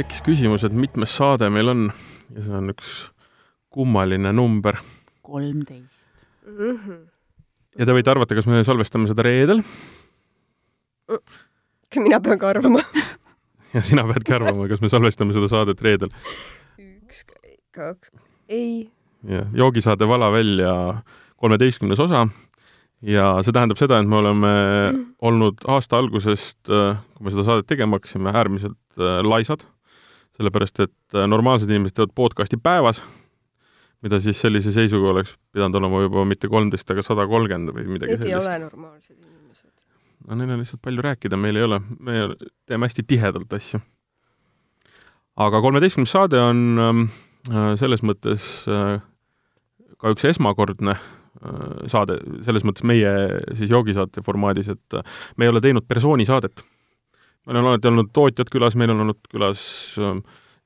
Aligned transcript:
tekkis 0.00 0.24
küsimus, 0.26 0.64
et 0.66 0.74
mitmes 0.76 1.14
saade 1.20 1.50
meil 1.52 1.72
on 1.72 1.86
ja 2.34 2.44
see 2.44 2.56
on 2.56 2.72
üks 2.72 2.98
kummaline 3.70 4.32
number. 4.32 4.80
kolmteist. 5.22 6.08
-hmm. 6.44 7.00
ja 7.78 7.86
te 7.86 7.94
võite 7.94 8.10
arvata, 8.10 8.34
kas 8.34 8.48
me 8.50 8.64
salvestame 8.64 9.10
seda 9.10 9.22
reedel 9.22 9.62
kas 11.90 12.02
mina 12.02 12.20
pean 12.22 12.38
ka 12.38 12.50
arvama 12.54 12.82
ja 13.74 13.82
sina 13.86 14.04
peadki 14.08 14.34
arvama, 14.34 14.68
kas 14.70 14.82
me 14.82 14.90
salvestame 14.92 15.34
seda 15.36 15.48
saadet 15.50 15.82
reedel. 15.84 16.12
üks, 16.78 17.24
kaks, 17.76 18.12
ei. 18.48 18.90
jah, 19.26 19.48
joogisaade 19.56 20.08
Vala 20.08 20.30
välja 20.32 20.74
kolmeteistkümnes 21.40 22.00
osa 22.02 22.26
ja 23.06 23.26
see 23.44 23.54
tähendab 23.56 23.80
seda, 23.80 24.00
et 24.00 24.08
me 24.08 24.20
oleme 24.20 24.52
mm. 24.52 25.04
olnud 25.26 25.66
aasta 25.72 25.98
algusest, 26.00 26.60
kui 26.66 27.26
me 27.26 27.34
seda 27.34 27.46
saadet 27.46 27.70
tegema 27.70 27.98
hakkasime, 27.98 28.34
äärmiselt 28.34 29.00
äh, 29.00 29.20
laisad, 29.26 29.64
sellepärast 30.40 30.84
et 30.86 31.16
äh, 31.18 31.26
normaalsed 31.28 31.70
inimesed 31.70 31.98
teevad 31.98 32.14
podcasti 32.16 32.56
päevas, 32.60 33.02
mida 34.04 34.20
siis 34.24 34.40
sellise 34.40 34.72
seisuga 34.72 35.12
oleks 35.12 35.36
pidanud 35.52 35.76
olema 35.82 36.00
juba 36.06 36.24
mitte 36.28 36.48
kolmteist, 36.48 36.88
aga 36.90 37.04
sada 37.04 37.26
kolmkümmend 37.28 37.74
või 37.76 37.84
midagi 37.98 38.16
Need 38.16 38.24
sellist. 38.24 38.32
ei 38.32 38.40
ole 38.40 38.58
normaalsed 38.64 39.16
inimesed. 39.18 39.74
no 40.28 40.40
neil 40.40 40.54
on 40.56 40.62
lihtsalt 40.62 40.82
palju 40.86 41.04
rääkida, 41.04 41.40
meil 41.40 41.60
ei 41.60 41.68
ole, 41.68 41.80
me 41.98 42.22
teeme 42.68 42.88
hästi 42.88 43.04
tihedalt 43.12 43.52
asju. 43.60 43.82
aga 45.44 45.62
kolmeteistkümnes 45.68 46.16
saade 46.16 46.40
on 46.40 46.66
ähm, 46.86 47.06
äh, 47.52 47.72
selles 47.80 48.04
mõttes 48.06 48.48
äh, 48.68 48.96
ka 50.00 50.14
üks 50.14 50.24
esmakordne 50.30 50.96
äh, 50.96 51.86
saade, 51.92 52.16
selles 52.46 52.64
mõttes 52.64 52.86
meie 52.88 53.12
siis 53.58 53.72
joogisaate 53.72 54.24
formaadis, 54.24 54.72
et 54.72 54.96
äh, 54.96 55.16
me 55.36 55.46
ei 55.46 55.52
ole 55.52 55.60
teinud 55.64 55.84
persoonisaadet. 55.88 56.64
Meil 57.46 57.60
on 57.60 57.72
alati 57.72 57.90
olnud 57.90 58.12
tootjad 58.16 58.50
külas, 58.52 58.76
meil 58.78 58.92
on 58.94 59.04
olnud 59.06 59.20
külas 59.32 59.62
äh, 59.98 60.18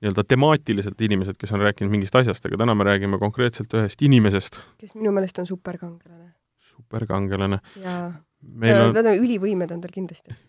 nii-öelda 0.05 0.25
temaatiliselt 0.29 1.01
inimesed, 1.01 1.37
kes 1.41 1.53
on 1.57 1.63
rääkinud 1.65 1.93
mingist 1.93 2.17
asjast, 2.19 2.45
aga 2.47 2.59
täna 2.61 2.75
me 2.77 2.85
räägime 2.85 3.19
konkreetselt 3.21 3.73
ühest 3.79 4.03
inimesest, 4.05 4.59
kes 4.81 4.97
minu 4.99 5.15
meelest 5.17 5.39
on 5.41 5.49
superkangelane. 5.49 6.33
superkangelane. 6.75 7.61
jaa. 7.83 8.09
on 8.45 8.59
Need 8.61 9.07
on 9.07 9.15
ülivõimed 9.15 9.73
on 9.73 9.85
tal 9.85 9.95
kindlasti. 9.95 10.37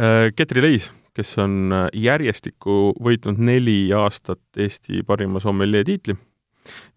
Äh, 0.00 0.32
Ketri 0.34 0.62
Leis, 0.62 0.88
kes 1.14 1.36
on 1.38 1.70
äh, 1.70 1.84
järjestikku 1.94 2.96
võitnud 2.98 3.38
neli 3.38 3.92
aastat 3.94 4.40
Eesti 4.58 5.04
parima 5.06 5.38
sommeljee 5.42 5.84
tiitli, 5.86 6.16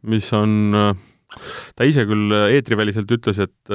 mis 0.09 0.29
on, 0.33 0.73
äh, 0.73 1.43
ta 1.77 1.85
ise 1.85 2.07
küll 2.09 2.33
eetriväliselt 2.47 3.13
ütles, 3.13 3.41
et 3.45 3.73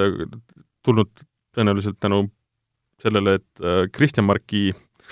tulnud 0.83 1.13
tõenäoliselt 1.55 2.01
tänu 2.03 2.25
sellele, 3.03 3.39
et 3.39 3.93
Kristjan 3.95 4.27
Marki 4.29 4.69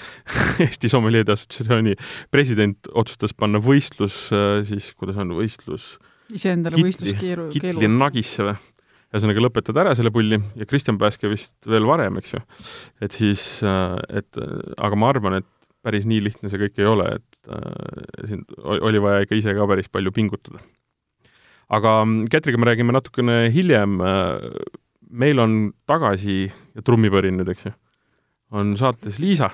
Eesti 0.65 0.91
Sommeljeede 0.93 1.33
Assotsiatsiooni 1.33 1.95
president 2.35 2.91
otsustas 2.93 3.33
panna 3.33 3.63
võistlus 3.63 4.27
siis, 4.69 4.91
kuidas 4.99 5.17
on 5.23 5.33
võistlus, 5.39 5.95
iseendale 6.35 6.83
võistluskeeru, 6.85 7.51
kitli 7.55 7.77
keelu. 7.79 7.93
nagisse 7.97 8.45
või? 8.51 8.57
ühesõnaga 9.15 9.43
lõpetada 9.45 9.85
ära 9.85 9.93
selle 9.97 10.11
pulli 10.13 10.37
ja 10.59 10.67
Kristjan 10.69 10.99
Pääske 11.01 11.31
vist 11.31 11.53
veel 11.71 11.87
varem, 11.89 12.19
eks 12.21 12.35
ju. 12.35 12.41
et 13.07 13.15
siis, 13.15 13.43
et 13.63 14.41
aga 14.77 14.99
ma 14.99 15.13
arvan, 15.15 15.39
et 15.41 15.49
päris 15.87 16.07
nii 16.09 16.25
lihtne 16.27 16.51
see 16.51 16.61
kõik 16.65 16.81
ei 16.83 16.89
ole, 16.91 17.07
et 17.21 17.53
äh, 17.53 18.25
siin 18.31 18.43
oli 18.65 19.03
vaja 19.03 19.23
ikka 19.27 19.39
ise 19.39 19.55
ka 19.57 19.69
päris 19.71 19.91
palju 19.93 20.13
pingutada. 20.15 20.63
aga 21.71 22.01
Ketriga 22.31 22.59
me 22.59 22.69
räägime 22.71 22.95
natukene 22.95 23.39
hiljem, 23.55 24.01
meil 25.11 25.39
on 25.43 25.57
tagasi, 25.89 26.47
ja 26.75 26.85
trummipõrin 26.85 27.37
nüüd, 27.39 27.51
eks 27.55 27.69
ju, 27.69 27.73
on 28.57 28.75
saates 28.79 29.21
Liisa, 29.23 29.51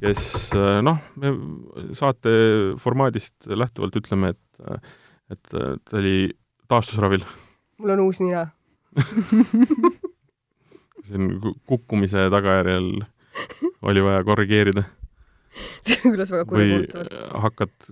kes 0.00 0.24
noh, 0.86 1.00
me 1.20 1.32
saate 1.96 2.32
formaadist 2.80 3.48
lähtuvalt 3.48 3.96
ütleme, 4.00 4.34
et, 4.34 4.80
et 5.32 5.52
ta 5.52 5.98
oli 6.00 6.30
taastusravil. 6.70 7.24
Mul 7.80 7.96
on 7.96 8.04
uus 8.06 8.20
nina. 8.22 8.46
See 11.06 11.16
on 11.16 11.54
kukkumise 11.68 12.26
tagajärjel 12.32 12.90
oli 13.88 14.02
vaja 14.04 14.24
korrigeerida. 14.24 14.82
see 15.86 15.98
kõlas 16.04 16.32
väga 16.32 16.44
või 16.44 16.50
kurikuulutavalt. 16.52 17.18
hakkad 17.46 17.90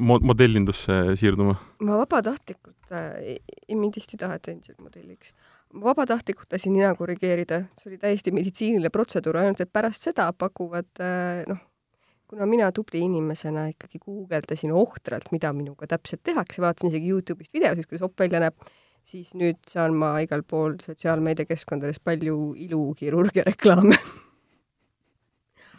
mo-, 0.00 0.20
modellindusse 0.32 1.00
siirduma? 1.20 1.56
ma 1.86 2.02
vabatahtlikult 2.02 2.94
äh,, 2.96 3.40
mind 3.76 3.96
vist 3.98 4.14
ei 4.14 4.20
taheta 4.20 4.52
endiselt 4.54 4.80
modelliks. 4.82 5.34
ma 5.74 5.90
vabatahtlikult 5.90 6.52
lasin 6.56 6.76
nina 6.76 6.92
korrigeerida, 6.98 7.64
see 7.80 7.92
oli 7.92 8.00
täiesti 8.02 8.34
meditsiiniline 8.36 8.92
protseduur, 8.94 9.40
ainult 9.42 9.64
et 9.64 9.72
pärast 9.72 10.08
seda 10.10 10.30
pakuvad 10.36 11.02
äh, 11.02 11.42
noh, 11.50 11.62
kuna 12.30 12.46
mina 12.46 12.70
tubli 12.72 13.02
inimesena 13.02 13.66
ikkagi 13.72 13.98
guugeldasin 14.04 14.72
ohtralt, 14.76 15.32
mida 15.34 15.50
minuga 15.56 15.88
täpselt 15.90 16.22
tehakse, 16.26 16.62
vaatasin 16.62 16.92
isegi 16.92 17.10
Youtube'ist 17.10 17.54
videosid, 17.56 17.88
kuidas 17.90 18.06
opp 18.06 18.22
välja 18.22 18.42
näeb, 18.44 18.70
siis 19.02 19.32
nüüd 19.34 19.58
saan 19.70 19.96
ma 19.98 20.12
igal 20.22 20.44
pool 20.46 20.76
sotsiaalmeediakeskkondades 20.84 21.98
palju 22.04 22.52
ilukirurgia 22.68 23.46
reklaame 23.48 23.98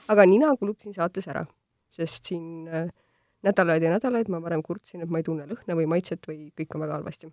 aga 0.07 0.25
nina 0.25 0.55
kulub 0.59 0.79
siin 0.81 0.95
saates 0.95 1.27
ära, 1.31 1.45
sest 1.95 2.31
siin 2.31 2.67
äh, 2.67 2.89
nädalaid 3.43 3.83
ja 3.83 3.93
nädalaid 3.93 4.29
ma 4.31 4.41
varem 4.41 4.63
kurtsin, 4.63 5.01
et 5.03 5.09
ma 5.09 5.21
ei 5.21 5.27
tunne 5.27 5.47
lõhna 5.49 5.77
või 5.77 5.87
maitset 5.89 6.27
või 6.27 6.51
kõik 6.57 6.75
on 6.75 6.85
väga 6.85 6.99
halvasti. 6.99 7.31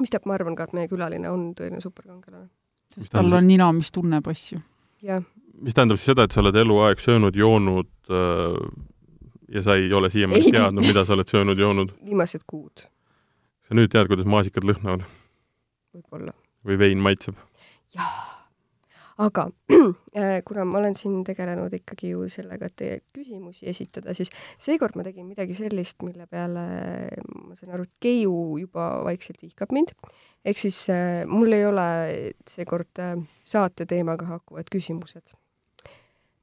mistap 0.00 0.26
ma 0.26 0.34
arvan 0.34 0.56
ka, 0.56 0.64
et 0.64 0.72
meie 0.72 0.88
külaline 0.88 1.30
on 1.30 1.52
tõeline 1.58 1.80
superkangelane. 1.80 2.48
sest 2.94 3.12
tal 3.12 3.32
on 3.32 3.46
nina, 3.46 3.72
mis 3.72 3.92
tunneb 3.92 4.28
asju. 4.28 4.60
jah. 5.02 5.22
mis 5.60 5.74
tähendab 5.74 6.00
siis 6.00 6.12
seda, 6.12 6.24
et 6.24 6.32
sa 6.32 6.40
oled 6.40 6.56
eluaeg 6.56 7.00
söönud, 7.00 7.36
joonud 7.36 7.90
äh, 8.10 8.56
ja 9.52 9.62
sa 9.62 9.76
ei 9.76 9.92
ole 9.92 10.10
siiamaani 10.10 10.48
Ei. 10.48 10.52
teadnud, 10.52 10.86
mida 10.86 11.04
sa 11.04 11.16
oled 11.16 11.28
söönud, 11.28 11.58
joonud? 11.58 11.92
viimased 12.04 12.46
kuud 12.46 12.88
sa 13.72 13.76
nüüd 13.78 13.92
tead, 13.92 14.08
kuidas 14.10 14.28
maasikad 14.28 14.66
lõhnavad? 14.68 15.06
võib-olla. 15.96 16.34
või 16.66 16.78
vein 16.80 17.00
maitseb? 17.00 17.38
jaa. 17.96 18.31
Aga 19.18 19.48
äh, 20.16 20.40
kuna 20.44 20.64
ma 20.64 20.78
olen 20.78 20.94
siin 20.96 21.20
tegelenud 21.26 21.74
ikkagi 21.76 22.12
ju 22.14 22.26
sellega, 22.32 22.68
et 22.68 22.76
teie 22.78 22.98
küsimusi 23.14 23.68
esitada, 23.70 24.14
siis 24.16 24.32
seekord 24.60 24.96
ma 24.96 25.04
tegin 25.06 25.28
midagi 25.28 25.56
sellist, 25.56 26.00
mille 26.06 26.26
peale 26.30 26.64
ma 27.52 27.56
saan 27.58 27.74
aru, 27.76 27.86
et 27.88 28.02
Keiu 28.02 28.58
juba 28.60 28.88
vaikselt 29.06 29.42
vihkab 29.42 29.72
mind. 29.74 29.94
ehk 30.44 30.58
siis 30.58 30.86
äh, 30.90 31.22
mul 31.28 31.52
ei 31.52 31.66
ole 31.66 31.86
seekord 32.50 32.98
äh, 32.98 33.16
saate 33.44 33.86
teemaga 33.86 34.26
haakuvad 34.26 34.70
küsimused. 34.72 35.34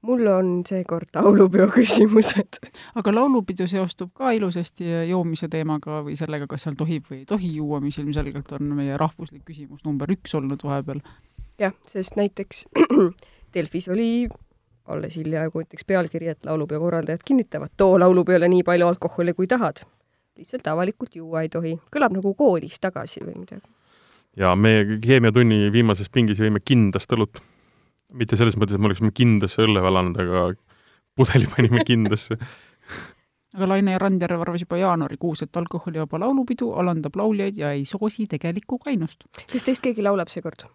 mul 0.01 0.27
on 0.31 0.61
seekord 0.67 1.09
laulupeo 1.15 1.67
küsimused. 1.79 2.61
aga 2.95 3.15
laulupidu 3.15 3.67
seostub 3.67 4.13
ka 4.13 4.31
ilusasti 4.31 5.09
joomise 5.09 5.49
teemaga 5.49 6.03
või 6.05 6.15
sellega, 6.19 6.47
kas 6.47 6.67
seal 6.67 6.77
tohib 6.77 7.09
või 7.09 7.23
ei 7.23 7.25
tohi 7.25 7.55
juua, 7.55 7.81
mis 7.81 7.97
ilmselgelt 7.97 8.51
on 8.59 8.75
meie 8.77 8.97
rahvuslik 8.97 9.43
küsimus 9.45 9.83
number 9.85 10.11
üks 10.11 10.35
olnud 10.37 10.63
vahepeal. 10.63 11.01
Jah, 11.59 11.73
sest 11.87 12.15
näiteks 12.19 12.65
Delfis 13.53 13.89
oli 13.89 14.27
alles 14.89 15.15
hiljaaegu 15.15 15.63
näiteks 15.63 15.85
pealkiri, 15.85 16.27
et 16.33 16.45
laulupeo 16.45 16.79
korraldajad 16.79 17.25
kinnitavad, 17.25 17.73
too 17.77 17.99
laulupeole 17.99 18.47
nii 18.49 18.63
palju 18.65 18.87
alkoholi, 18.87 19.33
kui 19.33 19.47
tahad. 19.47 19.83
lihtsalt 20.39 20.67
avalikult 20.67 21.15
juua 21.15 21.41
ei 21.41 21.49
tohi. 21.49 21.75
kõlab 21.95 22.15
nagu 22.15 22.33
koolis 22.33 22.79
tagasi 22.79 23.21
või 23.25 23.35
midagi. 23.43 23.67
ja 24.37 24.55
meie 24.55 24.97
keemiatunni 25.01 25.71
viimases 25.71 26.09
pingis 26.09 26.39
jõime 26.39 26.59
kindlast 26.65 27.13
õlut. 27.13 27.41
mitte 28.13 28.35
selles 28.35 28.57
mõttes, 28.57 28.75
et 28.75 28.81
me 28.81 28.89
oleksime 28.89 29.11
kindasse 29.13 29.61
õlle 29.61 29.81
valanud, 29.81 30.17
aga 30.17 30.53
pudeli 31.15 31.47
panime 31.55 31.85
kindasse. 31.85 32.37
aga 33.55 33.67
Laine 33.67 33.97
Randjärv 33.97 34.41
arvas 34.41 34.61
juba 34.61 34.77
jaanuarikuus, 34.77 35.43
et 35.43 35.57
alkoholivaba 35.57 36.19
laulupidu 36.19 36.73
alandab 36.73 37.15
lauljaid 37.15 37.57
ja 37.57 37.71
ei 37.71 37.85
soosi 37.85 38.27
tegelikku 38.27 38.77
kainust. 38.77 39.25
kas 39.51 39.63
teist 39.63 39.83
keegi 39.83 40.01
laulab 40.01 40.33
seekord? 40.33 40.65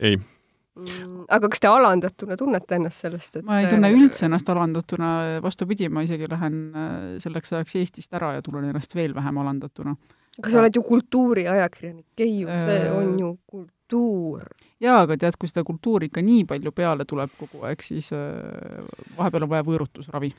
Ei. 0.00 0.16
mm,. 0.16 1.24
aga 1.28 1.50
kas 1.52 1.62
te 1.62 1.68
alandatuna 1.70 2.36
tunnete 2.40 2.78
ennast 2.78 3.04
sellest, 3.04 3.40
et 3.40 3.46
ma 3.46 3.60
ei 3.60 3.68
tunne 3.70 3.90
üldse 3.94 4.26
ennast 4.28 4.48
alandatuna, 4.52 5.10
vastupidi, 5.44 5.88
ma 5.92 6.04
isegi 6.06 6.28
lähen 6.30 6.62
äh, 6.74 6.94
selleks 7.22 7.52
ajaks 7.56 7.76
Eestist 7.80 8.16
ära 8.16 8.34
ja 8.38 8.42
tunnen 8.46 8.70
ennast 8.70 8.94
veel 8.96 9.14
vähem 9.16 9.38
alandatuna. 9.42 9.96
aga 10.38 10.50
sa 10.52 10.62
oled 10.62 10.76
ju 10.76 10.82
kultuuriajakirjanik, 10.86 12.06
Keiu, 12.16 12.48
see 12.48 12.78
Äh. 12.86 12.96
on 12.96 13.18
ju 13.18 13.38
kultuur. 13.46 14.46
jaa, 14.80 15.00
aga 15.02 15.16
tead, 15.16 15.36
kui 15.38 15.48
seda 15.50 15.64
kultuuri 15.66 16.08
ikka 16.08 16.22
nii 16.22 16.44
palju 16.48 16.72
peale 16.72 17.04
tuleb 17.04 17.30
kogu 17.38 17.66
aeg, 17.66 17.82
siis 17.82 18.12
äh, 18.16 18.80
vahepeal 19.18 19.44
on 19.44 19.52
vaja 19.56 19.66
võõrutusravi. 19.66 20.32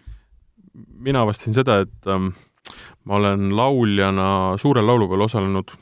mina 1.03 1.21
avastasin 1.21 1.53
seda, 1.53 1.81
et 1.83 2.07
ähm, 2.07 2.31
ma 3.03 3.15
olen 3.15 3.49
lauljana 3.55 4.57
suurel 4.61 4.87
laulupeol 4.87 5.27
osalenud 5.27 5.73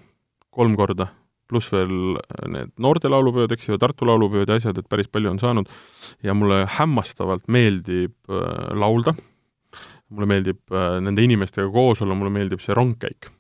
kolm 0.50 0.76
korda, 0.76 1.08
pluss 1.50 1.72
veel 1.74 2.20
need 2.52 2.72
noorte 2.82 3.10
laulupeod, 3.12 3.52
eks 3.56 3.70
ju, 3.70 3.80
Tartu 3.82 4.08
laulupeod 4.08 4.50
ja 4.50 4.60
asjad, 4.60 4.78
et 4.80 4.90
päris 4.90 5.10
palju 5.12 5.32
on 5.34 5.42
saanud. 5.42 5.70
ja 6.24 6.34
mulle 6.34 6.66
hämmastavalt 6.78 7.48
meeldib 7.48 8.16
äh, 8.30 8.70
laulda, 8.78 9.16
mulle 10.10 10.30
meeldib 10.30 10.62
äh, 10.72 10.98
nende 11.04 11.26
inimestega 11.26 11.70
koos 11.74 12.04
olla, 12.06 12.18
mulle 12.18 12.34
meeldib 12.34 12.64
see 12.64 12.78
rongkäik. 12.78 13.32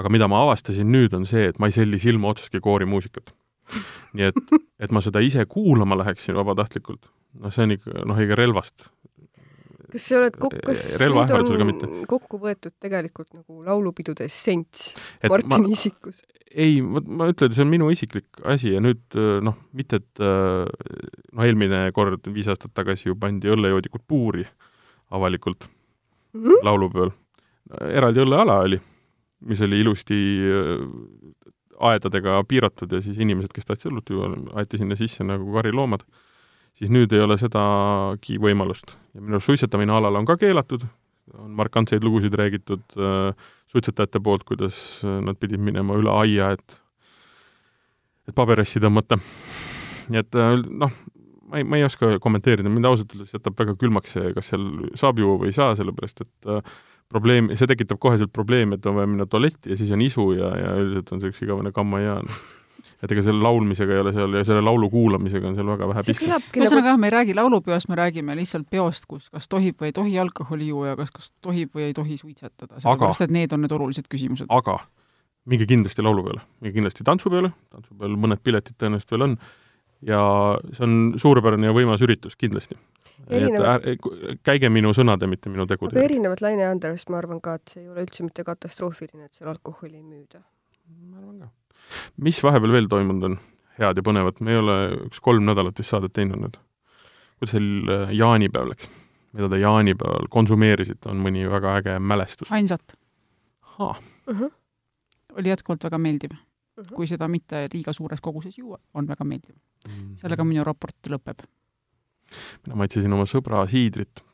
aga 0.00 0.08
mida 0.08 0.28
ma 0.28 0.44
avastasin 0.46 0.88
nüüd, 0.88 1.14
on 1.14 1.26
see, 1.28 1.50
et 1.50 1.58
ma 1.58 1.68
ei 1.68 1.76
selli 1.76 1.98
silma 2.00 2.30
otseski 2.32 2.62
koorimuusikat. 2.64 3.34
nii 4.16 4.30
et, 4.30 4.38
et 4.80 4.92
ma 4.92 5.02
seda 5.04 5.22
ise 5.22 5.44
kuulama 5.46 5.98
läheksin 6.00 6.34
vabatahtlikult, 6.34 7.10
noh, 7.38 7.52
see 7.54 7.66
on 7.66 7.76
ikka, 7.76 8.06
noh, 8.06 8.18
ikka 8.18 8.38
relvast 8.38 8.88
kas 9.92 10.08
sa 10.08 10.18
oled 10.20 10.36
kokku, 10.40 10.60
kas 10.66 10.84
relvaähvardusega 11.02 11.66
mitte. 11.68 11.88
kokku 12.10 12.40
võetud 12.42 12.74
tegelikult 12.82 13.30
nagu 13.34 13.64
laulupidude 13.66 14.26
essents 14.28 14.92
Martini 15.28 15.70
ma, 15.70 15.74
isikus? 15.76 16.22
ei, 16.50 16.80
ma, 16.82 17.02
ma 17.04 17.30
ütlen, 17.32 17.54
see 17.56 17.64
on 17.64 17.72
minu 17.72 17.90
isiklik 17.94 18.42
asi 18.54 18.74
ja 18.74 18.82
nüüd 18.84 19.18
noh, 19.46 19.58
mitte 19.76 20.00
et 20.02 20.22
noh, 20.22 21.44
eelmine 21.46 21.86
kord, 21.96 22.26
viis 22.34 22.50
aastat 22.50 22.74
tagasi 22.76 23.10
ju 23.10 23.18
pandi 23.18 23.50
õllejoodikud 23.52 24.06
puuri 24.08 24.46
avalikult 25.10 25.68
mm 26.32 26.42
-hmm. 26.44 26.64
laulupeol. 26.66 27.10
eraldi 27.90 28.22
õlleala 28.24 28.60
oli, 28.66 28.80
mis 29.46 29.60
oli 29.62 29.80
ilusti 29.80 30.18
aedadega 31.80 32.40
piiratud 32.48 32.92
ja 32.92 33.00
siis 33.04 33.18
inimesed, 33.18 33.52
kes 33.54 33.68
tahtsid 33.68 33.92
õlut 33.92 34.10
juua, 34.12 34.30
aeti 34.60 34.80
sinna 34.80 34.96
sisse 34.98 35.24
nagu 35.24 35.52
kariloomad 35.54 36.04
siis 36.78 36.90
nüüd 36.92 37.12
ei 37.14 37.22
ole 37.24 37.36
sedagi 37.40 38.38
võimalust. 38.42 38.96
ja 39.14 39.22
minu 39.22 39.38
arust 39.38 39.50
suitsetamine 39.50 39.94
alal 39.94 40.20
on 40.20 40.28
ka 40.28 40.36
keelatud, 40.40 40.84
on 41.38 41.54
markantseid 41.58 42.04
lugusid 42.04 42.34
räägitud 42.38 42.84
äh, 42.98 43.48
suitsetajate 43.72 44.20
poolt, 44.20 44.44
kuidas 44.48 45.00
äh, 45.04 45.20
nad 45.24 45.38
pidid 45.40 45.62
minema 45.62 45.98
üle 45.98 46.12
aia, 46.22 46.52
et 46.56 46.78
et 48.28 48.36
paberassi 48.36 48.82
tõmmata. 48.82 49.18
nii 50.10 50.22
et 50.22 50.38
äh, 50.38 50.54
noh, 50.84 50.94
ma 51.50 51.60
ei, 51.60 51.66
ma 51.66 51.80
ei 51.80 51.86
oska 51.86 52.18
kommenteerida, 52.22 52.70
mind 52.70 52.88
ausalt 52.90 53.16
öeldes 53.16 53.34
jätab 53.34 53.58
väga 53.58 53.74
külmaks 53.78 54.16
see, 54.16 54.30
kas 54.36 54.52
seal 54.52 54.70
saab 54.98 55.18
juua 55.18 55.40
või 55.40 55.50
ei 55.50 55.58
saa, 55.58 55.74
sellepärast 55.78 56.24
et 56.26 56.54
probleem, 57.10 57.50
see 57.58 57.66
tekitab 57.66 57.98
koheselt 58.02 58.30
probleemi, 58.32 58.78
et 58.78 58.86
on 58.86 58.94
vaja 58.94 59.10
minna 59.10 59.26
tualetti 59.26 59.72
ja 59.72 59.78
siis 59.78 59.90
on 59.90 60.02
isu 60.04 60.30
ja, 60.38 60.52
ja 60.54 60.74
üldiselt 60.78 61.10
on 61.14 61.24
üks 61.26 61.42
igavene 61.42 61.72
kammajaan 61.74 62.30
et 63.00 63.12
ega 63.14 63.22
selle 63.24 63.40
laulmisega 63.44 63.94
ei 63.94 64.02
ole 64.02 64.12
seal 64.12 64.36
ja 64.36 64.44
selle 64.44 64.62
laulu 64.64 64.90
kuulamisega 64.92 65.50
on 65.50 65.56
seal 65.56 65.70
väga 65.72 65.88
vähe 65.90 66.04
pistmist. 66.04 66.50
ühesõnaga 66.56 66.92
jah, 66.92 67.00
me 67.00 67.08
ei 67.08 67.14
räägi 67.14 67.36
laulupeost, 67.38 67.88
me 67.88 67.96
räägime 68.00 68.36
lihtsalt 68.36 68.68
peost, 68.70 69.06
kus 69.08 69.30
kas 69.32 69.48
tohib 69.48 69.80
või 69.80 69.90
ei 69.90 69.96
tohi 69.96 70.18
alkoholi 70.20 70.68
juua 70.68 70.92
ja 70.92 70.98
kas, 71.00 71.12
kas 71.14 71.30
tohib 71.40 71.72
või 71.76 71.88
ei 71.88 71.96
tohi 71.96 72.18
suitsetada, 72.20 72.80
sellepärast 72.82 73.24
et 73.24 73.32
need 73.34 73.56
on 73.56 73.64
need 73.64 73.76
olulised 73.76 74.10
küsimused. 74.12 74.50
aga 74.52 74.78
minge 75.50 75.66
kindlasti 75.70 76.04
laulupeole, 76.04 76.44
minge 76.60 76.76
kindlasti 76.76 77.06
tantsupeole, 77.06 77.52
tantsupeol 77.72 78.16
mõned 78.20 78.42
piletid 78.44 78.76
tõenäoliselt 78.76 79.16
veel 79.16 79.26
on, 79.30 79.36
ja 80.06 80.20
see 80.76 80.84
on 80.84 80.98
suurepärane 81.20 81.70
ja 81.70 81.76
võimas 81.76 82.04
üritus 82.04 82.36
kindlasti. 82.40 82.76
Erinevad... 83.28 83.84
käige 84.44 84.70
minu 84.72 84.92
sõnade, 84.96 85.28
mitte 85.28 85.52
minu 85.52 85.66
tegude. 85.68 85.96
aga 85.96 86.04
erinevalt 86.04 86.40
Laine 86.44 86.68
Andrest 86.68 87.12
ma 87.12 87.20
arvan 87.20 87.40
ka, 87.44 87.58
et 87.60 87.72
see 87.72 87.82
ei 87.84 87.88
ole 87.92 88.04
üldse 88.04 88.24
mitte 88.24 88.44
katastroofiline, 88.44 89.28
et 89.28 89.40
seal 89.40 89.52
alkoholi 89.52 89.96
ei 89.96 90.04
müüda. 90.04 90.44
ma 91.08 91.20
arvan 91.20 91.40
ka 91.44 91.50
mis 92.16 92.42
vahepeal 92.44 92.72
veel 92.72 92.88
toimunud 92.88 93.28
on 93.30 93.38
head 93.80 94.00
ja 94.00 94.04
põnevat, 94.04 94.40
me 94.44 94.54
ei 94.54 94.60
ole 94.60 94.76
üks 95.08 95.22
kolm 95.24 95.46
nädalat 95.48 95.78
vist 95.80 95.94
saadet 95.94 96.12
teinud 96.16 96.42
nüüd. 96.42 96.58
kuidas 97.38 97.56
teil 97.56 97.92
äh, 97.92 98.14
jaanipäev 98.16 98.72
läks? 98.72 98.90
mida 99.36 99.48
te 99.48 99.60
jaanipäeval 99.62 100.28
konsumeerisite, 100.30 101.08
on 101.12 101.20
mõni 101.24 101.46
väga 101.50 101.76
äge 101.80 101.98
mälestus? 101.98 102.52
ainsat. 102.52 102.96
Uh 103.78 103.96
-huh. 104.28 104.50
oli 105.38 105.48
jätkuvalt 105.48 105.84
väga 105.84 105.98
meeldiv 105.98 106.32
uh. 106.32 106.38
-huh. 106.84 106.94
kui 106.94 107.06
seda 107.06 107.28
mitte 107.28 107.68
liiga 107.72 107.92
suures 107.92 108.20
koguses 108.20 108.58
juua, 108.58 108.78
on 108.94 109.08
väga 109.08 109.24
meeldiv 109.24 109.54
mm. 109.54 109.92
-hmm. 109.94 110.16
sellega 110.16 110.44
minu 110.44 110.64
raport 110.64 111.06
lõpeb. 111.08 111.46
mina 112.66 112.76
maitsesin 112.76 113.12
oma 113.12 113.24
sõbra 113.24 113.66
siidrit 113.68 114.24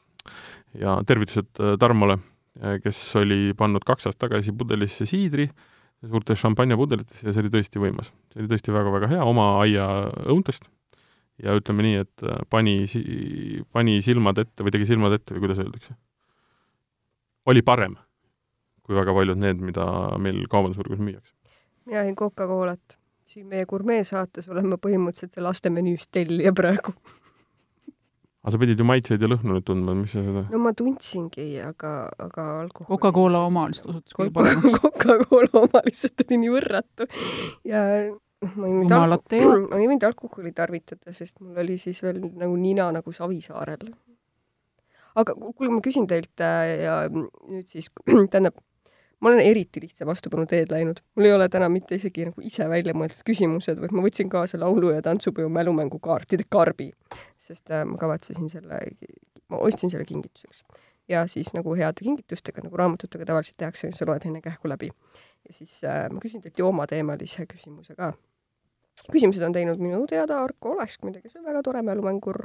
ja 0.75 1.03
tervitused 1.07 1.61
äh, 1.61 1.79
Tarmole, 1.79 2.19
äh, 2.63 2.81
kes 2.83 3.17
oli 3.17 3.55
pannud 3.57 3.85
kaks 3.85 4.07
aastat 4.07 4.29
tagasi 4.29 4.53
pudelisse 4.53 5.07
siidri, 5.07 5.51
suurtes 6.05 6.41
šampanjapudelites 6.43 7.23
ja 7.25 7.33
see 7.33 7.45
oli 7.45 7.53
tõesti 7.55 7.81
võimas. 7.83 8.11
see 8.33 8.43
oli 8.43 8.51
tõesti 8.53 8.75
väga-väga 8.75 9.11
hea, 9.15 9.25
oma 9.25 9.47
aia 9.63 9.87
õuntest 10.29 10.69
ja 11.43 11.57
ütleme 11.57 11.87
nii, 11.87 12.03
et 12.05 12.27
äh, 12.27 12.43
pani, 12.51 12.85
pani 13.73 14.01
silmad 14.05 14.39
ette 14.43 14.67
või 14.67 14.75
tegi 14.75 14.89
silmad 14.93 15.17
ette 15.17 15.37
või 15.37 15.47
kuidas 15.47 15.63
öeldakse. 15.65 15.97
oli 17.47 17.63
parem 17.63 17.97
kui 18.87 18.95
väga 18.95 19.15
paljud 19.15 19.41
need, 19.43 19.63
mida 19.67 19.85
meil 20.23 20.45
kaubandusvõrgus 20.51 21.03
müüakse. 21.03 21.35
mina 21.87 22.07
jõin 22.07 22.17
Coca-Colat. 22.19 22.99
siin 23.27 23.47
meie 23.51 23.67
gurmeesaates 23.67 24.49
olen 24.49 24.69
ma 24.71 24.79
põhimõtteliselt 24.79 25.35
see 25.35 25.43
laste 25.43 25.71
menüüst 25.71 26.13
tellija 26.15 26.53
praegu 26.55 26.95
aga 28.47 28.55
sa 28.55 28.61
pidid 28.63 28.79
ju 28.79 28.87
maitseid 28.87 29.23
ja 29.23 29.27
lõhnu 29.27 29.57
nüüd 29.57 29.65
tundma, 29.67 29.95
mis 29.99 30.13
sa 30.15 30.23
seda 30.23 30.45
no 30.53 30.61
ma 30.63 30.71
tundsingi, 30.79 31.49
aga, 31.67 31.97
aga 32.23 32.45
alkohol 32.61 32.95
Coca-Cola 32.95 33.41
oma 33.49 33.65
lihtsalt 33.67 33.91
osutus 33.91 34.15
kõige 34.15 34.31
paremaks. 34.37 34.77
Coca-Cola 34.85 35.65
oma 35.65 35.83
lihtsalt 35.89 36.23
oli 36.23 36.39
nii 36.45 36.53
võrratu. 36.55 37.09
Ja 37.67 37.83
ma 38.55 38.69
ei 38.69 38.77
võinud 38.77 38.95
alko-, 38.95 39.41
ma 39.73 39.81
ei 39.81 39.91
võinud 39.91 40.07
alkoholi 40.07 40.53
tarvitada, 40.55 41.15
sest 41.17 41.41
mul 41.43 41.59
oli 41.65 41.75
siis 41.83 41.99
veel 42.07 42.23
nagu 42.23 42.55
nina 42.61 42.87
nagu 42.95 43.15
Savisaarel. 43.19 43.91
aga 45.17 45.35
kuule, 45.35 45.73
ma 45.73 45.83
küsin 45.83 46.07
teilt 46.07 46.45
äh, 46.45 46.77
ja 46.85 46.97
nüüd 47.11 47.67
siis, 47.67 47.91
tähendab, 48.31 48.63
ma 49.21 49.29
olen 49.29 49.41
eriti 49.41 49.81
lihtsa 49.83 50.07
vastupanu 50.07 50.47
teed 50.47 50.71
läinud. 50.71 51.01
mul 51.15 51.25
ei 51.25 51.33
ole 51.33 51.49
täna 51.49 51.69
mitte 51.69 51.95
isegi 51.95 52.27
nagu 52.29 52.43
ise 52.45 52.69
välja 52.69 52.95
mõeldud 52.95 53.23
küsimused, 53.29 53.81
vaid 53.81 53.95
ma 53.97 54.05
võtsin 54.05 54.29
kaasa 54.33 54.61
laulu- 54.61 54.93
ja 54.95 55.03
tantsupeo 55.03 55.49
mälumängukaartide 55.49 56.45
karbi, 56.51 56.91
sest 57.39 57.71
äh, 57.71 57.85
ma 57.85 57.97
kavatsesin 57.99 58.51
selle, 58.53 58.81
ma 59.49 59.63
ostsin 59.69 59.91
selle 59.91 60.05
kingituseks. 60.05 60.65
ja 61.09 61.27
siis 61.27 61.53
nagu 61.55 61.75
heade 61.75 62.03
kingitustega, 62.03 62.63
nagu 62.63 62.77
raamatutega 62.77 63.25
tavaliselt 63.25 63.57
tehakse, 63.57 63.91
sa 63.95 64.07
loed 64.07 64.25
enne 64.27 64.41
kähku 64.43 64.69
läbi. 64.69 64.91
ja 65.49 65.53
siis 65.53 65.85
äh, 65.85 66.07
ma 66.13 66.21
küsin 66.21 66.43
teilt 66.43 66.59
joomateemalise 66.59 67.47
küsimuse 67.47 67.95
ka. 67.95 68.13
küsimused 69.13 69.43
on 69.43 69.53
teinud 69.53 69.81
minu 69.81 70.07
teada 70.07 70.43
Arko 70.43 70.77
Olesk 70.77 71.03
muidugi, 71.03 71.29
kes 71.29 71.41
on 71.41 71.45
väga 71.45 71.63
tore 71.63 71.83
mälumängur. 71.83 72.45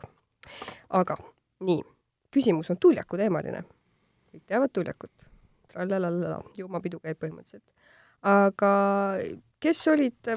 aga 0.89 1.17
nii, 1.59 1.83
küsimus 2.31 2.71
on 2.71 2.77
tuljaku 2.79 3.17
teemaline. 3.17 3.63
kõik 4.31 4.47
teavad 4.47 4.71
tuljakut 4.71 5.30
trallalala, 5.71 6.39
juumapidu 6.57 6.99
käib 6.99 7.19
põhimõtteliselt. 7.21 7.65
aga 8.21 8.71
kes 9.59 9.87
olid 9.91 10.31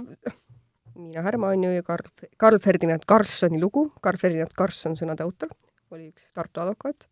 Miina 0.95 1.23
Härma 1.23 1.51
on 1.51 1.65
ju 1.65 1.71
ja 1.75 1.83
Karl, 1.83 2.07
Karl 2.39 2.59
Ferdinand 2.63 3.03
Karlssoni 3.07 3.59
lugu, 3.61 3.89
Karl 4.01 4.19
Ferdinand 4.21 4.55
Karlsson 4.55 4.95
sõnade 4.97 5.25
autor, 5.27 5.51
oli 5.91 6.09
üks 6.13 6.29
Tartu 6.35 6.63
advokaat 6.63 7.09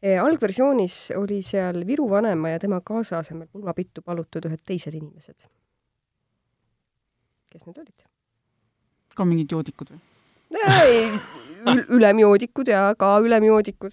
e,. 0.00 0.16
algversioonis 0.16 1.10
oli 1.20 1.42
seal 1.44 1.84
Viru 1.86 2.08
vanema 2.10 2.54
ja 2.54 2.58
tema 2.62 2.80
kaasa 2.80 3.20
asemel 3.20 3.48
pulmapittu 3.52 4.02
palutud 4.02 4.48
ühed 4.48 4.62
teised 4.64 4.94
inimesed. 4.96 5.48
kes 7.50 7.66
need 7.66 7.82
olid? 7.82 8.06
ka 9.14 9.26
mingid 9.28 9.52
joodikud 9.52 9.92
või? 9.92 10.00
ei, 10.56 11.10
ülemjoodikud 11.98 12.72
ja 12.72 12.94
ka 12.98 13.18
ülemjoodikud 13.20 13.92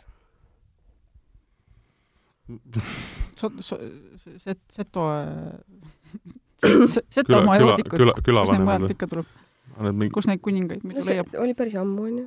set-, 3.37 4.63
seto, 4.73 5.03
setomaa 7.09 7.59
joodikud, 7.61 7.99
kus 8.25 8.51
neid 8.51 8.65
mujalt 8.65 8.95
ikka 8.95 9.09
tuleb? 9.11 9.35
kus 10.15 10.29
neid 10.29 10.41
kuningaid 10.45 10.85
muidu 10.85 11.03
no, 11.03 11.09
leiab? 11.09 11.35
oli 11.43 11.57
päris 11.57 11.77
ammu, 11.79 12.07
onju. 12.09 12.25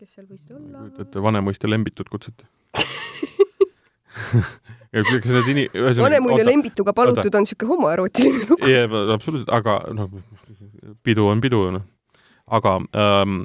kes 0.00 0.16
seal 0.16 0.28
võisid 0.28 0.54
olla? 0.56 0.86
kujutate, 0.86 1.24
Vanemuiste 1.28 1.70
lembitud 1.70 2.08
kutsuti 2.12 2.48
ja 4.94 5.04
kas 5.04 5.30
need 5.34 5.52
ini-, 5.52 5.68
ühesõnaga 5.72 6.06
Vanemuine 6.06 6.48
lembituga 6.48 6.94
palutud 6.96 7.26
oota. 7.26 7.40
on 7.40 7.46
niisugune 7.46 7.74
homoerootiline 7.74 8.48
lugu. 8.48 8.72
jaa, 8.72 9.04
absoluutselt, 9.14 9.52
aga 9.52 9.78
noh, 9.96 10.10
pidu 11.04 11.28
on 11.28 11.44
pidu, 11.44 11.62
noh. 11.76 11.86
aga 12.58 12.78
ähm, 12.96 13.42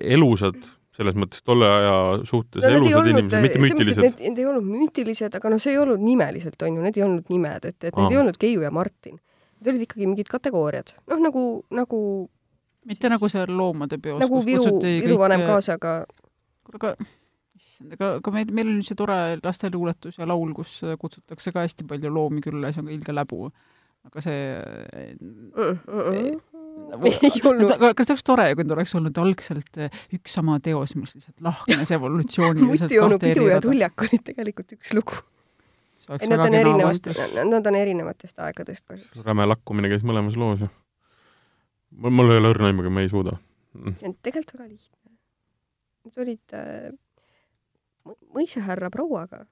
elusad 0.00 0.60
selles 0.96 1.16
mõttes 1.16 1.44
tolle 1.46 1.68
aja 1.70 1.94
suhtes 2.28 2.64
no, 2.64 2.70
elusad 2.76 3.08
inimesed, 3.08 3.44
mitte 3.46 3.62
müütilised. 3.62 4.02
Need, 4.04 4.18
need 4.26 4.40
ei 4.42 4.48
olnud 4.50 4.66
müütilised, 4.68 5.38
aga 5.38 5.52
noh, 5.52 5.62
see 5.62 5.72
ei 5.72 5.80
olnud 5.80 6.04
nimeliselt, 6.04 6.58
on 6.66 6.76
ju, 6.76 6.84
need 6.84 6.98
ei 7.00 7.06
olnud 7.06 7.32
nimed, 7.32 7.68
et, 7.70 7.78
et 7.80 7.94
Aa. 7.94 8.02
need 8.02 8.16
ei 8.16 8.20
olnud 8.20 8.38
Keiu 8.40 8.64
ja 8.64 8.72
Martin. 8.74 9.16
Need 9.60 9.72
olid 9.72 9.86
ikkagi 9.86 10.08
mingid 10.10 10.28
kategooriad. 10.28 10.92
noh, 11.08 11.24
nagu, 11.24 11.46
nagu 11.72 12.02
mitte 12.88 13.10
nagu 13.12 13.30
seal 13.32 13.52
loomade 13.56 13.98
peos, 14.02 14.20
nagu 14.22 14.44
Viru, 14.44 14.78
Viru 14.82 15.18
vanem 15.20 15.46
kaasaga. 15.48 16.02
kuule, 16.66 16.78
aga 16.80 16.94
issand, 17.56 17.94
aga, 17.96 18.14
aga 18.20 18.34
meil, 18.34 18.52
meil 18.54 18.72
on 18.76 18.80
see 18.86 18.98
tore 18.98 19.18
lasteluuletus 19.42 20.18
ja 20.20 20.28
laul, 20.28 20.52
kus 20.56 20.80
kutsutakse 21.00 21.54
ka 21.54 21.64
hästi 21.66 21.86
palju 21.88 22.12
loomi 22.12 22.42
külla 22.44 22.70
ja 22.70 22.76
see 22.76 22.84
on 22.84 22.90
ka 22.90 22.96
ilge 22.98 23.16
läbu. 23.16 23.50
aga 24.02 24.24
see 24.24 24.38
mm, 25.22 25.78
mm, 25.86 26.38
kas 27.98 28.10
oleks 28.12 28.24
tore, 28.26 28.46
kui 28.56 28.66
ta 28.68 28.76
oleks 28.76 28.94
olnud 28.98 29.18
algselt 29.22 29.78
eh, 29.80 30.00
üks 30.16 30.34
sama 30.38 30.58
teos, 30.64 30.94
mis 30.98 31.14
lihtsalt 31.16 31.44
lahknes 31.44 31.92
evolutsiooniliselt 31.96 32.90
mutionu 32.92 33.20
pidu 33.22 33.46
ja 33.48 33.60
tuljak 33.64 34.06
olid 34.06 34.24
tegelikult 34.26 34.74
üks 34.76 34.92
lugu. 34.96 35.20
ei, 36.18 36.28
nad 36.28 36.44
on 36.44 36.58
erinevatest, 36.58 37.22
nad 37.48 37.70
on 37.70 37.78
erinevatest 37.78 38.42
aegadest 38.44 38.86
kahjuks. 38.88 39.22
räme 39.26 39.46
lakkumine 39.48 39.92
käis 39.92 40.04
mõlemas 40.06 40.36
loos 40.40 40.66
ju. 40.66 40.68
mul, 41.96 42.18
mul 42.20 42.34
ei 42.34 42.42
ole 42.42 42.52
õrna 42.54 42.72
aimugi, 42.72 42.92
ma 42.92 43.04
ei 43.04 43.12
suuda 43.12 43.38
mm.. 43.78 44.18
tegelikult 44.20 44.58
väga 44.58 44.68
lihtne. 44.68 44.98
Need 46.02 46.18
olid 46.18 46.56
äh, 46.58 46.90
mõisahärra 48.34 48.90
prouaga, 48.92 49.44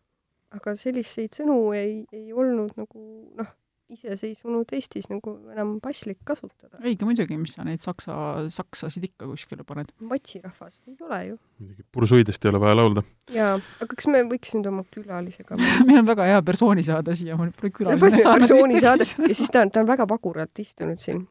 aga 0.57 0.75
selliseid 0.79 1.37
sõnu 1.37 1.59
ei, 1.79 2.03
ei 2.13 2.33
olnud 2.35 2.75
nagu 2.79 3.05
noh, 3.39 3.51
iseseisvunud 3.95 4.71
Eestis 4.77 5.09
nagu 5.11 5.35
enam 5.53 5.77
paslik 5.83 6.21
kasutada. 6.27 6.79
õige 6.83 7.07
muidugi, 7.09 7.39
mis 7.41 7.55
sa 7.57 7.65
neid 7.67 7.83
saksa, 7.83 8.15
saksasid 8.53 9.09
ikka 9.11 9.29
kuskile 9.31 9.67
paned. 9.67 9.93
matsirahvas 10.01 10.81
ei 10.87 10.97
ole 11.07 11.21
ju. 11.27 11.39
muidugi 11.61 11.87
pursuidest 11.93 12.45
ei 12.45 12.53
ole 12.53 12.63
vaja 12.63 12.79
laulda. 12.79 13.05
jaa, 13.35 13.57
aga 13.59 13.91
kas 13.95 14.11
me 14.13 14.23
võiks 14.31 14.55
nüüd 14.57 14.71
oma 14.71 14.87
külalisega 14.95 15.59
meil 15.89 16.03
on 16.03 16.11
väga 16.11 16.29
hea 16.33 16.43
persooni 16.47 16.87
saada 16.87 17.17
siia, 17.19 17.39
mul 17.41 17.53
pole 17.57 17.73
külaline 17.75 18.03
persooni 18.03 18.81
saada 18.83 19.09
saanud. 19.11 19.33
ja 19.33 19.41
siis 19.43 19.51
ta 19.51 19.65
on, 19.67 19.75
ta 19.75 19.85
on 19.85 19.91
väga 19.91 20.09
vaguralt 20.11 20.65
istunud 20.65 21.03
siin. 21.03 21.27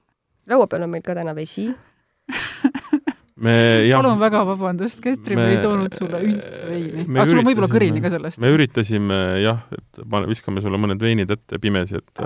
laua 0.50 0.68
peal 0.68 0.88
on 0.88 0.96
meil 0.98 1.06
ka 1.06 1.18
täna 1.18 1.36
vesi. 1.38 1.70
me 3.46 3.55
jah, 3.89 4.01
palun 4.01 4.19
väga 4.22 4.43
vabandust, 4.48 5.01
Ketri, 5.03 5.38
me 5.39 5.50
ei 5.53 5.60
toonud 5.63 5.96
sulle 5.96 6.22
üldse 6.25 6.62
veini. 6.67 7.05
me 7.08 7.22
aga 7.22 7.27
sul 7.29 7.41
on 7.41 7.48
võib-olla 7.48 7.69
üritasime- 7.69 7.75
kõrini 7.77 8.03
ka 8.03 8.13
sellest 8.13 8.43
me. 8.43 8.53
üritasime 8.55 9.19
jah, 9.43 9.65
et 9.75 10.03
pane- 10.15 10.29
viskame 10.31 10.63
sulle 10.65 10.81
mõned 10.81 11.01
veinid 11.03 11.31
ette 11.36 11.62
pimesi, 11.62 12.01
et 12.01 12.24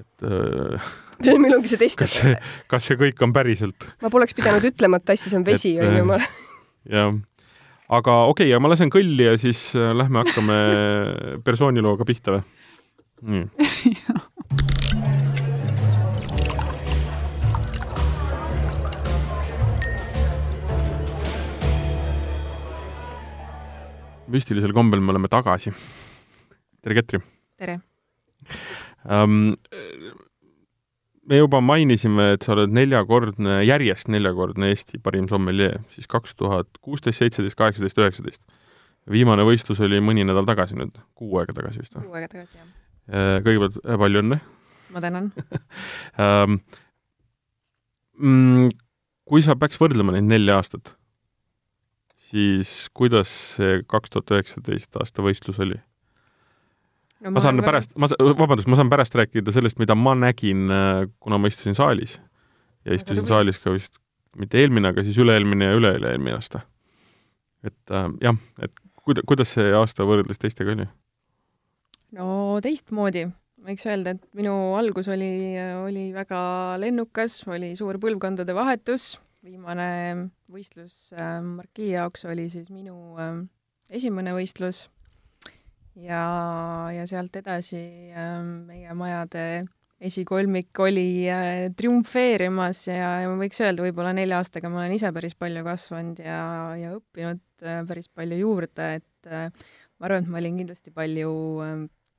et 0.00 0.26
äh, 0.30 1.34
meil 1.36 1.56
ongi 1.58 1.72
see 1.72 1.80
test, 1.80 1.98
kas 2.00 2.14
see 2.20 2.36
et, 2.36 2.52
kas 2.70 2.86
see 2.88 2.98
kõik 3.00 3.20
on 3.26 3.34
päriselt 3.36 3.88
ma 4.02 4.12
poleks 4.12 4.36
pidanud 4.38 4.64
ütlema, 4.70 5.00
et 5.00 5.10
tassis 5.12 5.34
on 5.36 5.44
vesi, 5.46 5.74
onju, 5.82 6.06
ma 6.08 6.20
jah. 6.20 7.12
aga 7.90 8.16
okei 8.32 8.48
okay,, 8.50 8.62
ma 8.62 8.72
lasen 8.72 8.92
kõlli 8.92 9.28
ja 9.28 9.36
siis 9.40 9.70
äh, 9.78 9.92
lähme 9.96 10.24
hakkame 10.24 10.58
persoonilooga 11.46 12.08
pihta 12.08 12.38
või? 12.38 12.46
nii. 13.20 13.44
Müstilisel 24.30 24.74
kombel 24.76 25.02
me 25.02 25.14
oleme 25.14 25.30
tagasi. 25.32 25.72
tere, 26.82 26.96
Ketri 27.00 27.20
tere. 27.60 27.80
um,. 29.04 29.56
me 31.30 31.38
juba 31.38 31.60
mainisime, 31.62 32.32
et 32.34 32.46
sa 32.46 32.56
oled 32.56 32.72
neljakordne, 32.74 33.60
järjest 33.62 34.08
neljakordne 34.10 34.72
Eesti 34.72 34.98
parim 35.02 35.28
sommeljee, 35.30 35.76
siis 35.94 36.08
kaks 36.10 36.34
tuhat 36.34 36.80
kuusteist, 36.82 37.20
seitseteist, 37.22 37.58
kaheksateist, 37.58 38.00
üheksateist. 38.00 38.42
viimane 39.10 39.44
võistlus 39.46 39.82
oli 39.84 40.00
mõni 40.04 40.26
nädal 40.26 40.48
tagasi 40.48 40.78
nüüd, 40.78 40.96
kuu 41.14 41.38
aega 41.42 41.54
tagasi 41.56 41.84
vist 41.84 41.94
või? 41.98 42.08
kuu 42.08 42.18
aega 42.18 42.32
tagasi, 42.32 42.58
jah. 42.58 43.42
kõigepealt 43.46 43.82
äh, 43.84 44.00
palju 44.00 44.24
õnne 44.24 44.40
ma 44.90 45.04
tänan. 45.04 45.32
um,. 46.18 46.62
Mm, 48.20 48.68
kui 49.24 49.40
sa 49.40 49.54
peaks 49.56 49.78
võrdlema 49.80 50.12
neid 50.12 50.26
nelja 50.28 50.58
aastat, 50.60 50.90
siis 52.30 52.88
kuidas 52.94 53.30
see 53.56 53.80
kaks 53.90 54.12
tuhat 54.14 54.34
üheksateist 54.36 54.96
aasta 55.00 55.24
võistlus 55.24 55.60
oli? 55.62 55.78
no 57.24 57.34
ma 57.34 57.42
saan 57.44 57.60
pärast, 57.64 57.92
ma, 58.00 58.08
vabandust, 58.18 58.68
ma 58.70 58.78
saan 58.78 58.92
pärast 58.92 59.16
rääkida 59.18 59.52
sellest, 59.54 59.80
mida 59.82 59.96
ma 59.98 60.14
nägin, 60.16 60.70
kuna 61.20 61.38
ma 61.38 61.50
istusin 61.50 61.76
saalis. 61.76 62.18
ja 62.84 62.96
istusin 62.96 63.24
tubli. 63.24 63.34
saalis 63.34 63.60
ka 63.60 63.74
vist 63.74 64.00
mitte 64.38 64.60
eelmine, 64.60 64.92
aga 64.92 65.04
siis 65.04 65.18
üle-eelmine 65.20 65.70
ja 65.70 65.78
üle-üle-eelmine 65.78 66.36
aasta. 66.38 66.62
et 67.66 67.92
äh, 67.92 68.08
jah, 68.22 68.38
et 68.62 68.74
kuida-, 69.04 69.24
kuidas 69.26 69.54
see 69.56 69.72
aasta 69.76 70.06
võrreldes 70.08 70.40
teistega 70.40 70.74
oli? 70.76 70.86
no 72.16 72.28
teistmoodi, 72.64 73.26
võiks 73.66 73.86
öelda, 73.88 74.14
et 74.16 74.24
minu 74.38 74.54
algus 74.78 75.10
oli, 75.12 75.32
oli 75.82 76.10
väga 76.14 76.40
lennukas, 76.82 77.42
oli 77.50 77.74
suur 77.78 78.00
põlvkondade 78.02 78.54
vahetus, 78.56 79.12
viimane 79.44 80.30
võistlus 80.52 81.10
äh, 81.16 81.40
Marquis 81.44 81.94
jaoks 81.94 82.24
oli 82.28 82.48
siis 82.52 82.70
minu 82.74 82.96
äh, 83.20 83.42
esimene 83.90 84.34
võistlus 84.36 84.86
ja, 85.96 86.22
ja 86.94 87.06
sealt 87.10 87.36
edasi 87.40 87.82
meie 88.14 88.94
majade 88.94 89.44
esikolmik 90.00 90.78
oli 90.80 91.28
äh, 91.28 91.68
triumfeerimas 91.76 92.86
ja, 92.88 93.12
ja 93.22 93.28
ma 93.28 93.36
võiks 93.42 93.60
öelda, 93.60 93.84
võib-olla 93.84 94.14
nelja 94.16 94.40
aastaga 94.40 94.70
ma 94.72 94.82
olen 94.82 94.96
ise 94.96 95.10
päris 95.12 95.36
palju 95.38 95.64
kasvanud 95.66 96.22
ja, 96.24 96.40
ja 96.80 96.94
õppinud 96.96 97.42
äh, 97.66 97.82
päris 97.88 98.08
palju 98.08 98.40
juurde, 98.40 98.88
et 99.00 99.28
äh, 99.30 99.50
ma 100.00 100.08
arvan, 100.08 100.24
et 100.24 100.32
ma 100.32 100.40
olin 100.40 100.62
kindlasti 100.62 100.94
palju 100.96 101.34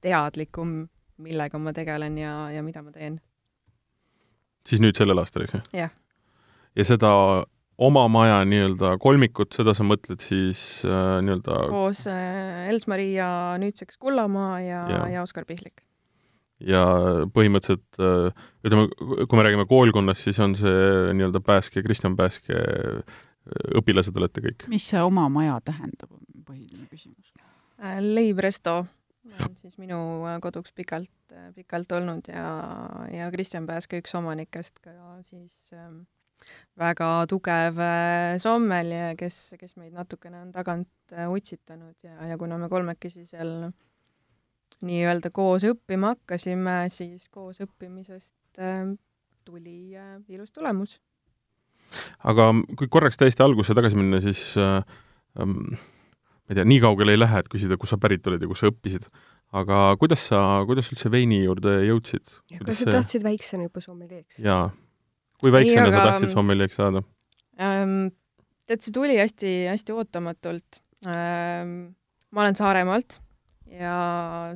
teadlikum, 0.05 0.75
millega 1.21 1.61
ma 1.61 1.73
tegelen 1.77 2.19
ja, 2.21 2.35
ja 2.53 2.61
mida 2.65 2.85
ma 2.85 2.93
teen. 2.93 3.17
siis 4.69 4.81
nüüd 4.83 4.97
sellel 4.97 5.21
aastal, 5.21 5.47
eks 5.47 5.57
ju? 5.57 5.63
Jah. 5.81 5.97
Ja 6.75 6.85
seda 6.87 7.11
oma 7.81 8.03
maja 8.11 8.41
nii-öelda 8.45 8.95
kolmikut, 9.01 9.53
seda 9.57 9.73
sa 9.77 9.85
mõtled 9.87 10.21
siis 10.23 10.83
äh, 10.85 11.17
nii-öelda 11.25 11.61
koos 11.71 12.03
äh, 12.09 12.67
Els-Maria 12.71 13.29
nüüdseks 13.61 13.97
Kullamaa 14.01 14.59
ja, 14.61 14.83
ja. 14.91 15.01
ja 15.15 15.23
Oskar 15.25 15.47
Pihlik. 15.49 15.81
ja 16.61 16.83
põhimõtteliselt 17.33 18.01
äh, 18.01 18.45
ütleme, 18.65 18.87
kui 19.25 19.39
me 19.39 19.47
räägime 19.47 19.65
koolkonnast, 19.69 20.27
siis 20.27 20.39
on 20.43 20.55
see 20.59 21.11
nii-öelda 21.17 21.41
Pääske, 21.45 21.83
Kristjan 21.85 22.17
Pääske 22.19 22.57
äh, 22.57 23.19
õpilased 23.81 24.17
olete 24.17 24.45
kõik. 24.45 24.69
mis 24.71 24.85
see 24.93 25.01
oma 25.01 25.25
maja 25.33 25.57
tähendab, 25.65 26.11
on 26.13 26.45
põhiline 26.45 26.85
küsimus. 26.91 27.33
Äh, 27.81 27.97
Leib 28.03 28.43
Resto 28.45 28.83
on 29.41 29.57
siis 29.57 29.77
minu 29.81 29.97
äh, 30.29 30.37
koduks 30.43 30.73
pikalt, 30.77 31.11
pikalt 31.57 31.97
olnud 31.97 32.29
ja, 32.29 32.47
ja 33.09 33.33
Kristjan 33.33 33.65
Pääske 33.69 34.03
üks 34.03 34.13
omanikest 34.17 34.77
ka 34.85 34.93
siis 35.25 35.71
ähm, 35.73 36.03
väga 36.79 37.09
tugev 37.29 37.79
äh, 37.83 38.39
sommelje, 38.41 39.13
kes, 39.19 39.53
kes 39.59 39.75
meid 39.77 39.93
natukene 39.95 40.41
on 40.41 40.51
tagant 40.55 40.89
äh, 41.13 41.29
utsitanud 41.29 41.95
ja, 42.05 42.15
ja 42.31 42.37
kuna 42.39 42.57
me 42.61 42.69
kolmekesi 42.71 43.25
seal 43.29 43.71
nii-öelda 44.81 45.29
koos 45.33 45.65
õppima 45.67 46.15
hakkasime, 46.15 46.83
siis 46.89 47.29
koos 47.29 47.61
õppimisest 47.63 48.61
äh, 48.61 48.91
tuli 49.45 49.93
ilus 50.29 50.51
tulemus. 50.51 50.99
aga 52.23 52.51
kui 52.77 52.87
korraks 52.87 53.19
täiesti 53.19 53.43
algusse 53.43 53.75
tagasi 53.77 53.99
minna, 53.99 54.21
siis 54.23 54.53
äh, 54.57 54.79
ähm, 55.39 55.73
ma 55.75 56.53
ei 56.53 56.59
tea, 56.59 56.67
nii 56.67 56.81
kaugele 56.83 57.15
ei 57.15 57.19
lähe, 57.19 57.43
et 57.43 57.51
küsida, 57.51 57.77
kust 57.79 57.93
sa 57.93 57.99
pärit 58.01 58.27
oled 58.27 58.41
ja 58.41 58.49
kus 58.49 58.63
sa 58.63 58.71
õppisid, 58.71 59.09
aga 59.59 59.81
kuidas 59.99 60.23
sa, 60.31 60.39
kuidas 60.67 60.89
üldse 60.93 61.11
veini 61.11 61.43
juurde 61.43 61.81
jõudsid? 61.87 62.31
kas 62.63 62.81
sa 62.81 62.95
tahtsid 62.97 63.25
väiksena 63.27 63.67
juba 63.67 63.83
sommeljeeks? 63.83 64.39
jaa. 64.43 64.69
Kui 65.41 65.51
väiksena 65.53 65.87
Ei, 65.87 65.91
sa 65.91 65.97
aga- 65.97 66.11
tahtsid 66.11 66.33
sommeljeeks 66.35 66.77
saada? 66.79 67.03
ähm,. 67.59 68.11
tead, 68.67 68.81
see 68.85 68.93
tuli 68.95 69.17
hästi-hästi 69.19 69.95
ootamatult 69.97 70.81
ähm,. 71.07 71.75
ma 72.31 72.45
olen 72.45 72.55
Saaremaalt 72.55 73.19
ja 73.71 73.95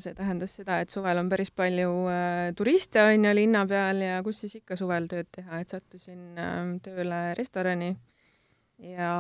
see 0.04 0.14
tähendas 0.16 0.58
seda, 0.60 0.82
et 0.84 0.92
suvel 0.92 1.18
on 1.22 1.30
päris 1.32 1.52
palju 1.56 1.92
äh, 2.12 2.50
turiste 2.58 3.04
on 3.04 3.26
ju 3.26 3.32
linna 3.38 3.64
peal 3.70 4.02
ja 4.04 4.18
kus 4.24 4.42
siis 4.44 4.58
ikka 4.60 4.76
suvel 4.80 5.08
tööd 5.12 5.30
teha, 5.32 5.62
et 5.64 5.72
sattusin 5.72 6.36
ähm, 6.42 6.76
tööle 6.84 7.22
restorani 7.40 7.94
ja 8.84 9.12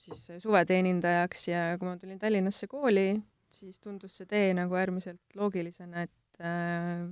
siis 0.00 0.22
suveteenindajaks 0.40 1.48
ja 1.50 1.64
kui 1.78 1.88
ma 1.90 1.96
tulin 2.00 2.18
Tallinnasse 2.18 2.64
kooli, 2.70 3.10
siis 3.52 3.76
tundus 3.84 4.16
see 4.16 4.26
tee 4.30 4.54
nagu 4.56 4.74
äärmiselt 4.80 5.20
loogilisena, 5.36 6.06
et 6.08 6.40
äh, 6.40 7.04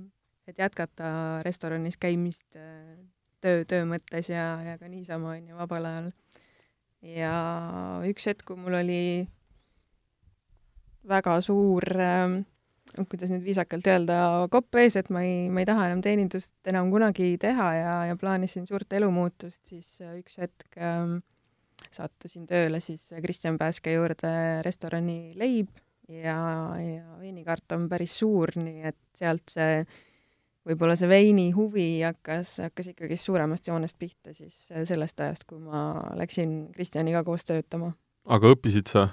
et 0.49 0.57
jätkata 0.61 1.41
restoranis 1.45 1.97
käimist 1.97 2.57
äh, 2.57 2.97
töö, 3.45 3.61
töö 3.69 3.85
mõttes 3.89 4.31
ja, 4.31 4.47
ja 4.65 4.75
ka 4.81 4.89
niisama 4.89 5.35
on 5.35 5.51
ju 5.51 5.61
vabal 5.61 5.87
ajal. 5.89 6.11
ja 7.05 7.35
üks 8.09 8.25
hetk, 8.31 8.47
kui 8.49 8.57
mul 8.57 8.79
oli 8.81 9.01
väga 11.05 11.37
suur 11.45 11.85
äh, 12.01 12.41
kuidas 13.09 13.31
nüüd 13.33 13.45
viisakalt 13.45 13.87
öelda, 13.89 14.17
kopp 14.53 14.77
ees, 14.79 14.95
et 14.99 15.09
ma 15.13 15.23
ei, 15.25 15.47
ma 15.53 15.63
ei 15.63 15.67
taha 15.67 15.89
enam 15.89 16.01
teenindust 16.05 16.53
enam 16.69 16.91
kunagi 16.93 17.35
teha 17.41 17.69
ja, 17.75 17.93
ja 18.11 18.17
plaanisin 18.19 18.67
suurt 18.69 18.93
elumuutust, 18.93 19.61
siis 19.69 19.95
äh, 20.05 20.17
üks 20.21 20.37
hetk 20.41 20.77
ähm, 20.77 21.17
sattusin 21.91 22.45
tööle 22.49 22.79
siis 22.83 23.09
Kristjan 23.23 23.59
Pääske 23.59 23.95
juurde 23.95 24.31
restorani 24.65 25.33
Leib 25.37 25.73
ja, 26.07 26.37
ja 26.79 27.17
veinikaart 27.19 27.75
on 27.77 27.89
päris 27.91 28.15
suur, 28.21 28.53
nii 28.59 28.85
et 28.91 29.01
sealt 29.17 29.49
see 29.51 29.81
võib-olla 30.65 30.95
see 30.99 31.09
veini 31.09 31.49
huvi 31.55 31.89
hakkas, 32.03 32.57
hakkas 32.63 32.91
ikkagi 32.93 33.17
suuremast 33.19 33.67
joonest 33.69 33.99
pihta 34.01 34.33
siis 34.35 34.71
äh, 34.73 34.85
sellest 34.87 35.21
ajast, 35.21 35.45
kui 35.49 35.61
ma 35.61 35.87
läksin 36.17 36.57
Kristjaniga 36.75 37.23
koos 37.27 37.45
töötama. 37.47 37.93
aga 38.25 38.55
õppisid 38.55 38.91
sa? 38.91 39.07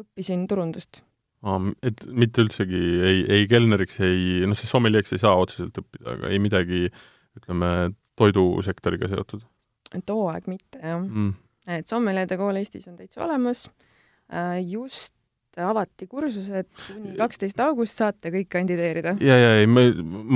õppisin 0.00 0.46
turundust. 0.50 1.02
et 1.82 2.04
mitte 2.06 2.44
üldsegi 2.44 2.82
ei, 3.10 3.22
ei 3.38 3.46
kelneriks, 3.50 4.00
ei, 4.06 4.42
noh, 4.46 4.58
sest 4.58 4.70
sommelieks 4.70 5.14
ei 5.16 5.22
saa 5.22 5.36
otseselt 5.40 5.78
õppida, 5.82 6.16
aga 6.18 6.34
ei 6.34 6.42
midagi, 6.42 6.90
ütleme, 7.38 7.94
toidusektoriga 8.20 9.08
seotud 9.10 9.46
too 10.06 10.28
aeg 10.30 10.46
mitte, 10.50 10.78
jah. 10.78 11.00
mm.. 11.00 11.32
et 11.78 11.90
sommelierde 11.90 12.38
kool 12.38 12.58
Eestis 12.60 12.86
on 12.90 12.98
täitsa 12.98 13.24
olemas. 13.24 13.68
just 14.62 15.16
avati 15.58 16.06
kursused 16.06 16.68
kuni 16.86 17.16
kaksteist 17.18 17.58
august 17.64 17.98
saate 17.98 18.30
kõik 18.30 18.48
kandideerida. 18.52 19.16
ja, 19.24 19.38
ja 19.38 19.50
ei, 19.60 19.66
ma, 19.70 19.82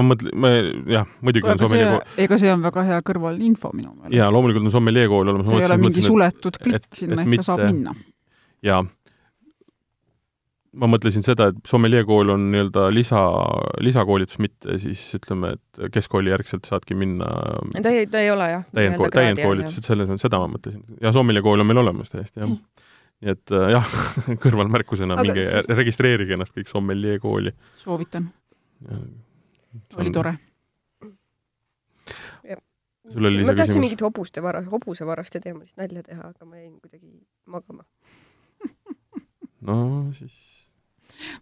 ma 0.00 0.09
mõtlen, 0.11 0.35
ma 0.35 0.50
jah, 0.90 1.06
muidugi 1.23 1.47
on 1.47 1.54
aga 1.54 1.61
see 1.61 1.68
sommeljee, 1.68 1.92
kool, 1.92 2.18
ega 2.26 2.40
see 2.42 2.50
on 2.50 2.66
väga 2.66 2.85
hea 2.88 2.99
kõrvalinfo 3.06 3.71
minu 3.76 3.92
meelest. 3.94 4.16
jaa, 4.18 4.33
loomulikult 4.35 4.66
on 4.66 4.75
sommeljee 4.75 5.06
kool 5.12 5.30
olemas. 5.30 5.49
see 5.52 5.62
ei 5.62 5.68
ole 5.71 5.78
mingi 5.85 6.04
suletud 6.04 6.59
et- 6.59 6.66
klikk, 6.66 6.90
sinna 6.99 7.23
et 7.23 7.38
ikka 7.38 7.47
saab 7.47 7.64
minna. 7.68 7.94
jaa. 8.66 8.83
ma 10.83 10.90
mõtlesin 10.90 11.23
seda, 11.23 11.52
et 11.54 11.71
sommeljee 11.71 12.02
kool 12.09 12.35
on 12.35 12.49
nii-öelda 12.50 12.88
lisa, 12.90 13.23
lisakoolitus, 13.87 14.40
mitte 14.42 14.80
siis 14.83 15.04
ütleme, 15.21 15.54
et 15.54 15.92
keskkooli 15.94 16.35
järgselt 16.35 16.66
saadki 16.66 16.99
minna 16.99 17.30
ta 17.78 17.94
ei, 17.94 18.09
ta 18.11 18.18
ei 18.18 18.33
ole 18.35 18.50
jah. 18.50 18.66
täiendkool, 18.75 19.14
täiendkoolitus, 19.14 19.78
et 19.78 19.92
selles 19.92 20.11
mõttes, 20.11 20.26
seda 20.26 20.42
ma 20.42 20.50
mõtlesin. 20.56 20.83
ja 21.00 21.14
sommeljee 21.14 21.47
kool 21.47 21.62
on 21.62 21.71
meil 21.71 21.85
olemas 21.87 22.11
täiesti, 22.11 22.42
jah. 22.42 22.59
Nii 23.23 23.30
et 23.35 23.52
äh, 23.54 23.68
jah, 23.75 23.92
kõrvalmärkusena 24.44 25.16
Aga 25.18 25.26
minge 25.28 25.44
siis- 25.49 25.68
registreerige 25.71 26.37
ennast 26.38 26.54
kõik 26.56 26.68
sommeljee 26.73 27.18
kooli. 27.23 27.52
soovitan, 27.83 28.30
oli 29.99 30.11
tore. 30.14 30.35
sul 33.12 33.26
oli 33.28 33.42
ma 33.44 33.52
tahtsin 33.52 33.66
küsimus? 33.66 33.80
mingit 33.85 34.00
hobuste 34.04 34.42
vara, 34.42 34.62
hobusevaraste 34.73 35.40
teemalist 35.44 35.76
nalja 35.80 36.02
teha, 36.06 36.30
aga 36.33 36.47
ma 36.49 36.56
jäin 36.61 36.76
kuidagi 36.80 37.11
magama. 37.47 37.85
no 39.68 39.78
siis 40.16 40.37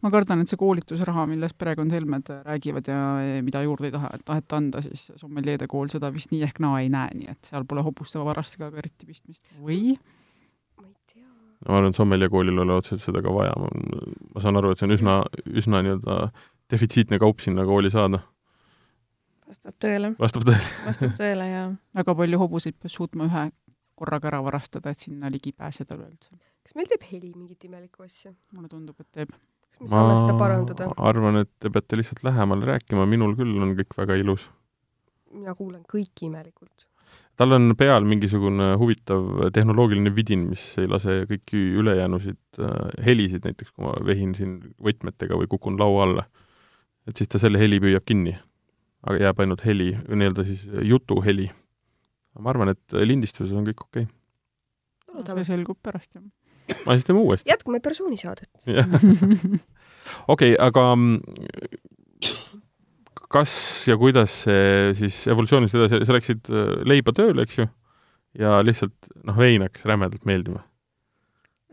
ma 0.02 0.10
kardan, 0.12 0.42
et 0.42 0.50
see 0.50 0.58
koolitusraha, 0.60 1.24
millest 1.30 1.56
perekond 1.58 1.94
Helmed 1.94 2.28
räägivad 2.44 2.88
ja 2.90 2.98
mida 3.46 3.62
juurde 3.64 3.88
ei 3.88 3.94
taha, 3.94 4.10
et 4.18 4.24
taheta 4.26 4.58
anda, 4.58 4.82
siis 4.84 5.06
sommeljeede 5.20 5.68
kool 5.70 5.88
seda 5.92 6.10
vist 6.14 6.32
nii 6.34 6.42
ehk 6.46 6.58
naa 6.62 6.80
ei 6.82 6.90
näe, 6.92 7.14
nii 7.18 7.30
et 7.32 7.50
seal 7.52 7.64
pole 7.68 7.84
hobuste 7.86 8.20
varastega 8.22 8.70
ka 8.74 8.82
eriti 8.82 9.08
pistmist. 9.08 9.46
või? 9.62 9.94
Ma 11.68 11.78
arvan, 11.78 11.92
et 11.92 11.98
sommeljee 11.98 12.30
koolil 12.32 12.58
ei 12.58 12.64
ole 12.64 12.76
otseselt 12.80 13.04
seda 13.06 13.22
ka 13.24 13.32
vaja, 13.34 13.54
ma 14.34 14.42
saan 14.42 14.58
aru, 14.58 14.72
et 14.72 14.80
see 14.80 14.88
on 14.88 14.96
üsna, 14.96 15.16
üsna 15.62 15.82
nii-öelda 15.86 16.18
defitsiitne 16.72 17.18
kaup 17.22 17.42
sinna 17.44 17.64
kooli 17.68 17.90
saada. 17.92 18.22
vastab 19.46 19.76
tõele, 19.84 20.14
vastab 20.20 20.46
tõele? 20.48 20.70
vastab 20.86 21.16
tõele 21.20 21.48
ja 21.50 21.64
väga 21.98 22.16
palju 22.22 22.40
hobuseid 22.42 22.78
peab 22.80 22.94
suutma 22.94 23.28
ühe 23.28 23.48
korraga 24.02 24.32
ära 24.32 24.42
varastada, 24.44 24.92
et 24.92 25.06
sinna 25.06 25.30
ligi 25.30 25.52
pääseda 25.52 25.96
üleüldse. 25.98 26.36
kas 26.64 26.76
meil 26.78 26.88
teeb 26.90 27.04
heli 27.10 27.32
mingit 27.34 27.64
imelikku 27.68 28.06
asja? 28.06 28.32
mulle 28.52 28.70
tundub, 28.72 28.98
et 29.00 29.10
teeb. 29.18 29.34
kas 29.76 29.84
me 29.84 29.90
saame 29.92 30.16
seda 30.22 30.38
parandada? 30.40 30.88
arvan, 31.10 31.42
et 31.44 31.52
te 31.60 31.70
peate 31.70 32.00
lihtsalt 32.00 32.24
lähemale 32.26 32.72
rääkima, 32.74 33.06
minul 33.08 33.36
küll 33.38 33.54
on 33.62 33.76
kõik 33.78 33.98
väga 33.98 34.18
ilus. 34.24 34.48
mina 35.32 35.54
kuulen 35.58 35.84
kõiki 35.94 36.30
imelikult. 36.30 36.88
Tal 37.42 37.56
on 37.56 37.72
peal 37.78 38.06
mingisugune 38.06 38.72
huvitav 38.78 39.48
tehnoloogiline 39.54 40.12
vidin, 40.14 40.46
mis 40.52 40.62
ei 40.78 40.88
lase 40.90 41.22
kõiki 41.30 41.58
ülejäänusid 41.80 42.62
äh, 42.62 42.92
helisid, 43.06 43.42
näiteks 43.48 43.72
kui 43.72 43.86
ma 43.86 43.94
vehin 44.06 44.34
siin 44.38 44.58
võtmetega 44.82 45.38
või 45.40 45.50
kukun 45.50 45.78
laua 45.80 46.06
alla, 46.06 46.26
et 47.08 47.18
siis 47.18 47.30
ta 47.32 47.40
selle 47.42 47.58
heli 47.58 47.80
püüab 47.82 48.06
kinni. 48.06 48.36
aga 49.02 49.18
jääb 49.18 49.40
ainult 49.42 49.64
heli, 49.66 49.88
nii-öelda 50.06 50.44
siis 50.46 50.66
jutuheli. 50.86 51.48
ma 52.38 52.50
arvan, 52.54 52.70
et 52.70 52.94
lindistuses 52.94 53.52
on 53.58 53.66
kõik 53.66 53.82
okei 53.82 54.06
okay.. 55.10 55.34
see 55.42 55.50
selgub 55.50 55.78
pärast, 55.82 56.14
jah. 56.14 56.22
aga 56.84 56.94
siis 56.94 57.08
teeme 57.08 57.20
uuesti. 57.26 57.50
jätkame 57.50 57.80
persoonisaadet. 57.80 58.50
jah, 58.66 58.86
okei 60.34 60.54
aga 60.58 60.94
mm, 60.94 61.18
kas 63.32 63.52
ja 63.88 63.96
kuidas 64.00 64.42
see 64.44 64.92
siis 64.98 65.22
evolutsioonist 65.30 65.78
edasi, 65.78 66.02
sa 66.06 66.16
läksid 66.16 66.50
äh, 66.52 66.74
leiba 66.88 67.14
tööle, 67.16 67.46
eks 67.46 67.62
ju, 67.62 67.66
ja 68.38 68.58
lihtsalt 68.64 69.10
noh, 69.26 69.38
vein 69.38 69.64
hakkas 69.64 69.86
rämedalt 69.88 70.28
meeldima. 70.28 70.62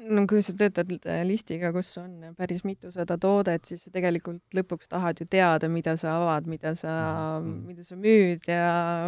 no 0.10 0.24
kui 0.30 0.42
sa 0.46 0.56
töötad 0.58 0.92
äh, 1.12 1.22
listiga, 1.28 1.74
kus 1.76 1.92
on 2.02 2.32
päris 2.38 2.64
mitusada 2.68 3.18
toodet, 3.22 3.68
siis 3.68 3.84
sa 3.86 3.94
tegelikult 3.94 4.42
lõpuks 4.56 4.92
tahad 4.92 5.20
ju 5.20 5.28
teada, 5.30 5.70
mida 5.72 5.98
sa 6.00 6.16
avad, 6.22 6.48
mida 6.48 6.74
sa 6.80 6.96
Mhm., 7.40 7.62
mida 7.68 7.84
sa 7.84 8.00
müüd 8.00 8.48
ja 8.48 8.64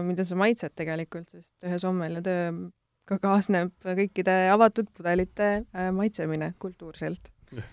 mida 0.06 0.28
sa 0.28 0.36
maitsed 0.40 0.76
tegelikult, 0.76 1.30
sest 1.32 1.54
ühe 1.64 1.80
sommelja 1.80 2.22
tööga 2.28 3.20
kaasneb 3.24 3.74
kõikide 3.82 4.38
avatud 4.52 4.92
pudelite 4.94 5.52
äh, 5.64 5.92
maitsemine 5.96 6.54
kultuurselt 6.60 7.32
Jah. 7.52 7.68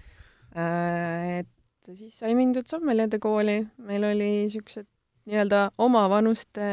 äh,. 0.55 1.47
Et 1.89 1.97
siis 1.97 2.19
sai 2.21 2.35
mindud 2.37 2.69
sommeljade 2.69 3.21
kooli, 3.23 3.63
meil 3.89 4.05
oli 4.11 4.31
siuksed 4.53 4.87
nii-öelda 5.29 5.69
omavanuste 5.85 6.67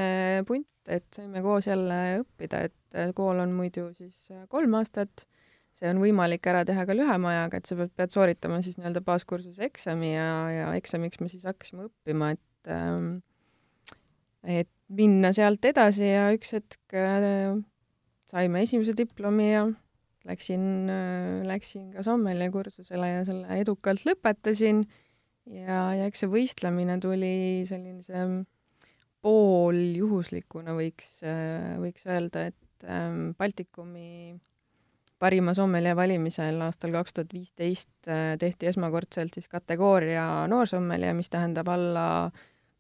punt, 0.47 0.67
et 0.87 1.05
saime 1.15 1.41
koos 1.43 1.67
jälle 1.67 1.99
õppida, 2.21 2.65
et 2.69 2.97
äh, 2.97 3.11
kool 3.15 3.39
on 3.43 3.53
muidu 3.55 3.89
siis 3.95 4.27
äh, 4.31 4.45
kolm 4.51 4.77
aastat. 4.79 5.27
See 5.75 5.89
on 5.91 5.99
võimalik 5.99 6.45
ära 6.47 6.61
teha 6.63 6.85
ka 6.87 6.95
lühema 6.95 7.33
ajaga, 7.33 7.59
et 7.59 7.67
sa 7.67 7.75
pead, 7.75 7.89
pead 7.99 8.13
sooritama 8.13 8.61
siis 8.63 8.77
nii-öelda 8.79 9.01
baaskursuse 9.03 9.65
eksami 9.67 10.13
ja, 10.13 10.27
ja 10.53 10.67
eksamiks 10.79 11.19
me 11.19 11.27
siis 11.27 11.43
hakkasime 11.43 11.89
õppima, 11.89 12.29
et 12.37 12.71
ähm, 12.71 13.09
et 14.45 14.71
minna 14.95 15.33
sealt 15.35 15.65
edasi 15.65 16.07
ja 16.07 16.29
üks 16.35 16.53
hetk 16.55 16.95
äh, 16.95 17.57
saime 18.29 18.63
esimese 18.63 18.95
diplomi 18.95 19.49
ja 19.49 19.65
läksin 20.25 20.89
äh,, 20.89 21.41
läksin 21.49 21.89
ka 21.93 22.05
sommelje 22.05 22.49
kursusele 22.53 23.09
ja 23.11 23.25
selle 23.27 23.59
edukalt 23.59 24.05
lõpetasin 24.07 24.85
ja, 25.51 25.79
ja 25.97 26.09
eks 26.09 26.23
see 26.23 26.31
võistlemine 26.31 26.97
tuli 27.03 27.63
sellise 27.67 28.25
pooljuhuslikuna 29.25 30.75
võiks 30.77 31.19
äh,, 31.25 31.75
võiks 31.81 32.05
öelda, 32.09 32.47
et 32.51 32.89
ähm, 32.89 33.31
Baltikumi 33.37 34.35
parima 35.21 35.55
sommelje 35.57 35.95
valimisel 35.97 36.59
aastal 36.65 36.93
kaks 36.93 37.15
tuhat 37.15 37.33
viisteist 37.33 38.09
äh, 38.11 38.35
tehti 38.41 38.69
esmakordselt 38.69 39.37
siis 39.37 39.47
kategooria 39.51 40.45
noorsommelje, 40.51 41.13
mis 41.17 41.31
tähendab 41.33 41.69
alla 41.71 42.07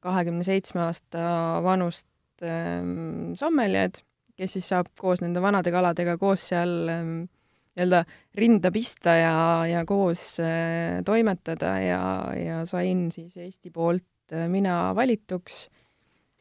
kahekümne 0.05 0.45
seitsme 0.45 0.83
aasta 0.85 1.23
vanust 1.65 2.07
ähm, 2.45 3.33
sommeljed, 3.39 4.03
kes 4.37 4.57
siis 4.57 4.67
saab 4.73 4.91
koos 4.99 5.23
nende 5.23 5.41
vanade 5.41 5.73
kaladega 5.73 6.17
koos 6.21 6.43
seal 6.51 6.75
ähm, 6.91 7.15
nii-öelda 7.75 8.03
rinda 8.39 8.71
pista 8.71 9.15
ja, 9.19 9.37
ja 9.67 9.85
koos 9.85 10.39
äh, 10.39 11.01
toimetada 11.05 11.75
ja, 11.83 12.01
ja 12.39 12.65
sain 12.65 13.09
siis 13.11 13.37
Eesti 13.37 13.71
poolt 13.71 14.33
äh, 14.33 14.47
mina 14.49 14.95
valituks. 14.95 15.67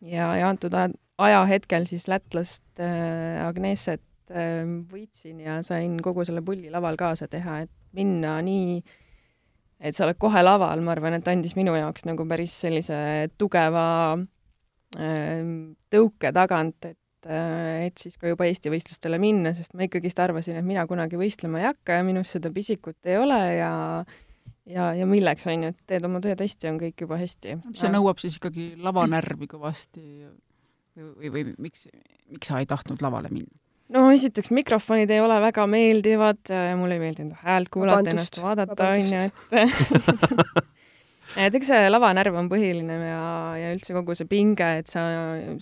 Ja, 0.04 0.34
ja 0.36 0.48
antud 0.52 0.74
ajahetkel 1.18 1.86
siis 1.88 2.06
lätlast 2.08 2.64
äh, 2.80 3.46
Agneset 3.46 4.02
äh, 4.30 4.62
võitsin 4.90 5.40
ja 5.40 5.60
sain 5.62 5.96
kogu 6.02 6.24
selle 6.24 6.42
pulli 6.44 6.70
laval 6.70 6.98
kaasa 7.00 7.28
teha, 7.30 7.62
et 7.64 7.72
minna 7.94 8.36
nii, 8.44 8.78
et 9.80 9.96
sa 9.96 10.06
oled 10.06 10.18
kohe 10.20 10.42
laval, 10.42 10.82
ma 10.84 10.94
arvan, 10.94 11.18
et 11.18 11.28
andis 11.30 11.54
minu 11.58 11.74
jaoks 11.78 12.06
nagu 12.08 12.26
päris 12.28 12.54
sellise 12.66 12.98
tugeva 13.38 13.86
äh, 14.14 15.40
tõuke 15.90 16.34
tagant, 16.34 16.90
et 16.90 16.98
äh, 17.30 17.86
et 17.88 18.00
siis 18.00 18.18
ka 18.20 18.30
juba 18.30 18.46
Eesti 18.48 18.72
võistlustele 18.72 19.18
minna, 19.22 19.54
sest 19.56 19.74
ma 19.74 19.86
ikkagist 19.88 20.20
arvasin, 20.22 20.58
et 20.60 20.66
mina 20.66 20.86
kunagi 20.90 21.18
võistlema 21.20 21.62
ei 21.62 21.68
hakka 21.70 21.98
ja 22.00 22.06
minus 22.06 22.34
seda 22.36 22.52
pisikut 22.54 23.10
ei 23.10 23.18
ole 23.20 23.40
ja 23.58 23.72
ja, 24.70 24.92
ja 24.96 25.08
milleks, 25.08 25.46
on 25.50 25.66
ju, 25.66 25.74
et 25.74 25.90
teed 25.90 26.06
oma 26.08 26.22
tööd 26.24 26.40
hästi, 26.40 26.70
on 26.70 26.80
kõik 26.80 27.04
juba 27.06 27.18
hästi. 27.20 27.58
see 27.76 27.92
nõuab 27.92 28.22
siis 28.22 28.38
ikkagi 28.40 28.72
lavanärvi 28.80 29.50
kõvasti 29.50 30.04
või, 30.96 31.12
või, 31.12 31.34
või 31.34 31.44
miks, 31.68 31.86
miks 32.32 32.50
sa 32.50 32.62
ei 32.62 32.70
tahtnud 32.70 33.04
lavale 33.04 33.32
minna? 33.32 33.52
no 33.94 34.06
esiteks 34.14 34.50
mikrofonid 34.54 35.10
ei 35.12 35.20
ole 35.20 35.36
väga 35.44 35.66
meeldivad, 35.70 36.52
mulle 36.80 36.96
ei 36.96 37.02
meeldinud 37.02 37.40
häält 37.44 37.72
kuulata, 37.72 38.14
ennast 38.14 38.40
vaadata, 38.42 38.94
on 38.94 39.12
ju, 39.12 39.26
et 39.28 40.70
et 41.36 41.56
eks 41.58 41.70
see 41.70 41.88
lavanärv 41.90 42.36
on 42.38 42.48
põhiline 42.50 42.98
ja, 43.00 43.24
ja 43.58 43.72
üldse 43.74 43.96
kogu 43.96 44.16
see 44.18 44.28
pinge, 44.30 44.68
et 44.80 44.90
sa, 44.90 45.02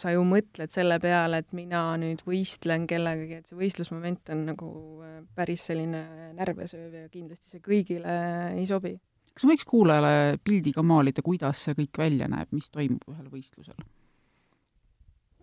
sa 0.01 0.13
ju 0.15 0.25
mõtled 0.29 0.73
selle 0.73 0.99
peale, 1.03 1.43
et 1.43 1.57
mina 1.57 1.85
nüüd 2.01 2.25
võistlen 2.29 2.87
kellegagi, 2.91 3.41
et 3.41 3.51
see 3.51 3.59
võistlusmoment 3.59 4.35
on 4.35 4.45
nagu 4.53 4.69
äh, 5.07 5.17
päris 5.39 5.67
selline 5.71 6.05
närvesööv 6.39 7.01
ja 7.03 7.09
kindlasti 7.13 7.57
see 7.57 7.65
kõigile 7.65 8.19
ei 8.59 8.69
sobi. 8.69 8.95
kas 9.33 9.49
võiks 9.49 9.69
kuulajale 9.69 10.39
pildiga 10.45 10.85
maalida, 10.87 11.25
kuidas 11.25 11.65
see 11.67 11.77
kõik 11.83 12.05
välja 12.05 12.31
näeb, 12.31 12.53
mis 12.53 12.71
toimub 12.71 13.05
ühel 13.13 13.29
võistlusel? 13.33 13.79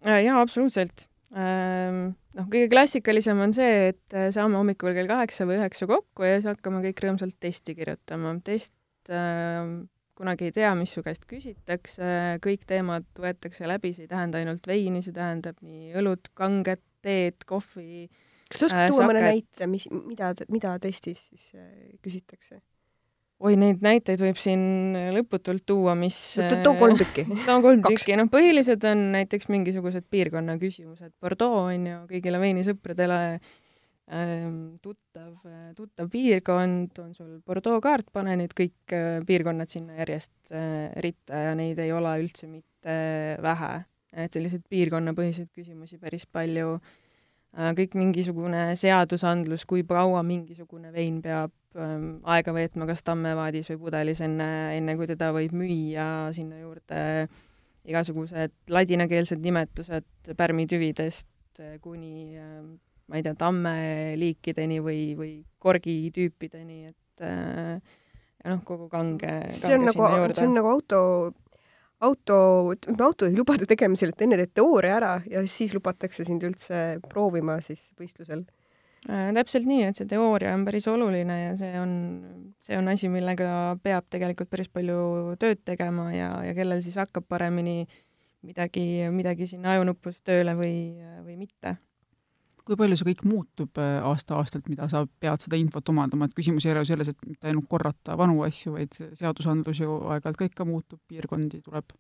Äh, 0.06 0.24
jaa, 0.24 0.40
absoluutselt. 0.40 1.10
Ähm, 1.36 2.14
Noh, 2.38 2.46
kõige 2.46 2.70
klassikalisem 2.70 3.40
on 3.42 3.54
see, 3.58 3.90
et 3.92 4.14
äh, 4.16 4.30
saame 4.34 4.60
hommikul 4.60 4.94
kell 4.94 5.10
kaheksa 5.10 5.48
või 5.50 5.58
üheksa 5.58 5.88
kokku 5.90 6.28
ja 6.28 6.38
siis 6.38 6.52
hakkame 6.52 6.84
kõik 6.84 7.02
rõõmsalt 7.04 7.36
testi 7.42 7.74
kirjutama. 7.76 8.36
test 8.46 8.76
äh, 9.10 9.66
kunagi 10.20 10.50
ei 10.50 10.56
tea, 10.56 10.72
mis 10.78 10.94
su 10.96 11.04
käest 11.06 11.26
küsitakse, 11.30 12.40
kõik 12.44 12.66
teemad 12.70 13.08
võetakse 13.20 13.68
läbi, 13.70 13.94
see 13.96 14.08
ei 14.08 14.12
tähenda 14.12 14.42
ainult 14.42 14.68
veini, 14.68 15.04
see 15.06 15.16
tähendab 15.16 15.60
nii 15.66 15.94
õlut, 16.00 16.32
kanget, 16.38 16.84
teed, 17.06 17.46
kohvi. 17.48 18.10
kas 18.50 18.66
sa 18.66 18.68
oskad 18.68 18.84
Äh, 18.84 18.92
tuua 18.92 19.08
mõne 19.08 19.24
näite, 19.24 19.70
mis, 19.72 19.88
mida, 19.94 20.34
mida 20.52 20.76
testis 20.84 21.30
siis 21.30 21.54
äh, 21.56 21.70
küsitakse? 22.04 22.60
oi, 23.40 23.56
neid 23.56 23.80
näiteid 23.80 24.20
võib 24.20 24.36
siin 24.36 24.98
lõputult 25.16 25.64
tuua, 25.70 25.94
mis 25.96 26.18
too 26.52 26.74
kolm 26.76 27.00
tükki. 27.00 27.24
no 27.48 27.62
kolm 27.64 27.86
tükki, 27.86 28.18
noh, 28.20 28.28
põhilised 28.32 28.84
on 28.90 29.06
näiteks 29.16 29.48
mingisugused 29.48 30.04
piirkonna 30.12 30.58
küsimused. 30.60 31.14
Bordeaux 31.24 31.70
on 31.72 31.88
ju 31.88 32.02
kõigile 32.12 32.42
veinisõpradele 32.44 33.22
ähm, 33.38 33.48
tuttav, 34.82 35.36
tuttav 35.78 36.08
piirkond, 36.10 36.98
on 37.04 37.12
sul 37.14 37.36
Bordeaux 37.46 37.82
kaart, 37.84 38.08
pane 38.14 38.34
nüüd 38.40 38.56
kõik 38.58 38.96
äh, 38.96 39.20
piirkonnad 39.28 39.70
sinna 39.70 40.00
järjest 40.00 40.34
äh, 40.50 40.90
ritta 41.06 41.44
ja 41.50 41.52
neid 41.58 41.78
ei 41.84 41.94
ole 41.94 42.16
üldse 42.24 42.50
mitte 42.50 42.96
vähe. 43.44 43.76
et 44.10 44.34
selliseid 44.34 44.64
piirkonnapõhiseid 44.66 45.52
küsimusi 45.54 46.00
päris 46.02 46.26
palju 46.26 46.80
kõik 47.78 47.94
mingisugune 47.98 48.76
seadusandlus, 48.78 49.66
kui 49.70 49.84
kaua 49.86 50.24
mingisugune 50.26 50.92
vein 50.94 51.22
peab 51.22 51.52
ähm, 51.78 52.20
aega 52.24 52.54
veetma 52.54 52.88
kas 52.90 53.04
tammevaadis 53.06 53.70
või 53.72 53.80
pudelis 53.86 54.22
enne, 54.26 54.50
enne 54.78 54.96
kui 54.98 55.08
teda 55.10 55.32
võib 55.34 55.54
müüa, 55.58 56.30
sinna 56.34 56.60
juurde 56.62 57.28
igasugused 57.90 58.54
ladinakeelsed 58.70 59.42
nimetused 59.42 60.34
pärmitüvidest 60.38 61.62
kuni 61.82 62.38
ähm, 62.38 62.78
ma 63.10 63.18
ei 63.18 63.26
tea, 63.26 63.36
tammeliikideni 63.38 64.80
või, 64.86 65.02
või 65.18 65.32
korgitüüpideni, 65.62 66.84
et 66.92 67.26
äh, 67.26 67.98
ja 68.44 68.54
noh, 68.54 68.64
kogu 68.68 68.88
kange, 68.92 69.20
kange 69.50 69.58
see 69.58 69.78
on 69.78 69.88
nagu, 69.90 70.06
see 70.36 70.48
on 70.48 70.56
nagu 70.56 70.72
auto, 70.72 71.02
auto, 72.06 72.38
ütleme 72.76 73.06
autojuhilubade 73.10 73.68
tegemisel, 73.70 74.14
et 74.14 74.24
enne 74.26 74.40
teed 74.40 74.54
teooria 74.62 74.96
ära 75.00 75.12
ja 75.30 75.44
siis 75.50 75.76
lubatakse 75.76 76.26
sind 76.28 76.46
üldse 76.48 77.00
proovima 77.10 77.60
siis 77.66 77.90
võistlusel 78.00 78.46
äh,. 79.10 79.32
täpselt 79.36 79.68
nii, 79.70 79.90
et 79.90 80.00
see 80.00 80.10
teooria 80.10 80.54
on 80.56 80.64
päris 80.68 80.88
oluline 80.92 81.40
ja 81.42 81.58
see 81.60 81.74
on, 81.82 81.98
see 82.64 82.78
on 82.80 82.94
asi, 82.94 83.12
millega 83.12 83.76
peab 83.84 84.08
tegelikult 84.14 84.54
päris 84.54 84.72
palju 84.72 85.36
tööd 85.42 85.66
tegema 85.68 86.12
ja, 86.16 86.32
ja 86.48 86.56
kellel 86.58 86.86
siis 86.86 87.00
hakkab 87.02 87.28
paremini 87.28 87.82
midagi, 88.48 88.88
midagi 89.12 89.50
sinna 89.50 89.76
ajunupust 89.76 90.24
tööle 90.30 90.56
või, 90.56 90.76
või 91.26 91.36
mitte 91.42 91.76
kui 92.70 92.78
palju 92.80 92.98
see 93.00 93.08
kõik 93.12 93.24
muutub 93.28 93.80
äh, 93.82 93.98
aasta-aastalt, 94.06 94.68
mida 94.70 94.88
sa 94.92 95.04
pead 95.22 95.42
seda 95.44 95.58
infot 95.60 95.90
omandama, 95.92 96.28
et 96.30 96.36
küsimus 96.38 96.68
ei 96.68 96.74
ole 96.74 96.84
ju 96.84 96.92
selles, 96.92 97.10
et 97.12 97.26
mitte 97.28 97.50
ainult 97.50 97.70
korrata 97.72 98.18
vanu 98.20 98.44
asju, 98.46 98.76
vaid 98.78 98.94
seadusandlus 99.18 99.82
ju 99.82 99.98
aeg-ajalt 100.14 100.40
ka 100.40 100.50
ikka 100.50 100.68
muutub, 100.70 101.02
piirkondi 101.10 101.64
tuleb 101.66 101.96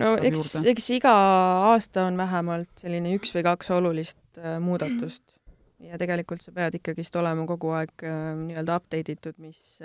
no 0.00 0.14
eks, 0.20 0.58
eks 0.68 0.90
iga 0.98 1.12
aasta 1.72 2.06
on 2.10 2.20
vähemalt 2.20 2.84
selline 2.84 3.14
üks 3.18 3.32
või 3.36 3.46
kaks 3.48 3.72
olulist 3.76 4.20
äh, 4.40 4.58
muudatust. 4.62 5.24
Ja 5.82 5.96
tegelikult 5.98 6.44
sa 6.44 6.52
pead 6.54 6.76
ikkagist 6.78 7.16
olema 7.18 7.42
kogu 7.48 7.72
aeg 7.74 8.04
äh, 8.06 8.20
nii-öelda 8.44 8.78
update 8.78 9.16
itud, 9.16 9.38
mis 9.42 9.80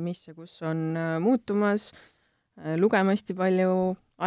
mis 0.00 0.22
ja 0.28 0.36
kus 0.38 0.56
on 0.64 0.94
muutumas 1.20 1.90
lugema 2.78 3.14
hästi 3.14 3.34
palju, 3.34 3.74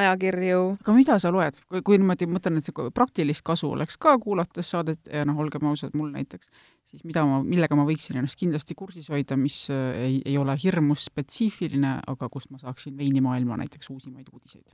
ajakirju. 0.01 0.61
aga 0.81 0.95
mida 0.95 1.17
sa 1.21 1.31
loed, 1.33 1.59
kui, 1.69 1.81
kui 1.85 1.99
niimoodi 2.01 2.27
mõtlen, 2.29 2.59
et 2.59 2.69
see 2.69 2.91
praktilist 2.95 3.45
kasu 3.47 3.71
oleks 3.75 3.99
ka 4.01 4.17
kuulates 4.21 4.71
saadet 4.75 5.11
ja 5.11 5.25
noh, 5.27 5.39
olgem 5.41 5.67
ausad, 5.69 5.95
mul 5.97 6.11
näiteks, 6.13 6.49
siis 6.91 7.05
mida 7.07 7.25
ma, 7.27 7.41
millega 7.45 7.77
ma 7.77 7.87
võiksin 7.87 8.19
ennast 8.19 8.39
kindlasti 8.39 8.77
kursis 8.77 9.09
hoida, 9.13 9.37
mis 9.39 9.65
äh, 9.73 9.99
ei, 10.07 10.21
ei 10.25 10.37
ole 10.41 10.57
hirmus 10.61 11.07
spetsiifiline, 11.09 11.99
aga 12.13 12.29
kust 12.31 12.51
ma 12.53 12.61
saaksin 12.61 12.97
veinimaailma 12.97 13.59
näiteks 13.63 13.91
uusimaid 13.93 14.31
uudiseid? 14.33 14.67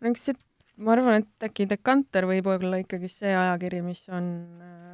no 0.00 0.10
eks 0.10 0.28
see, 0.30 0.40
ma 0.76 0.96
arvan, 0.96 1.22
et 1.22 1.48
äkki 1.48 1.68
Dekanter 1.70 2.26
võib 2.26 2.48
olla 2.50 2.80
ikkagi 2.82 3.10
see 3.10 3.34
ajakiri, 3.34 3.82
mis 3.84 4.06
on 4.08 4.30
äh, 4.60 4.84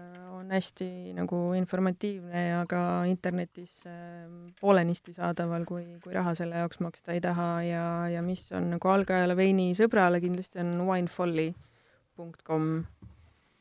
on 0.40 0.50
hästi 0.54 1.12
nagu 1.14 1.38
informatiivne 1.56 2.42
ja 2.48 2.60
ka 2.68 3.04
internetis 3.08 3.80
ähm, 3.86 4.48
poolenisti 4.60 5.12
saadaval, 5.14 5.64
kui, 5.68 5.84
kui 6.02 6.14
raha 6.16 6.34
selle 6.38 6.62
jaoks 6.62 6.80
maksta 6.84 7.14
ei 7.14 7.22
taha. 7.24 7.50
Ja, 7.66 7.84
ja 8.10 8.22
mis 8.22 8.48
on 8.56 8.70
nagu 8.74 8.90
algajale 8.90 9.36
veini 9.38 9.70
sõbrale 9.78 10.20
kindlasti 10.22 10.62
on 10.62 10.72
winefolly.com, 10.88 12.68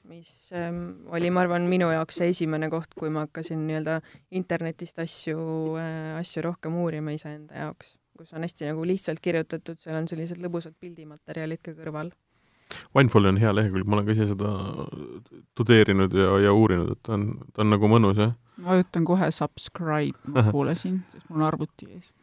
mis 0.10 0.34
ähm, 0.58 0.84
oli, 1.14 1.30
ma 1.34 1.46
arvan, 1.46 1.68
minu 1.72 1.92
jaoks 1.94 2.22
see 2.22 2.34
esimene 2.34 2.72
koht, 2.74 2.96
kui 2.98 3.12
ma 3.14 3.28
hakkasin 3.28 3.66
nii-öelda 3.68 4.00
internetist 4.40 5.02
asju 5.04 5.40
äh,, 5.80 6.18
asju 6.20 6.48
rohkem 6.50 6.80
uurima 6.82 7.14
iseenda 7.16 7.66
jaoks, 7.66 7.96
kus 8.20 8.34
on 8.36 8.44
hästi 8.46 8.70
nagu 8.70 8.84
lihtsalt 8.88 9.24
kirjutatud, 9.24 9.80
seal 9.80 9.98
on 10.00 10.10
sellised 10.12 10.42
lõbusad 10.44 10.76
pildimaterjalid 10.80 11.64
ka 11.64 11.76
kõrval 11.78 12.12
Winefall 12.96 13.30
on 13.30 13.40
hea 13.42 13.52
lehekülg, 13.54 13.88
ma 13.90 13.98
olen 13.98 14.08
ka 14.08 14.14
ise 14.16 14.28
seda 14.30 14.52
tudeerinud 15.58 16.14
ja, 16.18 16.30
ja 16.46 16.54
uurinud, 16.54 16.94
et 16.94 17.02
ta 17.06 17.16
on, 17.18 17.26
ta 17.54 17.64
on 17.64 17.74
nagu 17.74 17.90
mõnus, 17.90 18.20
jah. 18.22 18.36
ma 18.62 18.76
vajutan 18.76 19.08
kohe 19.10 19.30
subscribe 19.34 20.18
nupule 20.36 20.76
siin, 20.80 21.02
sest 21.14 21.30
mul 21.30 21.42
on 21.42 21.50
arvuti 21.50 21.90
ees. 21.96 22.14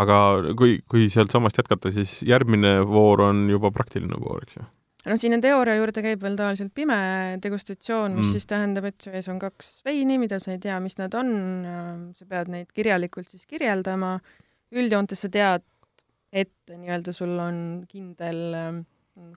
aga 0.00 0.18
kui, 0.58 0.78
kui 0.88 1.08
sealtsamast 1.12 1.60
jätkata, 1.60 1.92
siis 1.94 2.18
järgmine 2.26 2.78
voor 2.88 3.26
on 3.28 3.46
juba 3.52 3.72
praktiline 3.74 4.20
voor, 4.24 4.44
eks 4.46 4.60
ju? 4.60 4.66
no 5.08 5.16
sinna 5.20 5.38
teooria 5.42 5.76
juurde 5.78 6.04
käib 6.04 6.24
veel 6.24 6.36
tavaliselt 6.40 6.72
pime 6.76 6.98
degustatsioon, 7.44 8.16
mis 8.16 8.26
mm. 8.26 8.34
siis 8.36 8.48
tähendab, 8.48 8.88
et 8.90 9.04
su 9.04 9.12
ees 9.12 9.28
on 9.32 9.40
kaks 9.42 9.78
veini, 9.88 10.18
mida 10.20 10.40
sa 10.42 10.54
ei 10.54 10.60
tea, 10.64 10.80
mis 10.84 10.96
nad 11.00 11.14
on, 11.16 11.32
sa 12.16 12.28
pead 12.28 12.52
neid 12.52 12.72
kirjalikult 12.76 13.30
siis 13.32 13.48
kirjeldama, 13.48 14.16
üldjoontes 14.74 15.24
sa 15.24 15.32
tead 15.32 15.64
ette 16.32 16.76
nii-öelda, 16.76 17.14
sul 17.16 17.34
on 17.40 17.60
kindel 17.88 18.82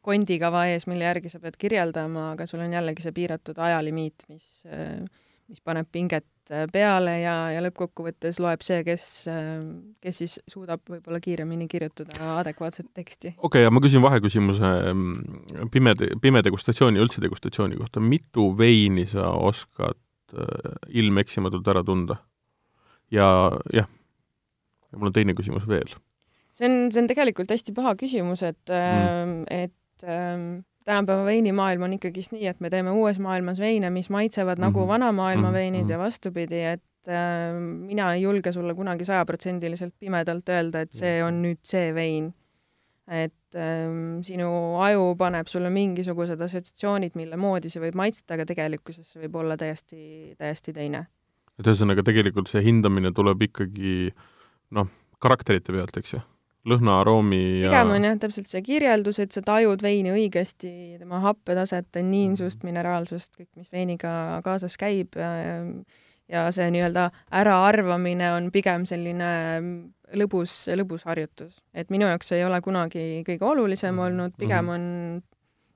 kondikava 0.05 0.65
ees, 0.71 0.85
mille 0.89 1.07
järgi 1.07 1.31
sa 1.31 1.39
pead 1.41 1.57
kirjeldama, 1.59 2.31
aga 2.35 2.45
sul 2.49 2.61
on 2.63 2.73
jällegi 2.75 3.05
see 3.05 3.15
piiratud 3.15 3.57
ajalimiit, 3.61 4.27
mis, 4.29 4.49
mis 5.47 5.63
paneb 5.65 5.89
pinget 5.91 6.27
peale 6.73 7.13
ja, 7.21 7.35
ja 7.53 7.61
lõppkokkuvõttes 7.63 8.39
loeb 8.43 8.63
see, 8.65 8.81
kes, 8.85 9.05
kes 10.03 10.19
siis 10.23 10.35
suudab 10.51 10.83
võib-olla 10.89 11.21
kiiremini 11.23 11.67
kirjutada 11.71 12.33
adekvaatset 12.41 12.89
teksti. 12.97 13.35
okei 13.37 13.47
okay,, 13.47 13.65
ja 13.65 13.71
ma 13.73 13.81
küsin 13.83 14.03
vaheküsimuse 14.03 14.71
mm, 14.91 15.69
pime, 15.73 15.95
pime 16.23 16.43
degustatsiooni 16.43 17.01
üldse 17.01 17.23
degustatsiooni 17.23 17.79
kohta. 17.79 18.03
mitu 18.03 18.49
veini 18.57 19.07
sa 19.09 19.31
oskad 19.37 19.99
äh, 20.35 20.75
ilmeksimatult 20.89 21.71
ära 21.71 21.85
tunda? 21.87 22.19
ja 23.11 23.29
jah, 23.73 23.87
ja 24.91 24.97
mul 24.97 25.11
on 25.11 25.19
teine 25.19 25.37
küsimus 25.37 25.67
veel 25.67 25.95
see 26.55 26.67
on, 26.67 26.91
see 26.91 27.01
on 27.03 27.09
tegelikult 27.11 27.51
hästi 27.51 27.73
paha 27.75 27.95
küsimus, 27.99 28.43
et 28.47 28.75
mm., 28.75 29.47
et 29.51 30.07
ähm, 30.07 30.61
tänapäeva 30.87 31.25
veinimaailm 31.27 31.87
on 31.87 31.97
ikkagist 31.97 32.33
nii, 32.35 32.47
et 32.51 32.61
me 32.63 32.71
teeme 32.73 32.93
uues 32.97 33.19
maailmas 33.21 33.61
veine, 33.61 33.91
mis 33.93 34.09
maitsevad 34.09 34.57
mm 34.57 34.63
-hmm. 34.63 34.73
nagu 34.73 34.87
vana 34.87 35.11
maailma 35.11 35.47
mm 35.47 35.53
-hmm. 35.53 35.57
veinid 35.57 35.89
ja 35.89 35.99
vastupidi, 35.99 36.63
et 36.73 37.07
äh, 37.07 37.53
mina 37.61 38.13
ei 38.13 38.21
julge 38.21 38.51
sulle 38.51 38.75
kunagi 38.75 39.05
sajaprotsendiliselt 39.05 39.93
pimedalt 39.99 40.49
öelda, 40.49 40.81
et 40.81 40.93
see 40.93 41.23
on 41.23 41.41
nüüd 41.43 41.59
see 41.63 41.95
vein. 41.95 42.33
et 43.07 43.55
ähm, 43.55 44.21
sinu 44.21 44.77
aju 44.79 45.15
paneb 45.17 45.47
sulle 45.47 45.69
mingisugused 45.69 46.41
assotsiatsioonid, 46.41 47.11
mille 47.15 47.37
moodi 47.37 47.69
see 47.69 47.81
võib 47.81 47.95
maitsta, 47.95 48.33
aga 48.33 48.45
tegelikkuses 48.45 49.09
see 49.11 49.23
võib 49.23 49.35
olla 49.35 49.57
täiesti, 49.57 50.35
täiesti 50.37 50.73
teine. 50.73 51.07
et 51.59 51.67
ühesõnaga, 51.67 52.03
tegelikult 52.03 52.47
see 52.47 52.63
hindamine 52.63 53.11
tuleb 53.11 53.41
ikkagi 53.41 54.13
noh, 54.77 54.91
karakterite 55.23 55.73
pealt, 55.75 55.97
eks 56.01 56.17
ju? 56.17 56.21
lõhna, 56.69 56.99
aroomi 57.01 57.63
ja 57.63 57.71
pigem 57.71 57.95
on 57.95 58.05
jah, 58.05 58.17
täpselt 58.21 58.49
see 58.51 58.61
kirjeldus, 58.65 59.17
et 59.23 59.33
sa 59.33 59.41
tajud 59.45 59.81
veini 59.81 60.11
õigesti, 60.13 60.99
tema 60.99 61.21
happetaset, 61.23 61.87
tanniinsust, 61.95 62.61
mineraalsust, 62.67 63.33
kõik, 63.33 63.49
mis 63.57 63.71
veiniga 63.73 64.11
kaasas 64.45 64.77
käib 64.77 65.17
ja 66.31 66.45
see 66.53 66.69
nii-öelda 66.75 67.07
äraarvamine 67.41 68.29
on 68.35 68.51
pigem 68.53 68.85
selline 68.89 69.31
lõbus, 70.21 70.53
lõbus 70.77 71.05
harjutus. 71.09 71.57
et 71.73 71.89
minu 71.89 72.07
jaoks 72.07 72.31
ei 72.37 72.45
ole 72.45 72.61
kunagi 72.61 73.23
kõige 73.27 73.47
olulisem 73.47 73.95
mhm. 73.95 74.05
olnud, 74.05 74.37
pigem 74.37 74.69
mhm. 74.69 74.75
on 74.75 75.23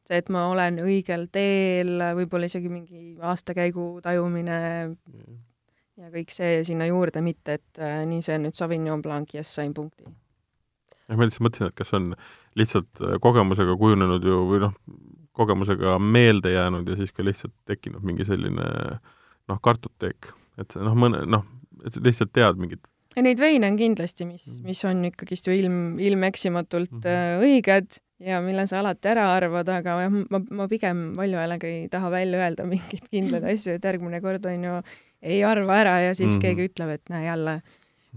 see, 0.05 0.21
et 0.21 0.29
ma 0.29 0.45
olen 0.51 0.79
õigel 0.85 1.27
teel, 1.33 1.97
võib-olla 2.19 2.49
isegi 2.51 2.69
mingi 2.69 3.17
aastakäigu 3.25 3.87
tajumine 4.05 4.59
ja 6.01 6.11
kõik 6.11 6.33
see 6.35 6.61
sinna 6.67 6.87
juurde, 6.89 7.23
mitte 7.25 7.59
et 7.59 7.81
äh, 7.81 8.01
nii, 8.07 8.21
see 8.25 8.37
on 8.37 8.47
nüüd 8.47 8.57
Sauvignon 8.57 9.03
Blanc, 9.05 9.33
jess, 9.35 9.55
sain 9.59 9.73
punkti 9.75 10.05
jah, 10.05 11.17
ma 11.17 11.27
lihtsalt 11.27 11.45
mõtlesin, 11.47 11.71
et 11.71 11.77
kas 11.77 11.93
on 11.97 12.09
lihtsalt 12.59 13.03
äh, 13.03 13.17
kogemusega 13.23 13.77
kujunenud 13.79 14.25
ju 14.25 14.41
või 14.49 14.63
noh, 14.65 14.73
kogemusega 15.35 15.97
meelde 15.99 16.55
jäänud 16.55 16.87
ja 16.89 16.97
siis 16.99 17.13
ka 17.15 17.25
lihtsalt 17.25 17.55
tekkinud 17.69 18.05
mingi 18.07 18.27
selline 18.27 18.65
noh, 18.65 19.61
kartoteek, 19.61 20.31
et 20.61 20.77
noh, 20.81 20.97
mõne 20.97 21.25
noh, 21.29 21.45
et 21.85 21.95
sa 21.95 22.03
lihtsalt 22.03 22.33
tead 22.35 22.61
mingit 22.61 22.87
ja 23.15 23.23
neid 23.23 23.39
veine 23.39 23.69
on 23.71 23.77
kindlasti, 23.79 24.27
mis, 24.27 24.47
mm. 24.57 24.67
mis 24.67 24.81
on 24.87 25.05
ikkagist 25.11 25.47
ju 25.47 25.55
ilm, 25.55 25.99
ilmeksimatult 26.03 26.91
mm 26.91 27.05
-hmm. 27.05 27.45
õiged 27.47 27.99
ja 28.19 28.41
mille 28.41 28.67
sa 28.67 28.79
alati 28.79 29.11
ära 29.11 29.25
arvad, 29.35 29.69
aga 29.69 29.95
ma, 30.09 30.39
ma 30.39 30.67
pigem 30.71 31.07
valju 31.17 31.39
häälega 31.39 31.67
ei 31.67 31.87
taha 31.91 32.11
välja 32.13 32.43
öelda 32.43 32.67
mingeid 32.69 33.09
kindlaid 33.11 33.47
asju, 33.53 33.75
et 33.75 33.83
järgmine 33.83 34.21
kord 34.23 34.45
on 34.45 34.63
ju 34.69 34.77
ei 35.25 35.41
arva 35.43 35.79
ära 35.81 35.95
ja 36.01 36.13
siis 36.15 36.29
mm 36.29 36.37
-hmm. 36.37 36.41
keegi 36.41 36.69
ütleb, 36.69 36.89
et 36.89 37.09
näe 37.09 37.25
jälle 37.25 37.61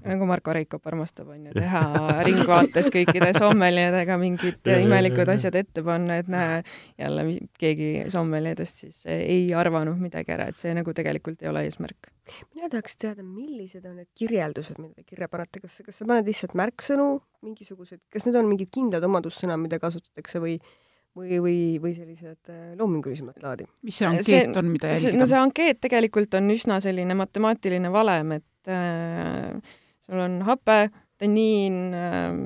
nagu 0.05 0.29
Marko 0.29 0.55
Reikop 0.57 0.87
armastab, 0.91 1.31
on 1.35 1.49
ju, 1.49 1.55
teha 1.57 1.83
Ringvaates 2.27 2.91
kõikide 2.95 3.31
sommeljedega 3.37 4.19
mingid 4.21 4.71
imelikud 4.75 5.31
asjad 5.35 5.59
ette 5.61 5.85
panna, 5.87 6.19
et 6.23 6.31
näe, 6.33 6.63
jälle 7.01 7.27
keegi 7.61 7.91
sommeljedest 8.13 8.85
siis 8.85 9.03
ei 9.13 9.47
arvanud 9.57 9.99
midagi 10.01 10.35
ära, 10.37 10.49
et 10.53 10.61
see 10.61 10.75
nagu 10.77 10.95
tegelikult 10.97 11.45
ei 11.45 11.53
ole 11.53 11.65
eesmärk. 11.69 12.11
mina 12.55 12.69
tahaks 12.69 12.99
teada, 13.01 13.23
millised 13.23 13.87
on 13.89 14.01
need 14.03 14.11
kirjeldused, 14.19 14.81
mida 14.83 14.95
te 14.95 15.07
kirja 15.07 15.31
panete, 15.33 15.63
kas, 15.65 15.81
kas 15.87 16.03
sa 16.03 16.09
paned 16.09 16.29
lihtsalt 16.29 16.55
märksõnu, 16.59 17.09
mingisugused, 17.47 18.03
kas 18.13 18.29
need 18.29 18.37
on 18.39 18.51
mingid 18.51 18.71
kindlad 18.75 19.05
omadussõnad, 19.09 19.61
mida 19.63 19.81
kasutatakse 19.83 20.43
või 20.43 20.59
või, 21.19 21.41
või, 21.43 21.59
või 21.83 21.95
sellised 21.97 22.53
äh, 22.53 22.63
loomingulisemat 22.79 23.43
laadi. 23.43 23.67
mis 23.87 23.99
see 23.99 24.09
ankeet 24.09 24.29
see, 24.29 24.45
on, 24.61 24.71
mida 24.73 24.93
jälgida? 24.93 25.19
no 25.19 25.27
see 25.31 25.41
ankeet 25.41 25.81
tegelikult 25.85 26.39
on 26.39 26.51
üsna 26.55 26.79
selline 26.85 27.17
matemaatiline 27.19 27.93
valem, 27.93 28.39
et 28.39 28.73
äh, 28.73 29.77
sul 30.09 30.23
on 30.25 30.41
hape, 30.47 30.89
tanniin, 31.19 31.79
ähm, 31.95 32.41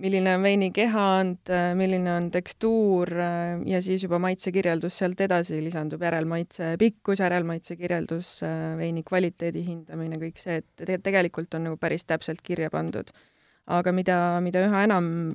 milline 0.00 0.34
on 0.36 0.44
veini 0.44 0.70
kehand, 0.74 1.50
milline 1.76 2.12
on 2.12 2.28
tekstuur 2.32 3.10
ja 3.66 3.80
siis 3.84 4.04
juba 4.06 4.18
maitsekirjeldus 4.22 4.96
sealt 5.02 5.20
edasi 5.20 5.58
lisandub 5.64 6.02
järelmaitse 6.02 6.72
pikkus, 6.80 7.20
järelmaitse 7.20 7.76
kirjeldus, 7.76 8.30
veini 8.78 9.04
kvaliteedi 9.06 9.64
hindamine, 9.66 10.16
kõik 10.22 10.40
see, 10.40 10.62
et 10.62 11.04
tegelikult 11.04 11.54
on 11.58 11.68
nagu 11.68 11.78
päris 11.80 12.06
täpselt 12.08 12.40
kirja 12.42 12.70
pandud. 12.72 13.12
aga 13.70 13.92
mida, 13.92 14.16
mida 14.42 14.64
üha 14.66 14.84
enam 14.88 15.34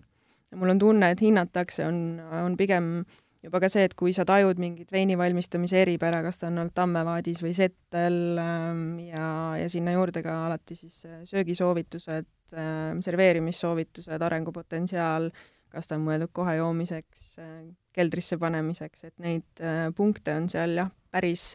mul 0.56 0.74
on 0.74 0.80
tunne, 0.80 1.12
et 1.12 1.22
hinnatakse, 1.22 1.86
on, 1.86 2.20
on 2.46 2.58
pigem 2.58 3.00
äh, 3.00 3.25
juba 3.46 3.62
ka 3.62 3.70
see, 3.72 3.86
et 3.88 3.94
kui 3.98 4.14
sa 4.16 4.26
tajud 4.28 4.60
mingit 4.62 4.92
veini 4.94 5.18
valmistamise 5.20 5.78
eripära, 5.84 6.22
kas 6.26 6.42
ta 6.42 6.50
on 6.50 6.64
olnud 6.64 6.76
tammevaadis 6.76 7.42
või 7.46 7.54
settel 7.58 8.18
ähm, 8.42 8.86
ja, 9.06 9.28
ja 9.60 9.68
sinna 9.72 9.94
juurde 9.96 10.24
ka 10.26 10.38
alati 10.48 10.78
siis 10.78 11.04
äh, 11.08 11.22
söögisoovitused, 11.30 12.30
ähm, 12.58 13.04
serveerimissoovitused, 13.06 14.26
arengupotentsiaal, 14.28 15.30
kas 15.74 15.90
ta 15.90 16.00
on 16.00 16.08
mõeldud 16.08 16.34
kohe 16.36 16.58
joomiseks, 16.58 17.28
äh, 17.44 17.54
keldrisse 17.96 18.40
panemiseks, 18.42 19.06
et 19.10 19.16
neid 19.24 19.64
äh, 19.64 19.88
punkte 19.96 20.36
on 20.36 20.50
seal 20.52 20.76
jah, 20.80 20.92
päris, 21.16 21.54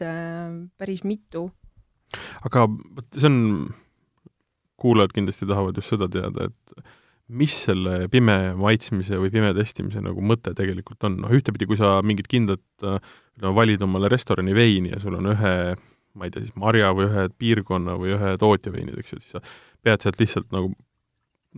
päris 0.81 1.03
mitu. 1.05 1.45
aga 2.47 2.65
vot 2.71 3.19
see 3.19 3.29
on, 3.29 3.43
kuulajad 4.81 5.13
kindlasti 5.13 5.45
tahavad 5.45 5.77
just 5.77 5.93
seda 5.93 6.07
teada, 6.09 6.49
et 6.49 6.89
mis 7.31 7.53
selle 7.67 8.07
pime 8.11 8.35
maitsmise 8.59 9.19
või 9.21 9.31
pime 9.33 9.53
testimise 9.55 10.01
nagu 10.03 10.23
mõte 10.25 10.53
tegelikult 10.57 11.07
on, 11.07 11.17
noh 11.23 11.31
ühtepidi, 11.33 11.67
kui 11.69 11.79
sa 11.79 11.99
mingit 12.05 12.27
kindlat 12.31 12.63
no, 12.83 13.53
valid 13.55 13.83
omale 13.85 14.11
restorani 14.11 14.55
veini 14.57 14.93
ja 14.93 14.99
sul 15.01 15.15
on 15.19 15.31
ühe, 15.31 15.55
ma 16.17 16.27
ei 16.27 16.33
tea 16.33 16.43
siis 16.43 16.55
marja 16.59 16.91
või 16.97 17.07
ühe 17.07 17.27
piirkonna 17.39 17.95
või 17.99 18.15
ühe 18.17 18.35
tootja 18.41 18.73
veinid, 18.73 18.99
eks 18.99 19.15
ju, 19.15 19.21
siis 19.23 19.37
sa 19.37 19.43
pead 19.85 20.03
sealt 20.03 20.19
lihtsalt 20.21 20.51
nagu 20.53 20.73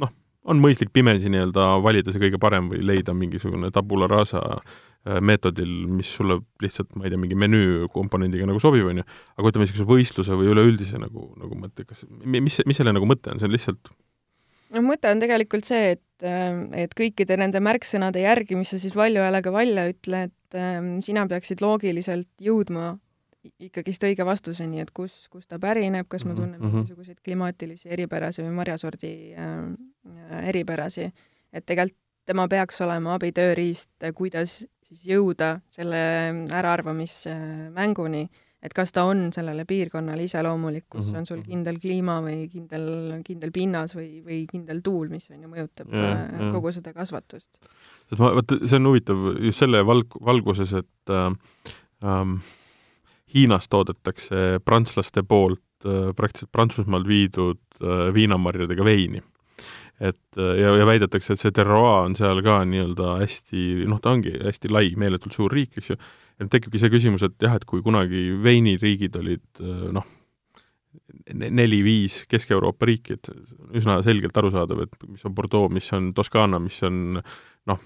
noh, 0.02 0.14
on 0.50 0.62
mõistlik 0.62 0.94
pimesi 0.94 1.32
nii-öelda 1.32 1.70
valida 1.84 2.14
see 2.14 2.22
kõige 2.22 2.42
parem 2.42 2.70
või 2.72 2.84
leida 2.86 3.16
mingisugune 3.18 3.72
tabula 3.74 4.08
rasa 4.12 4.44
äh, 4.54 5.20
meetodil, 5.26 5.74
mis 5.90 6.12
sulle 6.20 6.42
lihtsalt, 6.64 6.94
ma 7.00 7.08
ei 7.08 7.14
tea, 7.14 7.20
mingi 7.20 7.38
menüü 7.40 7.90
komponendiga 7.94 8.48
nagu 8.50 8.62
sobib, 8.64 8.88
on 8.92 9.02
ju, 9.02 9.10
aga 9.40 9.50
ütleme, 9.50 9.66
niisuguse 9.66 9.90
võistluse 9.90 10.40
või 10.40 10.54
üleüldise 10.54 11.02
nagu, 11.02 11.32
nagu 11.42 11.60
mõtte, 11.60 11.88
kas, 11.88 12.06
mis, 12.24 12.62
mis 12.68 12.80
selle 12.80 12.96
nagu 12.96 13.10
mõte 13.10 13.34
on, 13.34 13.42
see 13.42 13.50
on 13.50 13.56
lihtsalt 13.58 13.94
no 14.74 14.84
mõte 14.86 15.12
on 15.12 15.22
tegelikult 15.22 15.68
see, 15.68 15.94
et, 15.96 16.26
ähm, 16.28 16.66
et 16.78 16.94
kõikide 16.98 17.38
nende 17.40 17.62
märksõnade 17.64 18.24
järgi, 18.24 18.58
mis 18.60 18.74
sa 18.74 18.82
siis 18.82 18.96
valju 18.98 19.24
häälega 19.24 19.54
välja 19.54 19.88
ütled, 19.92 20.36
ähm, 20.58 20.96
sina 21.06 21.26
peaksid 21.30 21.64
loogiliselt 21.64 22.30
jõudma 22.42 22.96
ikkagist 23.60 24.06
õige 24.08 24.26
vastuseni, 24.26 24.80
et 24.80 24.94
kus, 24.96 25.28
kust 25.32 25.50
ta 25.52 25.60
pärineb, 25.60 26.08
kas 26.08 26.24
ma 26.24 26.32
mhm, 26.32 26.40
tunnen 26.40 26.60
mm 26.60 26.66
-hmm. 26.66 26.76
mingisuguseid 26.76 27.20
klimaatilisi 27.24 27.90
eripärasi 27.92 28.44
või 28.44 28.56
marjasordi 28.62 29.12
äh, 29.36 30.48
eripärasi. 30.48 31.12
et 31.54 31.66
tegelikult 31.66 32.00
tema 32.26 32.48
peaks 32.48 32.82
olema 32.82 33.14
abitööriist, 33.18 33.90
kuidas 34.16 34.66
siis 34.84 35.06
jõuda 35.08 35.60
selle 35.68 35.98
äraarvamismänguni 36.52 38.24
äh, 38.24 38.43
et 38.64 38.74
kas 38.76 38.94
ta 38.96 39.04
on 39.10 39.26
sellele 39.36 39.66
piirkonnale 39.68 40.24
iseloomulik, 40.24 40.86
kus 40.90 41.06
mm 41.06 41.12
-hmm. 41.12 41.18
on 41.18 41.26
sul 41.26 41.38
mhm. 41.38 41.48
kindel 41.50 41.80
kliima 41.80 42.20
või 42.24 42.48
kindel, 42.52 42.88
kindel 43.26 43.52
pinnas 43.52 43.96
või, 43.96 44.24
või 44.26 44.46
kindel 44.52 44.80
tuul, 44.84 45.10
mis 45.10 45.30
on 45.32 45.42
ju 45.42 45.52
mõjutab 45.52 45.92
ja, 45.92 46.12
äh, 46.12 46.40
ja. 46.40 46.52
kogu 46.52 46.72
seda 46.72 46.94
kasvatust. 46.94 47.60
sest 48.10 48.20
ma, 48.20 48.34
vaata, 48.36 48.60
see 48.64 48.80
on 48.80 48.88
huvitav 48.88 49.28
just 49.40 49.60
selle 49.60 49.84
valg-, 49.84 50.20
valguses, 50.26 50.74
et 50.74 51.10
äh, 51.10 51.32
ähm, 52.04 52.40
Hiinas 53.34 53.68
toodetakse 53.70 54.60
prantslaste 54.66 55.24
poolt 55.24 55.86
äh, 55.86 56.14
praktiliselt 56.16 56.52
Prantsusmaalt 56.52 57.08
viidud 57.08 57.60
äh, 57.82 58.14
viinamarjadega 58.14 58.86
veini 58.86 59.24
et 60.00 60.38
äh, 60.38 60.56
ja, 60.60 60.76
ja 60.78 60.86
väidetakse, 60.86 61.34
et 61.34 61.42
see 61.42 61.52
terroir 61.52 62.08
on 62.08 62.16
seal 62.18 62.42
ka 62.46 62.62
nii-öelda 62.68 63.18
hästi, 63.22 63.86
noh, 63.90 64.02
ta 64.02 64.14
ongi 64.16 64.34
hästi 64.42 64.72
lai, 64.72 64.92
meeletult 65.00 65.36
suur 65.36 65.54
riik, 65.54 65.78
eks 65.78 65.94
ju, 65.94 65.98
ja 66.40 66.50
tekibki 66.50 66.82
see 66.82 66.92
küsimus, 66.94 67.24
et 67.28 67.36
jah, 67.42 67.56
et 67.58 67.66
kui 67.70 67.84
kunagi 67.86 68.32
veiniriigid 68.44 69.16
olid 69.20 69.64
äh, 69.64 69.88
noh, 69.96 70.08
neli-viis 71.34 72.24
Kesk-Euroopa 72.30 72.88
riiki, 72.90 73.18
et 73.18 73.30
üsna 73.80 74.00
selgelt 74.06 74.38
arusaadav, 74.38 74.84
et 74.86 75.08
mis 75.08 75.24
on 75.28 75.36
Bordeaux, 75.36 75.72
mis 75.74 75.88
on 75.96 76.12
Toskaana, 76.16 76.60
mis 76.62 76.78
on 76.86 77.22
noh, 77.70 77.82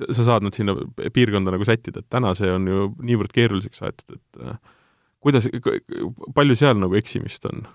sa 0.00 0.26
saad 0.26 0.46
nad 0.46 0.56
sinna 0.56 0.76
piirkonda 1.14 1.54
nagu 1.54 1.66
sättida, 1.66 2.02
et 2.02 2.10
täna 2.12 2.32
see 2.38 2.50
on 2.52 2.68
ju 2.70 2.90
niivõrd 3.06 3.34
keeruliseks 3.34 3.82
aetud, 3.86 4.18
et 4.18 4.44
äh, 4.44 4.58
kuidas, 5.24 5.48
palju 6.36 6.58
seal 6.58 6.78
nagu 6.80 6.98
eksimist 6.98 7.46
on? 7.50 7.66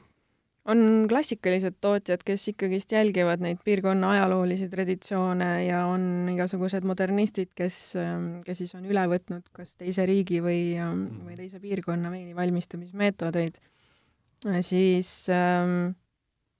On 0.66 1.06
klassikalised 1.10 1.78
tootjad, 1.82 2.24
kes 2.26 2.48
ikkagist 2.52 2.96
jälgivad 2.96 3.44
neid 3.44 3.60
piirkonna 3.66 4.16
ajaloolisi 4.16 4.70
traditsioone 4.70 5.50
ja 5.68 5.84
on 5.86 6.30
igasugused 6.34 6.88
modernistid, 6.88 7.52
kes, 7.58 7.78
ähm, 8.02 8.40
kes 8.46 8.64
siis 8.64 8.74
on 8.78 8.88
üle 8.90 9.06
võtnud 9.12 9.46
kas 9.54 9.76
teise 9.78 10.08
riigi 10.10 10.42
või, 10.44 10.74
ähm, 10.82 11.06
või 11.28 11.38
teise 11.38 11.62
piirkonna 11.62 12.10
veini 12.14 12.34
valmistamismeetodeid, 12.38 13.62
äh, 14.50 14.60
siis 14.66 15.12
ähm, 15.30 15.94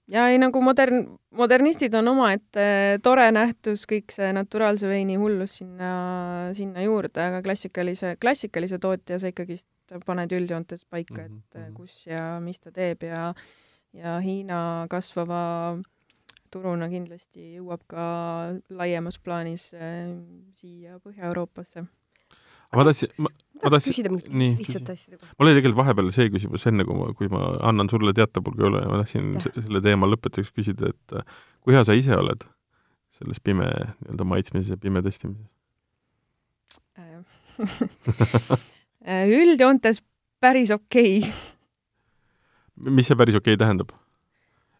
ja 0.06 0.28
ei, 0.30 0.38
nagu 0.38 0.62
modern, 0.62 1.02
modernistid 1.34 1.94
on 1.98 2.14
omaette 2.14 3.00
tore 3.02 3.26
nähtus, 3.34 3.88
kõik 3.90 4.14
see 4.14 4.30
naturaalse 4.36 4.86
veini 4.90 5.18
hullus 5.18 5.58
sinna, 5.64 5.92
sinna 6.54 6.86
juurde, 6.86 7.26
aga 7.26 7.42
klassikalise, 7.42 8.14
klassikalise 8.22 8.78
tootja 8.78 9.18
sa 9.18 9.34
ikkagist 9.34 9.66
paned 10.06 10.30
üldjoontes 10.34 10.86
paika, 10.86 11.26
et 11.26 11.30
mhm, 11.30 11.62
mhm. 11.62 11.78
kus 11.78 12.04
ja 12.06 12.36
mis 12.42 12.62
ta 12.62 12.70
teeb 12.74 13.02
ja 13.10 13.32
ja 13.96 14.16
Hiina 14.22 14.58
kasvava 14.92 15.42
turuna 16.52 16.88
kindlasti 16.90 17.56
jõuab 17.58 17.82
ka 17.90 18.04
laiemas 18.72 19.18
plaanis 19.22 19.70
äh, 19.76 20.14
siia 20.56 21.00
Põhja-Euroopasse. 21.02 21.86
ma 22.76 22.84
tahtsin, 22.86 23.12
ma, 23.22 23.32
ma 23.62 23.72
tahtsin 23.74 23.94
küsida 23.94 24.12
mingit 24.12 24.62
lihtsat 24.62 24.92
asja. 24.94 25.18
mul 25.38 25.48
oli 25.48 25.56
tegelikult 25.58 25.80
vahepeal 25.82 26.12
see 26.14 26.30
küsimus, 26.34 26.66
enne 26.70 26.86
kui 26.88 26.98
ma, 26.98 27.10
kui 27.18 27.30
ma 27.32 27.42
annan 27.70 27.90
sulle 27.92 28.14
teatepulga 28.16 28.70
üle, 28.70 28.84
ma 28.90 29.00
tahtsin 29.02 29.34
ja. 29.38 29.44
selle 29.56 29.82
teema 29.84 30.10
lõpetuseks 30.10 30.54
küsida, 30.54 30.92
et 30.94 31.18
äh, 31.18 31.42
kui 31.64 31.76
hea 31.76 31.84
sa 31.86 31.96
ise 31.96 32.14
oled 32.16 32.46
selles 33.16 33.40
pime 33.40 33.66
nii-öelda 33.66 34.28
maitsmises 34.28 34.74
ja 34.74 34.80
pime 34.80 35.02
testimises 35.04 35.52
äh, 39.08 39.24
üldjoontes 39.24 40.02
päris 40.40 40.72
okei 40.74 41.20
okay 41.24 41.55
mis 42.76 43.08
see 43.08 43.18
päris 43.18 43.38
okei 43.38 43.56
okay 43.56 43.62
tähendab? 43.64 43.94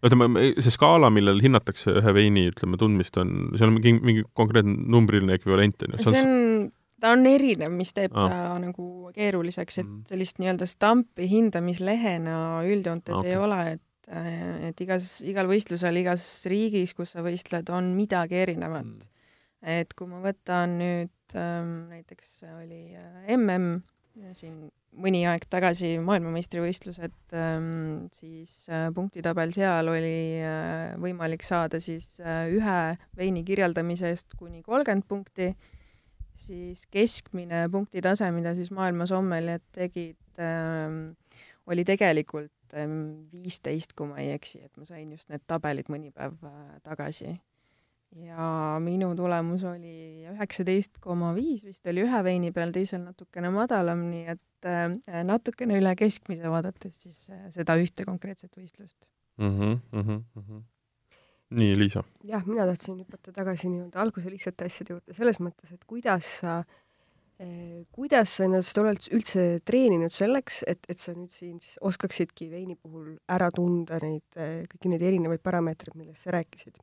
ütleme, 0.07 0.51
see 0.61 0.73
skaala, 0.75 1.09
millel 1.11 1.41
hinnatakse 1.43 1.97
ühe 2.01 2.13
veini, 2.15 2.47
ütleme, 2.53 2.79
tundmist, 2.81 3.17
on, 3.19 3.53
seal 3.57 3.71
on 3.71 3.79
mingi, 3.79 3.95
mingi 4.05 4.27
konkreetne 4.37 4.75
numbriline 4.93 5.39
ekvivalent, 5.39 5.87
on 5.87 5.97
ju? 5.97 6.03
see 6.05 6.23
on, 6.23 6.69
ta 7.03 7.15
on 7.17 7.27
erinev, 7.31 7.73
mis 7.75 7.91
teeb 7.97 8.15
ah. 8.15 8.29
ta 8.29 8.61
nagu 8.63 9.11
keeruliseks, 9.17 9.81
et 9.81 9.89
mm. 9.89 10.05
sellist 10.13 10.41
nii-öelda 10.43 10.69
stampi 10.71 11.27
hindamislehena 11.33 12.37
üldjoontes 12.69 13.19
okay. 13.19 13.33
ei 13.33 13.41
ole, 13.41 13.61
et 13.75 13.83
et 14.07 14.81
igas, 14.85 15.17
igal 15.27 15.49
võistlusel 15.51 15.97
igas 15.99 16.23
riigis, 16.47 16.93
kus 16.95 17.17
sa 17.17 17.25
võistled, 17.27 17.67
on 17.75 17.89
midagi 17.97 18.39
erinevat 18.39 18.87
mm.. 18.87 19.09
et 19.67 19.97
kui 19.99 20.07
ma 20.07 20.21
võtan 20.23 20.77
nüüd 20.79 21.35
ähm, 21.35 21.73
näiteks 21.91 22.37
oli 22.53 22.85
mm 23.35 23.81
siin 24.37 24.69
mõni 25.01 25.23
aeg 25.29 25.45
tagasi 25.51 25.95
maailmameistrivõistlused, 26.05 27.15
ähm, 27.37 28.07
siis 28.17 28.67
äh, 28.71 28.89
punktitabel 28.97 29.53
seal 29.57 29.91
oli 29.93 30.41
äh, 30.41 30.95
võimalik 31.03 31.45
saada 31.47 31.81
siis 31.83 32.17
äh, 32.23 32.47
ühe 32.53 32.79
veini 33.19 33.45
kirjeldamise 33.47 34.11
eest 34.13 34.37
kuni 34.39 34.63
kolmkümmend 34.67 35.07
punkti, 35.09 35.51
siis 36.37 36.85
keskmine 36.93 37.67
punktitase, 37.73 38.29
mida 38.35 38.55
siis 38.57 38.73
maailma 38.75 39.09
sommeljad 39.09 39.65
tegid, 39.77 40.19
ähm, 40.43 41.17
oli 41.67 41.85
tegelikult 41.89 42.77
ähm, 42.77 43.29
viisteist, 43.33 43.97
kui 43.97 44.09
ma 44.11 44.21
ei 44.23 44.33
eksi, 44.37 44.65
et 44.65 44.73
ma 44.77 44.89
sain 44.89 45.11
just 45.13 45.29
need 45.33 45.45
tabelid 45.49 45.93
mõni 45.93 46.13
päev 46.15 46.39
tagasi 46.87 47.37
ja 48.15 48.77
minu 48.83 49.11
tulemus 49.17 49.65
oli 49.67 50.27
üheksateist 50.31 51.01
koma 51.03 51.33
viis 51.37 51.65
vist 51.67 51.87
oli 51.91 52.05
ühe 52.07 52.23
veini 52.25 52.53
peal, 52.55 52.73
teisel 52.75 53.03
natukene 53.03 53.51
madalam, 53.55 54.07
nii 54.13 54.37
et 54.37 54.69
äh, 54.69 55.21
natukene 55.27 55.79
üle 55.81 55.93
keskmise 55.99 56.49
vaadates 56.53 57.03
siis 57.03 57.27
äh, 57.33 57.47
seda 57.55 57.77
ühte 57.81 58.07
konkreetset 58.09 58.55
võistlust 58.57 58.99
mm. 59.39 59.53
-hmm, 59.59 59.79
mm 59.93 60.09
-hmm. 60.09 60.65
nii, 61.61 61.77
Liisa? 61.83 62.05
jah, 62.25 62.47
mina 62.47 62.67
tahtsin 62.67 62.99
hüpata 63.03 63.33
tagasi 63.33 63.69
nii-öelda 63.69 64.01
alguse 64.01 64.31
lihtsate 64.31 64.71
asjade 64.71 64.97
juurde, 64.97 65.15
selles 65.15 65.41
mõttes, 65.41 65.73
et 65.75 65.85
kuidas 65.85 66.39
sa 66.41 66.63
eh, 67.39 67.85
kuidas 67.93 68.37
sa 68.37 68.45
ennast 68.45 68.79
oled 68.79 69.11
üldse 69.13 69.61
treeninud 69.65 70.13
selleks, 70.13 70.63
et, 70.67 70.87
et 70.89 70.99
sa 70.99 71.13
nüüd 71.13 71.31
siin 71.31 71.61
siis 71.61 71.79
oskaksidki 71.81 72.51
veini 72.51 72.77
puhul 72.77 73.19
ära 73.29 73.51
tunda 73.51 73.99
neid, 74.03 74.25
kõiki 74.73 74.89
neid 74.89 75.03
erinevaid 75.03 75.43
parameetreid, 75.43 75.99
millest 75.99 76.23
sa 76.23 76.39
rääkisid 76.39 76.81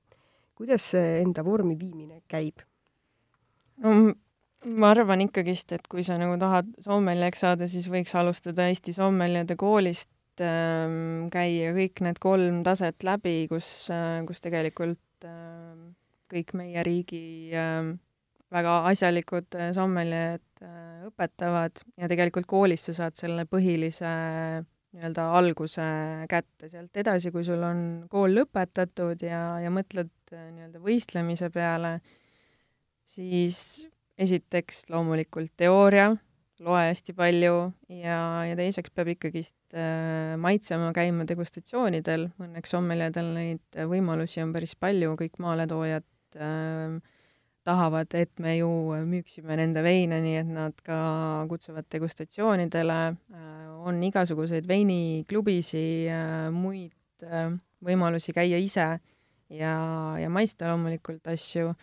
kuidas 0.58 0.86
see 0.94 1.22
enda 1.22 1.46
vormi 1.46 1.78
viimine 1.80 2.22
käib? 2.32 2.64
no 3.84 4.14
ma 4.64 4.92
arvan 4.94 5.24
ikkagist, 5.26 5.74
et 5.76 5.88
kui 5.92 6.06
sa 6.08 6.18
nagu 6.20 6.38
tahad 6.40 6.70
sommeljaks 6.84 7.44
saada, 7.44 7.68
siis 7.68 7.90
võiks 7.92 8.14
alustada 8.16 8.70
Eesti 8.72 8.96
sommeljade 8.96 9.58
koolist 9.60 10.44
ähm,, 10.44 11.28
käia 11.34 11.74
kõik 11.76 12.04
need 12.06 12.22
kolm 12.24 12.62
taset 12.68 13.04
läbi, 13.04 13.44
kus 13.52 13.90
äh,, 13.92 14.22
kus 14.28 14.42
tegelikult 14.44 15.28
äh, 15.28 15.76
kõik 16.34 16.56
meie 16.58 16.84
riigi 16.86 17.52
äh, 17.54 17.94
väga 18.54 18.78
asjalikud 18.92 19.58
äh, 19.58 19.72
sommeljed 19.76 20.64
äh, 20.64 21.06
õpetavad 21.10 21.84
ja 22.00 22.10
tegelikult 22.12 22.48
koolis 22.50 22.88
sa 22.88 22.96
saad 23.02 23.20
selle 23.20 23.46
põhilise 23.50 24.14
nii-öelda 24.94 25.26
alguse 25.38 25.86
kätte, 26.30 26.70
sealt 26.70 27.00
edasi, 27.02 27.32
kui 27.34 27.46
sul 27.46 27.64
on 27.66 27.80
kool 28.12 28.36
lõpetatud 28.38 29.24
ja, 29.26 29.42
ja 29.64 29.72
mõtled 29.74 30.12
äh, 30.34 30.50
nii-öelda 30.52 30.82
võistlemise 30.84 31.50
peale, 31.54 31.98
siis 33.10 33.88
esiteks 34.22 34.86
loomulikult 34.94 35.54
teooria, 35.58 36.12
loe 36.64 36.84
hästi 36.86 37.16
palju 37.18 37.56
ja, 37.90 38.20
ja 38.46 38.58
teiseks 38.60 38.94
peab 38.94 39.10
ikkagist 39.16 39.58
äh, 39.74 40.36
maitsema, 40.40 40.92
käima 40.96 41.26
degustatsioonidel, 41.30 42.30
õnneks 42.46 42.76
sommeljedel 42.76 43.34
neid 43.34 43.82
võimalusi 43.90 44.44
on 44.46 44.54
päris 44.56 44.78
palju, 44.80 45.18
kõik 45.20 45.42
maaletoojad 45.42 46.06
äh, 46.38 47.02
tahavad, 47.68 48.12
et 48.18 48.32
me 48.44 48.58
ju 48.58 48.70
müüksime 49.08 49.58
nende 49.60 49.84
veine, 49.86 50.20
nii 50.24 50.36
et 50.42 50.52
nad 50.52 50.76
ka 50.86 50.98
kutsuvad 51.52 51.88
degustatsioonidele, 51.92 53.00
äh, 53.14 53.72
on 53.88 54.02
igasuguseid 54.04 54.68
veiniklubisid, 54.70 56.12
äh, 56.12 56.52
muid 56.54 57.26
äh, 57.26 57.50
võimalusi 57.84 58.36
käia 58.36 58.60
ise 58.62 58.88
ja, 59.54 59.74
ja 60.20 60.32
maista 60.32 60.72
loomulikult 60.72 61.28
asju. 61.34 61.74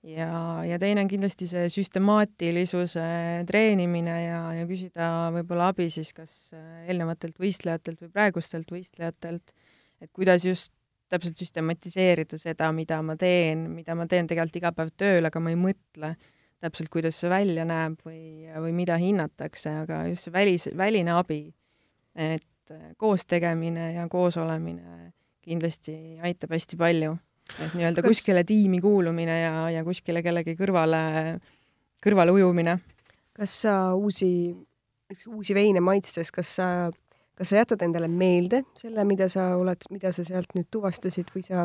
Ja, 0.00 0.30
ja 0.64 0.78
teine 0.80 1.02
on 1.02 1.10
kindlasti 1.10 1.44
see 1.44 1.66
süstemaatilisuse 1.68 3.02
treenimine 3.44 4.14
ja, 4.22 4.38
ja 4.56 4.62
küsida 4.64 5.08
võib-olla 5.34 5.66
abi 5.74 5.90
siis 5.92 6.14
kas 6.16 6.54
eelnevatelt 6.88 7.36
võistlejatelt 7.36 8.06
või 8.06 8.14
praegustelt 8.14 8.72
võistlejatelt, 8.72 9.52
et 10.00 10.08
kuidas 10.16 10.46
just 10.48 10.72
täpselt 11.10 11.40
süstematiseerida 11.42 12.38
seda, 12.38 12.70
mida 12.74 13.00
ma 13.02 13.16
teen, 13.18 13.66
mida 13.74 13.96
ma 13.98 14.06
teen 14.10 14.28
tegelikult 14.30 14.60
iga 14.60 14.74
päev 14.76 14.92
tööl, 14.98 15.26
aga 15.26 15.42
ma 15.42 15.52
ei 15.52 15.58
mõtle 15.58 16.14
täpselt, 16.60 16.90
kuidas 16.92 17.16
see 17.20 17.30
välja 17.32 17.64
näeb 17.68 18.02
või, 18.04 18.46
või 18.52 18.74
mida 18.76 18.98
hinnatakse, 19.00 19.72
aga 19.84 20.04
just 20.10 20.28
see 20.28 20.34
välis, 20.34 20.68
väline 20.76 21.14
abi, 21.16 21.42
et 22.14 22.74
koos 23.00 23.24
tegemine 23.26 23.92
ja 23.94 24.06
koos 24.12 24.36
olemine 24.38 25.10
kindlasti 25.44 25.94
aitab 26.22 26.54
hästi 26.54 26.78
palju. 26.80 27.16
et 27.58 27.72
nii-öelda 27.74 28.02
Kas... 28.04 28.12
kuskile 28.12 28.44
tiimi 28.46 28.78
kuulumine 28.80 29.40
ja, 29.40 29.54
ja 29.74 29.84
kuskile 29.84 30.22
kellegi 30.22 30.54
kõrvale, 30.58 31.40
kõrvale 32.04 32.34
ujumine. 32.36 32.78
kas 33.34 33.56
sa 33.64 33.94
uusi, 33.96 34.52
uusi 35.26 35.56
veine 35.56 35.80
maitstes, 35.80 36.30
kas 36.30 36.54
sa 36.60 36.68
kas 37.40 37.54
sa 37.54 37.62
jätad 37.62 37.80
endale 37.86 38.08
meelde 38.12 38.64
selle, 38.76 39.04
mida 39.08 39.30
sa 39.32 39.54
oled, 39.56 39.86
mida 39.90 40.12
sa 40.12 40.26
sealt 40.28 40.52
nüüd 40.52 40.68
tuvastasid 40.68 41.30
või 41.32 41.44
sa 41.46 41.64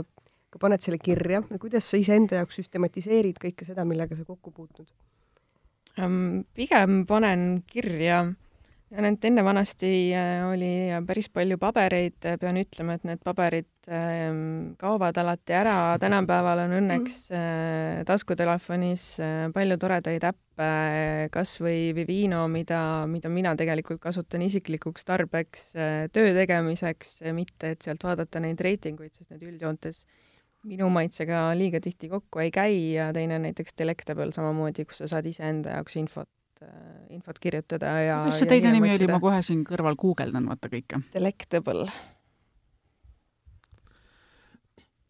ka 0.53 0.61
paned 0.61 0.79
selle 0.85 1.01
kirja 1.03 1.41
või 1.49 1.59
kuidas 1.59 1.89
sa 1.91 1.99
iseenda 1.99 2.39
jaoks 2.39 2.61
süstematiseerid 2.61 3.41
kõike 3.41 3.67
seda, 3.67 3.83
millega 3.87 4.15
sa 4.15 4.23
kokku 4.27 4.55
puutud? 4.55 4.87
pigem 6.55 7.05
panen 7.07 7.43
kirja 7.71 8.25
et 8.93 9.25
enne 9.25 9.43
vanasti 9.45 9.89
äh, 10.13 10.43
oli 10.45 10.71
päris 11.07 11.29
palju 11.33 11.57
pabereid, 11.61 12.19
pean 12.39 12.59
ütlema, 12.61 12.95
et 12.95 13.07
need 13.07 13.21
paberid 13.25 13.89
ähm, 13.89 14.75
kaovad 14.79 15.17
alati 15.17 15.55
ära, 15.57 15.77
tänapäeval 16.01 16.61
on 16.67 16.75
õnneks 16.79 17.17
mhm. 17.31 17.39
äh, 17.39 18.03
taskutelefonis 18.07 19.07
äh, 19.23 19.47
palju 19.55 19.79
toredaid 19.81 20.27
äppe, 20.29 20.69
kas 21.33 21.57
või 21.59 21.89
Vivino, 21.97 22.45
mida, 22.51 22.79
mida 23.09 23.31
mina 23.33 23.55
tegelikult 23.59 23.99
kasutan 24.03 24.45
isiklikuks 24.45 25.03
tarbeks 25.03 25.73
töö 26.15 26.29
tegemiseks, 26.37 27.17
mitte 27.35 27.73
et 27.75 27.83
sealt 27.83 28.05
vaadata 28.05 28.39
neid 28.39 28.61
reitinguid, 28.63 29.11
sest 29.17 29.33
need 29.33 29.43
üldjoontes 29.49 30.05
minu 30.65 30.87
maitsega 30.93 31.49
liiga 31.57 31.81
tihti 31.83 32.07
kokku 32.09 32.41
ei 32.45 32.53
käi. 32.55 32.77
Ja 32.95 33.11
teine 33.13 33.35
on 33.35 33.45
näiteks 33.49 33.75
Delectable 33.77 34.31
samamoodi, 34.31 34.87
kus 34.87 35.03
sa 35.03 35.11
saad 35.11 35.27
iseenda 35.29 35.75
jaoks 35.75 35.99
infot. 35.99 36.29
Äh, 36.29 36.44
infot 37.15 37.39
kirjutada 37.41 37.93
ja 38.03 38.19
kuidas 38.23 38.41
see 38.41 38.49
teine 38.49 38.73
nimi 38.75 38.91
oli, 38.95 39.07
ma 39.11 39.21
kohe 39.23 39.41
siin 39.45 39.63
kõrval 39.67 39.97
guugeldan 39.99 40.47
vaata 40.49 40.71
kõike. 40.71 41.01
Delectable 41.13 41.87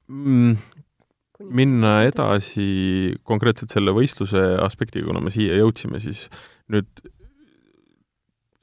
mm,. 0.07 0.55
minna 1.49 1.97
edasi 2.07 2.67
konkreetselt 3.23 3.73
selle 3.73 3.95
võistluse 3.95 4.43
aspektiga, 4.63 5.09
kuna 5.09 5.23
me 5.23 5.33
siia 5.33 5.57
jõudsime, 5.59 6.01
siis 6.03 6.27
nüüd 6.71 6.89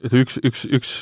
et 0.03 0.13
üks, 0.19 0.39
üks, 0.43 0.67
üks 0.67 0.93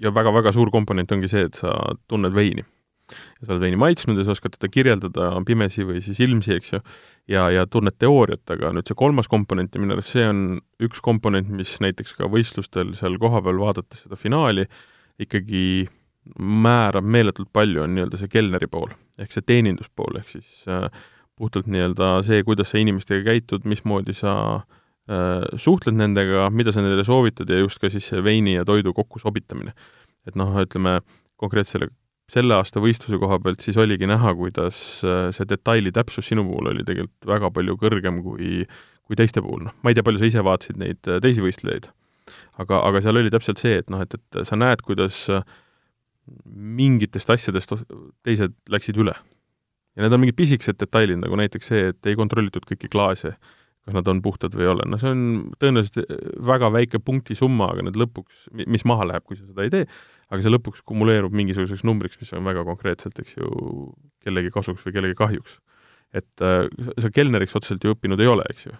ja 0.00 0.12
väga-väga 0.14 0.54
suur 0.56 0.72
komponent 0.72 1.12
ongi 1.12 1.30
see, 1.30 1.46
et 1.48 1.58
sa 1.58 1.74
tunned 2.08 2.34
veini 2.36 2.64
ja 3.12 3.46
sa 3.46 3.54
oled 3.54 3.64
veini 3.66 3.80
maitsnud 3.80 4.18
ja 4.18 4.26
sa 4.26 4.34
oskad 4.36 4.56
teda 4.56 4.70
kirjeldada 4.72 5.30
pimesi 5.48 5.86
või 5.88 6.02
siis 6.04 6.20
ilmsi, 6.24 6.56
eks 6.58 6.72
ju, 6.74 6.82
ja, 7.34 7.48
ja 7.54 7.66
tunned 7.70 7.98
teooriat, 8.00 8.44
aga 8.54 8.72
nüüd 8.76 8.88
see 8.88 8.98
kolmas 8.98 9.30
komponent 9.30 9.74
ja 9.74 9.82
minu 9.82 9.96
arust 9.96 10.14
see 10.16 10.26
on 10.28 10.42
üks 10.84 11.02
komponent, 11.04 11.50
mis 11.52 11.76
näiteks 11.84 12.16
ka 12.18 12.30
võistlustel 12.32 12.94
seal 12.98 13.18
kohapeal 13.20 13.60
vaadates 13.60 14.06
seda 14.06 14.18
finaali 14.20 14.68
ikkagi 15.18 15.88
määrab 16.38 17.06
meeletult 17.08 17.50
palju, 17.52 17.82
on 17.84 17.94
nii-öelda 17.96 18.20
see 18.20 18.32
kelneri 18.32 18.68
pool, 18.70 18.90
ehk 19.20 19.32
see 19.32 19.44
teeninduspool, 19.48 20.18
ehk 20.20 20.28
siis 20.32 20.66
äh, 20.70 20.88
puhtalt 21.38 21.68
nii-öelda 21.70 22.18
see, 22.26 22.42
kuidas 22.46 22.72
sa 22.72 22.82
inimestega 22.82 23.24
käitud, 23.30 23.64
mismoodi 23.68 24.14
sa 24.16 24.34
äh, 24.58 25.46
suhtled 25.56 25.96
nendega, 25.98 26.48
mida 26.54 26.74
sa 26.74 26.84
nendele 26.84 27.06
soovitad 27.06 27.50
ja 27.50 27.62
just 27.62 27.80
ka 27.82 27.90
siis 27.92 28.10
see 28.10 28.22
veini 28.24 28.58
ja 28.58 28.66
toidu 28.68 28.94
kokkusobitamine. 28.96 29.74
et 30.28 30.36
noh, 30.36 30.52
ütleme 30.60 30.98
konkreetsele 31.40 31.88
selle 32.32 32.58
aasta 32.58 32.80
võistluse 32.82 33.18
koha 33.20 33.38
pealt 33.42 33.62
siis 33.64 33.78
oligi 33.80 34.08
näha, 34.08 34.34
kuidas 34.36 34.80
äh, 35.06 35.28
see 35.36 35.48
detaili 35.48 35.92
täpsus 35.94 36.28
sinu 36.28 36.44
puhul 36.48 36.72
oli 36.74 36.84
tegelikult 36.86 37.30
väga 37.30 37.50
palju 37.54 37.76
kõrgem 37.80 38.20
kui, 38.24 38.66
kui 39.08 39.18
teiste 39.18 39.42
puhul, 39.44 39.64
noh, 39.68 39.76
ma 39.82 39.92
ei 39.92 39.96
tea, 39.96 40.04
palju 40.06 40.20
sa 40.20 40.28
ise 40.28 40.44
vaatasid 40.44 40.80
neid 40.80 41.08
äh, 41.08 41.22
teisi 41.24 41.44
võistlejaid, 41.44 41.88
aga, 42.60 42.82
aga 42.82 43.02
seal 43.04 43.20
oli 43.20 43.32
täpselt 43.32 43.62
see, 43.62 43.80
et 43.80 43.88
noh, 43.92 44.04
et, 44.04 44.18
et 44.18 44.40
sa 44.48 44.58
näed, 44.60 44.84
kuidas 44.84 45.22
äh, 45.32 45.46
mingitest 46.44 47.30
asjadest 47.32 47.72
teised 48.26 48.56
läksid 48.68 49.00
üle. 49.00 49.16
ja 49.96 50.04
need 50.04 50.12
on 50.12 50.20
mingid 50.22 50.36
pisikesed 50.38 50.76
detailid, 50.78 51.22
nagu 51.22 51.38
näiteks 51.40 51.72
see, 51.72 51.88
et 51.94 52.10
ei 52.12 52.18
kontrollitud 52.18 52.68
kõiki 52.68 52.92
klaase, 52.92 53.32
kas 53.88 53.96
nad 53.96 54.08
on 54.12 54.20
puhtad 54.20 54.52
või 54.52 54.66
ei 54.66 54.72
ole, 54.74 54.84
no 54.84 55.00
see 55.00 55.14
on 55.14 55.24
tõenäoliselt 55.56 56.12
väga 56.44 56.68
väike 56.76 57.00
punktisumma, 57.00 57.72
aga 57.72 57.88
need 57.88 57.96
lõpuks, 57.96 58.50
mis 58.68 58.84
maha 58.84 59.08
läheb, 59.08 59.24
kui 59.24 59.40
sa 59.40 59.48
seda 59.48 59.64
ei 59.64 59.72
tee, 59.72 59.88
aga 60.28 60.44
see 60.44 60.52
lõpuks 60.52 60.84
kumuleerub 60.88 61.34
mingisuguseks 61.36 61.84
numbriks, 61.88 62.18
mis 62.20 62.32
on 62.36 62.46
väga 62.48 62.64
konkreetselt, 62.68 63.18
eks 63.22 63.36
ju, 63.38 63.50
kellegi 64.24 64.52
kasuks 64.54 64.84
või 64.86 64.96
kellegi 64.96 65.18
kahjuks. 65.18 65.58
et 66.16 66.44
äh, 66.44 66.64
sa 67.00 67.10
kelneriks 67.12 67.56
otseselt 67.56 67.84
ju 67.84 67.92
õppinud 67.92 68.20
ei 68.20 68.30
ole, 68.30 68.44
eks 68.52 68.66
ju? 68.68 68.74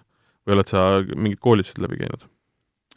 või 0.47 0.55
oled 0.55 0.71
sa 0.71 0.83
mingid 1.13 1.41
koolitused 1.43 1.81
läbi 1.83 1.99
käinud? 2.01 2.25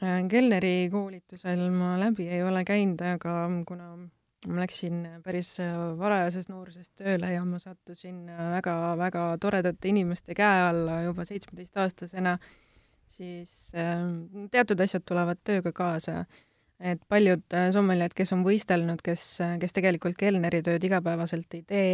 Äh, 0.02 0.22
kelneri 0.30 0.88
koolitusel 0.92 1.68
ma 1.74 1.94
läbi 2.00 2.28
ei 2.28 2.42
ole 2.42 2.64
käinud, 2.64 3.02
aga 3.04 3.34
kuna 3.68 3.92
ma 4.48 4.64
läksin 4.64 5.04
päris 5.22 5.54
varajases 5.98 6.48
nooruses 6.50 6.90
tööle 6.98 7.30
ja 7.30 7.44
ma 7.46 7.60
sattusin 7.62 8.24
väga-väga 8.56 9.26
toredate 9.40 9.92
inimeste 9.92 10.34
käe 10.34 10.64
alla 10.70 11.02
juba 11.04 11.26
seitsmeteistaastasena, 11.28 12.38
siis 13.12 13.70
äh, 13.76 14.00
teatud 14.50 14.80
asjad 14.80 15.04
tulevad 15.06 15.40
tööga 15.44 15.72
kaasa 15.76 16.24
et 16.82 17.00
paljud 17.10 17.44
äh, 17.54 17.70
sommeljad, 17.74 18.14
kes 18.16 18.34
on 18.34 18.42
võistelnud, 18.46 19.02
kes, 19.04 19.24
äh, 19.44 19.56
kes 19.62 19.76
tegelikult 19.76 20.18
kelneritööd 20.18 20.82
igapäevaselt 20.88 21.54
ei 21.58 21.62
tee, 21.68 21.92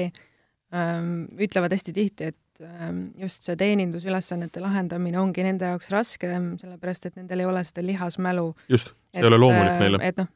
ähm, 0.75 1.29
ütlevad 1.41 1.75
hästi 1.77 1.95
tihti, 1.97 2.33
et 2.33 2.65
ähm, 2.65 3.09
just 3.21 3.45
see 3.47 3.59
teenindusülesannete 3.61 4.63
lahendamine 4.65 5.21
ongi 5.21 5.45
nende 5.47 5.69
jaoks 5.69 5.93
raske, 5.95 6.33
sellepärast 6.63 7.11
et 7.11 7.21
nendel 7.21 7.45
ei 7.45 7.51
ole 7.51 7.63
seda 7.69 7.85
lihasmälu. 7.87 8.51
just, 8.73 8.93
see 9.13 9.23
ei 9.23 9.31
ole 9.31 9.41
loomulik 9.41 9.77
äh, 9.77 9.85
neile. 9.85 10.03
et 10.09 10.21
noh, 10.21 10.31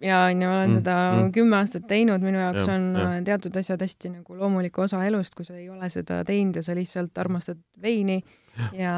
mina 0.00 0.24
on 0.24 0.42
ju, 0.42 0.48
olen 0.48 0.70
mm, 0.70 0.80
seda 0.80 0.96
mm. 1.12 1.32
kümme 1.36 1.58
aastat 1.58 1.86
teinud, 1.90 2.24
minu 2.24 2.40
jaoks 2.40 2.66
ja, 2.66 2.74
on 2.74 2.86
ja. 2.96 3.08
teatud 3.26 3.56
asjad 3.60 3.82
hästi 3.84 4.14
nagu 4.14 4.38
loomulik 4.38 4.78
osa 4.80 5.02
elust, 5.06 5.34
kui 5.36 5.48
sa 5.48 5.58
ei 5.58 5.68
ole 5.70 5.90
seda 5.92 6.22
teinud 6.28 6.56
ja 6.56 6.64
sa 6.64 6.76
lihtsalt 6.78 7.18
armastad 7.20 7.60
veini 7.82 8.20
ja, 8.56 8.70
ja, 8.78 8.94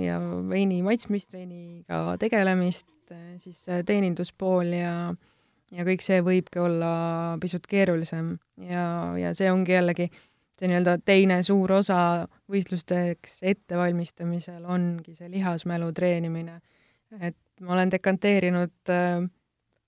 ja 0.00 0.20
veini 0.48 0.80
maitsmist, 0.86 1.32
veiniga 1.34 2.16
tegelemist, 2.22 2.88
Eh, 3.10 3.34
siis 3.38 3.64
teeninduspool 3.86 4.72
ja 4.76 4.92
ja 5.74 5.82
kõik 5.86 6.02
see 6.04 6.20
võibki 6.22 6.60
olla 6.62 6.90
pisut 7.42 7.66
keerulisem 7.66 8.36
ja, 8.62 8.86
ja 9.18 9.32
see 9.34 9.50
ongi 9.50 9.74
jällegi 9.74 10.06
see 10.56 10.70
nii-öelda 10.70 10.96
teine 11.04 11.40
suur 11.46 11.72
osa 11.80 11.98
võistlusteks 12.52 13.40
ettevalmistamisel 13.50 14.64
ongi 14.64 15.16
see 15.16 15.30
lihasmälu 15.30 15.90
treenimine. 15.96 16.60
et 17.20 17.36
ma 17.60 17.74
olen 17.76 17.90
dekanteerinud 17.92 18.92
äh, 18.92 19.26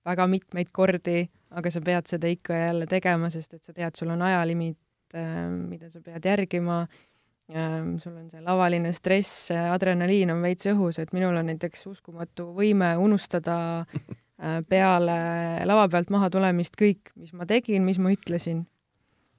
väga 0.09 0.26
mitmeid 0.26 0.70
kordi, 0.72 1.26
aga 1.51 1.70
sa 1.70 1.80
pead 1.84 2.09
seda 2.09 2.28
ikka 2.32 2.55
ja 2.55 2.66
jälle 2.70 2.86
tegema, 2.86 3.30
sest 3.30 3.55
et 3.55 3.64
sa 3.64 3.72
tead, 3.72 3.97
sul 3.97 4.12
on 4.14 4.22
ajalimiit 4.22 4.78
äh,, 5.14 5.49
mida 5.51 5.90
sa 5.90 6.01
pead 6.05 6.24
järgima 6.24 6.86
sul 7.49 8.12
on 8.12 8.28
see 8.28 8.42
lavaline 8.44 8.92
stress, 8.92 9.49
adrenaliin 9.57 10.34
on 10.34 10.42
veits 10.44 10.68
õhus, 10.68 10.99
et 11.01 11.14
minul 11.16 11.36
on 11.40 11.49
näiteks 11.49 11.86
uskumatu 11.88 12.51
võime 12.57 12.90
unustada 13.01 13.59
äh, 13.80 14.59
peale 14.68 15.18
lava 15.68 15.86
pealt 15.88 16.12
maha 16.12 16.28
tulemist 16.34 16.76
kõik, 16.76 17.14
mis 17.16 17.32
ma 17.32 17.49
tegin, 17.49 17.86
mis 17.88 18.01
ma 18.03 18.12
ütlesin. 18.12 18.66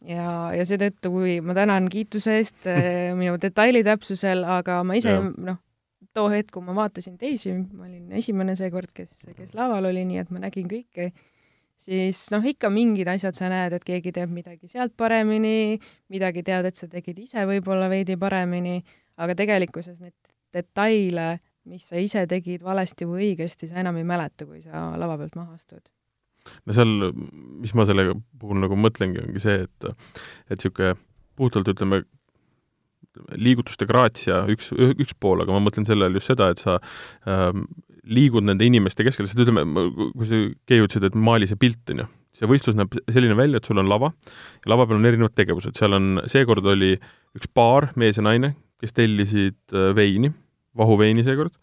ja, 0.07 0.49
ja 0.55 0.66
seetõttu, 0.66 1.12
kui 1.14 1.39
ma 1.45 1.53
tänan 1.53 1.89
kiituse 1.91 2.39
eest 2.39 2.70
äh, 2.72 3.12
minu 3.20 3.38
detailitäpsusel, 3.41 4.41
aga 4.57 4.82
ma 4.84 4.97
ise 4.97 5.20
noh, 5.38 5.62
too 6.18 6.30
hetk, 6.34 6.53
kui 6.55 6.66
ma 6.66 6.74
vaatasin 6.76 7.18
teisi, 7.22 7.53
ma 7.53 7.86
olin 7.86 8.18
esimene 8.18 8.55
seekord, 8.57 8.89
kes, 8.95 9.28
kes 9.38 9.53
laval 9.53 9.91
oli, 9.91 10.01
nii 10.10 10.24
et 10.24 10.34
ma 10.34 10.41
nägin 10.47 10.70
kõike, 10.72 11.12
siis 11.80 12.22
noh, 12.34 12.46
ikka 12.46 12.72
mingid 12.74 13.10
asjad 13.12 13.38
sa 13.38 13.50
näed, 13.52 13.76
et 13.78 13.86
keegi 13.88 14.14
teeb 14.16 14.32
midagi 14.34 14.70
sealt 14.72 14.96
paremini, 15.00 15.80
midagi 16.12 16.44
tead, 16.48 16.68
et 16.70 16.80
sa 16.80 16.90
tegid 16.92 17.20
ise 17.24 17.46
võib-olla 17.50 17.90
veidi 17.92 18.18
paremini, 18.20 18.80
aga 19.20 19.36
tegelikkuses 19.40 20.00
neid 20.04 20.16
detaile, 20.56 21.38
mis 21.70 21.86
sa 21.92 22.02
ise 22.02 22.26
tegid 22.30 22.64
valesti 22.66 23.08
või 23.08 23.30
õigesti, 23.30 23.70
sa 23.70 23.80
enam 23.84 24.00
ei 24.00 24.08
mäleta, 24.08 24.48
kui 24.50 24.62
sa 24.64 24.90
lava 25.00 25.18
pealt 25.22 25.38
maha 25.40 25.58
astud. 25.58 25.84
no 26.66 26.74
seal, 26.74 27.12
mis 27.62 27.76
ma 27.78 27.86
selle 27.86 28.14
puhul 28.40 28.64
nagu 28.64 28.78
mõtlengi, 28.80 29.22
ongi 29.26 29.44
see, 29.44 29.68
et 29.68 29.90
et 30.50 30.58
niisugune 30.58 30.96
puhtalt 31.40 31.70
ütleme, 31.72 32.02
liigutuste 33.40 33.88
graatsia 33.90 34.44
üks, 34.52 34.72
üks 34.76 35.16
pool, 35.20 35.44
aga 35.44 35.56
ma 35.56 35.62
mõtlen 35.64 35.88
selle 35.88 36.08
all 36.08 36.18
just 36.18 36.32
seda, 36.32 36.50
et 36.54 36.62
sa 36.62 36.80
ähm, 37.28 37.68
liigud 38.10 38.45
nende 38.47 38.66
inimeste 38.68 39.05
keskel, 39.07 39.28
sest 39.30 39.39
ütleme, 39.39 39.66
kui 40.16 40.28
sa, 40.28 40.41
Kei 40.70 40.82
ütlesid, 40.82 41.05
et 41.10 41.18
maali 41.18 41.49
see 41.49 41.60
pilt, 41.60 41.82
on 41.93 42.03
ju, 42.03 42.07
see 42.39 42.49
võistlus 42.49 42.78
näeb 42.80 42.95
selline 43.12 43.38
välja, 43.38 43.62
et 43.62 43.70
sul 43.70 43.82
on 43.82 43.89
lava 43.89 44.12
ja 44.64 44.74
lava 44.74 44.88
peal 44.89 44.99
on 44.99 45.10
erinevad 45.10 45.36
tegevused, 45.38 45.78
seal 45.80 45.97
on, 45.97 46.22
seekord 46.30 46.68
oli 46.74 46.95
üks 47.38 47.49
paar, 47.53 47.91
mees 47.99 48.20
ja 48.20 48.26
naine, 48.26 48.53
kes 48.82 48.95
tellisid 48.97 49.60
äh, 49.76 49.91
veini, 49.97 50.32
vahuveini 50.78 51.26
seekord, 51.26 51.53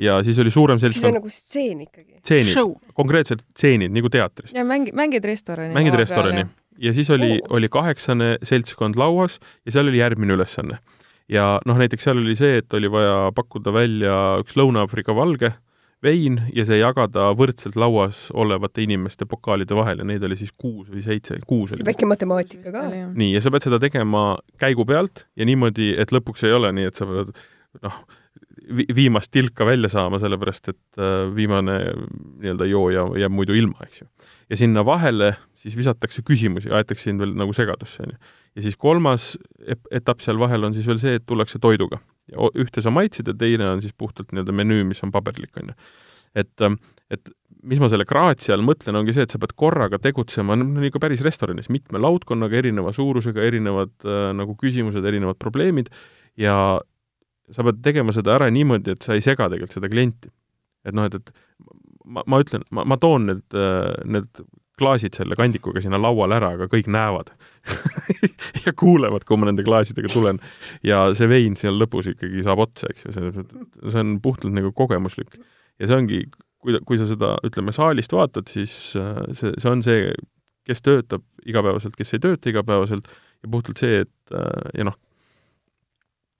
ja 0.00 0.20
siis 0.24 0.38
oli 0.40 0.52
suurem 0.54 0.80
siis 0.80 1.00
on 1.04 1.16
nagu 1.18 1.30
stseen 1.32 1.84
ikkagi. 1.84 2.20
tseenid, 2.22 2.54
show. 2.54 2.74
konkreetselt 2.96 3.44
tseenid, 3.54 3.92
nagu 3.94 4.10
teatris. 4.12 4.54
ja 4.56 4.64
mängi-, 4.64 4.94
mängid 4.96 5.26
restorani. 5.28 5.74
mängid 5.76 5.98
restorani 5.98 6.46
ja 6.80 6.94
siis 6.96 7.10
oli 7.10 7.32
Oo. 7.38 7.56
oli 7.56 7.68
kaheksane 7.68 8.36
seltskond 8.42 8.96
lauas 8.96 9.38
ja 9.66 9.72
seal 9.72 9.88
oli 9.88 9.98
järgmine 9.98 10.32
ülesanne. 10.34 10.78
ja 11.28 11.60
noh, 11.66 11.78
näiteks 11.78 12.04
seal 12.04 12.18
oli 12.18 12.36
see, 12.36 12.58
et 12.58 12.74
oli 12.74 12.90
vaja 12.90 13.32
pakkuda 13.36 13.72
välja 13.72 14.14
üks 14.42 14.56
Lõuna-Aafrika 14.58 15.14
valge 15.14 15.52
vein 16.04 16.38
ja 16.56 16.64
see 16.68 16.80
jagada 16.80 17.30
võrdselt 17.36 17.76
lauas 17.80 18.28
olevate 18.32 18.84
inimeste 18.84 19.26
pokaalide 19.28 19.76
vahel 19.76 20.00
ja 20.02 20.06
neid 20.08 20.24
oli 20.26 20.38
siis 20.40 20.52
kuus 20.56 20.88
või 20.88 21.04
seitse, 21.04 21.36
kuus 21.46 21.74
oli. 21.74 21.84
väike 21.86 22.08
matemaatika 22.08 22.72
ka. 22.74 22.86
nii, 23.12 23.34
ja 23.34 23.42
sa 23.44 23.52
pead 23.52 23.68
seda 23.68 23.80
tegema 23.82 24.24
käigu 24.60 24.86
pealt 24.88 25.26
ja 25.36 25.48
niimoodi, 25.48 25.92
et 26.00 26.14
lõpuks 26.14 26.46
ei 26.48 26.56
ole 26.56 26.72
nii, 26.76 26.88
et 26.90 27.00
sa 27.00 27.08
pead 27.08 27.34
noh, 27.84 28.00
viimast 28.96 29.32
tilka 29.34 29.66
välja 29.66 29.90
saama, 29.92 30.20
sellepärast 30.22 30.72
et 30.72 31.00
äh, 31.00 31.28
viimane 31.36 31.78
nii-öelda 32.40 32.68
jooja 32.70 33.06
jääb 33.20 33.34
muidu 33.34 33.56
ilma, 33.56 33.86
eks 33.86 34.04
ju. 34.04 34.10
ja 34.50 34.60
sinna 34.60 34.84
vahele 34.86 35.34
siis 35.60 35.76
visatakse 35.76 36.24
küsimusi, 36.26 36.70
aetakse 36.72 37.10
sind 37.10 37.20
veel 37.20 37.34
nagu 37.36 37.52
segadusse, 37.56 38.06
on 38.06 38.14
ju. 38.14 38.20
Ja 38.56 38.64
siis 38.64 38.78
kolmas 38.80 39.32
etapp 39.94 40.22
seal 40.24 40.40
vahel 40.40 40.66
on 40.66 40.74
siis 40.76 40.86
veel 40.88 41.00
see, 41.02 41.18
et 41.18 41.26
tullakse 41.26 41.60
toiduga. 41.62 42.00
ühte 42.58 42.82
sa 42.82 42.92
maitsid 42.94 43.26
ja 43.26 43.34
teine 43.34 43.66
on 43.72 43.82
siis 43.82 43.94
puhtalt 43.98 44.30
nii-öelda 44.32 44.54
menüü, 44.54 44.84
mis 44.86 45.02
on 45.02 45.10
paberlik, 45.14 45.50
on 45.58 45.72
ju. 45.72 45.74
et, 46.38 46.66
et 47.10 47.32
mis 47.66 47.80
ma 47.82 47.88
selle 47.90 48.06
graatsi 48.08 48.52
all 48.54 48.62
mõtlen, 48.64 48.96
ongi 48.96 49.14
see, 49.14 49.26
et 49.26 49.34
sa 49.34 49.40
pead 49.42 49.52
korraga 49.58 49.98
tegutsema, 50.02 50.56
no 50.56 50.66
nagu 50.78 51.02
päris 51.02 51.24
restoranis, 51.26 51.68
mitme 51.74 52.00
laudkonnaga, 52.00 52.56
erineva 52.62 52.94
suurusega, 52.96 53.42
erinevad 53.42 53.92
äh, 54.06 54.30
nagu 54.36 54.54
küsimused, 54.60 55.04
erinevad 55.04 55.40
probleemid 55.42 55.90
ja 56.38 56.54
sa 57.50 57.66
pead 57.66 57.82
tegema 57.84 58.14
seda 58.14 58.36
ära 58.38 58.50
niimoodi, 58.54 58.94
et 58.94 59.06
sa 59.06 59.18
ei 59.18 59.24
sega 59.24 59.50
tegelikult 59.50 59.78
seda 59.78 59.90
klienti. 59.90 60.30
et 60.86 60.96
noh, 60.96 61.10
et, 61.10 61.18
et 61.18 61.66
ma, 62.06 62.24
ma 62.26 62.40
ütlen, 62.42 62.64
ma, 62.70 62.86
ma 62.88 62.96
toon 63.00 63.26
need, 63.28 63.58
need 64.08 64.44
klaasid 64.80 65.16
selle 65.18 65.36
kandikuga 65.38 65.82
sinna 65.84 66.00
lauale 66.00 66.38
ära, 66.40 66.54
aga 66.56 66.68
kõik 66.72 66.88
näevad 66.90 67.32
ja 68.64 68.74
kuulevad, 68.76 69.26
kui 69.28 69.38
ma 69.40 69.50
nende 69.50 69.64
klaasidega 69.66 70.10
tulen. 70.12 70.40
ja 70.86 71.02
see 71.16 71.28
vein 71.30 71.56
seal 71.60 71.78
lõpus 71.80 72.10
ikkagi 72.14 72.44
saab 72.46 72.64
otsa, 72.66 72.90
eks 72.90 73.06
ju, 73.06 73.14
see, 73.16 73.46
see 73.86 74.04
on 74.04 74.16
puhtalt 74.24 74.56
nagu 74.56 74.72
kogemuslik. 74.76 75.36
ja 75.80 75.90
see 75.90 76.00
ongi, 76.00 76.22
kui, 76.60 76.78
kui 76.86 77.00
sa 77.00 77.08
seda, 77.08 77.36
ütleme, 77.46 77.74
saalist 77.76 78.14
vaatad, 78.16 78.48
siis 78.52 78.96
äh, 78.98 79.22
see, 79.36 79.54
see 79.56 79.70
on 79.70 79.84
see, 79.86 80.10
kes 80.68 80.84
töötab 80.86 81.24
igapäevaselt, 81.48 81.96
kes 81.98 82.16
ei 82.16 82.24
tööta 82.24 82.52
igapäevaselt 82.52 83.08
ja 83.10 83.52
puhtalt 83.52 83.80
see, 83.80 84.04
et 84.04 84.36
äh, 84.36 84.74
ja 84.78 84.88
noh, 84.88 84.98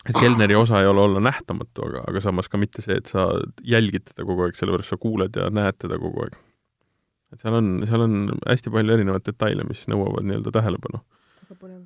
et 0.08 0.16
kelneri 0.16 0.56
osa 0.56 0.80
ei 0.80 0.88
ole 0.88 1.02
olla 1.04 1.20
nähtamatu, 1.24 1.84
aga, 1.88 2.04
aga 2.08 2.22
samas 2.24 2.48
ka 2.48 2.60
mitte 2.60 2.84
see, 2.84 2.96
et 3.00 3.10
sa 3.10 3.28
jälgid 3.62 4.10
teda 4.12 4.24
kogu 4.28 4.46
aeg, 4.46 4.56
sellepärast 4.56 4.94
sa 4.94 5.00
kuuled 5.00 5.36
ja 5.36 5.50
näed 5.52 5.80
teda 5.80 5.98
kogu 6.00 6.24
aeg. 6.24 6.38
Et 7.32 7.42
seal 7.42 7.56
on, 7.56 7.70
seal 7.86 8.04
on 8.06 8.18
hästi 8.48 8.72
palju 8.74 8.96
erinevaid 8.96 9.24
detaile, 9.26 9.66
mis 9.68 9.86
nõuavad 9.90 10.26
nii-öelda 10.26 10.52
tähelepanu. 10.56 11.02
väga 11.42 11.58
põnev. 11.60 11.82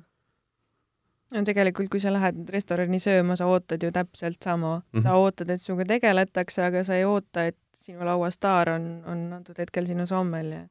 no 1.35 1.43
tegelikult, 1.49 1.89
kui 1.93 2.03
sa 2.03 2.13
lähed 2.13 2.49
restorani 2.53 2.99
sööma, 3.01 3.37
sa 3.39 3.49
ootad 3.51 3.83
ju 3.83 3.91
täpselt 3.91 4.41
sama 4.43 4.77
mm. 4.77 4.81
Mhm. 4.81 4.97
-hmm. 4.99 5.03
sa 5.03 5.15
ootad, 5.21 5.49
et 5.49 5.61
sinuga 5.61 5.85
tegeletakse, 5.85 6.63
aga 6.63 6.83
sa 6.83 6.95
ei 6.95 7.05
oota, 7.05 7.45
et 7.45 7.57
sinu 7.85 8.05
laua 8.05 8.29
staar 8.33 8.71
on, 8.75 8.85
on 9.09 9.21
antud 9.37 9.57
hetkel 9.61 9.85
sinu 9.87 10.05
sommelje. 10.09 10.65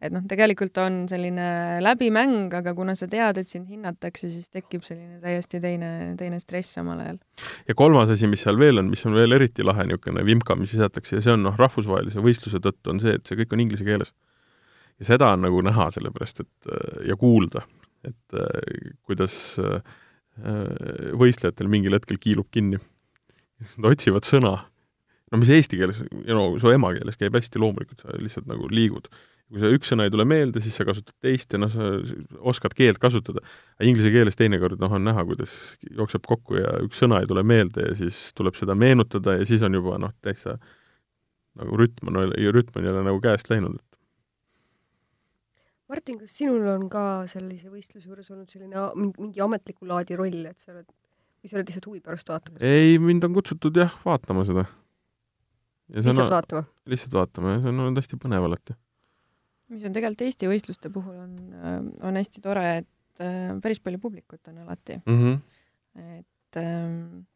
et 0.00 0.12
noh, 0.12 0.22
tegelikult 0.28 0.78
on 0.80 1.02
selline 1.10 1.80
läbimäng, 1.84 2.52
aga 2.56 2.72
kuna 2.76 2.94
sa 2.96 3.08
tead, 3.10 3.40
et 3.42 3.48
sind 3.48 3.68
hinnatakse, 3.68 4.30
siis 4.32 4.48
tekib 4.52 4.84
selline 4.86 5.20
täiesti 5.20 5.60
teine, 5.60 5.90
teine 6.20 6.40
stress 6.40 6.76
samal 6.78 7.02
ajal. 7.04 7.20
ja 7.68 7.76
kolmas 7.76 8.12
asi, 8.12 8.28
mis 8.30 8.44
seal 8.46 8.58
veel 8.60 8.80
on, 8.82 8.90
mis 8.92 9.04
on 9.08 9.16
veel 9.16 9.36
eriti 9.36 9.66
lahe 9.66 9.86
niisugune 9.88 10.24
vimka, 10.26 10.56
mis 10.56 10.72
visatakse 10.76 11.18
ja 11.18 11.24
see 11.26 11.36
on 11.36 11.44
noh, 11.48 11.56
rahvusvahelise 11.60 12.24
võistluse 12.24 12.62
tõttu 12.64 12.94
on 12.94 13.02
see, 13.02 13.16
et 13.18 13.26
see 13.26 13.40
kõik 13.42 13.56
on 13.56 13.64
inglise 13.66 13.86
keeles. 13.86 14.14
ja 15.00 15.10
seda 15.12 15.32
on 15.34 15.44
nagu 15.46 15.60
näha, 15.64 15.90
sellepärast 15.96 16.44
et 16.44 16.72
äh, 16.72 17.04
ja 17.12 17.16
kuulda, 17.20 17.66
et 18.04 18.40
äh, 18.40 18.94
kuidas 19.08 19.36
äh, 19.60 19.80
võistlejatel 21.20 21.68
mingil 21.68 21.96
hetkel 21.96 22.18
kiilub 22.20 22.48
kinni. 22.54 22.78
Nad 23.76 23.90
otsivad 23.92 24.24
sõna, 24.24 24.54
no 25.30 25.40
mis 25.40 25.52
eesti 25.54 25.78
keeles, 25.80 26.00
no 26.28 26.46
su 26.62 26.72
emakeeles 26.74 27.18
käib 27.20 27.36
hästi 27.38 27.62
loomulikult, 27.62 28.02
sa 28.02 28.16
lihtsalt 28.18 28.48
nagu 28.50 28.70
liigud. 28.70 29.10
kui 29.50 29.58
see 29.58 29.74
üks 29.74 29.90
sõna 29.90 30.04
ei 30.06 30.12
tule 30.14 30.22
meelde, 30.30 30.60
siis 30.62 30.76
sa 30.78 30.84
kasutad 30.86 31.14
teist 31.26 31.50
ja 31.50 31.58
noh, 31.58 31.70
sa 31.72 31.88
oskad 32.52 32.74
keelt 32.78 33.00
kasutada. 33.02 33.42
inglise 33.82 34.12
keeles 34.14 34.38
teinekord 34.38 34.78
noh, 34.82 34.92
on 34.94 35.06
näha, 35.06 35.24
kuidas 35.26 35.54
jookseb 35.90 36.26
kokku 36.26 36.60
ja 36.60 36.76
üks 36.86 37.02
sõna 37.02 37.22
ei 37.22 37.30
tule 37.30 37.42
meelde 37.42 37.88
ja 37.88 37.96
siis 37.98 38.28
tuleb 38.38 38.58
seda 38.58 38.78
meenutada 38.78 39.38
ja 39.40 39.46
siis 39.46 39.62
on 39.66 39.74
juba 39.74 39.98
noh, 39.98 40.14
täitsa 40.22 40.58
nagu 41.58 41.78
rütm 41.78 42.12
on, 42.12 42.20
rütm 42.54 42.78
on 42.78 42.90
jälle 42.90 43.04
nagu 43.06 43.20
käest 43.22 43.50
läinud. 43.50 43.80
Martin, 45.90 46.20
kas 46.22 46.36
sinul 46.38 46.68
on 46.70 46.86
ka 46.90 47.04
sellise 47.30 47.70
võistluse 47.70 48.06
juures 48.06 48.28
olnud 48.30 48.52
selline 48.52 48.84
mingi 48.94 49.42
ametliku 49.42 49.88
laadi 49.90 50.14
roll, 50.18 50.44
et 50.46 50.62
sa 50.62 50.70
oled, 50.70 50.86
või 51.42 51.50
sa 51.50 51.58
oled 51.58 51.72
lihtsalt 51.72 51.88
huvi 51.90 52.02
pärast 52.04 52.30
vaatamas? 52.30 52.62
ei, 52.62 52.94
mind 53.02 53.26
on 53.26 53.34
kutsutud 53.34 53.80
jah, 53.82 53.96
vaatama 54.06 54.46
seda. 54.46 54.68
Lihtsalt 55.94 56.26
on, 56.26 56.34
vaatama? 56.34 56.64
lihtsalt 56.90 57.16
vaatama 57.16 57.56
ja 57.56 57.62
see 57.62 57.72
on 57.72 57.82
olnud 57.84 58.00
hästi 58.00 58.18
põnev 58.22 58.46
alati. 58.48 58.76
mis 59.72 59.86
on 59.86 59.96
tegelikult 59.96 60.26
Eesti 60.26 60.50
võistluste 60.50 60.92
puhul 60.92 61.16
on, 61.24 61.34
on 62.06 62.20
hästi 62.20 62.44
tore, 62.44 62.66
et 62.82 63.24
äh, 63.24 63.50
päris 63.62 63.82
palju 63.82 64.02
publikut 64.02 64.52
on 64.52 64.62
alati, 64.64 65.00
mm. 65.04 65.18
-hmm. 65.18 66.14
et 66.18 66.60
ähm, 66.60 67.26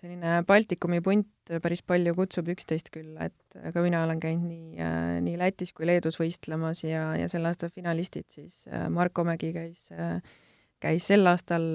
selline 0.00 0.42
Baltikumi 0.48 1.00
punt 1.04 1.54
päris 1.62 1.82
palju 1.86 2.14
kutsub 2.16 2.48
üksteist 2.52 2.90
külla, 2.94 3.30
et 3.30 3.58
ka 3.74 3.82
mina 3.84 4.02
olen 4.04 4.20
käinud 4.20 4.48
nii, 4.48 4.88
nii 5.26 5.40
Lätis 5.40 5.72
kui 5.76 5.88
Leedus 5.88 6.20
võistlemas 6.20 6.84
ja, 6.84 7.10
ja 7.16 7.28
selle 7.32 7.52
aasta 7.52 7.70
finalistid 7.72 8.28
siis 8.30 8.64
äh, 8.68 8.88
Marko 8.92 9.24
Mägi 9.24 9.52
käis, 9.56 9.88
käis 10.82 11.06
sel 11.06 11.26
aastal 11.26 11.66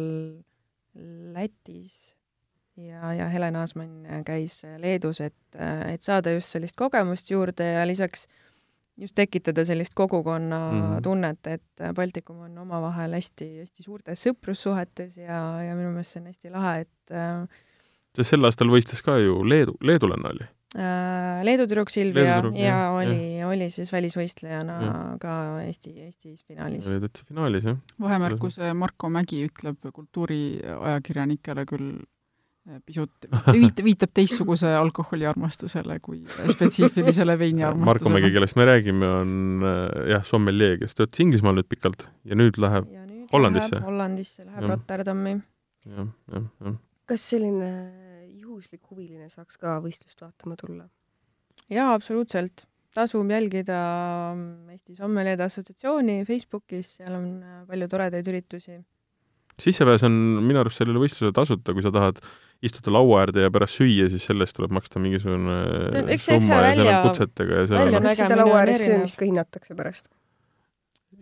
Lätis 1.36 2.13
ja, 2.78 3.13
ja 3.13 3.28
Helen 3.30 3.55
Aasmann 3.55 4.24
käis 4.26 4.61
Leedus, 4.78 5.22
et, 5.22 5.36
et 5.88 6.01
saada 6.01 6.32
just 6.32 6.53
sellist 6.53 6.76
kogemust 6.80 7.32
juurde 7.32 7.65
ja 7.74 7.88
lisaks 7.88 8.28
just 9.01 9.15
tekitada 9.15 9.65
sellist 9.65 9.93
kogukonna 9.95 10.59
mm. 10.59 10.82
-hmm. 10.82 11.01
tunnet, 11.01 11.47
et 11.47 11.95
Baltikum 11.95 12.39
on 12.39 12.57
omavahel 12.57 13.13
hästi-hästi 13.17 13.84
suurtes 13.84 14.28
sõprussuhetes 14.28 15.17
ja, 15.17 15.41
ja 15.63 15.76
minu 15.76 15.91
meelest 15.91 16.17
see 16.17 16.22
on 16.22 16.32
hästi 16.32 16.51
lahe, 16.53 16.80
et 16.86 17.15
äh, 17.15 17.61
sest 18.17 18.36
sel 18.36 18.45
aastal 18.45 18.72
võistles 18.72 19.03
ka 19.05 19.17
ju 19.22 19.41
Leedu, 19.47 19.78
leedulanna 19.82 20.34
oli. 20.36 20.47
Äh, 20.76 21.41
Leedu 21.43 21.65
tüdruk 21.67 21.89
Silvia 21.91 22.24
Leedu 22.24 22.51
tüdruk, 22.51 22.59
ja 22.61 22.76
jah, 22.76 22.95
oli, 22.95 23.43
oli 23.47 23.69
siis 23.74 23.91
välisvõistlejana 23.91 24.78
Jah. 24.86 25.01
ka 25.19 25.34
Eesti, 25.65 25.97
Eestis 26.05 26.45
finaalis. 26.45 26.88
oli 26.88 27.03
täitsa 27.07 27.28
finaalis 27.28 27.67
jah. 27.67 27.78
vahemärkus, 27.99 28.59
Marko 28.76 29.09
Mägi 29.09 29.45
ütleb 29.49 29.91
kultuuriajakirjanikele 29.93 31.65
küll 31.65 32.01
pisut, 32.86 33.12
viitab, 33.55 33.86
viitab 33.86 34.12
teistsuguse 34.14 34.70
alkoholiarmastusele 34.78 35.97
kui 36.03 36.22
spetsiifilisele 36.30 37.34
Marko 37.34 37.39
Mägi, 37.39 37.45
veiniarmastusele. 37.45 38.32
kellest 38.36 38.59
me 38.59 38.68
räägime, 38.70 39.09
on 39.22 39.66
äh, 39.66 40.09
jah, 40.14 40.26
sommeljee, 40.28 40.78
kes 40.82 40.97
töötas 40.97 41.24
Inglismaal 41.24 41.57
nüüd 41.57 41.70
pikalt 41.72 42.05
ja 42.28 42.38
nüüd 42.38 42.59
läheb 42.62 42.89
ja 42.93 43.05
nüüd 43.07 43.34
Hollandisse. 43.34 43.76
läheb 43.76 43.89
Hollandisse, 43.89 44.45
läheb 44.45 44.62
Jah. 44.62 44.74
Rotterdami. 44.76 45.36
jah, 45.89 46.12
jah, 46.36 46.45
jah. 46.62 46.76
kas 47.09 47.30
selline 47.34 47.72
juhuslik 48.41 48.84
huviline 48.91 49.30
saaks 49.32 49.57
ka 49.62 49.80
võistlust 49.82 50.22
vaatama 50.22 50.59
tulla? 50.59 50.86
jaa, 51.72 51.95
absoluutselt. 51.95 52.68
tasub 52.93 53.30
jälgida 53.32 53.82
Eesti 54.70 54.95
Sommeliede 54.99 55.47
Assotsiatsiooni 55.47 56.22
Facebookis, 56.30 56.97
seal 56.99 57.18
on 57.18 57.28
äh, 57.41 57.66
palju 57.66 57.89
toredaid 57.89 58.30
üritusi. 58.30 58.78
sissepääs 59.57 60.05
on 60.05 60.14
minu 60.45 60.62
arust 60.62 60.78
sellele 60.78 61.01
võistlusele 61.01 61.34
tasuta, 61.34 61.74
kui 61.74 61.82
sa 61.82 61.89
tahad 61.89 62.22
istuda 62.62 62.93
laua 62.93 63.24
äärde 63.24 63.45
ja 63.45 63.51
pärast 63.53 63.80
süüa, 63.80 64.07
siis 64.12 64.26
selle 64.30 64.45
eest 64.45 64.55
tuleb 64.57 64.74
maksta 64.76 65.01
mingisugune 65.01 65.59
summa 66.22 66.64
ja 66.68 66.74
seal 66.78 66.89
on 66.91 67.07
kutsetega 67.07 67.62
ja 67.62 67.70
seal 67.72 67.88
on 67.88 68.05
kas 68.05 68.20
seda 68.22 68.38
laua 68.38 68.59
ääres 68.62 68.84
söömist 68.86 69.18
ka 69.18 69.26
hinnatakse 69.26 69.78
pärast? 69.78 70.12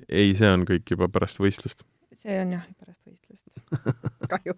ei, 0.10 0.34
see 0.38 0.50
on 0.52 0.66
kõik 0.68 0.96
juba 0.96 1.10
pärast 1.12 1.40
võistlust. 1.42 1.86
see 2.18 2.36
on 2.42 2.58
jah, 2.58 2.66
pärast 2.82 3.02
võistlust. 3.08 3.46
kahju. 4.34 4.58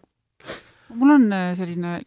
mul 0.97 1.15
on 1.17 1.27
äh, 1.35 1.51
selline 1.59 1.99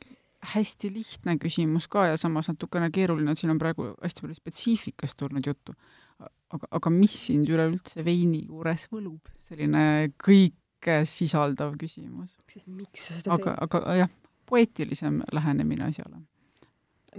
hästi 0.55 0.91
lihtne 0.93 1.37
küsimus 1.41 1.87
ka 1.91 2.09
ja 2.11 2.18
samas 2.20 2.51
natukene 2.51 2.91
keeruline, 2.93 3.33
et 3.33 3.41
siin 3.41 3.55
on 3.55 3.61
praegu 3.61 3.93
hästi 4.03 4.25
palju 4.25 4.39
spetsiifikast 4.41 5.18
tulnud 5.20 5.47
juttu. 5.47 5.77
aga, 6.55 6.68
aga 6.70 6.93
mis 6.93 7.14
sind 7.29 7.49
üleüldse 7.51 8.05
veini 8.05 8.45
juures 8.49 8.89
võlub? 8.93 9.33
selline 9.45 10.11
kõike 10.18 11.03
sisaldav 11.09 11.79
küsimus. 11.81 12.35
siis 12.51 12.66
miks 12.66 13.09
sa 13.09 13.18
seda 13.20 13.39
aga, 13.39 13.57
aga 13.64 13.99
jah, 14.03 14.12
poeetilisem 14.47 15.20
lähenemine 15.32 15.84
asjale. 15.90 16.22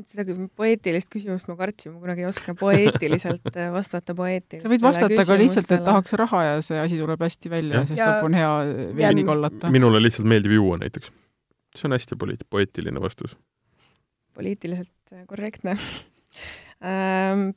seda 0.06 0.26
poeetilist 0.60 1.08
küsimust 1.14 1.48
ma 1.48 1.56
kartsin, 1.56 1.94
ma 1.96 2.02
kunagi 2.04 2.26
ei 2.26 2.28
oska 2.28 2.54
poeetiliselt 2.60 3.48
äh, 3.56 3.70
vastata 3.72 4.16
poeetiliselt. 4.16 4.66
sa 4.68 4.72
võid 4.74 4.84
vastata 4.84 5.26
ka 5.30 5.38
lihtsalt, 5.40 5.72
et 5.72 5.86
tahaks 5.88 6.14
raha 6.20 6.42
ja 6.44 6.56
see 6.66 6.80
asi 6.82 7.00
tuleb 7.00 7.22
hästi 7.24 7.50
välja, 7.54 7.86
sest 7.88 8.00
Ja- 8.02 8.10
lõpp 8.12 8.28
on 8.28 8.34
hea 8.36 8.52
veini 8.98 9.24
kallata. 9.28 9.72
minule 9.72 10.02
lihtsalt 10.04 10.28
meeldib 10.28 10.52
juua 10.58 10.78
näiteks. 10.84 11.12
see 11.76 11.88
on 11.88 11.96
hästi 11.96 12.16
poliit-, 12.20 12.44
poeetiline 12.50 13.02
vastus. 13.02 13.38
poliitiliselt 14.36 15.14
äh, 15.14 15.24
korrektne 15.28 15.78
ähm, 16.84 17.54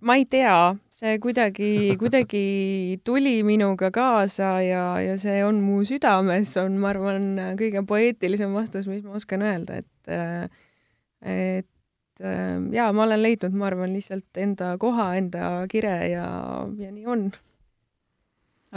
ma 0.00 0.16
ei 0.18 0.26
tea, 0.28 0.74
see 0.92 1.16
kuidagi, 1.22 1.96
kuidagi 2.00 3.00
tuli 3.04 3.38
minuga 3.46 3.90
kaasa 3.94 4.56
ja, 4.64 4.84
ja 5.00 5.16
see 5.20 5.40
on 5.44 5.60
mu 5.64 5.82
südames, 5.88 6.52
on, 6.60 6.76
ma 6.82 6.92
arvan, 6.92 7.30
kõige 7.60 7.82
poeetilisem 7.88 8.52
vastus, 8.56 8.88
mis 8.90 9.04
ma 9.06 9.16
oskan 9.20 9.46
öelda, 9.46 9.80
et 9.80 10.52
et 11.26 12.22
jaa, 12.76 12.92
ma 12.92 13.06
olen 13.06 13.22
leidnud, 13.22 13.56
ma 13.56 13.70
arvan, 13.70 13.92
lihtsalt 13.96 14.40
enda 14.40 14.74
koha, 14.80 15.10
enda 15.18 15.50
kire 15.72 15.96
ja, 16.12 16.28
ja 16.78 16.92
nii 16.92 17.06
on. 17.12 17.26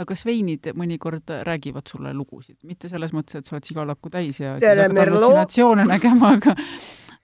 aga 0.00 0.08
kas 0.14 0.24
veinid 0.24 0.70
mõnikord 0.78 1.28
räägivad 1.46 1.90
sulle 1.90 2.14
lugusid, 2.16 2.56
mitte 2.64 2.88
selles 2.88 3.12
mõttes, 3.16 3.36
et 3.36 3.46
sa 3.48 3.56
oled 3.56 3.68
sigalakku 3.68 4.12
täis 4.12 4.40
ja 4.40 4.56
Tere, 4.56 4.86
siis 4.86 4.86
hakkad 4.86 4.96
Merlo! 4.96 5.20
hallusinatsioone 5.20 5.84
nägema, 5.90 6.34
aga 6.38 6.56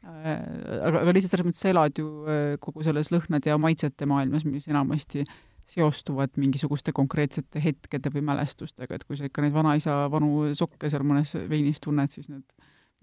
aga, 0.05 1.03
aga 1.03 1.15
lihtsalt 1.15 1.35
selles 1.35 1.49
mõttes 1.49 1.65
sa 1.65 1.73
elad 1.73 1.99
ju 1.99 2.07
äh, 2.29 2.55
kogu 2.63 2.85
selles 2.87 3.13
lõhnade 3.15 3.53
ja 3.53 3.59
maitsete 3.61 4.09
maailmas, 4.11 4.47
mis 4.49 4.69
enamasti 4.71 5.27
seostuvad 5.67 6.37
mingisuguste 6.39 6.95
konkreetsete 6.95 7.61
hetkede 7.63 8.13
või 8.15 8.23
mälestustega, 8.29 8.95
et 8.95 9.05
kui 9.05 9.19
sa 9.19 9.27
ikka 9.27 9.43
neid 9.43 9.55
vanaisa 9.57 10.05
vanu 10.13 10.53
sokke 10.55 10.91
seal 10.93 11.03
mõnes 11.07 11.35
veinis 11.51 11.83
tunned, 11.83 12.13
siis 12.15 12.31
need 12.31 12.47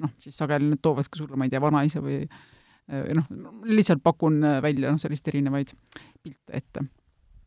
noh, 0.04 0.14
siis 0.24 0.38
sageli 0.40 0.72
need 0.72 0.82
toovad 0.84 1.10
ka 1.12 1.20
sulle, 1.20 1.38
ma 1.38 1.48
ei 1.48 1.54
tea, 1.54 1.62
vanaisa 1.64 2.02
või 2.04 2.24
äh, 2.24 3.14
noh, 3.18 3.28
lihtsalt 3.68 4.04
pakun 4.04 4.42
välja 4.64 4.92
noh, 4.92 5.02
selliseid 5.02 5.34
erinevaid 5.34 5.76
pilte 6.24 6.62
ette 6.62 6.88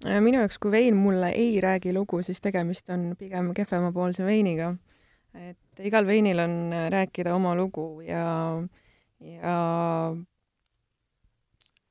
Äh, 0.05 0.19
minu 0.21 0.43
jaoks, 0.43 0.59
kui 0.61 0.73
vein 0.75 0.97
mulle 0.97 1.31
ei 1.33 1.61
räägi 1.61 1.95
lugu, 1.97 2.21
siis 2.23 2.43
tegemist 2.45 2.91
on 2.93 3.15
pigem 3.19 3.55
kehvemapoolse 3.57 4.25
veiniga. 4.27 4.75
et 5.37 5.81
igal 5.85 6.07
veinil 6.07 6.39
on 6.41 6.73
äh, 6.73 6.87
rääkida 6.89 7.35
oma 7.35 7.55
lugu 7.55 8.01
ja, 8.01 8.25
ja 9.21 9.57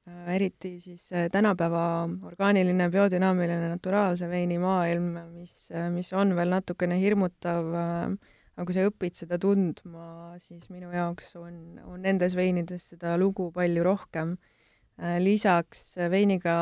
äh, 0.08 0.36
eriti 0.36 0.80
siis 0.80 1.08
äh, 1.14 1.28
tänapäeva 1.32 2.06
orgaaniline, 2.24 2.90
biodünaamiline, 2.94 3.70
naturaalse 3.74 4.30
veini 4.30 4.60
maailm, 4.62 5.16
mis, 5.34 5.70
mis 5.94 6.14
on 6.14 6.36
veel 6.38 6.54
natukene 6.54 7.00
hirmutav, 7.02 7.72
aga 8.56 8.66
kui 8.68 8.78
sa 8.78 8.86
õpid 8.88 9.18
seda 9.18 9.40
tundma, 9.42 10.36
siis 10.40 10.70
minu 10.70 10.92
jaoks 10.94 11.34
on, 11.42 11.80
on 11.86 12.06
nendes 12.06 12.38
veinides 12.38 12.92
seda 12.94 13.18
lugu 13.20 13.50
palju 13.56 13.84
rohkem. 13.86 14.38
Äh, 14.96 15.18
lisaks 15.20 15.98
veiniga 16.12 16.56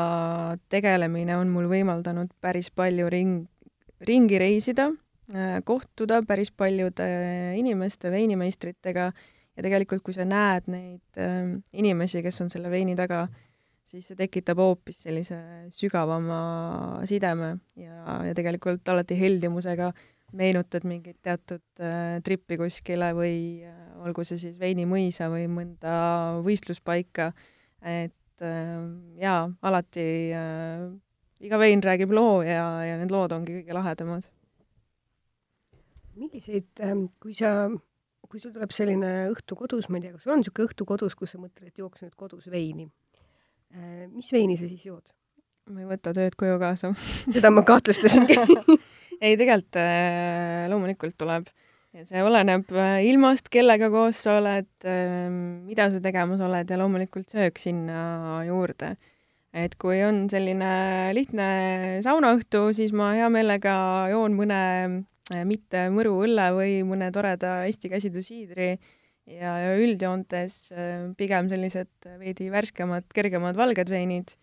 tegelemine 0.72 1.36
on 1.38 1.52
mul 1.54 1.68
võimaldanud 1.70 2.32
päris 2.42 2.72
palju 2.74 3.10
ring, 3.12 3.44
ringi 4.04 4.40
reisida, 4.40 4.90
kohtuda 5.64 6.18
päris 6.28 6.50
paljude 6.52 7.06
inimeste, 7.56 8.10
veinimeistritega 8.12 9.06
ja 9.54 9.64
tegelikult, 9.64 10.02
kui 10.04 10.14
sa 10.16 10.26
näed 10.28 10.70
neid 10.72 11.20
äh, 11.20 11.54
inimesi, 11.72 12.22
kes 12.24 12.40
on 12.44 12.50
selle 12.52 12.72
veini 12.72 12.96
taga, 12.98 13.26
siis 13.88 14.08
see 14.08 14.18
tekitab 14.18 14.58
hoopis 14.62 15.04
sellise 15.04 15.38
sügavama 15.74 16.40
sideme 17.08 17.54
ja, 17.78 18.20
ja 18.26 18.34
tegelikult 18.36 18.88
alati 18.88 19.18
heldimusega 19.18 19.92
meenutad 20.34 20.86
mingit 20.88 21.20
teatud 21.22 21.62
äh, 21.82 22.18
trippi 22.24 22.58
kuskile 22.58 23.12
või 23.16 23.36
äh, 23.66 23.80
olgu 24.04 24.24
see 24.26 24.40
siis 24.40 24.58
veinimõisa 24.60 25.28
või 25.32 25.46
mõnda 25.52 25.94
võistluspaika, 26.44 27.30
et 27.80 28.44
äh, 28.44 28.76
jaa, 29.20 29.46
alati 29.62 30.06
äh, 30.34 30.86
iga 31.44 31.60
vein 31.60 31.82
räägib 31.84 32.14
loo 32.14 32.42
ja, 32.46 32.66
ja 32.86 32.98
need 33.00 33.12
lood 33.14 33.34
ongi 33.36 33.60
kõige 33.60 33.76
lahedamad. 33.76 34.30
milliseid, 36.14 36.68
kui 37.20 37.34
sa, 37.34 37.68
kui 38.30 38.40
sul 38.42 38.54
tuleb 38.54 38.72
selline 38.74 39.10
õhtu 39.32 39.56
kodus, 39.58 39.88
ma 39.90 39.98
ei 39.98 40.06
tea, 40.06 40.14
kas 40.14 40.24
sul 40.24 40.34
on 40.34 40.42
niisugune 40.42 40.70
õhtu 40.70 40.86
kodus, 40.88 41.16
kus 41.18 41.34
sa 41.34 41.40
mõtled, 41.40 41.68
et 41.68 41.82
jooks 41.82 42.04
nüüd 42.04 42.14
kodus 42.18 42.48
veini, 42.52 42.88
mis 44.14 44.30
veini 44.34 44.58
sa 44.60 44.70
siis 44.70 44.86
jood? 44.86 45.12
ma 45.72 45.80
ei 45.80 45.86
võta 45.88 46.12
tööd 46.12 46.34
koju 46.36 46.58
kaasa 46.60 46.90
seda 47.32 47.48
ma 47.48 47.62
kahtlustasingi 47.64 48.36
ei, 49.24 49.32
tegelikult 49.32 49.78
äh, 49.80 50.66
loomulikult 50.68 51.16
tuleb 51.16 51.48
ja 51.96 52.04
see 52.04 52.20
oleneb 52.20 52.68
äh, 52.74 52.98
ilmast, 53.08 53.48
kellega 53.52 53.88
koos 53.92 54.20
sa 54.26 54.36
oled, 54.42 54.68
mida 55.64 55.88
sa 55.88 56.02
tegemas 56.04 56.42
oled 56.44 56.68
ja 56.68 56.78
loomulikult 56.80 57.32
söök 57.32 57.60
sinna 57.62 58.42
juurde. 58.44 58.96
et 59.54 59.78
kui 59.80 60.02
on 60.04 60.24
selline 60.28 61.14
lihtne 61.16 61.48
saunaõhtu, 62.04 62.66
siis 62.76 62.92
ma 62.92 63.14
hea 63.16 63.30
meelega 63.32 63.74
joon 64.12 64.36
mõne 64.36 64.60
äh, 64.84 65.00
mitte 65.48 65.86
mõru 65.94 66.18
õlle 66.26 66.50
või 66.52 66.78
mõne 66.84 67.10
toreda 67.14 67.62
Eesti 67.64 67.88
käsitöösiidri 67.92 68.70
ja, 68.74 69.54
ja 69.62 69.74
üldjoontes 69.80 70.58
pigem 71.16 71.48
sellised 71.48 72.08
veidi 72.20 72.50
värskemad, 72.52 73.06
kergemad 73.14 73.56
valged 73.56 73.88
veinid. 73.88 74.34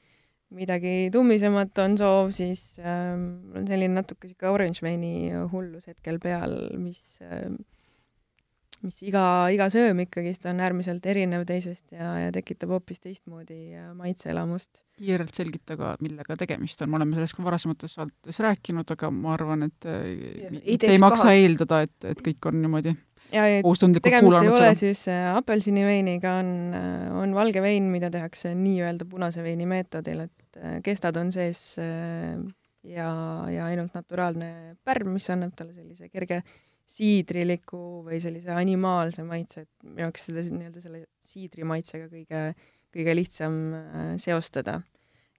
Midagi 0.52 1.08
tummisemat 1.14 1.78
on 1.80 1.94
soov, 1.96 2.34
siis 2.36 2.76
ähm, 2.84 3.54
on 3.56 3.68
selline 3.70 3.96
natuke 3.96 4.28
niisugune 4.28 4.52
orange 4.52 4.84
veini 4.84 5.14
hullus 5.54 5.86
hetkel 5.88 6.18
peal, 6.20 6.58
mis 6.76 7.00
ähm,, 7.24 7.62
mis 8.86 9.02
iga, 9.06 9.24
iga 9.54 9.68
sööm 9.74 10.04
ikkagist 10.06 10.46
on 10.50 10.62
äärmiselt 10.64 11.06
erinev 11.06 11.46
teisest 11.50 11.94
ja, 11.96 12.14
ja 12.26 12.32
tekitab 12.36 12.74
hoopis 12.76 13.02
teistmoodi 13.04 13.78
maitseelamust. 13.98 14.82
kiirelt 14.98 15.38
selgita 15.38 15.78
ka, 15.80 15.96
millega 16.02 16.38
tegemist 16.40 16.82
on, 16.82 16.92
me 16.92 17.00
oleme 17.02 17.18
sellest 17.18 17.38
ka 17.38 17.46
varasemates 17.46 17.96
saadetes 17.98 18.42
rääkinud, 18.44 18.96
aga 18.98 19.12
ma 19.14 19.36
arvan, 19.36 19.70
et 19.70 19.88
ei, 19.92 20.50
ei, 20.62 20.78
ei 20.78 21.02
maksa 21.02 21.30
paha. 21.30 21.40
eeldada, 21.40 21.82
et, 21.88 21.98
et 22.14 22.26
kõik 22.26 22.52
on 22.52 22.62
niimoodi 22.62 22.96
ja, 23.32 23.46
ja 23.48 23.62
tegemist 23.64 24.42
ei 24.42 24.50
ole 24.50 24.58
seda. 24.60 24.72
siis 24.78 25.04
äh, 25.12 25.30
apelsiniveiniga, 25.36 26.34
on, 26.42 26.50
on 27.22 27.36
valge 27.36 27.64
vein, 27.64 27.88
mida 27.94 28.12
tehakse 28.14 28.54
nii-öelda 28.58 29.08
punase 29.10 29.44
veini 29.46 29.68
meetodil, 29.70 30.26
et 30.28 30.60
äh, 30.60 30.80
kestad 30.86 31.20
on 31.22 31.32
sees 31.34 31.64
äh, 31.82 32.36
ja, 32.88 33.12
ja 33.52 33.70
ainult 33.70 33.96
naturaalne 33.98 34.52
pärm, 34.86 35.16
mis 35.16 35.30
annab 35.34 35.56
talle 35.58 35.76
sellise 35.78 36.10
kerge 36.10 36.42
siidriliku 36.92 37.82
või 38.08 38.20
sellise 38.24 38.52
animaalse 38.56 39.24
maitse, 39.28 39.66
et 39.66 39.88
minu 39.88 40.06
jaoks 40.06 40.28
seda 40.28 40.44
nii-öelda 40.48 40.84
selle 40.84 41.06
siidri 41.26 41.68
maitsega 41.68 42.10
kõige, 42.12 42.44
kõige 42.92 43.16
lihtsam 43.16 43.58
seostada. 44.22 44.82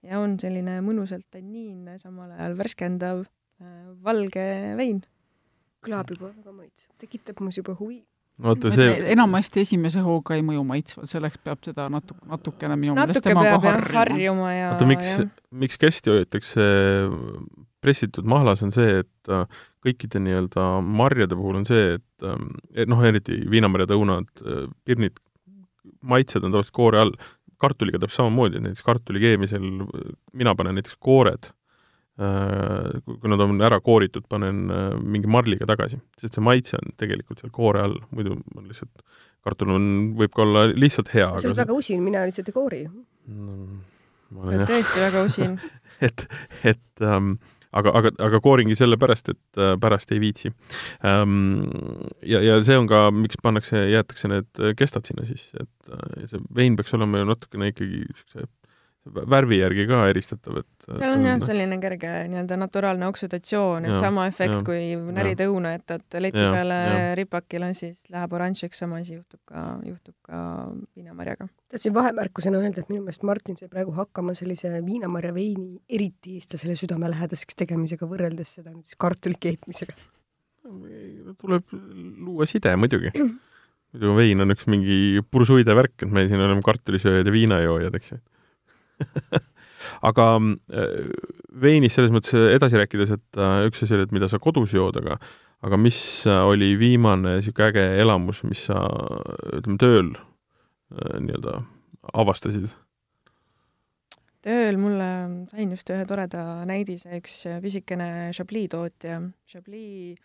ja 0.03 0.19
on 0.19 0.35
selline 0.41 0.79
mõnusalt 0.83 1.29
tanniinne, 1.31 1.99
samal 2.01 2.33
ajal 2.33 2.57
värskendav 2.57 3.25
valge 4.03 4.47
vein 4.79 5.03
kõlab 5.83 6.11
juba 6.13 6.31
väga 6.31 6.55
maitsev, 6.55 6.89
tekitab 7.01 7.41
minus 7.43 7.59
juba 7.59 7.75
huvi. 7.79 8.01
vaata 8.43 8.71
see 8.73 8.95
enamasti 9.13 9.61
esimese 9.61 10.01
hooga 10.05 10.37
ei 10.37 10.45
mõju 10.45 10.63
maitsvalt, 10.67 11.11
selleks 11.11 11.41
peab 11.43 11.61
seda 11.67 11.89
natuke, 11.93 12.23
natukene 12.29 12.77
minu 12.79 12.95
meelest 12.97 13.25
temaga 13.25 13.59
harjuma. 13.61 13.99
harjuma 13.99 14.49
vaata, 14.55 14.87
miks, 14.89 15.13
miks 15.63 15.79
kesti 15.81 16.13
hoitakse 16.15 16.65
pressitud 17.83 18.27
mahlas, 18.29 18.63
on 18.63 18.71
see, 18.75 19.03
et 19.03 19.31
äh, 19.33 19.43
kõikide 19.83 20.21
nii-öelda 20.23 20.67
marjade 20.83 21.37
puhul 21.39 21.61
on 21.61 21.67
see, 21.69 21.97
et 21.97 22.27
ähm, 22.27 22.53
noh, 22.89 23.03
eriti 23.05 23.41
viinamarjade 23.51 23.97
õunad, 23.99 24.29
pirnid, 24.87 25.19
maitsed 26.01 26.43
on 26.43 26.51
tavaliselt 26.53 26.75
koore 26.75 27.01
all. 27.05 27.15
kartuliga 27.63 27.95
täpselt 27.95 28.25
samamoodi, 28.25 28.59
näiteks 28.59 28.83
kartuli 28.83 29.21
keemisel 29.23 29.63
mina 30.35 30.51
panen 30.55 30.75
näiteks 30.75 30.97
koored 30.99 31.45
Äh, 32.13 32.99
kui 33.07 33.29
nad 33.31 33.41
on 33.41 33.57
ära 33.65 33.79
kooritud, 33.81 34.27
panen 34.29 34.67
äh, 34.69 34.91
mingi 35.01 35.25
marliga 35.25 35.65
tagasi, 35.65 35.97
sest 36.21 36.35
see 36.37 36.43
maitse 36.45 36.77
on 36.77 36.91
tegelikult 37.01 37.39
seal 37.41 37.49
koore 37.55 37.81
all, 37.81 37.95
muidu 38.13 38.35
on 38.53 38.67
lihtsalt, 38.69 39.01
kartul 39.41 39.71
on, 39.73 39.87
võib 40.19 40.35
ka 40.35 40.43
olla 40.43 40.67
lihtsalt 40.69 41.09
hea. 41.15 41.31
sa 41.41 41.49
oled 41.49 41.57
väga 41.63 41.73
usin, 41.73 42.03
mina 42.05 42.21
lihtsalt 42.29 42.51
ei 42.51 42.57
koori 42.59 42.83
no,. 42.85 43.55
ma 44.29 44.45
olen 44.45 44.61
jah 44.61 44.69
tõesti 44.69 45.01
väga 45.07 45.23
usin. 45.25 45.57
et, 46.07 46.27
et 46.75 47.01
ähm, 47.09 47.33
aga, 47.73 47.93
aga, 47.99 48.13
aga 48.27 48.41
kooringi 48.43 48.77
sellepärast, 48.79 49.33
et 49.33 49.61
äh, 49.61 49.75
pärast 49.81 50.11
ei 50.13 50.21
viitsi 50.23 50.53
ähm,. 51.05 51.69
ja, 52.25 52.41
ja 52.43 52.59
see 52.65 52.77
on 52.79 52.89
ka, 52.89 53.05
miks 53.15 53.39
pannakse, 53.43 53.85
jäetakse 53.91 54.31
need 54.31 54.65
kestad 54.79 55.09
sinna 55.09 55.27
sisse, 55.27 55.65
et 55.65 55.93
äh, 55.93 56.27
see 56.31 56.43
vein 56.55 56.77
peaks 56.79 56.93
olema 56.97 57.21
ju 57.21 57.29
natukene 57.33 57.71
ikkagi 57.73 58.05
siukse 58.11 58.47
värvi 59.03 59.57
järgi 59.59 59.83
ka 59.87 59.99
eristatav, 60.07 60.61
et 60.61 60.85
seal 60.87 61.11
on 61.11 61.25
jah, 61.27 61.39
selline 61.43 61.77
kerge 61.81 62.11
nii-öelda 62.31 62.55
naturaalne 62.59 63.07
oksüdatsioon, 63.09 63.87
et 63.89 63.99
sama 63.99 64.29
efekt, 64.29 64.61
kui 64.67 64.93
näride 64.95 65.47
õuna 65.51 65.73
jätad 65.75 66.17
leti 66.23 66.39
Jaa, 66.39 66.53
peale 66.55 66.77
jaa. 66.79 67.09
ripakile, 67.19 67.73
siis 67.75 68.05
läheb 68.13 68.35
oranžiks, 68.39 68.79
sama 68.79 69.01
asi 69.03 69.17
juhtub 69.17 69.41
ka, 69.49 69.65
juhtub 69.89 70.15
ka 70.23 70.39
viinamarjaga. 70.95 71.49
tahtsin 71.73 71.95
vahemärkusena 71.95 72.63
öelda, 72.63 72.83
et 72.83 72.91
minu 72.93 73.03
meelest 73.03 73.27
Martin 73.27 73.59
sai 73.59 73.67
praegu 73.71 73.95
hakkama 73.97 74.37
sellise 74.39 74.71
viinamarja 74.85 75.35
veini 75.35 75.81
eriti 75.89 76.39
eestlasele 76.39 76.77
südamelähedaseks 76.79 77.59
tegemisega 77.59 78.07
võrreldes 78.07 78.55
seda 78.59 78.71
nüüd 78.71 78.87
siis 78.87 78.99
kartuli 78.99 79.35
keetmisega. 79.39 79.97
tuleb 81.43 81.75
luua 82.23 82.47
side 82.47 82.71
muidugi. 82.79 83.11
muidu 83.93 84.15
vein 84.15 84.47
on 84.47 84.55
üks 84.55 84.63
mingi 84.71 85.19
pursuide 85.27 85.75
värk, 85.75 85.97
et 86.05 86.11
me 86.11 86.23
siin 86.29 86.39
oleme 86.39 86.63
kartulisööjad 86.63 87.27
ja 87.27 87.35
viinajoojad, 87.35 87.99
eks 87.99 88.15
ju. 88.15 88.23
aga 90.09 90.27
äh, 90.39 91.07
veinist 91.63 91.97
selles 91.97 92.13
mõttes 92.13 92.35
edasi 92.55 92.79
rääkides, 92.81 93.15
et 93.17 93.41
äh, 93.41 93.65
üks 93.69 93.83
asi 93.85 93.97
oli, 93.97 94.07
et 94.07 94.15
mida 94.15 94.29
sa 94.31 94.41
kodus 94.43 94.75
jood, 94.75 94.99
aga 95.01 95.19
aga 95.63 95.79
mis 95.79 95.97
äh, 96.27 96.41
oli 96.47 96.73
viimane 96.79 97.37
niisugune 97.37 97.69
äge 97.71 97.83
elamus, 98.03 98.43
mis 98.47 98.65
sa 98.67 98.83
ütleme 99.53 99.79
tööl 99.81 100.11
äh, 100.15 101.19
nii-öelda 101.23 101.61
avastasid? 102.13 102.73
tööl 104.43 104.75
mulle 104.75 105.07
sain 105.53 105.71
just 105.71 105.87
ühe 105.93 106.03
toreda 106.03 106.65
näidise 106.67 107.15
üks 107.15 107.45
pisikene 107.63 108.33
Chablis 108.35 108.67
tootja. 108.73 109.21
Chablis, 109.47 110.19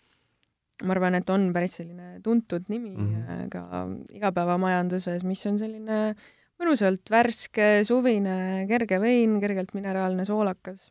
ma 0.83 0.97
arvan, 0.97 1.15
et 1.21 1.31
on 1.31 1.53
päris 1.55 1.77
selline 1.79 2.17
tuntud 2.25 2.67
nimi 2.67 2.97
mm. 2.97 3.13
-hmm. 3.15 3.47
ka 3.53 3.85
igapäevamajanduses, 4.19 5.23
mis 5.23 5.47
on 5.47 5.63
selline 5.63 6.17
mõnusalt 6.59 7.11
värske 7.11 7.67
suvine 7.87 8.67
kerge 8.71 9.01
vein, 9.03 9.39
kergelt 9.43 9.75
mineraalne 9.79 10.25
soolakas. 10.29 10.91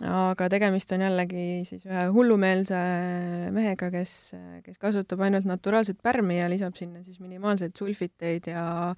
aga 0.00 0.48
tegemist 0.48 0.92
on 0.96 1.02
jällegi 1.04 1.64
siis 1.68 1.84
ühe 1.84 2.06
hullumeelse 2.14 2.78
mehega, 3.52 3.90
kes, 3.92 4.14
kes 4.64 4.78
kasutab 4.80 5.20
ainult 5.26 5.44
naturaalset 5.44 5.98
pärmi 6.02 6.38
ja 6.38 6.48
lisab 6.48 6.76
sinna 6.76 7.02
siis 7.04 7.20
minimaalseid 7.20 7.76
sulfiteid 7.76 8.48
ja 8.48 8.94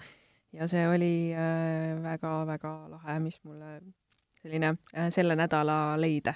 ja 0.52 0.68
see 0.68 0.84
oli 0.88 1.32
väga-väga 2.04 2.72
lahe, 2.92 3.18
mis 3.24 3.40
mulle 3.42 3.80
selline 4.42 4.74
äh, 4.96 5.10
selle 5.10 5.36
nädala 5.36 6.00
leide. 6.00 6.34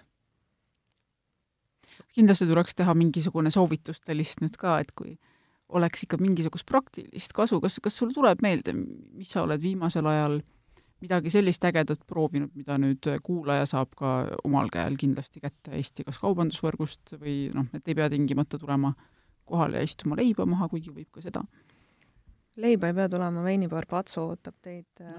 kindlasti 2.16 2.46
tuleks 2.48 2.74
teha 2.74 2.94
mingisugune 2.96 3.50
soovituste 3.52 4.14
list 4.16 4.40
nüüd 4.40 4.54
ka, 4.56 4.78
et 4.80 4.92
kui 4.96 5.18
oleks 5.74 6.04
ikka 6.06 6.18
mingisugust 6.20 6.66
praktilist 6.68 7.32
kasu, 7.34 7.58
kas, 7.62 7.80
kas 7.82 7.96
sul 7.98 8.12
tuleb 8.14 8.42
meelde, 8.44 8.74
mis 8.76 9.32
sa 9.32 9.42
oled 9.46 9.62
viimasel 9.62 10.06
ajal 10.10 10.38
midagi 11.02 11.30
sellist 11.32 11.64
ägedat 11.68 12.04
proovinud, 12.08 12.52
mida 12.56 12.78
nüüd 12.80 13.04
kuulaja 13.24 13.66
saab 13.68 13.92
ka 13.98 14.12
omal 14.46 14.70
käel 14.72 14.96
kindlasti 15.00 15.42
kätte 15.42 15.74
Eesti 15.76 16.06
kas 16.06 16.20
kaubandusvõrgust 16.22 17.16
või 17.20 17.50
noh, 17.54 17.68
et 17.76 17.88
ei 17.88 17.98
pea 17.98 18.08
tingimata 18.12 18.60
tulema 18.60 18.94
kohale 19.46 19.82
ja 19.82 19.86
istuma 19.86 20.16
leiba 20.18 20.46
maha, 20.48 20.70
kuigi 20.72 20.94
võib 20.94 21.10
ka 21.12 21.22
seda. 21.24 21.44
leiba 22.56 22.88
ei 22.88 22.96
pea 22.96 23.08
tulema, 23.12 23.44
veinibaar 23.44 23.86
Patso 23.90 24.30
ootab 24.30 24.56
teid 24.64 25.02
äh, 25.04 25.18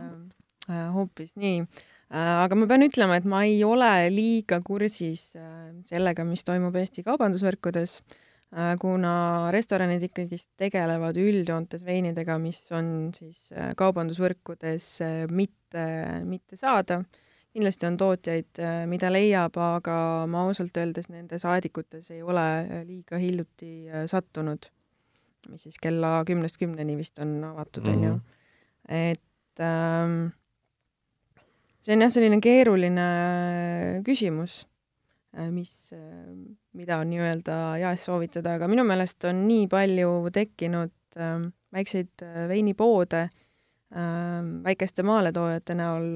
äh, 0.72 0.88
hoopis 0.96 1.36
nii 1.38 1.60
äh,. 1.62 2.38
aga 2.46 2.56
ma 2.56 2.66
pean 2.72 2.88
ütlema, 2.88 3.20
et 3.20 3.28
ma 3.30 3.44
ei 3.46 3.62
ole 3.64 3.92
liiga 4.10 4.62
kursis 4.66 5.36
äh, 5.38 5.76
sellega, 5.86 6.26
mis 6.26 6.48
toimub 6.48 6.76
Eesti 6.82 7.06
kaubandusvõrkudes 7.06 8.00
äh,, 8.00 8.24
kuna 8.80 9.50
restoranid 9.52 10.04
ikkagist 10.08 10.50
tegelevad 10.58 11.18
üldjoontes 11.20 11.82
veinidega, 11.86 12.38
mis 12.40 12.62
on 12.72 13.10
siis 13.16 13.50
äh, 13.52 13.74
kaubandusvõrkudes 13.76 14.86
äh, 15.04 15.16
mitte, 15.30 15.84
mitte 16.24 16.56
saada. 16.56 17.02
kindlasti 17.58 17.88
on 17.88 17.96
tootjaid, 17.98 18.60
mida 18.86 19.10
leiab, 19.10 19.56
aga 19.58 19.94
ma 20.30 20.44
ausalt 20.46 20.76
öeldes 20.78 21.08
nende 21.10 21.40
saadikutes 21.42 22.12
ei 22.14 22.22
ole 22.22 22.44
äh, 22.62 22.84
liiga 22.86 23.18
hiljuti 23.18 23.90
äh, 23.90 24.06
sattunud 24.08 24.70
mis 25.48 25.64
siis 25.64 25.78
kella 25.80 26.24
kümnest 26.28 26.58
kümneni 26.60 26.98
vist 27.00 27.20
on 27.24 27.38
avatud, 27.44 27.84
Mhm. 27.88 27.94
onju. 27.98 28.20
et 28.90 29.60
ähm, 29.64 30.32
see 31.80 31.94
on 31.96 32.02
jah, 32.02 32.12
selline 32.12 32.40
keeruline 32.44 33.06
küsimus, 34.04 34.66
mis, 35.52 35.72
mida 36.78 37.00
on 37.02 37.10
nii-öelda 37.12 37.58
jaes 37.82 38.06
soovitada, 38.08 38.56
aga 38.58 38.70
minu 38.72 38.86
meelest 38.88 39.28
on 39.30 39.44
nii 39.48 39.68
palju 39.72 40.32
tekkinud 40.34 41.20
ähm, 41.20 41.50
väikseid 41.76 42.24
äh, 42.26 42.46
veinipoode 42.50 43.24
ähm, 43.96 44.52
väikeste 44.66 45.04
maaletoojate 45.08 45.76
näol, 45.78 46.08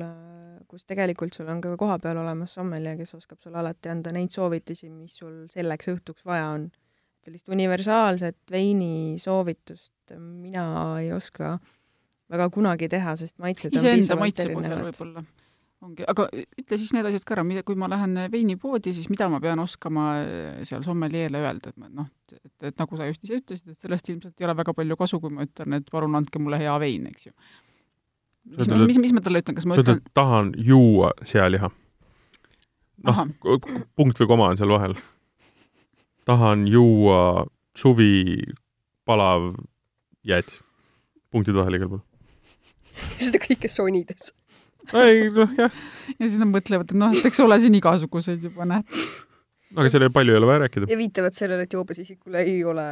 kus 0.71 0.85
tegelikult 0.87 1.35
sul 1.35 1.49
on 1.51 1.59
ka 1.63 1.75
kohapeal 1.79 2.21
olemas 2.23 2.55
sommelje, 2.57 2.95
kes 3.01 3.15
oskab 3.19 3.41
sulle 3.43 3.59
alati 3.59 3.91
anda 3.91 4.13
neid 4.15 4.31
soovitusi, 4.31 4.89
mis 4.89 5.17
sul 5.19 5.43
selleks 5.51 5.91
õhtuks 5.91 6.25
vaja 6.25 6.53
on. 6.55 6.69
Sellist 7.21 7.51
universaalset 7.53 8.39
veinisoovitust 8.49 10.15
mina 10.17 10.63
ei 11.03 11.11
oska 11.13 11.59
väga 12.31 12.47
kunagi 12.49 12.89
teha, 12.89 13.13
sest 13.19 13.37
maitsed 13.43 13.75
on 13.75 13.77
iseenda 13.77 14.17
maitse 14.17 14.47
põhjal 14.49 14.81
võib-olla 14.87 15.25
ongi, 15.81 16.05
aga 16.07 16.27
ütle 16.33 16.77
siis 16.77 16.91
need 16.95 17.07
asjad 17.09 17.23
ka 17.25 17.35
ära, 17.37 17.43
mida, 17.47 17.63
kui 17.65 17.77
ma 17.79 17.87
lähen 17.91 18.17
veinipoodi, 18.33 18.93
siis 18.95 19.09
mida 19.11 19.27
ma 19.31 19.39
pean 19.43 19.59
oskama 19.63 20.05
eh, 20.21 20.61
seal 20.67 20.83
sommeljeele 20.85 21.41
öelda, 21.41 21.71
et 21.73 21.81
ma 21.81 21.89
noh, 21.89 22.09
et, 22.35 22.53
et 22.69 22.77
nagu 22.81 22.99
sa 22.99 23.07
just 23.09 23.23
ise 23.25 23.39
ütlesid, 23.41 23.73
et 23.73 23.85
sellest 23.87 24.11
ilmselt 24.13 24.35
ei 24.41 24.47
ole 24.47 24.55
väga 24.61 24.75
palju 24.77 24.97
kasu, 24.99 25.19
kui 25.23 25.33
ma 25.33 25.47
ütlen, 25.47 25.77
et 25.79 25.89
palun 25.91 26.19
andke 26.19 26.41
mulle 26.41 26.59
hea 26.61 26.75
vein, 26.83 27.07
eks 27.11 27.29
ju. 27.29 27.33
mis, 28.45 28.67
mis, 28.67 28.67
et- 28.77 28.87
mis, 28.91 28.99
mis 29.07 29.15
ma 29.17 29.23
talle 29.25 29.41
ütlen, 29.43 29.57
kas 29.57 29.65
ma 29.69 29.79
ütlen, 29.79 30.01
et 30.03 30.13
tahan 30.17 30.53
juua 30.69 31.13
sealiha. 31.27 31.71
noh 33.07 33.23
punkt 33.97 34.19
või 34.21 34.29
koma 34.29 34.51
on 34.53 34.59
seal 34.61 34.69
vahel. 34.69 34.93
tahan 36.29 36.67
juua 36.69 37.47
suvi 37.77 38.43
palav 39.05 39.55
jäätis. 40.27 40.61
punktid 41.31 41.55
vahel 41.57 41.79
igal 41.79 41.89
pool. 41.95 42.03
seda 43.23 43.39
kõike 43.41 43.69
sonides. 43.71 44.29
Ei 44.99 45.27
noh, 45.33 45.51
jah, 45.57 45.81
ja 46.17 46.21
siis 46.27 46.37
nad 46.41 46.49
mõtlevad, 46.51 46.91
et 46.91 46.99
noh, 46.99 47.13
et 47.15 47.27
eks 47.29 47.41
ole 47.43 47.57
siin 47.63 47.75
igasuguseid 47.79 48.47
juba 48.49 48.67
näed. 48.67 49.01
aga 49.75 49.91
selle 49.93 50.11
palju 50.13 50.33
ei 50.33 50.39
ole 50.39 50.49
vaja 50.49 50.63
rääkida. 50.65 50.89
ja 50.91 50.99
viitavad 50.99 51.37
sellele, 51.37 51.67
et 51.67 51.75
joobes 51.77 52.01
isikul 52.03 52.39
ei 52.41 52.57
ole 52.67 52.87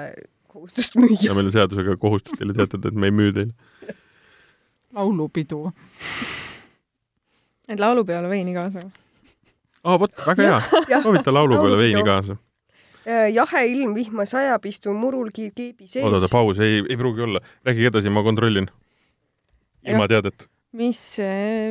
kohustust 0.50 0.98
müüa 1.00 1.22
ja. 1.28 1.38
meil 1.38 1.50
on 1.50 1.56
seadusega 1.56 1.96
kohustus 2.02 2.40
teile 2.40 2.56
teatada, 2.58 2.92
et 2.92 3.00
me 3.00 3.12
ei 3.12 3.16
müü 3.16 3.34
teile. 3.36 3.96
laulupidu. 4.96 5.64
et 7.68 7.80
laulupeole 7.80 8.30
veini 8.32 8.54
kaasa. 8.58 8.86
aa, 9.84 9.98
vot, 10.00 10.14
väga 10.28 10.52
hea. 10.52 10.62
soovita 11.06 11.34
laulu 11.34 11.58
peale 11.58 11.76
Laulupidu. 11.76 11.82
veini 11.84 12.06
kaasa. 12.08 12.38
jahe 13.34 13.66
ilm, 13.74 13.96
vihma 13.98 14.26
sajab, 14.30 14.66
istun 14.70 14.96
murul 15.00 15.34
keebi 15.34 15.88
sees 15.88 16.06
oodata, 16.06 16.32
paus, 16.32 16.62
ei, 16.64 16.80
ei 16.88 16.98
pruugi 16.98 17.28
olla. 17.28 17.44
rääkige 17.66 17.92
edasi, 17.94 18.14
ma 18.14 18.24
kontrollin. 18.24 18.72
ilma 19.88 20.08
teadet. 20.08 20.50
mis, 20.78 21.02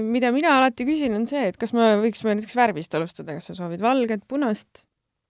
mida 0.03 0.33
mina 0.35 0.57
alati 0.59 0.87
küsin, 0.89 1.15
on 1.15 1.27
see, 1.31 1.49
et 1.53 1.59
kas 1.61 1.75
me 1.77 1.95
võiksime 2.03 2.35
näiteks 2.35 2.57
värvist 2.59 2.95
alustada, 2.99 3.37
kas 3.37 3.51
sa 3.51 3.59
soovid 3.59 3.83
valget, 3.85 4.25
punast, 4.31 4.85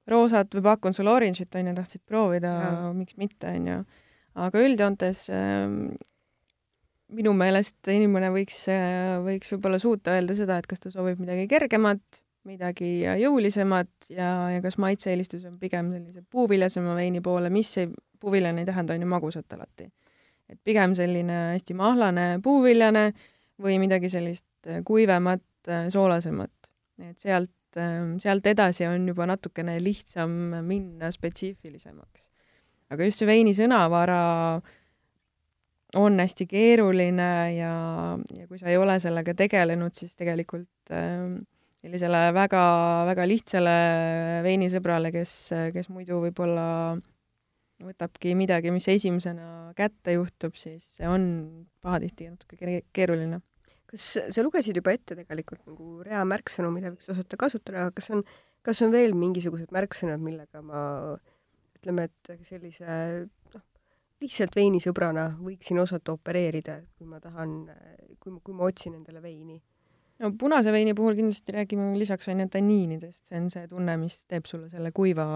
roosat 0.08 0.54
või 0.56 0.64
pakun 0.70 0.96
sulle 0.96 1.12
orange'it, 1.12 1.52
onju, 1.60 1.74
tahtsid 1.76 2.04
proovida 2.08 2.52
miks 2.96 3.18
mitte, 3.20 3.50
onju. 3.52 3.82
aga 4.38 4.62
üldjoontes 4.64 5.26
ähm, 5.34 5.82
minu 7.14 7.34
meelest 7.36 7.88
inimene 7.92 8.30
võiks, 8.32 8.64
võiks 9.24 9.52
võib-olla 9.54 9.80
suuta 9.82 10.16
öelda 10.16 10.36
seda, 10.36 10.58
et 10.60 10.68
kas 10.68 10.82
ta 10.82 10.92
soovib 10.92 11.20
midagi 11.22 11.46
kergemat, 11.50 12.22
midagi 12.48 12.90
jõulisemat 13.04 14.10
ja, 14.12 14.32
ja 14.54 14.60
kas 14.64 14.78
maitse-eelistus 14.80 15.44
on 15.48 15.56
pigem 15.60 15.90
sellise 15.92 16.22
puuviljasema 16.32 16.94
veini 16.96 17.20
poole, 17.24 17.50
mis 17.52 17.74
ei, 17.80 17.90
puuviljane 18.20 18.62
ei 18.62 18.68
tähenda 18.68 18.96
on 18.96 19.04
ju 19.04 19.08
magusat 19.10 19.56
alati. 19.56 19.88
et 20.48 20.60
pigem 20.64 20.94
selline 20.96 21.40
hästi 21.52 21.74
mahlane 21.76 22.28
puuviljane 22.44 23.10
või 23.62 23.78
midagi 23.82 24.10
sellist 24.12 24.46
äh, 24.68 24.82
kuivemat, 24.86 25.44
soolasemat. 25.92 26.70
et 27.04 27.18
sealt, 27.20 27.52
sealt 28.22 28.46
edasi 28.48 28.86
on 28.88 29.04
juba 29.10 29.26
natukene 29.28 29.74
lihtsam 29.82 30.30
minna 30.64 31.10
spetsiifilisemaks. 31.12 32.30
aga 32.94 33.04
just 33.04 33.20
see 33.20 33.28
veini 33.28 33.52
sõnavara 33.54 34.22
on 35.96 36.18
hästi 36.20 36.46
keeruline 36.48 37.28
ja, 37.56 37.74
ja 38.38 38.48
kui 38.48 38.58
sa 38.60 38.70
ei 38.72 38.80
ole 38.80 38.98
sellega 39.00 39.34
tegelenud, 39.36 39.94
siis 39.96 40.16
tegelikult 40.16 40.92
ähm, 40.92 41.42
sellisele 41.82 42.28
väga-väga 42.34 43.28
lihtsale 43.28 43.76
veinisõbrale, 44.44 45.12
kes, 45.14 45.34
kes 45.74 45.88
muidu 45.92 46.22
võib-olla 46.24 46.66
võtabki 47.84 48.34
midagi, 48.38 48.72
mis 48.74 48.88
esimesena 48.90 49.72
kätte 49.78 50.16
juhtub, 50.16 50.56
siis 50.58 50.84
see 50.98 51.08
on 51.08 51.24
pahatihti 51.84 52.30
natuke 52.32 52.58
ke- 52.58 52.84
keeruline. 52.94 53.40
kas 53.88 54.04
sa 54.34 54.44
lugesid 54.44 54.76
juba 54.76 54.92
ette 54.92 55.16
tegelikult 55.16 55.62
nagu 55.64 56.02
rea 56.04 56.20
märksõnu, 56.28 56.68
mida 56.74 56.90
võiks 56.92 57.08
osata 57.08 57.38
kasutada, 57.40 57.86
aga 57.86 57.94
kas 57.96 58.10
on, 58.12 58.24
kas 58.66 58.82
on 58.84 58.92
veel 58.92 59.14
mingisugused 59.16 59.72
märksõnad, 59.72 60.20
millega 60.20 60.60
ma 60.60 60.82
ütleme, 61.78 62.08
et 62.10 62.44
sellise 62.44 62.98
noh, 63.54 63.64
lihtsalt 64.20 64.58
veinisõbrana 64.58 65.30
võiksin 65.40 65.80
osata 65.80 66.12
opereerida, 66.18 66.82
kui 66.98 67.08
ma 67.08 67.22
tahan, 67.22 67.62
kui 68.20 68.34
ma, 68.34 68.44
kui 68.44 68.58
ma 68.58 68.68
otsin 68.68 68.98
endale 68.98 69.24
veini? 69.24 69.62
no 70.18 70.32
punase 70.34 70.72
veini 70.74 70.94
puhul 70.98 71.16
kindlasti 71.16 71.54
räägime 71.54 71.92
lisaks 71.98 72.28
on 72.28 72.42
ju 72.42 72.48
tanniinidest, 72.52 73.28
see 73.30 73.38
on 73.38 73.50
see 73.52 73.68
tunne, 73.70 73.94
mis 74.00 74.24
teeb 74.30 74.48
sulle 74.50 74.68
selle 74.72 74.90
kuiva 74.92 75.26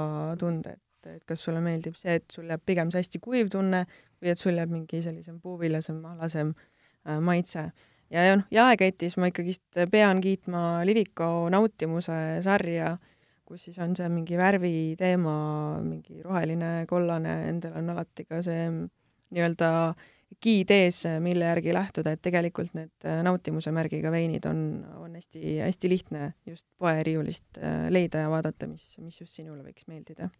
tunde, 0.40 0.74
et, 0.76 0.82
et 1.11 1.24
kas 1.28 1.42
sulle 1.44 1.62
meeldib 1.64 1.96
see, 1.98 2.18
et 2.20 2.26
sul 2.32 2.50
jääb 2.50 2.62
pigem 2.66 2.90
see 2.92 3.03
hästi 3.03 3.20
kuiv 3.22 3.50
tunne 3.53 3.84
või 4.22 4.32
et 4.32 4.42
sul 4.42 4.59
jääb 4.59 4.72
mingi 4.72 5.03
sellisem 5.05 5.40
puuviljasem, 5.42 5.98
mahlasem 6.03 6.55
äh, 6.55 7.18
maitse. 7.20 7.70
ja, 8.12 8.26
ja 8.28 8.36
noh, 8.38 8.46
jaeketis 8.50 9.18
ma 9.18 9.32
ikkagist 9.32 9.82
pean 9.90 10.20
kiitma 10.24 10.82
Liviko 10.88 11.48
nautimuse 11.53 12.18
sarja, 12.44 12.96
kus 13.44 13.68
siis 13.68 13.78
on 13.82 13.96
see 13.96 14.09
mingi 14.12 14.38
värviteema, 14.38 15.36
mingi 15.84 16.22
roheline, 16.24 16.72
kollane, 16.88 17.36
endal 17.50 17.78
on 17.82 17.94
alati 17.94 18.24
ka 18.28 18.42
see 18.44 18.66
nii-öelda 19.32 19.70
giid 20.42 20.70
ees, 20.72 21.03
mille 21.20 21.44
järgi 21.44 21.74
lähtuda, 21.74 22.14
et 22.14 22.22
tegelikult 22.24 22.72
need 22.76 23.09
äh, 23.09 23.20
nautimuse 23.26 23.72
märgiga 23.74 24.12
veinid 24.14 24.46
on, 24.48 24.62
on 25.03 25.18
hästi, 25.18 25.59
hästi 25.61 25.90
lihtne 25.92 26.32
just 26.48 26.66
poeriiulist 26.80 27.61
äh, 27.61 27.88
leida 27.92 28.24
ja 28.24 28.30
vaadata, 28.32 28.68
mis, 28.70 28.94
mis 29.03 29.20
just 29.20 29.36
sinule 29.36 29.62
võiks 29.66 29.88
meeldida. 29.90 30.30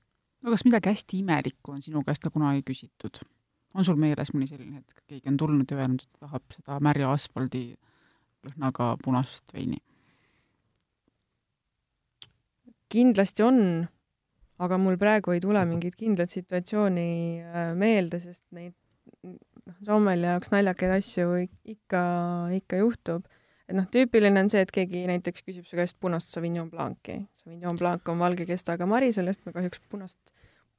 No 0.43 0.55
kas 0.55 0.65
midagi 0.67 0.93
hästi 0.93 1.23
imelikku 1.23 1.77
on 1.77 1.83
sinu 1.85 2.03
käest 2.07 2.23
ka 2.25 2.31
kunagi 2.35 2.65
küsitud? 2.67 3.23
on 3.75 3.87
sul 3.89 3.97
meeles 3.97 4.35
mõni 4.35 4.49
selline 4.51 4.83
hetk, 4.83 5.01
keegi 5.09 5.31
on 5.31 5.39
tulnud 5.41 5.71
ja 5.71 5.79
öelnud, 5.81 6.03
et 6.05 6.13
ta 6.13 6.27
tahab 6.27 6.57
seda 6.57 6.77
märja 6.85 7.13
asfaldi 7.15 7.65
lõhnaga 8.47 8.93
punast 9.05 9.55
veini? 9.55 9.81
kindlasti 12.93 13.45
on, 13.47 13.59
aga 14.61 14.79
mul 14.79 14.99
praegu 15.01 15.33
ei 15.33 15.41
tule 15.41 15.63
mingit 15.65 15.97
kindlat 15.97 16.35
situatsiooni 16.35 17.09
äh, 17.41 17.71
meelde, 17.79 18.21
sest 18.21 18.45
neid 18.53 18.75
noh, 19.25 19.79
sommeli 19.87 20.29
jaoks 20.29 20.53
naljakaid 20.53 20.99
asju 20.99 21.39
ikka, 21.75 22.03
ikka 22.59 22.83
juhtub. 22.83 23.25
Et 23.69 23.77
noh, 23.77 23.89
tüüpiline 23.95 24.45
on 24.45 24.51
see, 24.53 24.63
et 24.65 24.73
keegi 24.75 25.05
näiteks 25.09 25.47
küsib 25.47 25.67
su 25.69 25.79
käest 25.79 25.99
punast 26.03 26.35
Sauvignon 26.35 26.71
Blanc'i. 26.71 27.23
Sauvignon 27.43 27.79
Blanc 27.81 28.09
on 28.13 28.23
valge 28.23 28.47
kestaga 28.49 28.89
mari, 28.89 29.13
sellest 29.15 29.45
me 29.47 29.55
kahjuks 29.55 29.83
punast, 29.93 30.19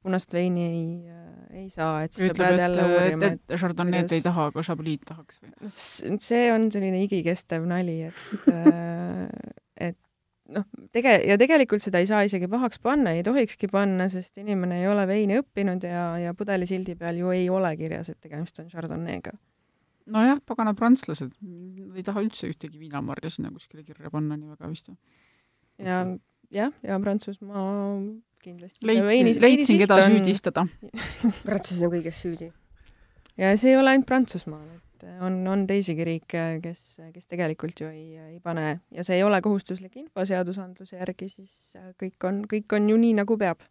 punast 0.04 0.36
veini 0.36 0.66
ei, 0.68 0.86
äh, 1.10 1.64
ei 1.64 1.68
saa, 1.72 2.04
et 2.04 2.16
siis 2.16 2.32
sa 2.32 2.38
pead 2.42 2.60
jälle 2.60 2.86
uurima, 2.86 3.32
et, 3.32 3.42
et 3.48 3.58
Chardonnay'd 3.58 4.06
kuidas... 4.06 4.16
ei 4.18 4.24
taha, 4.26 4.48
aga 4.52 4.64
Chablis 4.68 5.04
tahaks 5.08 5.40
või? 5.42 5.74
see 5.74 6.48
on 6.52 6.68
selline 6.74 7.04
igikestev 7.06 7.66
nali, 7.68 8.00
et 8.10 8.50
äh, 8.52 9.28
et 9.88 9.98
noh, 10.52 10.66
tege- 10.92 11.22
ja 11.24 11.38
tegelikult 11.40 11.84
seda 11.84 12.02
ei 12.02 12.08
saa 12.08 12.22
isegi 12.26 12.48
pahaks 12.52 12.80
panna, 12.84 13.14
ei 13.16 13.24
tohikski 13.26 13.68
panna, 13.72 14.10
sest 14.12 14.38
inimene 14.42 14.82
ei 14.82 14.90
ole 14.90 15.06
veini 15.08 15.40
õppinud 15.40 15.88
ja, 15.88 16.06
ja 16.20 16.36
pudelisildi 16.36 16.96
peal 17.00 17.18
ju 17.22 17.32
ei 17.34 17.48
ole 17.52 17.72
kirjas, 17.80 18.12
et 18.12 18.20
tegemist 18.20 18.60
on 18.60 18.68
Chardonnay'ga. 18.72 19.34
Nojah, 20.10 20.40
paganad 20.46 20.76
prantslased, 20.78 21.32
ei 21.94 22.04
taha 22.06 22.24
üldse 22.24 22.50
ühtegi 22.50 22.80
viinamarja 22.80 23.32
sinna 23.32 23.52
kuskile 23.54 23.84
kirja 23.86 24.12
panna 24.12 24.36
nii 24.36 24.52
väga 24.52 24.70
vist 24.70 24.92
ja 25.78 26.04
jah, 26.54 26.72
ja 26.82 27.00
Prantsusmaa 27.00 27.98
kindlasti. 28.44 28.86
leidsin, 28.86 29.42
leidsin, 29.42 29.80
keda 29.82 29.98
on... 30.02 30.12
süüdistada 30.12 30.66
prantslased 31.48 31.84
on 31.86 31.94
kõiges 31.96 32.22
süüdi. 32.24 32.50
ja 33.40 33.52
see 33.60 33.72
ei 33.72 33.78
ole 33.80 33.94
ainult 33.94 34.08
Prantsusmaal, 34.08 34.64
et 34.76 35.06
on, 35.24 35.38
on 35.50 35.66
teisigi 35.68 36.06
riike, 36.06 36.44
kes, 36.64 36.82
kes 37.14 37.30
tegelikult 37.30 37.84
ju 37.84 37.90
ei, 37.90 38.18
ei 38.34 38.40
pane 38.44 38.80
ja 38.94 39.06
see 39.06 39.18
ei 39.18 39.26
ole 39.26 39.40
kohustuslik 39.44 39.96
info 40.00 40.26
seadusandluse 40.28 41.00
järgi, 41.00 41.30
siis 41.32 41.78
kõik 42.00 42.28
on, 42.28 42.44
kõik 42.50 42.76
on 42.76 42.90
ju 42.92 42.98
nii, 43.00 43.16
nagu 43.22 43.38
peab. 43.40 43.64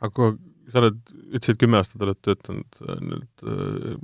aga 0.00 0.12
kui 0.14 0.36
sa 0.72 0.80
oled, 0.80 1.00
ütlesid, 1.30 1.58
kümme 1.60 1.80
aastat 1.80 2.04
oled 2.04 2.20
töötanud 2.24 2.84
äh, 2.84 3.00
nüüd 3.04 3.48
äh, 3.48 3.96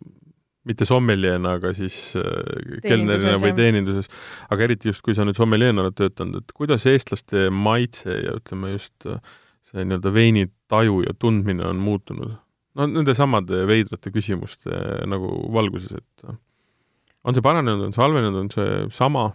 mitte 0.68 0.84
sommeljeena, 0.88 1.54
aga 1.56 1.72
siis 1.76 1.96
äh, 2.20 2.80
kelnerina 2.84 3.38
või 3.40 3.54
teeninduses, 3.56 4.10
aga 4.52 4.66
eriti 4.66 4.90
just, 4.90 5.02
kui 5.04 5.16
sa 5.16 5.24
nüüd 5.24 5.38
sommeljeena 5.38 5.86
oled 5.86 5.96
töötanud, 5.96 6.44
et 6.44 6.54
kuidas 6.56 6.84
eestlaste 6.90 7.48
maitse 7.54 8.18
ja 8.26 8.36
ütleme 8.36 8.74
just 8.74 9.08
äh, 9.08 9.22
see 9.70 9.86
nii-öelda 9.86 10.12
veini 10.12 10.46
taju 10.70 11.00
ja 11.06 11.16
tundmine 11.18 11.66
on 11.70 11.80
muutunud? 11.82 12.36
no 12.78 12.86
nende 12.86 13.16
samade 13.18 13.64
veidrate 13.66 14.12
küsimuste 14.14 14.70
nagu 15.10 15.32
valguses, 15.52 15.96
et 15.98 16.28
on 17.26 17.34
see 17.34 17.42
paranenud, 17.44 17.88
on 17.88 17.96
see 17.96 18.04
halvenenud, 18.04 18.44
on 18.44 18.52
see 18.54 18.76
sama? 18.94 19.30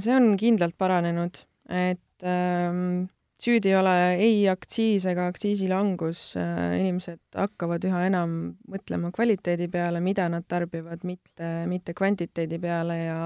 see 0.00 0.14
on 0.14 0.32
kindlalt 0.40 0.78
paranenud, 0.80 1.42
et 1.68 2.24
ähm, 2.24 3.10
süüdi 3.42 3.70
ei 3.70 3.76
ole 3.76 3.94
ei 4.16 4.36
aktsiis 4.48 5.04
ega 5.10 5.26
aktsiisilangus, 5.30 6.20
äh, 6.40 6.78
inimesed 6.80 7.20
hakkavad 7.36 7.84
üha 7.88 8.06
enam 8.08 8.36
mõtlema 8.70 9.12
kvaliteedi 9.14 9.68
peale, 9.72 10.00
mida 10.04 10.28
nad 10.32 10.46
tarbivad, 10.48 11.04
mitte, 11.04 11.50
mitte 11.68 11.96
kvantiteedi 11.96 12.60
peale 12.62 13.00
ja 13.04 13.22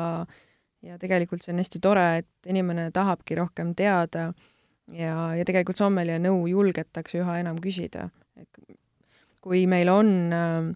ja 0.80 0.96
tegelikult 0.96 1.44
see 1.44 1.52
on 1.52 1.61
hästi 1.61 1.78
tore, 1.84 2.04
et 2.22 2.48
inimene 2.48 2.86
tahabki 2.96 3.36
rohkem 3.36 3.74
teada 3.76 4.30
ja, 4.96 5.14
ja 5.36 5.44
tegelikult 5.44 5.76
sommelja 5.76 6.16
nõu 6.22 6.46
julgetakse 6.48 7.20
üha 7.20 7.36
enam 7.42 7.61
küsida. 7.61 8.08
kui 9.40 9.66
meil 9.68 9.88
on 9.88 10.08
äh, 10.36 10.70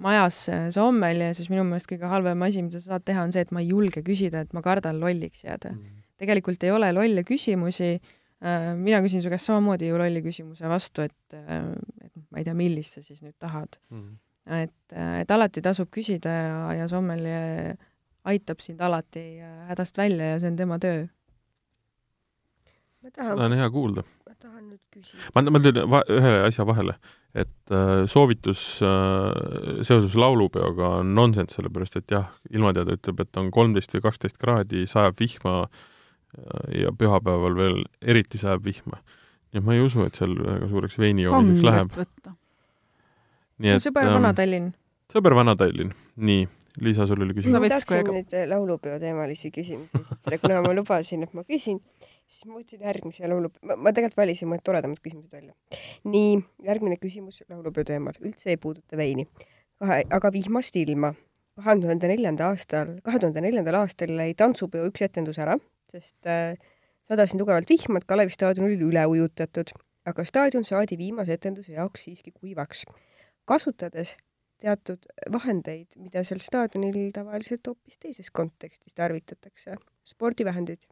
majas 0.00 0.46
sommelja, 0.74 1.34
siis 1.36 1.50
minu 1.52 1.64
meelest 1.68 1.88
kõige 1.88 2.08
halvem 2.08 2.42
asi, 2.42 2.64
mida 2.64 2.80
sa 2.80 2.96
saad 2.96 3.04
teha, 3.06 3.22
on 3.22 3.32
see, 3.32 3.44
et 3.44 3.52
ma 3.52 3.62
ei 3.62 3.70
julge 3.70 4.02
küsida, 4.04 4.42
et 4.42 4.56
ma 4.56 4.64
kardan 4.64 4.98
lolliks 5.00 5.44
jääda 5.44 5.70
mm. 5.72 5.78
-hmm. 5.78 6.02
tegelikult 6.24 6.64
ei 6.64 6.72
ole 6.74 6.92
lolle 6.92 7.24
küsimusi 7.24 7.98
mina 8.40 9.02
küsin 9.04 9.20
su 9.20 9.28
käest 9.28 9.50
samamoodi 9.50 9.90
ju 9.90 9.98
lolli 10.00 10.22
küsimuse 10.24 10.68
vastu, 10.70 11.04
et 11.04 11.36
äh,, 11.36 11.72
et 12.06 12.12
ma 12.30 12.40
ei 12.40 12.46
tea, 12.46 12.56
millist 12.56 12.96
sa 12.96 13.04
siis 13.04 13.22
nüüd 13.24 13.36
tahad 13.38 13.76
mm. 13.90 14.00
-hmm. 14.00 14.62
et, 14.62 14.98
et 15.20 15.30
alati 15.30 15.62
tasub 15.62 15.90
küsida 15.92 16.32
ja, 16.32 16.58
ja 16.80 16.88
sommelja 16.88 17.76
aitab 18.24 18.60
sind 18.60 18.80
alati 18.80 19.40
äh, 19.40 19.66
hädast 19.68 19.98
välja 19.98 20.34
ja 20.34 20.40
see 20.40 20.50
on 20.50 20.56
tema 20.56 20.78
töö 20.78 21.06
tahan, 23.08 23.32
seda 23.32 23.46
on 23.46 23.56
hea 23.56 23.70
kuulda. 23.70 24.04
ma 24.28 24.34
tahan 24.38 24.64
nüüd 24.70 24.82
küsida. 24.92 25.30
ma, 25.34 25.42
ma 25.50 25.60
teen 25.60 25.80
ühe 26.16 26.34
asja 26.46 26.66
vahele, 26.68 26.96
et 27.34 27.72
äh, 27.76 28.06
soovitus 28.06 28.82
äh, 28.84 29.82
seoses 29.82 30.16
laulupeoga 30.16 30.96
on 31.00 31.14
nonsenss, 31.14 31.56
sellepärast 31.56 31.96
et 31.96 32.10
jah, 32.10 32.28
ilmateade 32.50 32.98
ütleb, 32.98 33.24
et 33.24 33.40
on 33.40 33.50
kolmteist 33.54 33.94
või 33.96 34.04
kaksteist 34.08 34.40
kraadi, 34.40 34.86
sajab 34.90 35.16
vihma 35.20 35.56
äh, 35.64 35.86
ja 36.76 36.92
pühapäeval 36.98 37.56
veel 37.58 37.82
eriti 38.02 38.38
sajab 38.38 38.64
vihma. 38.64 39.00
nii 39.50 39.58
et 39.58 39.66
ma 39.66 39.74
ei 39.74 39.82
usu, 39.82 40.04
et 40.06 40.14
seal 40.14 40.36
väga 40.38 40.68
suureks 40.70 40.98
veini 40.98 41.26
joomiseks 41.26 41.66
läheb. 41.66 41.98
nii 43.58 43.76
et 43.76 43.86
sõber 43.86 44.06
ähm, 44.06 44.16
Vana-Tallinn. 44.18 44.72
sõber 45.12 45.36
Vana-Tallinn, 45.40 45.94
nii 46.16 46.48
Liisa, 46.80 47.04
sul 47.06 47.24
oli 47.24 47.34
küsimus? 47.34 47.58
ma 47.58 47.68
tahtsin 47.68 48.06
nüüd 48.06 48.36
laulupeo 48.48 48.98
teemalisi 49.02 49.50
küsimusi 49.50 49.98
esitada, 49.98 50.38
kuna 50.38 50.62
ma 50.62 50.74
lubasin, 50.76 51.26
et 51.26 51.34
ma 51.34 51.42
küsin 51.44 51.80
siis 52.30 52.46
ma 52.46 52.58
võtsin 52.58 52.84
järgmise 52.84 53.28
laulu, 53.30 53.50
ma, 53.66 53.76
ma 53.76 53.92
tegelikult 53.94 54.20
valisin 54.20 54.50
mõned 54.50 54.64
toredamad 54.66 55.00
küsimused 55.02 55.32
välja. 55.34 55.54
nii, 56.08 56.38
järgmine 56.66 56.98
küsimus 57.00 57.42
laulupeo 57.48 57.86
teemal, 57.88 58.16
üldse 58.22 58.52
ei 58.52 58.60
puuduta 58.60 58.98
veini. 59.00 59.26
aga 59.80 60.32
vihmast 60.32 60.76
ilma. 60.76 61.14
Kahe 61.60 61.76
tuhande 61.82 62.08
neljanda 62.10 62.50
aastal, 62.50 62.96
kahe 63.04 63.20
tuhande 63.22 63.44
neljandal 63.44 63.82
aastal 63.82 64.12
jäi 64.16 64.32
tantsupeo 64.38 64.88
üks 64.90 65.04
etendus 65.06 65.38
ära, 65.42 65.56
sest 65.92 66.28
äh, 66.28 66.56
sadas 67.08 67.34
nii 67.34 67.42
tugevalt 67.42 67.70
vihma, 67.70 68.00
et 68.00 68.08
Kalevi 68.08 68.34
staadion 68.34 68.66
oli 68.68 68.80
üle 68.86 69.04
ujutatud, 69.12 69.72
aga 70.08 70.24
staadion 70.26 70.66
saadi 70.66 70.98
viimase 70.98 71.36
etenduse 71.36 71.76
jaoks 71.76 72.06
siiski 72.06 72.32
kuivaks, 72.32 72.84
kasutades 73.48 74.16
teatud 74.60 75.06
vahendeid, 75.32 75.96
mida 76.00 76.24
seal 76.26 76.42
staadionil 76.44 77.12
tavaliselt 77.16 77.66
hoopis 77.66 78.00
teises 78.02 78.28
kontekstis 78.32 78.94
tarvitatakse, 78.94 79.78
spordivahendeid 80.04 80.84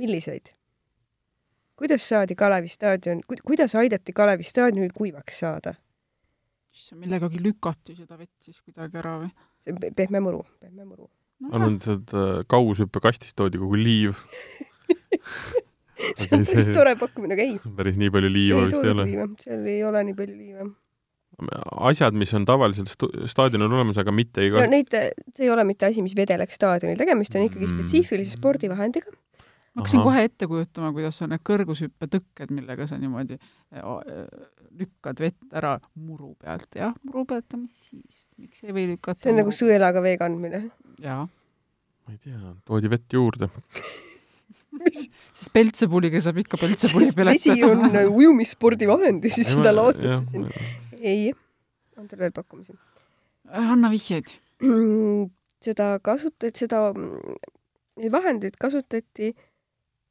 milliseid? 0.00 0.52
kuidas 1.76 2.08
saadi 2.08 2.34
Kalevi 2.38 2.68
staadion, 2.68 3.20
kuidas 3.26 3.74
aidati 3.74 4.12
Kalevi 4.12 4.46
staadionil 4.46 4.92
kuivaks 4.94 5.40
saada? 5.42 5.74
issand, 6.74 7.00
millegagi 7.00 7.42
lükati 7.42 7.96
seda 7.98 8.18
vett 8.18 8.34
siis 8.42 8.60
kuidagi 8.62 9.00
ära 9.00 9.16
või? 9.22 9.32
See 9.64 9.74
on 9.74 9.82
pehme 9.96 10.20
muru, 10.22 10.44
pehme 10.60 10.84
muru 10.84 11.08
arvan, 11.52 11.76
et 11.78 11.88
sealt 11.88 12.14
äh, 12.14 12.38
kaugushüppekastist 12.50 13.36
toodi 13.38 13.60
kogu 13.60 13.80
liiv. 13.80 14.16
See 16.18 16.28
on 16.34 16.42
päris 16.44 16.68
tore 16.74 16.94
pakkumine, 17.00 17.36
aga 17.36 17.44
ei. 17.46 17.74
päris 17.78 17.98
nii 17.98 18.10
palju 18.12 18.30
liiva 18.32 18.64
vist 18.66 18.82
ei 18.82 18.90
ole. 18.92 19.04
seal 19.40 19.68
ei 19.70 19.84
ole 19.86 20.02
nii 20.10 20.16
palju 20.18 20.34
liiva. 20.36 20.66
Asjad, 21.88 22.14
mis 22.18 22.30
on 22.36 22.44
tavaliselt 22.46 22.90
staadionil 23.30 23.72
olemas, 23.72 23.98
aga 23.98 24.12
mitte 24.14 24.44
ei 24.44 24.52
no 24.54 24.66
neid, 24.70 24.92
see 25.34 25.46
ei 25.46 25.50
ole 25.50 25.64
mitte 25.66 25.88
asi, 25.88 26.02
mis 26.04 26.14
vedeleks 26.18 26.58
staadionil, 26.60 26.98
tegemist 27.00 27.34
on 27.38 27.46
ikkagi 27.46 27.66
mm. 27.66 27.78
spetsiifilise 27.78 28.36
spordivahendiga. 28.36 29.14
Ma 29.74 29.82
hakkasin 29.82 30.04
kohe 30.06 30.26
ette 30.28 30.46
kujutama, 30.50 30.92
kuidas 30.94 31.18
on 31.24 31.32
need 31.34 31.42
kõrgushüppetõkked, 31.48 32.52
millega 32.54 32.86
sa 32.86 32.98
niimoodi 33.00 33.38
eh, 33.40 33.80
lükkad 34.78 35.20
vett 35.22 35.56
ära 35.56 35.74
muru 35.94 36.32
pealt, 36.40 36.68
jah, 36.78 36.94
muru 37.06 37.24
pealt, 37.28 37.46
aga 37.50 37.60
mis 37.64 37.90
siis, 37.90 38.24
miks 38.40 38.64
ei 38.64 38.74
või 38.74 38.88
lükata 38.94 39.20
see 39.20 39.32
on 39.32 39.40
nagu 39.42 39.54
sõelaga 39.54 40.02
vee 40.04 40.16
kandmine? 40.20 40.64
jaa. 41.02 41.24
ma 41.26 42.14
ei 42.14 42.18
tea, 42.18 42.54
toodi 42.68 42.90
vett 42.92 43.16
juurde. 43.16 43.50
sest 44.90 45.52
peltsepuliga 45.54 46.20
saab 46.22 46.40
ikka 46.42 46.58
peltsepuli 46.58 47.06
sest 47.06 47.20
vesi 47.22 47.54
on 47.66 47.86
äh, 47.92 48.10
ujumisspordivahend 48.10 49.24
ja 49.24 49.32
siis 49.34 49.52
seda 49.54 49.74
laotate 49.74 50.18
siin. 50.28 50.48
ei, 50.98 51.30
on 51.98 52.10
teil 52.10 52.26
veel 52.26 52.34
pakkumisi? 52.34 52.76
anna 53.50 53.90
vihjeid. 53.92 54.36
seda 55.64 55.94
kasutati, 56.04 56.52
seda, 56.64 56.86
neid 58.00 58.12
vahendeid 58.12 58.56
kasutati 58.60 59.32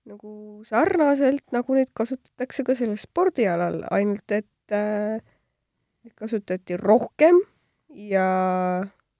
nagu 0.09 0.63
sarnaselt, 0.67 1.45
nagu 1.55 1.77
neid 1.77 1.91
kasutatakse 1.95 2.65
ka 2.67 2.75
sellel 2.75 2.99
spordialal, 2.99 3.81
ainult 3.93 4.35
et 4.35 4.47
äh, 4.73 5.21
neid 6.03 6.15
kasutati 6.19 6.77
rohkem 6.77 7.39
ja 7.93 8.27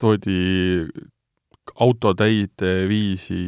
toodi 0.02 0.84
autotäite 1.80 2.72
viisi 2.88 3.38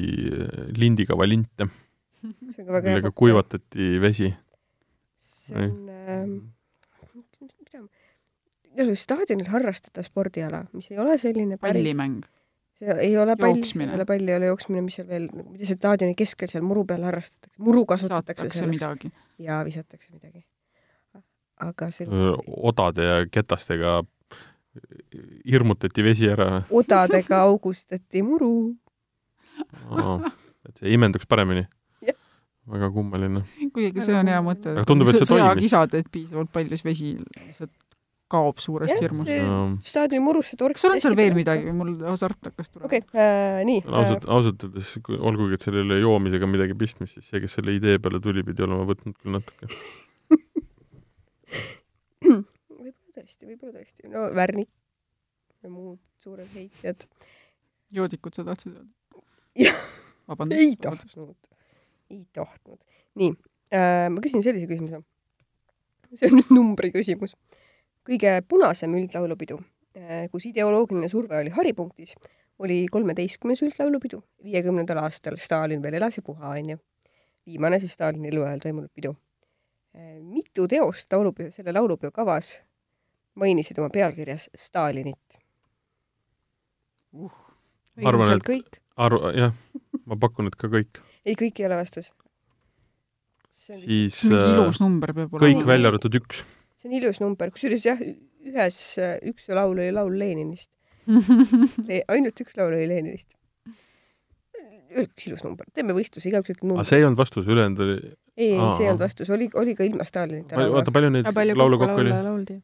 lindikava 0.77 1.27
linte, 1.29 1.69
see 2.23 2.63
on 2.63 2.69
ka 2.69 2.77
väga 2.79 2.89
hea 2.89 3.01
millega. 3.01 3.13
kuivatati 3.15 3.91
vesi. 4.03 4.31
see 5.19 5.67
on 5.67 5.91
äh,, 5.91 6.25
mida, 8.77 8.97
staadionil 8.97 9.51
harrastatav 9.53 10.09
spordiala, 10.09 10.65
mis 10.77 10.91
ei 10.93 10.99
ole 11.03 11.19
selline 11.21 11.61
päris, 11.61 11.83
pallimäng. 11.83 12.25
see 12.81 12.99
ei 13.05 13.15
ole 13.21 13.37
pall, 13.41 13.63
ei 13.63 13.95
ole 13.95 14.09
pall, 14.09 14.29
ei 14.29 14.41
ole 14.41 14.51
jooksmine, 14.53 14.85
mis 14.89 14.99
seal 15.01 15.09
veel, 15.09 15.31
mida 15.53 15.69
seal 15.69 15.81
staadioni 15.81 16.17
keskel 16.19 16.51
seal 16.53 16.67
muru 16.67 16.85
peal 16.89 17.07
harrastatakse, 17.07 17.57
muru 17.69 17.87
kasutatakse 17.89 18.47
saatakse 18.47 18.65
selleks 18.65 18.77
midagi. 18.81 19.13
ja 19.39 19.63
visatakse 19.69 20.13
midagi. 20.13 20.45
Aga 21.63 21.91
see 21.95 22.07
odade 22.47 23.07
ja 23.07 23.23
ketastega 23.33 24.03
hirmutati 25.49 26.05
vesi 26.05 26.29
ära, 26.29 26.65
odadega 26.71 27.41
augustati 27.47 28.23
muru. 28.23 28.77
et 30.69 30.83
see 30.83 30.93
imenduks 30.93 31.27
paremini 31.27 31.65
väga 32.71 32.91
kummaline. 32.93 33.43
kuigi 33.75 34.05
see 34.05 34.15
on 34.19 34.31
hea 34.31 34.39
mõte. 34.45 34.75
Aga 34.75 34.87
tundub, 34.89 35.11
et 35.11 35.21
see 35.21 35.29
toimis. 35.29 35.45
sõjakisad, 35.45 35.99
et 36.01 36.09
piisavalt 36.13 36.53
palju 36.55 36.75
siis 36.75 36.87
vesi 36.87 37.11
lihtsalt 37.17 37.75
kaob 38.33 38.59
suurest 38.59 38.91
Jah, 38.91 39.05
hirmust 39.05 39.31
see-. 39.31 39.91
Staadioni 39.93 40.25
murusse 40.25 40.57
torkis. 40.59 40.81
kas 40.81 40.89
sul 40.89 40.97
on 40.97 41.03
seal 41.05 41.15
veel 41.19 41.37
midagi 41.39 41.69
või 41.69 41.77
mul 41.79 41.93
hasart 42.09 42.49
hakkas 42.49 42.73
tulema 42.73 42.89
okei 42.91 43.05
okay,, 43.05 43.23
äh, 43.23 43.61
nii. 43.69 43.85
ausalt, 43.87 44.27
ausalt 44.39 44.67
öeldes, 44.67 44.91
olgugi, 45.15 45.59
et 45.59 45.67
sellel 45.67 45.85
ei 45.85 46.01
ole 46.01 46.03
joomisega 46.03 46.49
midagi 46.51 46.75
pistmist, 46.79 47.15
siis 47.15 47.31
see, 47.31 47.43
kes 47.45 47.55
selle 47.61 47.77
idee 47.77 48.01
peale 48.03 48.19
tuli, 48.25 48.43
pidi 48.47 48.67
olema 48.67 48.89
võtnud 48.89 49.15
küll 49.15 49.39
natuke. 49.39 49.71
Võib-olla 52.25 53.13
tõesti, 53.17 53.49
võib-olla 53.49 53.79
tõesti. 53.79 54.11
no 54.13 54.29
Värnik 54.37 54.71
ja 55.63 55.71
muud 55.73 56.01
suured 56.23 56.49
heitjad. 56.55 57.07
joodikud 57.95 58.37
sa 58.37 58.45
tahtsid 58.47 58.77
öelda? 58.77 59.75
Vabandust. 60.29 60.61
ei. 60.61 60.77
tahtnud, 60.77 61.37
ei 62.11 62.25
tahtnud. 62.33 62.81
nii 63.15 63.33
äh,, 63.75 64.09
ma 64.13 64.23
küsin 64.25 64.45
sellise 64.45 64.69
küsimuse. 64.71 65.03
see 66.15 66.31
on 66.31 66.41
nüüd 66.41 66.53
numbri 66.59 66.93
küsimus. 66.95 67.37
kõige 68.07 68.39
punasem 68.49 68.95
üldlaulupidu, 68.95 69.59
kus 70.31 70.47
ideoloogiline 70.51 71.09
surve 71.11 71.41
oli 71.41 71.51
haripunktis, 71.55 72.15
oli 72.63 72.85
kolmeteistkümnes 72.93 73.63
üldlaulupidu. 73.67 74.23
viiekümnendal 74.45 75.03
aastal 75.05 75.39
Stalin 75.41 75.83
veel 75.83 75.99
elas 76.01 76.19
ja 76.19 76.27
puha, 76.27 76.55
onju. 76.55 76.79
viimane 77.47 77.81
siis 77.81 77.97
Stalini 77.99 78.31
eluajal 78.35 78.63
toimunud 78.63 78.93
pidu. 78.95 79.17
Mitu 80.21 80.67
teost 80.69 81.13
laulupeo, 81.13 81.51
selle 81.55 81.73
laulupeo 81.73 82.11
kavas 82.13 82.59
mainisid 83.41 83.79
oma 83.81 83.89
pealkirjas 83.93 84.51
Stalinit? 84.57 85.39
Arvan, 88.05 88.37
et- 88.37 88.45
kõik. 88.45 88.79
arv, 88.97 89.25
jah, 89.37 89.53
ma 90.05 90.17
pakun, 90.21 90.51
et 90.51 90.57
ka 90.57 90.69
kõik. 90.73 91.01
ei, 91.25 91.35
kõik 91.35 91.61
ei 91.61 91.67
ole 91.69 91.79
vastus. 91.81 92.13
see 93.57 93.75
on 93.75 93.81
lihtsalt 93.81 93.91
siis 93.91 94.31
mingi 94.31 94.45
äh, 94.45 94.55
ilus 94.55 94.81
number 94.81 95.13
peab 95.17 95.35
olema. 95.35 95.47
kõik 95.47 95.67
välja 95.67 95.89
arvatud 95.91 96.19
üks. 96.21 96.45
see 96.77 96.89
on 96.91 96.97
ilus 97.01 97.21
number, 97.21 97.51
kusjuures 97.51 97.85
jah, 97.89 97.99
ühes, 98.47 98.81
üks 99.33 99.49
laul 99.49 99.75
oli 99.79 99.93
laul 99.93 100.13
Leninist 100.19 100.71
Le. 101.89 102.03
ainult 102.11 102.41
üks 102.43 102.57
laul 102.59 102.75
oli 102.75 102.89
Leninist. 102.91 103.36
Üks 105.03 105.27
ilus 105.31 105.43
number, 105.47 105.69
teeme 105.75 105.97
võistluse, 105.97 106.31
igaüks 106.31 106.55
ütleb 106.55 106.71
numbri. 106.71 106.87
see 106.89 107.01
ei 107.01 107.09
olnud 107.09 107.21
vastus, 107.21 107.49
ülejäänud 107.49 107.83
oli, 107.85 107.99
ei, 108.37 108.53
ei, 108.55 108.71
see 108.77 108.87
ei 108.87 108.93
olnud 108.93 109.05
vastus, 109.05 109.33
oli, 109.35 109.51
oli 109.59 109.77
ka 109.79 109.87
ilma 109.89 110.07
Stalinita 110.09 110.57
vaata 110.57 110.73
laulu. 110.73 110.97
palju 110.99 111.13
neid 111.15 111.31
palju 111.37 111.59
laule 111.61 111.81
kokku 111.83 112.05
oli 112.05 112.61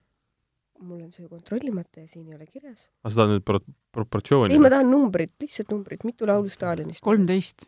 mul 0.83 1.03
on 1.05 1.13
see 1.15 1.29
kontrollimata 1.31 2.03
ja 2.03 2.09
siin 2.11 2.29
ei 2.29 2.35
ole 2.37 2.47
kirjas. 2.47 2.89
aga 3.03 3.13
seda 3.15 3.27
nüüd 3.31 3.45
pro-, 3.47 3.63
proportsiooni 3.95 4.55
ei, 4.55 4.63
ma 4.63 4.71
tahan 4.73 4.91
numbrit, 4.91 5.35
lihtsalt 5.43 5.71
numbrit, 5.75 6.03
mitu 6.09 6.27
laulu 6.29 6.51
Stalinist. 6.53 7.03
kolmteist. 7.07 7.67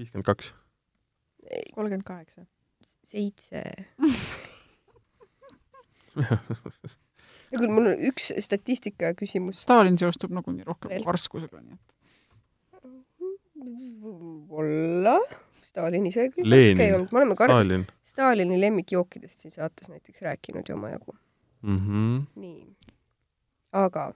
viiskümmend 0.00 0.26
kaks. 0.28 0.52
kolmkümmend 1.74 2.06
kaheksa. 2.08 2.46
seitse. 3.04 3.62
ja 7.50 7.58
küll 7.58 7.72
mul 7.72 7.90
on 7.92 7.98
üks 8.10 8.30
statistika 8.44 9.12
küsimus. 9.18 9.60
Stalin 9.64 9.98
seostub 10.00 10.32
nagunii 10.34 10.64
rohkem 10.66 10.90
karskusega, 11.04 11.58
nii 11.60 11.76
et 11.76 11.94
võib-olla. 14.04 15.18
Stalin 15.64 16.06
ise 16.06 16.28
küll 16.30 16.50
Lenin. 16.50 16.76
raske 16.76 16.86
ei 16.86 16.94
olnud, 16.94 17.12
me 17.12 17.18
oleme 17.18 17.36
ka 17.38 17.48
Stalin 17.50 17.86
Stalini 18.14 18.60
lemmikjookidest 18.60 19.40
siin 19.42 19.54
saates 19.54 19.88
näiteks 19.90 20.22
rääkinud 20.22 20.68
ju 20.68 20.74
omajagu. 20.74 21.16
mm. 21.62 21.78
-hmm. 21.78 22.26
nii. 22.40 22.76
aga 23.72 24.12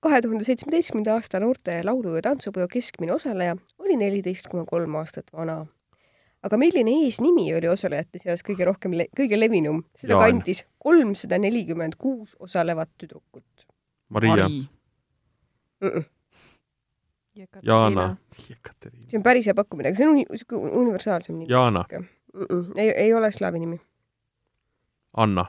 kahe 0.00 0.20
tuhande 0.22 0.44
seitsmeteistkümnenda 0.44 1.14
aasta 1.14 1.40
noorte 1.40 1.82
laulu- 1.84 2.16
ja 2.16 2.22
tantsupeo 2.22 2.68
keskmine 2.68 3.12
osaleja 3.12 3.56
oli 3.78 3.96
neliteist 3.96 4.48
koma 4.48 4.64
kolm 4.64 4.94
aastat 4.94 5.32
vana. 5.32 5.66
aga 6.42 6.56
milline 6.56 6.90
eesnimi 7.04 7.54
oli 7.54 7.68
osalejate 7.68 8.18
seas 8.18 8.42
kõige 8.50 8.64
rohkem 8.64 8.92
le, 8.92 9.06
kõige 9.20 9.40
levinum? 9.40 9.84
seda 9.96 10.12
Jaan. 10.12 10.24
kandis 10.24 10.64
kolmsada 10.78 11.38
nelikümmend 11.38 11.94
kuus 11.98 12.36
osalevat 12.38 12.90
tüdrukut 12.98 13.66
Maria. 14.08 14.36
Mari. 14.36 14.48
mm. 15.80 15.88
-mm. 15.88 16.04
Jana. 17.62 18.16
Jekateriina. 18.50 19.06
see 19.10 19.18
on 19.18 19.22
päris 19.22 19.46
hea 19.46 19.54
pakkumine, 19.54 19.88
aga 19.92 19.96
see 20.00 20.08
on 20.08 20.18
sihuke 20.36 20.56
universaalsem 20.82 21.34
nimi 21.38 21.50
Jana. 21.52 21.84
mm. 21.92 22.04
-mm. 22.42 22.72
ei, 22.76 22.90
ei 22.90 23.14
ole 23.14 23.30
slaavi 23.32 23.58
nimi 23.58 23.80
Anna. 25.16 25.46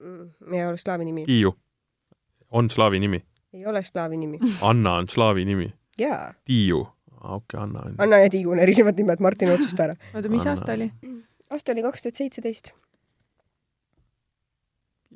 mm. 0.00 0.54
ei 0.54 0.66
ole 0.66 0.76
slaavi 0.76 1.04
nimi, 1.04 1.24
Tiiu. 1.26 1.54
on 2.50 2.70
slaavi 2.70 3.00
nimi. 3.00 3.24
ei 3.52 3.66
ole 3.66 3.82
slaavi 3.82 4.16
nimi. 4.16 4.38
Anna 4.70 4.94
on 4.94 5.08
slaavi 5.08 5.44
nimi. 5.44 5.72
jaa, 5.98 6.34
Tiiu. 6.44 6.88
okei, 7.24 7.60
Anna 7.60 7.80
on. 7.86 7.94
Anna 7.98 8.18
ja 8.18 8.30
Tiiu 8.30 8.50
on 8.50 8.58
erinevad 8.58 8.96
nimed, 8.96 9.20
Martin 9.20 9.50
otsusta 9.52 9.82
ära. 9.82 9.96
oota, 10.14 10.28
mis 10.28 10.42
Anna. 10.46 10.50
aasta 10.50 10.72
oli? 10.72 10.90
aasta 11.50 11.72
oli 11.72 11.82
kaks 11.82 12.02
tuhat 12.02 12.14
seitseteist. 12.14 12.70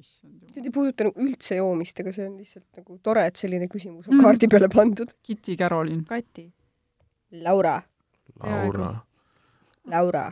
Issand 0.00 0.40
see 0.42 0.60
jumal. 0.60 0.66
ei 0.68 0.74
puuduta 0.74 1.06
nagu 1.08 1.24
üldse 1.26 1.58
joomist, 1.58 2.00
aga 2.02 2.12
see 2.16 2.26
on 2.28 2.36
lihtsalt 2.40 2.80
nagu 2.80 2.98
tore, 3.02 3.24
et 3.30 3.36
selline 3.40 3.68
küsimus 3.72 4.08
Mm. 4.08 4.18
on 4.18 4.24
kaardi 4.28 4.48
peale 4.52 4.68
pandud. 4.72 5.12
Kitty 5.22 5.56
Carolin. 5.60 6.04
Kati. 6.08 6.46
Laura, 7.44 7.80
Laura. 8.42 8.90
Laura. 9.90 10.24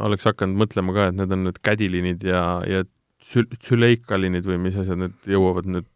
oleks 0.00 0.24
hakanud 0.28 0.58
mõtlema 0.60 0.94
ka, 0.96 1.06
et 1.10 1.16
need 1.18 1.32
on 1.34 1.44
need 1.48 1.58
kädilinid 1.64 2.24
ja, 2.26 2.42
ja 2.68 2.82
tsül-, 3.20 3.48
tsüleikalinid 3.58 4.46
või 4.48 4.58
mis 4.66 4.76
asjad 4.80 5.00
need 5.00 5.28
jõuavad 5.28 5.68
nüüd. 5.70 5.88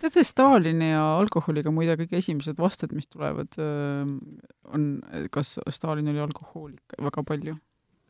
teate, 0.00 0.24
Stalini 0.26 0.90
ja 0.92 1.02
alkoholiga 1.18 1.72
muide 1.74 1.96
kõige 2.00 2.18
esimesed 2.20 2.58
vasted, 2.60 2.92
mis 2.96 3.08
tulevad, 3.08 3.56
on, 3.58 4.84
kas 5.34 5.56
Stalin 5.72 6.12
oli 6.12 6.20
alkohoolik 6.24 6.96
väga 7.08 7.24
palju? 7.26 7.56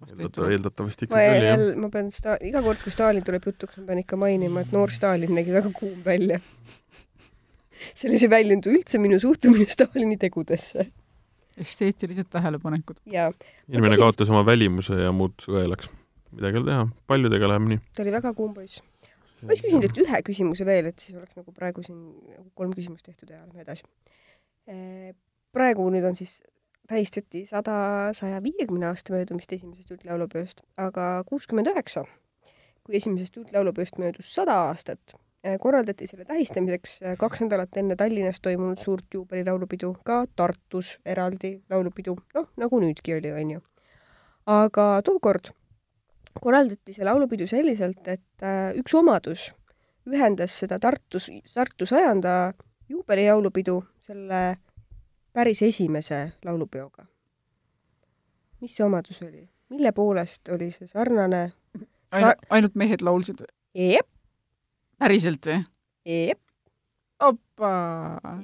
eeldata-, 0.05 0.49
eeldatavasti 0.53 1.09
ma 1.11 1.23
ikkagi 1.23 1.41
oli 1.41 1.49
jah. 1.49 1.65
ma 1.81 1.91
pean 1.93 2.11
sta-, 2.13 2.37
iga 2.45 2.63
kord, 2.65 2.81
kui 2.85 2.93
Stalin 2.93 3.25
tuleb 3.25 3.49
jutuks, 3.49 3.79
ma 3.81 3.91
pean 3.91 4.03
ikka 4.03 4.19
mainima, 4.21 4.63
et 4.65 4.73
noor 4.75 4.93
Stalin 4.93 5.33
nägi 5.37 5.55
väga 5.55 5.73
kuum 5.77 5.99
välja. 6.05 6.41
selles 7.97 8.25
ei 8.25 8.31
väljundu 8.33 8.73
üldse 8.73 9.01
minu 9.01 9.19
suhtumine 9.23 9.69
Stalini 9.73 10.19
tegudesse. 10.21 10.89
esteetilised 11.57 12.29
tähelepanekud. 12.33 13.01
ja 13.09 13.31
inimene 13.69 13.95
küsin- 13.95 14.05
kaotas 14.05 14.33
oma 14.33 14.45
välimuse 14.47 14.99
ja 15.01 15.13
muutus 15.13 15.49
õelaks. 15.49 15.89
midagi 16.33 16.61
ei 16.61 16.63
ole 16.63 16.71
teha, 16.73 16.89
paljudega 17.07 17.49
läheb 17.55 17.71
nii. 17.73 17.81
ta 17.97 18.05
oli 18.05 18.13
väga 18.19 18.35
kuum 18.37 18.53
poiss. 18.55 18.83
ma 19.43 19.55
siis 19.55 19.65
küsin 19.65 19.85
teilt 19.85 20.03
ühe 20.05 20.21
küsimuse 20.29 20.69
veel, 20.69 20.93
et 20.93 20.99
siis 21.01 21.17
oleks 21.17 21.39
nagu 21.41 21.57
praegu 21.57 21.85
siin 21.87 22.03
nagu 22.35 22.51
kolm 22.55 22.77
küsimust 22.77 23.09
tehtud 23.09 23.33
ja 23.33 23.41
lähme 23.47 23.65
edasi. 23.65 23.89
praegu 25.57 25.89
nüüd 25.89 26.05
on 26.05 26.17
siis 26.19 26.43
tähistati 26.89 27.45
sada, 27.47 27.77
saja 28.13 28.43
viiekümne 28.43 28.87
aasta 28.91 29.15
möödumist 29.15 29.53
esimesest 29.53 29.91
üldlaulupeost, 29.91 30.63
aga 30.79 31.25
kuuskümmend 31.27 31.71
üheksa, 31.73 32.05
kui 32.87 32.97
esimesest 32.97 33.37
üldlaulupeost 33.43 33.99
möödus 34.03 34.35
sada 34.35 34.59
aastat, 34.69 35.17
korraldati 35.61 36.07
selle 36.07 36.25
tähistamiseks 36.25 36.97
eh, 37.03 37.17
kaks 37.19 37.43
nädalat 37.45 37.77
enne 37.77 37.97
Tallinnas 37.97 38.41
toimunud 38.43 38.79
suurt 38.79 39.15
juubelilaulupidu 39.15 39.93
ka 40.05 40.25
Tartus 40.37 40.97
eraldi 41.07 41.53
laulupidu, 41.71 42.17
noh 42.35 42.49
nagu 42.57 42.81
nüüdki 42.83 43.15
oli, 43.19 43.33
onju. 43.33 43.61
aga 44.47 44.87
tookord 45.05 45.53
korraldati 46.41 46.95
see 46.97 47.07
laulupidu 47.07 47.47
selliselt, 47.47 48.03
et 48.09 48.45
äh, 48.45 48.73
üks 48.81 48.95
omadus 48.95 49.51
ühendas 50.07 50.55
seda 50.63 50.79
Tartus, 50.83 51.31
Tartu 51.55 51.87
sajanda 51.87 52.55
juubelilaulupidu 52.89 53.81
selle 54.01 54.43
päris 55.37 55.63
esimese 55.63 56.33
laulupeoga? 56.45 57.05
mis 58.61 58.77
see 58.77 58.87
omadus 58.87 59.21
oli? 59.23 59.45
mille 59.69 59.93
poolest 59.93 60.49
oli 60.49 60.71
see 60.73 60.89
sarnane? 60.89 61.43
ainult, 62.11 62.47
ainult 62.51 62.79
mehed 62.81 63.05
laulsid 63.05 63.43
jep, 63.77 64.09
päriselt 65.03 65.49
või? 65.51 65.59
jep, 66.09 66.41
oppa! 67.21 67.75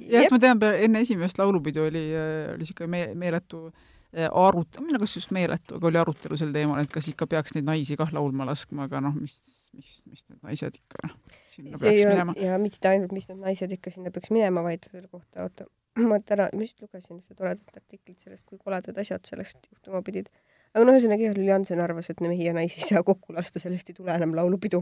jah, 0.05 0.29
ma 0.35 0.41
tean, 0.45 0.61
enne 0.85 1.01
esimest 1.07 1.41
laulupidu 1.41 1.87
oli, 1.87 2.05
oli 2.13 2.61
niisugune 2.61 2.91
me-, 2.93 3.17
meeletu 3.25 3.65
äh, 3.71 4.29
arut-, 4.29 4.81
mitte 4.85 5.01
kas 5.01 5.17
just 5.17 5.33
meeletu, 5.33 5.79
aga 5.79 5.89
oli 5.89 6.03
arutelu 6.05 6.37
sel 6.37 6.53
teemal, 6.53 6.81
et 6.83 6.93
kas 6.93 7.09
ikka 7.09 7.29
peaks 7.35 7.57
neid 7.57 7.69
naisi 7.73 7.97
kah 7.97 8.13
laulma 8.13 8.45
laskma, 8.51 8.85
aga 8.85 9.01
noh, 9.07 9.17
mis, 9.17 9.39
mis, 9.73 10.01
mis 10.05 10.27
need 10.29 10.45
naised 10.45 10.77
ikka 10.77 11.15
sinna 11.55 11.79
see 11.79 11.89
peaks 11.89 12.09
minema. 12.11 12.37
ja 12.37 12.61
mitte 12.61 12.93
ainult, 12.93 13.17
mis 13.17 13.31
need 13.31 13.41
naised 13.41 13.79
ikka 13.79 13.97
sinna 13.97 14.13
peaks 14.13 14.29
minema, 14.35 14.61
vaid 14.69 14.85
selle 14.91 15.09
kohta, 15.09 15.47
oota, 15.47 15.65
ma 16.09 16.19
täna, 16.25 16.49
ma 16.53 16.65
just 16.65 16.81
lugesin 16.81 17.19
ühte 17.19 17.35
toredat 17.37 17.77
artiklit 17.77 18.19
sellest, 18.19 18.45
kui 18.47 18.57
koledad 18.57 18.97
asjad 18.97 19.25
sellest 19.29 19.59
juhtuma 19.69 20.01
pidid. 20.05 20.31
aga 20.73 20.85
noh, 20.87 20.97
ühesõnaga 20.97 21.29
juhul 21.29 21.45
Jansen 21.47 21.83
arvas, 21.83 22.09
et 22.09 22.23
mehi 22.23 22.49
ja 22.49 22.55
naisi 22.57 22.81
ei 22.81 22.89
saa 22.89 23.03
kokku 23.05 23.35
lasta, 23.35 23.61
sellest 23.61 23.91
ei 23.91 23.99
tule 23.99 24.15
enam 24.15 24.35
laulupidu. 24.37 24.81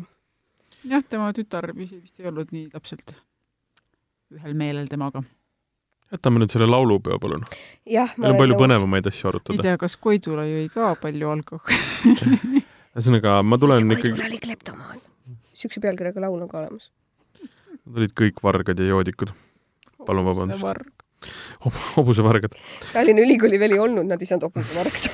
jah, 0.88 1.04
tema 1.04 1.32
tütar 1.36 1.72
vist, 1.76 1.98
vist 2.00 2.20
ei 2.20 2.32
olnud 2.32 2.56
nii 2.56 2.70
täpselt 2.72 3.16
ühel 4.32 4.56
meelel 4.58 4.88
temaga. 4.92 5.24
jätame 6.12 6.42
nüüd 6.44 6.54
selle 6.54 6.68
laulupeo, 6.70 7.20
palun. 7.20 7.44
jah, 7.88 8.16
meil 8.18 8.36
on 8.36 8.40
palju 8.40 8.60
põnevamaid 8.64 9.12
asju 9.12 9.28
ei 9.28 9.34
arutada. 9.34 9.68
tea, 9.68 9.78
kas 9.84 9.98
Koidula 10.00 10.48
jõi 10.48 10.68
ka 10.74 10.94
palju 11.02 11.36
alkoholi 11.36 12.64
ühesõnaga, 12.96 13.38
ma 13.44 13.60
tulen 13.60 13.96
ikkagi, 13.98 14.16
oli 14.30 14.40
kleptomaan. 14.44 15.04
niisuguse 15.52 15.84
pealkirjaga 15.84 16.28
laul 16.28 16.42
on 16.44 16.52
ka 16.52 16.64
olemas. 16.64 16.92
nad 17.40 18.02
olid 18.02 18.16
kõik 18.24 18.44
vargad 18.44 18.80
ja 18.80 18.92
joodikud, 18.94 19.36
Palun 20.06 20.26
vabandust. 20.26 21.01
Varg. 21.22 21.80
hobusevargad. 21.96 22.58
Tallinna 22.94 23.26
Ülikooli 23.26 23.60
veel 23.62 23.78
ei 23.78 23.84
olnud, 23.84 24.10
nad 24.10 24.22
ei 24.22 24.30
saanud 24.30 24.50
hobusevargad. 24.50 25.12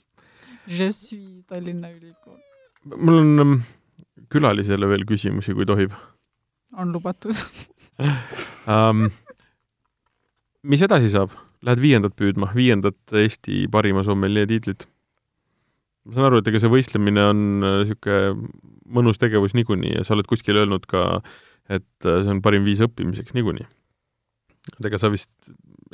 Je 0.78 0.90
suis 0.92 1.44
Tallinna 1.48 1.92
Ülikool. 1.92 2.40
mul 2.96 3.20
on 3.20 3.40
ähm, 3.40 3.54
külalisele 4.32 4.88
veel 4.88 5.06
küsimusi, 5.08 5.54
kui 5.56 5.66
tohib 5.68 5.92
on 6.76 6.92
lubatud. 6.92 7.34
um. 8.66 9.10
mis 10.70 10.82
edasi 10.82 11.12
saab? 11.12 11.34
Lähed 11.64 11.80
viiendat 11.80 12.16
püüdma, 12.18 12.50
viiendat 12.56 13.14
Eesti 13.16 13.64
parima 13.72 14.04
sommeljee 14.04 14.48
tiitlit? 14.50 14.88
ma 16.04 16.12
saan 16.12 16.26
aru, 16.28 16.42
et 16.42 16.48
ega 16.50 16.60
see 16.60 16.68
võistlemine 16.68 17.22
on 17.30 17.38
niisugune 17.62 18.50
mõnus 18.92 19.16
tegevus 19.16 19.54
niikuinii 19.56 19.94
ja 19.94 20.02
sa 20.04 20.12
oled 20.12 20.28
kuskil 20.28 20.58
öelnud 20.60 20.84
ka, 20.90 21.22
et 21.72 22.04
äh, 22.04 22.18
see 22.20 22.34
on 22.34 22.42
parim 22.44 22.66
viis 22.68 22.82
õppimiseks 22.84 23.32
niikuinii. 23.36 23.64
Et 24.72 24.88
ega 24.88 25.00
sa 25.00 25.10
vist 25.12 25.30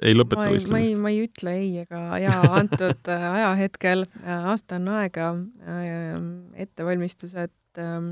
ei 0.01 0.15
lõpeta 0.17 0.47
ei, 0.47 0.47
ma 0.47 0.49
ei, 0.49 0.57
võistlemist? 0.57 1.03
ma 1.03 1.13
ei 1.13 1.21
ütle 1.27 1.55
ei 1.59 1.71
ega 1.83 2.01
jaa 2.23 2.41
antud 2.61 3.13
äh, 3.13 3.29
ajahetkel. 3.35 4.07
aasta 4.39 4.81
on 4.81 4.91
aega, 4.97 5.31
ettevalmistused 6.65 7.83
ähm, 7.83 8.11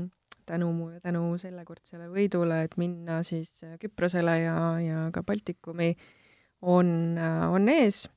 tänu, 0.49 0.71
tänu 1.03 1.25
sellekordsele 1.41 2.09
võidule, 2.13 2.63
et 2.67 2.77
minna 2.81 3.21
siis 3.27 3.63
äh, 3.65 3.77
Küprosele 3.81 4.39
ja, 4.43 4.55
ja 4.83 5.05
ka 5.15 5.23
Baltikumi, 5.23 5.93
on, 6.61 7.17
on 7.19 7.69
ees. 7.71 8.07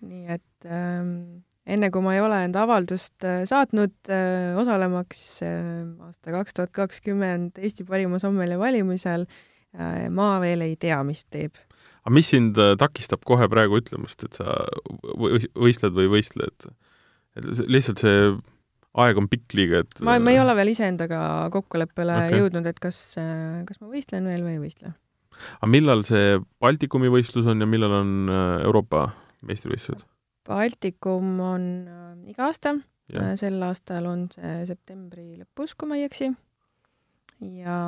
nii 0.00 0.24
et 0.32 0.70
ähm, 0.72 1.44
enne 1.66 1.90
kui 1.92 2.04
ma 2.04 2.14
ei 2.14 2.22
ole 2.22 2.38
enda 2.46 2.62
avaldust 2.64 3.26
äh, 3.26 3.42
saatnud 3.48 3.94
äh, 4.12 4.54
osalemaks 4.58 5.22
äh, 5.44 5.82
aasta 6.06 6.34
kaks 6.34 6.56
tuhat 6.56 6.72
kakskümmend 6.76 7.58
Eesti 7.58 7.86
parima 7.88 8.20
sommelja 8.22 8.58
valimisel, 8.60 9.26
ma 10.10 10.36
veel 10.40 10.62
ei 10.64 10.76
tea, 10.80 11.02
mis 11.04 11.24
teeb 11.28 11.56
aga 12.06 12.14
mis 12.14 12.30
sind 12.30 12.58
äh, 12.62 12.76
takistab 12.78 13.24
kohe 13.26 13.48
praegu 13.50 13.80
ütlemast, 13.80 14.22
et 14.22 14.38
sa 14.38 14.60
või- 15.18 15.50
võistled 15.58 15.96
või 15.96 16.06
ei 16.06 16.12
võistle, 16.14 16.46
et 16.52 16.68
lihtsalt 17.66 18.02
see 18.04 18.20
aeg 18.96 19.18
on 19.20 19.26
pikk 19.28 19.56
liiga, 19.58 19.82
et 19.82 19.98
ma, 20.06 20.14
ma 20.22 20.32
ei 20.32 20.38
ole 20.40 20.54
veel 20.56 20.70
iseendaga 20.72 21.20
kokkuleppele 21.52 22.14
okay. 22.22 22.38
jõudnud, 22.38 22.68
et 22.70 22.78
kas, 22.80 23.00
kas 23.18 23.82
ma 23.82 23.90
võistlen 23.90 24.30
veel 24.30 24.46
või 24.46 24.54
ei 24.54 24.62
võistle. 24.62 24.94
aga 25.58 25.70
millal 25.74 26.06
see 26.08 26.38
Baltikumi 26.62 27.10
võistlus 27.12 27.50
on 27.50 27.60
ja 27.60 27.68
millal 27.68 27.98
on 27.98 28.12
äh, 28.30 28.44
Euroopa 28.68 29.08
meistrivõistlused? 29.46 30.06
Baltikum 30.46 31.40
on 31.42 31.68
äh, 31.90 32.10
iga 32.30 32.46
aasta, 32.52 32.78
sel 33.10 33.58
aastal 33.66 34.06
on 34.06 34.28
see 34.30 34.60
septembri 34.70 35.32
lõpus, 35.40 35.74
kui 35.74 35.90
ma 35.90 35.98
ei 35.98 36.06
eksi. 36.06 36.30
Ja 37.40 37.78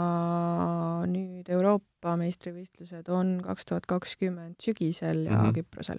nüüd 1.09 1.49
Euroopa 1.49 2.17
meistrivõistlused 2.21 3.09
on 3.09 3.39
kaks 3.45 3.65
tuhat 3.65 3.87
kakskümmend 3.89 4.59
sügisel 4.63 5.25
ja 5.25 5.31
mm 5.31 5.37
Mhm. 5.37 5.47
-hmm. 5.47 5.55
Küprosel. 5.55 5.99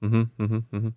Mhm, 0.00 0.22
mhm, 0.38 0.62
mhm. 0.72 0.88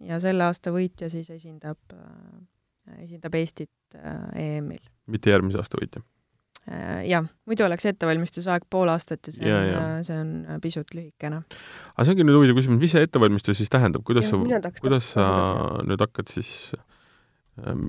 ja 0.00 0.20
selle 0.20 0.44
aasta 0.44 0.70
võitja 0.70 1.08
siis 1.10 1.30
esindab 1.30 1.78
äh, 1.92 3.02
esindab 3.04 3.34
Eestit 3.34 3.70
äh, 3.94 4.56
EM-il. 4.58 4.84
mitte 5.06 5.30
järgmise 5.30 5.58
aasta 5.58 5.78
võitja. 5.80 6.02
Äh, 6.68 7.06
jah, 7.08 7.24
muidu 7.46 7.64
oleks 7.64 7.86
ettevalmistusaeg 7.88 8.62
pool 8.70 8.88
aastat 8.92 9.26
ja 9.26 9.32
see 9.32 9.48
Ja, 9.48 9.56
on 9.58 9.66
ja., 9.68 10.02
see 10.04 10.18
on 10.20 10.32
äh, 10.46 10.60
pisut 10.60 10.94
lühikene. 10.94 11.42
aga 11.94 12.04
see 12.04 12.12
ongi 12.12 12.24
nüüd 12.28 12.36
huvitav 12.36 12.58
küsimus, 12.60 12.80
mis 12.82 12.92
see 12.92 13.02
ettevalmistus 13.02 13.56
siis 13.56 13.70
tähendab, 13.72 14.04
kuidas 14.04 14.30
Jah, 14.30 14.62
sa 14.62 14.70
kuidas 14.80 15.12
sa 15.14 15.26
nüüd 15.86 16.00
hakkad 16.00 16.28
siis 16.28 16.72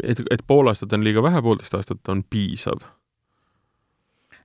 et, 0.04 0.22
et 0.32 0.44
pool 0.48 0.72
aastat 0.72 0.94
on 0.96 1.06
liiga 1.06 1.24
vähe, 1.26 1.42
poolteist 1.46 1.76
aastat 1.78 2.12
on 2.12 2.24
piisav? 2.24 2.84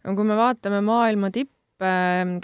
no 0.04 0.14
kui 0.16 0.28
me 0.28 0.36
vaatame 0.38 0.82
maailma 0.84 1.30
tippe, 1.34 1.90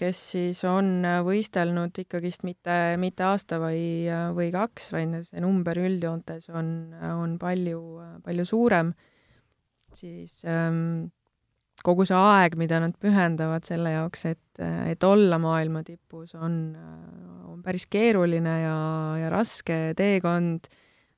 kes 0.01 0.23
siis 0.35 0.63
on 0.69 1.05
võistelnud 1.27 2.01
ikkagist 2.03 2.45
mitte, 2.49 2.81
mitte 3.01 3.27
aasta 3.29 3.61
või, 3.63 4.09
või 4.37 4.51
kaks, 4.55 4.91
vaid 4.97 5.21
see 5.29 5.45
number 5.45 5.79
üldjoontes 5.79 6.51
on, 6.53 6.91
on 7.13 7.37
palju, 7.41 7.81
palju 8.25 8.47
suurem, 8.49 8.95
siis 9.97 10.41
ähm, 10.49 11.11
kogu 11.85 12.05
see 12.09 12.17
aeg, 12.17 12.57
mida 12.61 12.81
nad 12.83 12.97
pühendavad 13.01 13.65
selle 13.69 13.95
jaoks, 13.95 14.27
et, 14.33 14.63
et 14.91 15.05
olla 15.07 15.39
maailma 15.41 15.83
tipus, 15.87 16.35
on, 16.37 16.61
on 17.49 17.63
päris 17.65 17.87
keeruline 17.91 18.57
ja, 18.65 18.77
ja 19.21 19.33
raske 19.33 19.81
teekond 19.99 20.69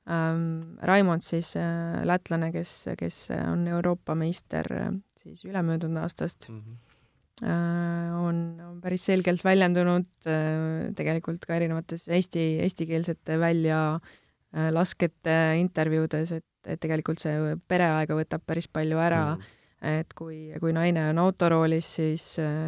ähm,. 0.09 0.77
Raimond 0.83 1.23
siis 1.23 1.55
äh, 1.55 2.03
lätlane, 2.03 2.51
kes, 2.51 2.89
kes 2.99 3.29
on 3.35 3.67
Euroopa 3.67 4.15
meister 4.15 4.67
äh, 4.71 4.93
siis 5.23 5.45
ülemöödunud 5.47 6.01
aastast 6.01 6.49
äh, 6.49 7.47
on, 8.19 8.59
on 8.61 8.81
päris 8.83 9.05
selgelt 9.09 9.43
väljendunud 9.45 10.27
äh, 10.27 10.91
tegelikult 10.97 11.45
ka 11.47 11.57
erinevates 11.57 12.07
eesti, 12.11 12.43
eestikeelsete 12.65 13.39
välja 13.39 13.79
äh, 13.95 14.69
laskete 14.75 15.37
intervjuudes, 15.61 16.35
et, 16.39 16.47
et 16.67 16.81
tegelikult 16.83 17.23
see 17.23 17.55
pereaega 17.67 18.17
võtab 18.19 18.45
päris 18.47 18.67
palju 18.67 18.99
ära 18.99 19.25
mm. 19.35 19.51
Et 19.83 20.13
kui, 20.15 20.37
kui 20.61 20.73
naine 20.75 21.09
on 21.11 21.19
autoroolis, 21.25 21.87
siis, 21.99 22.25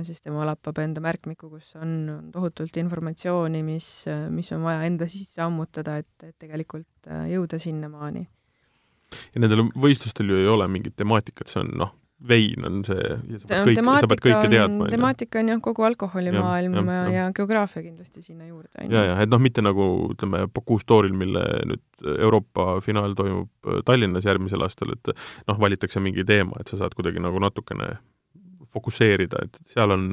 siis 0.07 0.23
tema 0.23 0.45
lappab 0.49 0.81
enda 0.83 1.03
märkmiku, 1.03 1.49
kus 1.53 1.71
on, 1.79 1.93
on 2.11 2.31
tohutult 2.33 2.75
informatsiooni, 2.81 3.61
mis, 3.65 3.89
mis 4.35 4.51
on 4.55 4.65
vaja 4.67 4.83
enda 4.87 5.07
sisse 5.11 5.43
ammutada, 5.45 5.97
et, 6.03 6.11
et 6.27 6.35
tegelikult 6.41 7.09
äh, 7.09 7.27
jõuda 7.31 7.59
sinnamaani. 7.61 8.25
ja 9.33 9.43
nendel 9.43 9.69
võistlustel 9.79 10.33
ju 10.33 10.41
ei 10.41 10.49
ole 10.51 10.67
mingit 10.71 10.97
temaatikat, 10.99 11.51
see 11.51 11.61
on 11.63 11.71
noh, 11.85 11.93
vein 12.27 12.65
on 12.65 12.79
see 12.87 12.95
ja 12.95 13.39
sa 13.41 13.49
pead 13.49 13.67
kõike, 13.67 13.83
sa 13.99 14.09
pead 14.09 14.21
kõike 14.23 14.49
teadma. 14.53 14.87
temaatika 14.91 15.41
on 15.41 15.51
jah, 15.51 15.59
kogu 15.63 15.83
alkoholimaailm 15.87 16.77
ja, 16.79 16.83
ja, 16.83 16.93
ja, 16.95 17.11
ja. 17.17 17.25
geograafia 17.35 17.83
kindlasti 17.83 18.23
sinna 18.23 18.47
juurde. 18.47 18.71
ja, 18.89 19.03
ja 19.09 19.17
et 19.23 19.31
noh, 19.31 19.41
mitte 19.43 19.63
nagu 19.65 19.89
ütleme, 20.13 20.45
Bocuse 20.55 20.87
d'Oril, 20.87 21.15
mille 21.17 21.43
nüüd 21.71 22.09
Euroopa 22.15 22.79
finaal 22.85 23.17
toimub 23.19 23.51
äh, 23.67 23.81
Tallinnas 23.85 24.27
järgmisel 24.27 24.63
aastal, 24.63 24.95
et 24.95 25.11
noh, 25.11 25.59
valitakse 25.59 25.99
mingi 26.03 26.25
teema, 26.27 26.61
et 26.63 26.71
sa 26.71 26.79
saad 26.79 26.95
kuidagi 26.95 27.23
nagu 27.23 27.41
natukene 27.43 27.97
fokusseerida, 28.75 29.45
et 29.47 29.75
seal 29.75 29.93
on 29.95 30.09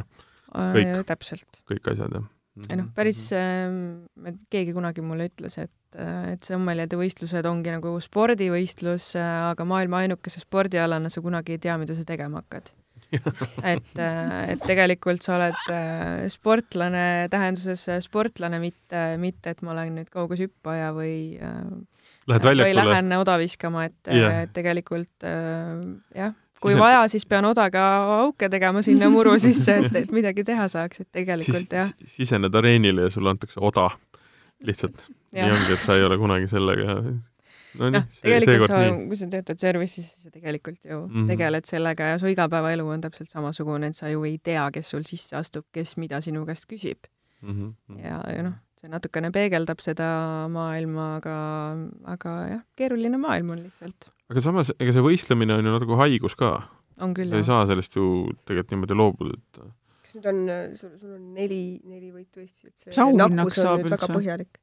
kõik. 0.53 0.95
täpselt. 1.09 1.63
kõik 1.71 1.95
asjad, 1.95 2.19
jah. 2.19 2.29
Ei 2.69 2.79
noh, 2.81 2.91
päris 2.97 3.25
äh,, 3.37 4.35
keegi 4.53 4.75
kunagi 4.77 5.05
mulle 5.05 5.31
ütles, 5.31 5.57
et, 5.63 5.97
et 6.33 6.45
sommeljade 6.45 6.99
võistlused 7.01 7.49
ongi 7.49 7.73
nagu 7.75 7.95
spordivõistlus, 8.05 9.13
aga 9.17 9.67
maailma 9.69 10.05
ainukese 10.05 10.45
spordialana 10.45 11.13
sa 11.13 11.25
kunagi 11.25 11.57
ei 11.57 11.63
tea, 11.63 11.79
mida 11.81 11.97
sa 11.97 12.07
tegema 12.09 12.43
hakkad 12.43 12.73
et, 13.75 13.99
et 14.01 14.63
tegelikult 14.65 15.25
sa 15.25 15.37
oled 15.37 15.59
äh, 15.73 16.23
sportlane 16.33 17.29
tähenduses 17.33 17.85
sportlane, 18.07 18.61
mitte, 18.63 19.03
mitte 19.21 19.53
et 19.53 19.61
ma 19.65 19.75
olen 19.75 19.99
nüüd 20.01 20.13
kaugushüppaja 20.13 20.93
või 20.97 21.17
Lähed 22.31 22.45
väljakule. 22.47 22.69
või 22.69 22.93
lähen 22.93 23.17
oda 23.19 23.35
viskama, 23.41 23.87
et 23.91 24.09
yeah., 24.09 24.45
et 24.47 24.53
tegelikult 24.55 25.27
äh, 25.27 25.83
jah, 26.15 26.37
kui 26.63 26.77
vaja, 26.79 27.03
siis 27.11 27.27
pean 27.27 27.45
odaga 27.49 27.83
auke 28.21 28.49
tegema 28.53 28.83
sinna 28.87 29.11
muru 29.11 29.35
sisse, 29.47 29.77
et, 29.83 29.99
et 30.05 30.15
midagi 30.15 30.45
teha 30.47 30.69
saaks, 30.71 31.05
et 31.05 31.11
tegelikult 31.21 31.77
jah. 31.79 31.93
sisened 32.17 32.55
areenile 32.55 33.09
ja 33.09 33.11
sulle 33.11 33.35
antakse 33.35 33.61
oda 33.61 33.91
lihtsalt. 34.67 35.05
nii 35.35 35.51
ongi, 35.51 35.75
et 35.75 35.85
sa 35.85 35.99
ei 35.99 36.07
ole 36.07 36.19
kunagi 36.21 36.49
sellega 36.51 36.99
no 37.81 37.89
noh, 37.93 38.09
tegelikult 38.21 38.71
sa, 38.71 38.81
kui 38.97 39.19
sa 39.19 39.29
töötad 39.33 39.63
service'is, 39.63 40.09
siis 40.09 40.27
sa 40.27 40.33
tegelikult 40.33 40.81
ju 40.85 40.99
mm 40.99 41.15
-hmm. 41.15 41.31
tegeled 41.33 41.69
sellega 41.69 42.13
ja 42.13 42.19
su 42.19 42.31
igapäevaelu 42.33 42.89
on 42.89 43.01
täpselt 43.01 43.29
samasugune, 43.29 43.87
et 43.87 43.97
sa 43.97 44.09
ju 44.09 44.25
ei 44.25 44.39
tea, 44.39 44.71
kes 44.71 44.91
sul 44.91 45.07
sisse 45.09 45.37
astub, 45.37 45.65
kes 45.73 45.97
mida 45.97 46.21
sinu 46.21 46.47
käest 46.47 46.67
küsib. 46.73 46.99
mm. 47.41 47.51
-hmm. 47.51 48.05
ja, 48.05 48.21
ja 48.37 48.43
noh, 48.43 48.55
see 48.81 48.91
natukene 48.91 49.31
peegeldab 49.31 49.81
seda 49.81 50.49
maailma, 50.49 51.17
aga, 51.17 51.37
aga 52.05 52.31
jah, 52.49 52.63
keeruline 52.77 53.19
maailm 53.19 53.51
on 53.51 53.63
lihtsalt. 53.63 54.11
Aga 54.33 54.45
samas, 54.45 54.72
ega 54.80 54.97
see 54.97 55.05
võistlemine 55.05 55.59
on 55.59 55.68
ju 55.68 55.76
nagu 55.76 56.01
haigus 56.01 56.37
ka. 56.39 56.57
on 57.03 57.14
küll, 57.16 57.30
jah. 57.30 57.43
ei 57.43 57.47
saa 57.47 57.68
sellest 57.68 57.97
ju 57.97 58.09
tegelikult 58.49 58.74
niimoodi 58.74 58.99
loobuda, 58.99 59.39
et 59.39 59.62
kas 60.03 60.16
nüüd 60.18 60.28
on, 60.33 60.43
sul, 60.76 60.93
sul 61.01 61.14
on 61.16 61.22
neli, 61.37 61.62
neli 61.89 62.11
võitu 62.12 62.43
Eestis, 62.43 62.68
et 62.68 62.93
see 62.93 63.07
nakkus 63.16 63.61
on 63.62 63.68
saab 63.68 63.80
nüüd 63.80 63.95
väga 63.95 64.09
üldse? 64.09 64.18
põhjalik. 64.18 64.61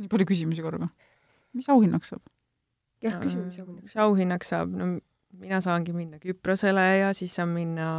nii 0.00 0.12
palju 0.12 0.28
küsimusi 0.32 0.64
korraga. 0.64 0.88
mis 1.56 1.68
auhinnaks 1.72 2.14
saab? 2.14 2.24
jah, 3.04 3.18
küsime, 3.20 3.48
mis 3.50 3.60
auhinnaks 3.60 3.90
mis 3.90 4.00
auhinnaks 4.06 4.52
saab, 4.54 4.72
no 4.72 4.96
mina 5.36 5.60
saangi 5.64 5.92
minna 5.92 6.20
Küprosele 6.22 6.86
ja 7.02 7.12
siis 7.16 7.34
saan 7.36 7.52
minna, 7.52 7.90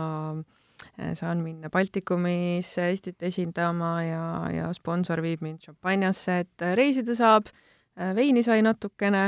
saan 1.17 1.43
minna 1.45 1.69
Baltikumisse 1.73 2.89
Eestit 2.89 3.23
esindama 3.29 3.93
ja, 4.05 4.23
ja 4.53 4.71
sponsor 4.73 5.21
viib 5.25 5.45
mind 5.45 5.67
šampanjasse, 5.67 6.39
et 6.45 6.67
reisida 6.79 7.17
saab, 7.17 7.51
veini 8.17 8.43
sai 8.45 8.61
natukene, 8.65 9.23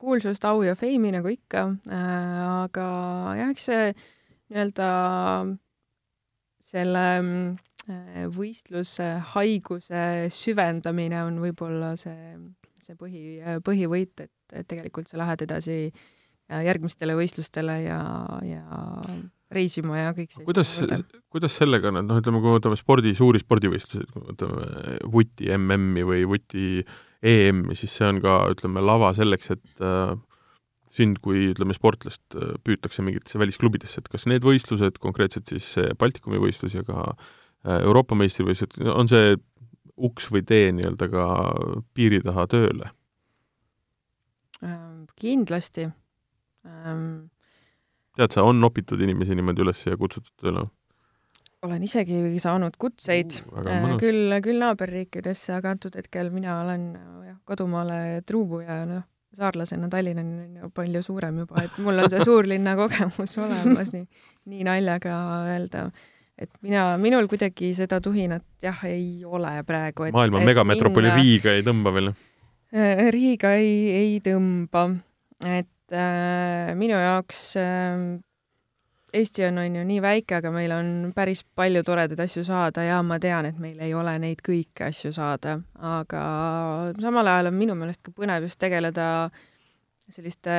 kuulsust, 0.00 0.44
au 0.48 0.62
ja 0.64 0.74
feimi 0.78 1.12
nagu 1.12 1.28
ikka, 1.28 1.66
aga 1.90 2.86
jah, 3.38 3.52
eks 3.52 3.68
see 3.68 3.84
nii-öelda 3.92 4.88
selle 6.64 7.04
mm, 7.20 7.54
võistluse 8.34 9.10
haiguse 9.34 10.04
süvendamine 10.32 11.20
on 11.26 11.38
võib-olla 11.42 11.94
see, 12.00 12.34
see 12.80 12.96
põhi, 12.96 13.38
põhivõit, 13.64 14.24
et, 14.24 14.32
et 14.52 14.68
tegelikult 14.68 15.10
sa 15.10 15.20
lähed 15.20 15.44
edasi 15.44 15.78
järgmistele 16.48 17.14
võistlustele 17.16 17.78
ja, 17.86 18.00
ja 18.44 18.64
reisima 19.54 20.00
ja 20.00 20.12
kõik 20.16 20.32
see. 20.34 20.44
kuidas, 20.46 20.72
kuidas 21.32 21.56
sellega 21.60 21.90
on, 21.90 22.00
et 22.00 22.08
noh, 22.08 22.20
ütleme, 22.20 22.40
kui 22.42 22.50
me 22.50 22.58
võtame 22.58 22.78
spordi, 22.80 23.14
suuri 23.16 23.40
spordivõistlusi, 23.42 24.08
kui 24.12 24.22
me 24.22 24.32
võtame 24.32 24.98
vuti 25.12 25.50
MM-i 25.56 26.04
või 26.08 26.24
vuti 26.28 26.84
EM-i, 27.24 27.76
siis 27.78 27.94
see 27.96 28.06
on 28.08 28.20
ka, 28.24 28.36
ütleme, 28.52 28.82
lava 28.84 29.12
selleks, 29.16 29.54
et 29.54 29.84
äh, 29.84 30.14
sind 30.92 31.20
kui 31.24 31.50
ütleme, 31.52 31.76
sportlast 31.76 32.36
äh, 32.36 32.54
püütakse 32.66 33.04
mingitesse 33.06 33.40
välisklubidesse, 33.40 34.02
et 34.02 34.10
kas 34.12 34.28
need 34.30 34.44
võistlused, 34.46 35.00
konkreetselt 35.02 35.50
siis 35.50 35.72
Baltikumi 36.00 36.40
võistlus 36.42 36.76
ja 36.76 36.84
ka 36.86 37.06
äh, 37.14 37.80
Euroopa 37.80 38.18
meistrivõistlused, 38.18 38.84
on 38.92 39.10
see 39.10 39.34
uks 39.94 40.28
või 40.34 40.42
tee 40.46 40.72
nii-öelda 40.74 41.08
ka 41.12 41.24
piiri 41.94 42.20
taha 42.24 42.48
tööle? 42.50 42.92
kindlasti 45.20 45.82
ähm, 46.64 47.28
tead 48.16 48.32
sa, 48.32 48.44
on 48.46 48.62
nopitud 48.62 49.00
inimesi 49.04 49.36
niimoodi 49.36 49.64
üles 49.64 49.82
ja 49.86 49.98
kutsutud 50.00 50.32
tööle? 50.40 50.64
Olen 51.64 51.82
isegi 51.86 52.20
saanud 52.42 52.76
kutseid 52.80 53.38
uh, 53.48 53.94
küll, 54.00 54.32
küll 54.44 54.60
naaberriikidesse, 54.62 55.54
aga 55.56 55.74
antud 55.74 55.96
hetkel 55.98 56.30
mina 56.34 56.60
olen 56.62 56.86
jah, 57.28 57.38
kodumaale 57.48 57.98
truubu 58.28 58.60
ja 58.64 58.82
noh, 58.88 59.04
saarlasena 59.34 59.88
Tallinnani 59.90 60.34
on 60.44 60.56
ju 60.62 60.72
palju 60.74 61.02
suurem 61.02 61.42
juba, 61.42 61.64
et 61.64 61.78
mul 61.82 62.02
on 62.02 62.10
see 62.12 62.26
suurlinna 62.30 62.76
kogemus 62.78 63.38
olemas, 63.42 63.94
nii, 63.94 64.04
nii 64.52 64.66
naljaga 64.66 65.14
öelda. 65.54 65.88
et 66.38 66.50
mina, 66.66 66.86
minul 66.98 67.28
kuidagi 67.30 67.72
seda 67.76 68.00
tuhinat 68.02 68.44
jah, 68.62 68.84
ei 68.90 69.24
ole 69.24 69.56
praegu. 69.66 70.10
maailma 70.12 70.44
megametropoli 70.44 71.10
minna... 71.10 71.22
Riiga 71.22 71.56
ei 71.58 71.66
tõmba 71.66 71.94
veel? 71.94 72.12
Riiga 73.14 73.54
ei, 73.54 73.74
ei 73.94 74.14
tõmba, 74.22 74.88
et 75.46 75.94
äh, 75.94 76.72
minu 76.78 76.98
jaoks 76.98 77.52
äh, 77.60 77.98
Eesti 79.14 79.44
on, 79.46 79.58
on 79.62 79.76
ju 79.78 79.82
nii 79.86 80.00
väike, 80.02 80.40
aga 80.40 80.50
meil 80.50 80.72
on 80.74 80.88
päris 81.14 81.44
palju 81.54 81.84
toredaid 81.86 82.18
asju 82.24 82.42
saada 82.46 82.82
ja 82.82 82.96
ma 83.06 83.20
tean, 83.22 83.46
et 83.46 83.58
meil 83.62 83.78
ei 83.84 83.92
ole 83.94 84.16
neid 84.18 84.40
kõiki 84.42 84.88
asju 84.88 85.12
saada, 85.14 85.60
aga 85.78 86.22
samal 86.98 87.30
ajal 87.30 87.52
on 87.52 87.58
minu 87.58 87.76
meelest 87.78 88.02
ka 88.02 88.14
põnev 88.16 88.48
just 88.48 88.58
tegeleda 88.58 89.06
selliste 90.10 90.54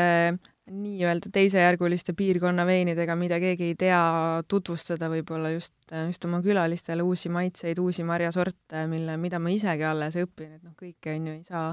nii-öelda 0.72 1.30
teisejärguliste 1.36 2.16
piirkonna 2.18 2.64
veinidega, 2.66 3.18
mida 3.20 3.38
keegi 3.43 3.68
ei 3.74 3.76
tea, 3.78 3.99
tutvustada 4.47 5.10
võib-olla 5.12 5.51
just, 5.53 5.76
just 5.91 6.26
oma 6.26 6.39
külalistele 6.45 7.03
uusi 7.06 7.30
maitseid, 7.30 7.82
uusi 7.84 8.06
marjasorte, 8.08 8.86
mille, 8.89 9.18
mida 9.22 9.39
ma 9.39 9.51
isegi 9.53 9.86
alles 9.86 10.16
õpin, 10.24 10.56
et 10.56 10.64
noh, 10.64 10.74
kõike 10.80 11.14
on 11.14 11.28
ju 11.28 11.36
ei 11.36 11.43
saa, 11.43 11.68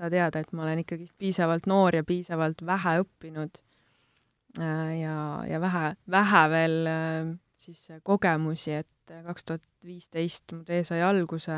saa 0.00 0.10
teada, 0.10 0.42
et 0.42 0.56
ma 0.56 0.64
olen 0.64 0.80
ikkagist 0.82 1.14
piisavalt 1.20 1.68
noor 1.70 2.00
ja 2.00 2.08
piisavalt 2.08 2.64
vähe 2.66 2.96
õppinud 3.04 3.62
ja, 4.58 5.16
ja 5.48 5.60
vähe, 5.60 5.94
vähe 6.10 6.42
veel 6.52 6.78
siis 7.56 7.86
kogemusi, 8.04 8.74
et 8.82 9.14
kaks 9.26 9.46
tuhat 9.48 9.62
viisteist 9.86 10.52
mu 10.52 10.62
tee 10.66 10.82
sai 10.84 11.00
alguse 11.02 11.56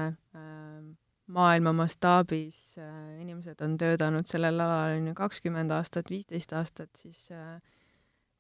maailma 1.35 1.73
mastaabis, 1.73 2.77
inimesed 3.21 3.61
on 3.65 3.79
töötanud 3.81 4.29
sellel 4.29 4.61
alal 4.61 4.99
on 4.99 5.09
ju 5.11 5.15
kakskümmend 5.17 5.73
aastat, 5.73 6.11
viisteist 6.13 6.53
aastat, 6.57 6.91
siis 7.01 7.31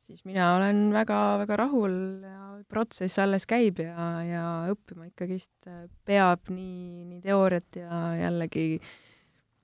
siis 0.04 0.24
mina 0.28 0.50
olen 0.56 0.90
väga-väga 0.92 1.56
rahul 1.56 1.94
ja 2.24 2.58
protsess 2.68 3.18
alles 3.22 3.46
käib 3.48 3.80
ja, 3.80 4.08
ja 4.26 4.44
õppima 4.72 5.08
ikkagist 5.08 5.68
peab 6.04 6.50
nii, 6.52 7.06
nii 7.08 7.20
teooriat 7.24 7.78
ja 7.80 8.00
jällegi 8.20 8.66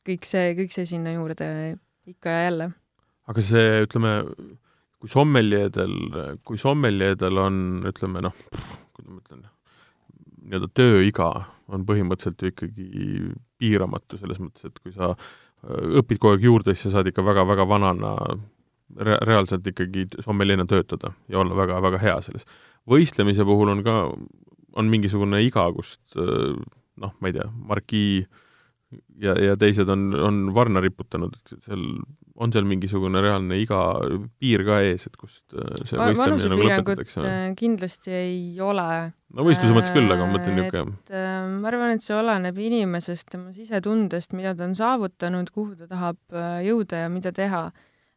kõik 0.06 0.24
see, 0.28 0.54
kõik 0.58 0.72
see 0.74 0.88
sinna 0.88 1.12
juurde 1.12 1.50
ikka 2.08 2.32
ja 2.32 2.44
jälle. 2.48 2.70
aga 3.28 3.44
see, 3.44 3.82
ütleme, 3.84 4.14
kui 5.00 5.10
sommeljeedel, 5.12 5.94
kui 6.44 6.60
sommeljeedel 6.60 7.40
on, 7.40 7.56
ütleme 7.88 8.22
noh, 8.24 8.36
kuidas 8.92 9.08
ma 9.08 9.20
ütlen, 9.22 9.44
nii-öelda 10.44 10.68
tööiga 10.76 11.30
on 11.70 11.86
põhimõtteliselt 11.88 12.42
ju 12.42 12.50
ikkagi 12.52 12.88
piiramatu, 13.60 14.18
selles 14.20 14.40
mõttes, 14.42 14.66
et 14.68 14.80
kui 14.82 14.92
sa 14.92 15.14
õpid 16.00 16.20
kogu 16.20 16.34
aeg 16.34 16.44
juurde, 16.48 16.74
siis 16.74 16.88
sa 16.88 16.98
saad 16.98 17.10
ikka 17.10 17.24
väga-väga 17.24 17.66
vanana 17.68 18.14
re-, 18.96 19.20
reaalselt 19.28 19.66
ikkagi 19.70 20.06
sommeljeena 20.24 20.66
töötada 20.68 21.12
ja 21.30 21.40
olla 21.40 21.56
väga-väga 21.56 22.00
hea 22.02 22.18
selles. 22.24 22.46
võistlemise 22.88 23.44
puhul 23.46 23.72
on 23.72 23.82
ka, 23.86 23.96
on 24.80 24.92
mingisugune 24.92 25.42
iga, 25.44 25.66
kust 25.76 26.16
noh, 26.16 27.12
ma 27.20 27.30
ei 27.30 27.36
tea, 27.36 27.48
markii 27.72 28.24
ja, 29.20 29.34
ja 29.38 29.56
teised 29.60 29.88
on, 29.92 30.10
on 30.14 30.40
varna 30.54 30.82
riputanud, 30.82 31.36
et 31.36 31.52
seal, 31.66 31.84
on 32.40 32.54
seal 32.54 32.66
mingisugune 32.68 33.22
reaalne 33.22 33.58
iga 33.60 33.80
piir 34.40 34.64
ka 34.66 34.80
ees, 34.86 35.06
et 35.10 35.18
kust 35.20 35.42
see 35.52 36.00
Va 36.00 36.08
võistlemine 36.10 36.50
nagu 36.52 36.66
lõpetatakse? 36.66 37.24
äh, 37.24 37.44
kindlasti 37.58 38.14
ei 38.16 38.40
ole. 38.64 38.88
no 39.36 39.46
võistluse 39.46 39.76
mõttes 39.76 39.94
küll, 39.94 40.10
aga 40.10 40.26
ma 40.26 40.36
mõtlen 40.38 40.58
niisugune 40.58 40.96
äh, 41.14 41.38
ma 41.60 41.70
arvan, 41.72 41.94
et 41.96 42.06
see 42.06 42.16
oleneb 42.18 42.58
inimesest, 42.70 43.28
tema 43.34 43.54
sisetundest, 43.56 44.34
mida 44.38 44.56
ta 44.58 44.66
on 44.66 44.76
saavutanud, 44.78 45.52
kuhu 45.54 45.76
ta 45.78 45.90
tahab 45.90 46.20
äh, 46.34 46.60
jõuda 46.66 47.04
ja 47.04 47.12
mida 47.12 47.34
teha. 47.36 47.68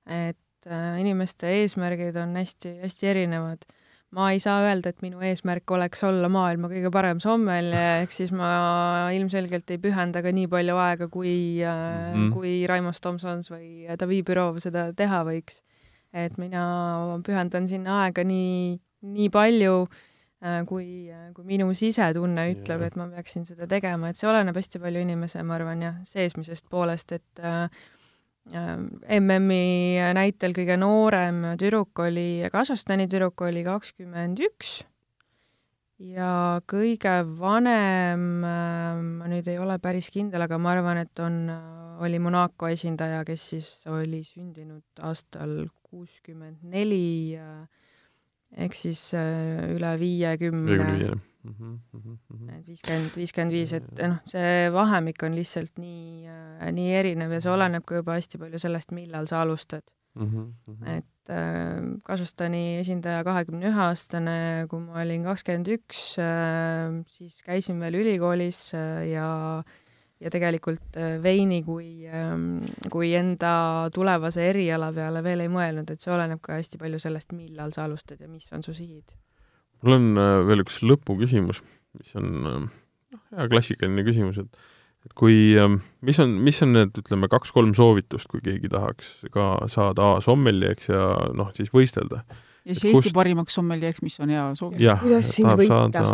et 0.10 0.68
äh, 0.68 1.00
inimeste 1.00 1.52
eesmärgid 1.62 2.18
on 2.20 2.36
hästi-hästi 2.42 3.14
erinevad 3.14 3.64
ma 4.14 4.30
ei 4.34 4.40
saa 4.44 4.62
öelda, 4.68 4.94
et 4.94 5.02
minu 5.04 5.22
eesmärk 5.26 5.72
oleks 5.74 6.04
olla 6.08 6.30
maailma 6.32 6.70
kõige 6.72 6.92
parem 6.94 7.20
sommelje, 7.24 7.84
ehk 8.04 8.14
siis 8.16 8.34
ma 8.36 9.10
ilmselgelt 9.16 9.74
ei 9.74 9.82
pühenda 9.82 10.24
ka 10.26 10.34
nii 10.36 10.50
palju 10.52 10.80
aega, 10.86 11.10
kui 11.12 11.36
mm, 11.64 12.14
-hmm. 12.14 12.32
kui 12.36 12.56
Raimond 12.70 13.02
Tomsons 13.02 13.52
või 13.54 13.90
Davi 14.00 14.22
Bürov 14.26 14.62
seda 14.64 14.92
teha 14.94 15.24
võiks. 15.28 15.62
et 16.14 16.38
mina 16.38 16.64
pühendan 17.26 17.68
sinna 17.68 18.04
aega 18.04 18.22
nii, 18.24 18.78
nii 19.02 19.30
palju, 19.34 19.88
kui, 20.68 20.88
kui 21.34 21.46
minu 21.48 21.72
sisetunne 21.74 22.44
ütleb, 22.52 22.84
et 22.86 22.96
ma 23.00 23.08
peaksin 23.08 23.48
seda 23.48 23.66
tegema, 23.68 24.10
et 24.12 24.20
see 24.20 24.28
oleneb 24.30 24.56
hästi 24.60 24.82
palju 24.84 25.02
inimese, 25.02 25.42
ma 25.44 25.56
arvan, 25.56 25.82
jah, 25.82 25.96
seesmisest 26.06 26.68
poolest, 26.70 27.16
et 27.16 27.42
äh, 27.42 27.66
MM-i 28.52 30.00
näitel 30.18 30.52
kõige 30.56 30.76
noorem 30.76 31.54
tüdruk 31.60 32.02
oli, 32.04 32.44
Kasahstani 32.52 33.08
tüdruk 33.08 33.40
oli 33.48 33.64
kakskümmend 33.64 34.42
üks 34.44 34.82
ja 36.04 36.60
kõige 36.68 37.22
vanem, 37.40 38.26
ma 38.44 39.30
nüüd 39.32 39.48
ei 39.48 39.60
ole 39.62 39.78
päris 39.80 40.10
kindel, 40.14 40.44
aga 40.46 40.60
ma 40.60 40.74
arvan, 40.76 41.00
et 41.06 41.24
on, 41.24 41.38
oli 42.04 42.20
Monaco 42.20 42.68
esindaja, 42.68 43.24
kes 43.28 43.50
siis 43.54 43.70
oli 43.92 44.24
sündinud 44.28 45.04
aastal 45.08 45.64
kuuskümmend 45.88 46.66
neli, 46.68 47.38
ehk 48.58 48.76
siis 48.76 49.12
üle 49.16 49.94
viiekümne. 50.02 51.14
Viiekümne 51.44 51.80
viie 51.94 52.14
Mhm, 52.30 52.52
et 52.56 52.68
viiskümmend, 52.68 53.16
viiskümmend 53.20 53.54
viis, 53.54 53.74
et 53.76 53.88
noh, 54.00 54.20
see 54.28 54.70
vahemik 54.74 55.24
on 55.28 55.36
lihtsalt 55.36 55.80
nii, 55.82 56.30
nii 56.78 56.94
erinev 57.00 57.36
ja 57.36 57.42
see 57.44 57.52
oleneb 57.52 57.84
ka 57.88 58.00
juba 58.00 58.16
hästi 58.16 58.40
palju 58.40 58.62
sellest, 58.64 58.96
millal 58.96 59.28
sa 59.28 59.42
alustad. 59.44 59.84
Mm. 60.16 60.30
-hmm. 60.30 60.90
et 60.90 61.30
äh, 61.30 62.00
Kasahstani 62.04 62.78
esindaja 62.78 63.24
kahekümne 63.24 63.66
ühe 63.66 63.82
aastane, 63.82 64.68
kui 64.70 64.80
ma 64.80 65.02
olin 65.02 65.24
kakskümmend 65.26 65.72
üks, 65.74 66.20
äh, 66.22 67.02
siis 67.10 67.42
käisin 67.42 67.80
veel 67.82 67.98
ülikoolis 67.98 68.76
äh, 68.78 69.08
ja 69.10 69.64
ja 70.22 70.30
tegelikult 70.30 70.96
veini 71.24 71.64
kui, 71.64 72.06
kui 72.92 73.10
enda 73.14 73.90
tulevase 73.94 74.46
eriala 74.50 74.94
peale 74.94 75.24
veel 75.24 75.44
ei 75.44 75.50
mõelnud, 75.52 75.90
et 75.92 76.00
see 76.00 76.14
oleneb 76.14 76.40
ka 76.42 76.62
hästi 76.62 76.78
palju 76.80 77.00
sellest, 77.00 77.34
millal 77.36 77.74
sa 77.76 77.84
alustad 77.90 78.22
ja 78.22 78.30
mis 78.30 78.48
on 78.54 78.64
su 78.64 78.74
sihid 78.74 79.18
mul 79.84 79.98
on 79.98 80.24
veel 80.48 80.64
üks 80.64 80.82
lõpuküsimus, 80.86 81.62
mis 82.00 82.16
on 82.20 82.70
hea 83.34 83.50
klassikaline 83.52 84.06
küsimus, 84.08 84.40
et 84.44 84.72
et 85.04 85.12
kui, 85.20 85.36
mis 86.06 86.20
on, 86.24 86.36
mis 86.46 86.60
on 86.64 86.74
need, 86.78 86.96
ütleme, 87.02 87.28
kaks-kolm 87.32 87.74
soovitust, 87.76 88.30
kui 88.32 88.44
keegi 88.44 88.72
tahaks 88.72 89.26
ka 89.34 89.48
saada 89.72 90.14
A 90.14 90.22
sommelieks 90.24 90.88
ja 90.92 91.08
noh, 91.36 91.50
siis 91.58 91.72
võistelda? 91.74 92.24
ja 92.64 92.72
siis 92.72 92.86
Eesti 92.94 93.10
kust... 93.10 93.16
parimaks 93.16 93.58
sommelieks, 93.60 94.04
mis 94.06 94.16
on 94.24 94.32
hea 94.32 94.46
soovitus. 94.56 94.84
jah, 94.86 95.04
tahab 95.04 95.66
saada, 95.68 96.06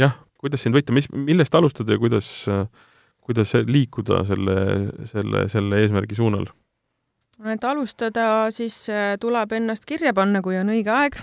jah, 0.00 0.16
kuidas 0.40 0.64
sind 0.64 0.78
võita, 0.78 0.94
mis, 0.96 1.10
millest 1.12 1.58
alustada 1.58 1.92
ja 1.92 2.00
kuidas, 2.00 2.30
kuidas 3.20 3.52
liikuda 3.68 4.22
selle, 4.28 4.56
selle, 5.12 5.44
selle 5.52 5.82
eesmärgi 5.84 6.16
suunal? 6.16 6.48
et 7.52 7.68
alustada, 7.68 8.48
siis 8.54 8.80
tuleb 9.20 9.52
ennast 9.60 9.84
kirja 9.86 10.14
panna, 10.16 10.40
kui 10.42 10.56
on 10.58 10.72
õige 10.72 10.94
aeg 10.94 11.20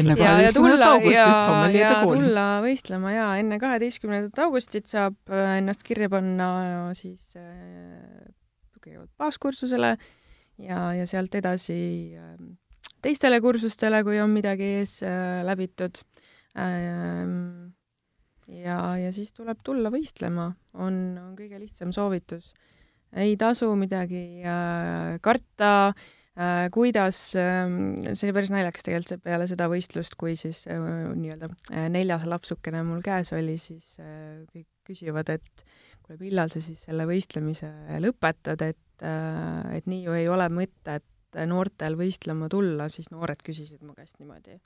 enne 0.00 0.16
kaheteistkümnendat 0.18 0.88
augustit 0.88 1.46
sommeliide 1.46 1.92
kooli. 2.00 2.20
tulla 2.20 2.46
võistlema 2.64 3.12
ja 3.14 3.28
enne 3.40 3.58
kaheteistkümnendat 3.62 4.40
augustit 4.44 4.90
saab 4.90 5.16
äh, 5.32 5.58
ennast 5.60 5.84
kirja 5.86 6.10
panna 6.12 6.48
siis 6.98 7.32
äh, 7.38 8.26
kõigepealt 8.80 9.12
baaskursusele 9.20 9.94
ja, 10.64 10.80
ja 10.98 11.06
sealt 11.10 11.34
edasi 11.38 11.78
äh, 12.18 12.34
teistele 13.04 13.40
kursustele, 13.44 14.02
kui 14.06 14.18
on 14.22 14.32
midagi 14.32 14.78
ees 14.80 14.98
läbitud. 15.44 15.98
Ähm, 16.56 17.74
ja, 18.48 18.78
ja 18.96 19.10
siis 19.12 19.34
tuleb 19.36 19.60
tulla 19.66 19.90
võistlema, 19.92 20.48
on, 20.80 21.00
on 21.20 21.32
kõige 21.36 21.60
lihtsam 21.60 21.92
soovitus. 21.92 22.54
ei 23.12 23.36
tasu 23.36 23.68
midagi 23.76 24.42
karta 25.20 25.74
Äh, 25.92 25.92
kuidas, 26.74 27.18
ähm, 27.38 27.94
see 28.10 28.26
oli 28.26 28.34
päris 28.34 28.50
naljakas 28.50 28.86
tegelikult, 28.86 29.22
peale 29.22 29.46
seda 29.46 29.68
võistlust, 29.70 30.16
kui 30.18 30.34
siis 30.38 30.64
äh, 30.66 30.82
nii-öelda 31.14 31.50
äh, 31.70 31.86
neljas 31.94 32.26
lapsukene 32.26 32.82
mul 32.86 33.04
käes 33.06 33.30
oli, 33.36 33.54
siis 33.62 33.94
kõik 34.50 34.66
küsivad, 34.88 35.30
et 35.30 35.64
kuule, 36.02 36.18
millal 36.18 36.50
sa 36.50 36.62
siis 36.64 36.82
selle 36.88 37.06
võistlemise 37.08 37.70
lõpetad, 38.02 38.64
et, 38.66 39.04
et 39.04 39.86
nii 39.88 40.02
ju 40.04 40.16
ei 40.18 40.26
ole 40.28 40.50
mõtet 40.52 41.06
noortel 41.48 41.96
võistlema 41.98 42.50
tulla, 42.52 42.90
siis 42.92 43.08
noored 43.14 43.40
küsisid 43.42 43.80
mu 43.86 43.94
käest 43.94 44.18
niimoodi. 44.18 44.58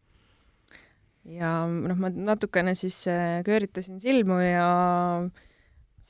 ja 1.36 1.52
noh, 1.68 2.00
ma 2.00 2.10
natukene 2.10 2.74
siis 2.74 3.04
kööritasin 3.46 4.00
silmu 4.02 4.40
ja 4.40 4.66
äh, 5.20 5.46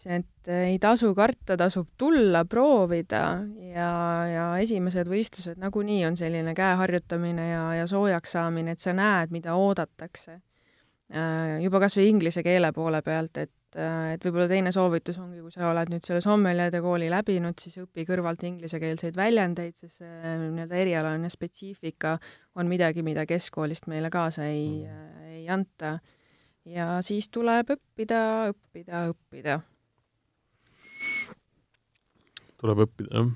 et 0.06 0.50
ei 0.52 0.78
tasu 0.78 1.10
karta, 1.16 1.56
tasub 1.58 1.88
tulla, 1.98 2.44
proovida 2.46 3.22
ja, 3.72 3.92
ja 4.30 4.44
esimesed 4.62 5.08
võistlused 5.10 5.58
nagunii 5.58 6.04
on 6.06 6.16
selline 6.18 6.54
käe 6.54 6.76
harjutamine 6.78 7.48
ja, 7.50 7.62
ja 7.80 7.86
soojaks 7.90 8.36
saamine, 8.36 8.76
et 8.76 8.84
sa 8.84 8.94
näed, 8.94 9.32
mida 9.34 9.56
oodatakse. 9.58 10.38
Äh, 11.08 11.56
juba 11.64 11.80
kas 11.80 11.96
või 11.96 12.10
inglise 12.12 12.44
keele 12.44 12.68
poole 12.76 13.00
pealt, 13.02 13.40
et, 13.40 13.78
äh, 13.80 14.12
et 14.14 14.26
võib-olla 14.26 14.44
teine 14.50 14.72
soovitus 14.76 15.16
ongi, 15.22 15.40
kui 15.40 15.54
sa 15.54 15.70
oled 15.70 15.88
nüüd 15.88 16.04
selle 16.04 16.20
sommelierde 16.20 16.82
kooli 16.84 17.08
läbinud, 17.08 17.56
siis 17.58 17.80
õpi 17.80 18.04
kõrvalt 18.06 18.44
inglisekeelseid 18.44 19.16
väljendeid, 19.16 19.72
sest 19.72 20.02
see 20.02 20.10
äh, 20.20 20.36
nii-öelda 20.42 20.76
erialane 20.82 21.30
spetsiifika 21.32 22.18
on 22.60 22.68
midagi, 22.68 23.02
mida 23.06 23.24
keskkoolist 23.26 23.88
meile 23.88 24.12
kaasa 24.12 24.46
ei, 24.52 24.84
ei 25.32 25.48
anta. 25.48 25.96
ja 26.68 26.98
siis 27.02 27.30
tuleb 27.32 27.72
õppida, 27.72 28.20
õppida, 28.52 29.08
õppida 29.14 29.58
tuleb 32.58 32.84
õppida, 32.86 33.08
jah. 33.14 33.30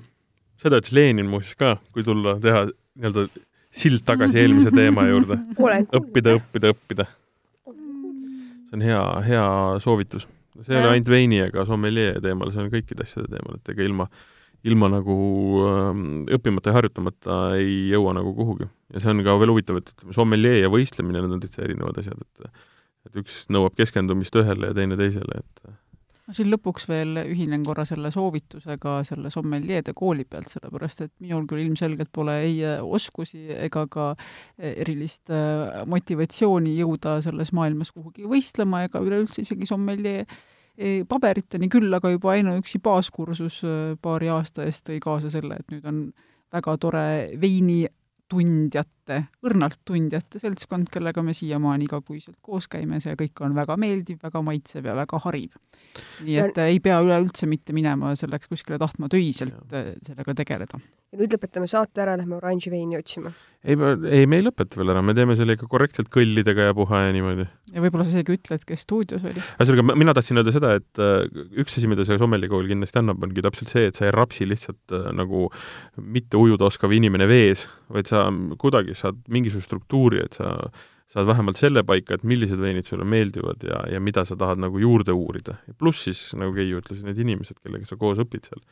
seda 0.61 0.79
ütles 0.81 0.95
Lenin 0.95 1.29
muuseas 1.31 1.57
ka, 1.59 1.73
kui 1.95 2.05
tulla 2.05 2.35
teha 2.43 2.65
nii-öelda 2.67 3.27
sild 3.73 4.03
tagasi 4.05 4.43
eelmise 4.43 4.73
teema 4.73 5.05
juurde. 5.09 5.39
õppida, 5.99 6.35
õppida, 6.37 6.73
õppida. 6.75 7.07
see 7.63 8.77
on 8.77 8.85
hea, 8.85 9.01
hea 9.27 9.47
soovitus. 9.83 10.27
see 10.61 10.75
ei 10.75 10.81
ole 10.81 10.93
ainult 10.93 11.09
veini 11.09 11.41
ega 11.47 11.65
sommelier 11.69 12.21
teemal, 12.21 12.53
see 12.53 12.63
on 12.65 12.71
kõikide 12.73 13.07
asjade 13.07 13.31
teemal, 13.31 13.57
et 13.57 13.73
ega 13.73 13.87
ilma, 13.87 14.07
ilma 14.69 14.91
nagu 14.93 15.15
äh, 15.65 16.03
õppimata 16.37 16.71
ja 16.71 16.77
harjutamata 16.77 17.39
ei 17.57 17.89
jõua 17.93 18.13
nagu 18.19 18.35
kuhugi. 18.37 18.69
ja 18.93 19.01
see 19.01 19.15
on 19.15 19.23
ka 19.25 19.39
veel 19.41 19.55
huvitav, 19.55 19.81
et 19.81 19.89
ütleme, 19.95 20.15
sommelier 20.15 20.59
ja 20.61 20.73
võistlemine, 20.73 21.23
need 21.23 21.39
on 21.39 21.41
täitsa 21.43 21.65
erinevad 21.65 21.97
asjad, 22.03 22.21
et 22.21 22.69
et 23.03 23.17
üks 23.19 23.41
nõuab 23.51 23.73
keskendumist 23.75 24.35
ühele 24.39 24.69
ja 24.69 24.75
teine 24.77 24.95
teisele, 24.95 25.41
et 25.41 25.73
ma 26.23 26.35
siin 26.35 26.49
lõpuks 26.53 26.85
veel 26.87 27.19
ühinen 27.25 27.65
korra 27.67 27.83
selle 27.87 28.11
soovitusega 28.13 28.95
selle 29.07 29.31
sommeljeede 29.33 29.95
kooli 29.97 30.25
pealt, 30.29 30.51
sellepärast 30.53 31.03
et 31.05 31.13
minul 31.23 31.45
küll 31.49 31.65
ilmselgelt 31.65 32.13
pole 32.15 32.37
ei 32.45 32.57
äh, 32.63 32.79
oskusi 32.83 33.49
ega 33.57 33.85
ka 33.91 34.09
äh, 34.13 34.71
erilist 34.85 35.33
äh, 35.33 35.83
motivatsiooni 35.89 36.77
jõuda 36.77 37.17
selles 37.25 37.51
maailmas 37.55 37.91
kuhugi 37.91 38.27
võistlema 38.29 38.85
ega 38.87 39.03
üleüldse 39.03 39.43
isegi 39.43 39.67
sommeljee 39.69 40.25
paberiteni 41.05 41.67
küll, 41.69 41.91
aga 41.93 42.09
juba 42.09 42.31
ainuüksi 42.33 42.79
baaskursus 42.81 43.59
paari 44.01 44.31
aasta 44.33 44.63
eest 44.65 44.87
tõi 44.87 44.95
kaasa 45.03 45.29
selle, 45.29 45.59
et 45.61 45.67
nüüd 45.69 45.83
on 45.85 45.99
väga 46.49 46.73
tore 46.81 47.03
veini 47.37 47.83
tundjate, 49.03 49.29
õrnalt 49.43 49.79
tundjate 49.85 50.39
seltskond, 50.39 50.89
kellega 50.91 51.23
me 51.23 51.33
siiamaani 51.35 51.87
igakuiselt 51.87 52.37
koos 52.41 52.67
käime, 52.67 52.99
see 53.01 53.15
kõik 53.19 53.43
on 53.43 53.55
väga 53.55 53.77
meeldiv, 53.77 54.19
väga 54.23 54.41
maitsev 54.41 54.85
ja 54.85 54.95
väga 54.95 55.19
hariv. 55.25 55.55
nii 56.23 56.37
et 56.39 56.57
ja... 56.57 56.65
ei 56.65 56.79
pea 56.79 56.99
üleüldse 57.03 57.45
mitte 57.45 57.73
minema 57.73 58.15
selleks 58.15 58.47
kuskile 58.49 58.79
tahtma 58.79 59.09
töiselt 59.09 59.53
ja. 59.71 59.83
sellega 60.01 60.33
tegeleda. 60.33 60.79
ja 61.11 61.19
nüüd 61.19 61.33
lõpetame 61.35 61.67
saate 61.67 62.01
ära, 62.01 62.15
lähme 62.17 62.37
oranži 62.39 62.71
veini 62.71 62.97
otsima. 62.97 63.33
ei, 63.63 63.75
ei, 63.75 64.25
me 64.25 64.39
ei 64.39 64.45
lõpeta 64.45 64.79
veel 64.79 64.93
ära, 64.95 65.03
me 65.03 65.13
teeme 65.13 65.35
selle 65.35 65.57
ikka 65.57 65.67
korrektselt 65.69 66.09
kõllidega 66.13 66.71
ja 66.71 66.73
puha 66.77 67.05
ja 67.07 67.13
niimoodi. 67.13 67.45
ja 67.73 67.83
võib-olla 67.83 68.07
sa 68.07 68.15
isegi 68.15 68.37
ütled, 68.39 68.65
kes 68.65 68.87
stuudios 68.87 69.27
oli. 69.27 69.43
ühesõnaga, 69.59 69.97
mina 69.99 70.15
tahtsin 70.15 70.39
öelda 70.39 70.55
seda, 70.55 70.73
et 70.79 71.03
uh, 71.03 71.27
üks 71.59 71.77
asi, 71.77 71.91
mida 71.91 72.07
see 72.07 72.17
sommelier 72.21 72.49
kindlasti 72.71 73.03
annab, 73.03 73.21
ongi 73.27 73.43
täpselt 73.43 73.75
see, 73.75 73.89
et 73.91 73.99
sa 73.99 74.07
ei 74.07 74.15
rapsi 74.15 74.47
lihtsalt 74.47 74.95
uh, 74.95 75.11
nagu 75.13 75.49
mitte 75.99 76.39
ujuda 76.39 76.71
oskav 76.71 76.95
inimene 76.95 77.27
vees, 77.29 77.67
vaid 77.93 78.09
sa 78.09 78.25
kuidagi 78.57 78.92
saad 78.97 79.21
mingisugust 79.31 79.69
struktuuri, 79.69 80.23
et 80.25 80.39
sa 80.39 80.55
saad 81.13 81.27
vähemalt 81.29 81.59
selle 81.61 81.83
paika, 81.85 82.17
et 82.17 82.23
millised 82.27 82.61
veinid 82.61 82.87
sulle 82.87 83.05
meeldivad 83.07 83.65
ja, 83.67 83.83
ja 83.93 83.99
mida 84.01 84.23
sa 84.25 84.37
tahad 84.39 84.61
nagu 84.61 84.79
juurde 84.81 85.13
uurida. 85.13 85.59
pluss 85.77 86.07
siis, 86.07 86.23
nagu 86.39 86.55
Keiu 86.55 86.81
ütles, 86.81 87.03
need 87.05 87.19
inimesed, 87.21 87.59
kellega 87.61 87.85
sa 87.89 87.99
koos 87.99 88.21
õpid 88.23 88.49
seal. 88.49 88.63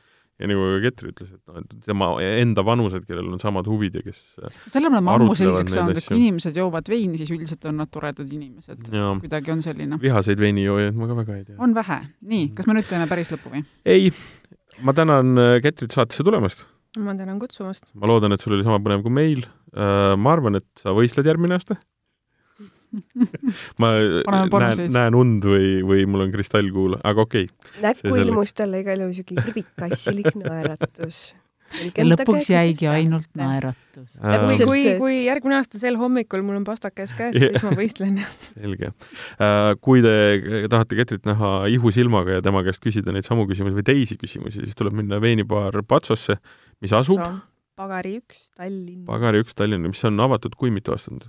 ja 0.41 0.49
nagu 0.49 0.63
ka 0.71 0.79
Ketri 0.87 1.11
ütles, 1.11 1.29
et 1.35 1.51
noh, 1.51 1.61
et 1.61 1.85
tema 1.85 2.09
enda 2.25 2.65
vanused, 2.65 3.05
kellel 3.05 3.29
on 3.35 3.41
samad 3.41 3.69
huvid 3.69 3.99
ja 3.99 4.03
kes 4.07 4.23
selle 4.73 4.89
me 4.89 4.97
oleme 4.97 5.13
ammu 5.19 5.37
selgeks 5.37 5.77
saanud, 5.77 6.01
et 6.01 6.07
kui 6.07 6.17
inimesed 6.17 6.57
joovad 6.57 6.89
veini, 6.89 7.19
siis 7.21 7.29
üldiselt 7.35 7.69
on 7.69 7.77
nad 7.83 7.91
toredad 7.93 8.33
inimesed. 8.39 8.89
kuidagi 9.21 9.53
on 9.53 9.61
selline. 9.65 10.01
vihaseid 10.01 10.41
veinijoojaid 10.41 10.97
ma 10.97 11.11
ka 11.11 11.21
väga 11.21 11.37
ei 11.37 11.47
tea. 11.51 11.61
on 11.61 11.77
vähe. 11.77 12.01
nii, 12.33 12.51
kas 12.57 12.69
me 12.69 12.79
nüüd 12.79 12.89
teeme 12.89 13.09
päris 13.11 13.35
lõppu 13.35 13.53
või? 13.53 13.65
ei, 13.85 14.09
ma 14.81 14.97
tänan 14.97 15.35
äh, 15.37 15.57
Ketrit 15.61 15.93
saatesse 15.93 16.25
tulemast 16.25 16.65
ma 16.99 17.15
tänan 17.15 17.39
kutsumast. 17.39 17.87
ma 17.93 18.09
loodan, 18.09 18.35
et 18.35 18.43
sul 18.43 18.57
oli 18.57 18.67
sama 18.67 18.81
põnev 18.83 19.05
kui 19.05 19.13
meil. 19.15 19.47
Äh, 19.71 20.13
ma 20.19 20.35
arvan, 20.35 20.59
et 20.59 20.67
sa 20.81 20.95
võistled 20.97 21.27
järgmine 21.27 21.55
aasta 21.55 21.79
ma 23.79 23.91
näen, 24.65 24.81
näen 24.91 25.15
und 25.15 25.45
või, 25.47 25.77
või 25.87 26.07
mul 26.09 26.25
on 26.25 26.33
kristallkuul, 26.33 26.97
aga 27.07 27.23
okei 27.23 27.47
okay.. 27.47 27.77
näkku 27.85 28.17
ilmus 28.19 28.51
talle 28.57 28.81
igal 28.83 29.05
juhul 29.05 29.15
siuke 29.15 29.37
kirvikkassilik 29.37 30.35
naeratus 30.41 31.29
ja 31.97 32.05
lõpuks 32.05 32.49
jäigi 32.51 32.87
ainult 32.91 33.29
naeratus 33.37 34.09
äh,. 34.19 34.43
kui, 34.67 34.83
kui 34.99 35.19
järgmine 35.23 35.59
aasta 35.59 35.79
sel 35.79 35.97
hommikul 35.99 36.43
mul 36.45 36.59
on 36.59 36.65
pastakas 36.67 37.15
käes 37.17 37.37
yeah., 37.39 37.53
siis 37.53 37.63
ma 37.65 37.71
võistlen 37.77 38.19
selge 38.49 38.91
äh,. 38.91 39.71
kui 39.83 40.03
te 40.03 40.65
tahate 40.71 40.99
Ketrit 40.99 41.29
näha 41.29 41.53
ihusilmaga 41.71 42.39
ja 42.39 42.45
tema 42.45 42.63
käest 42.67 42.83
küsida 42.83 43.15
neid 43.15 43.27
samu 43.27 43.47
küsimusi 43.49 43.77
või 43.77 43.87
teisi 43.87 44.19
küsimusi, 44.19 44.65
siis 44.65 44.77
tuleb 44.77 44.99
minna 44.99 45.21
veinibaar 45.23 45.79
Patsosse, 45.87 46.41
mis 46.81 46.93
asub 46.97 47.21
Pagari 47.81 48.17
üks, 48.19 48.43
Tallinn. 48.59 49.05
Pagari 49.07 49.41
üks, 49.41 49.55
Tallinn, 49.57 49.87
mis 49.89 50.03
on 50.05 50.19
avatud 50.21 50.53
kui 50.59 50.69
mitu 50.73 50.93
aastat? 50.93 51.23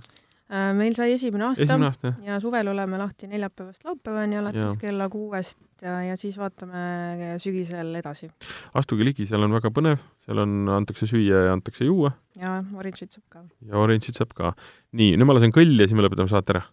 Äh, 0.53 0.69
meil 0.77 0.93
sai 0.93 1.13
esimene 1.15 1.47
aasta, 1.47 1.63
esimene 1.65 1.87
aasta 1.87 2.11
ja 2.27 2.35
suvel 2.43 2.67
oleme 2.69 2.99
lahti 2.99 3.29
neljapäevast 3.31 3.87
laupäevani 3.87 4.37
alates 4.37 4.67
ja. 4.67 4.73
kella 4.81 5.07
kuuest 5.09 5.57
ja, 5.81 5.95
ja 6.09 6.17
siis 6.19 6.35
vaatame 6.37 7.39
sügisel 7.41 7.95
edasi. 7.97 8.29
astuge 8.77 9.07
ligi, 9.07 9.25
seal 9.29 9.47
on 9.47 9.55
väga 9.55 9.71
põnev, 9.73 10.03
seal 10.27 10.43
on, 10.43 10.59
antakse 10.75 11.09
süüa 11.09 11.47
ja 11.47 11.55
antakse 11.55 11.87
juua. 11.87 12.13
ja 12.37 12.59
oranžit 12.75 13.15
saab 13.15 13.25
ka. 13.33 13.47
ja 13.71 13.81
oranžit 13.81 14.19
saab 14.19 14.37
ka. 14.37 14.53
nii, 14.91 15.15
nüüd 15.15 15.31
ma 15.31 15.39
lasen 15.39 15.55
kõlli 15.55 15.79
ja 15.79 15.89
siis 15.89 15.97
me 15.97 16.05
lõpetame 16.05 16.29
saate 16.29 16.57
ära. 16.59 16.67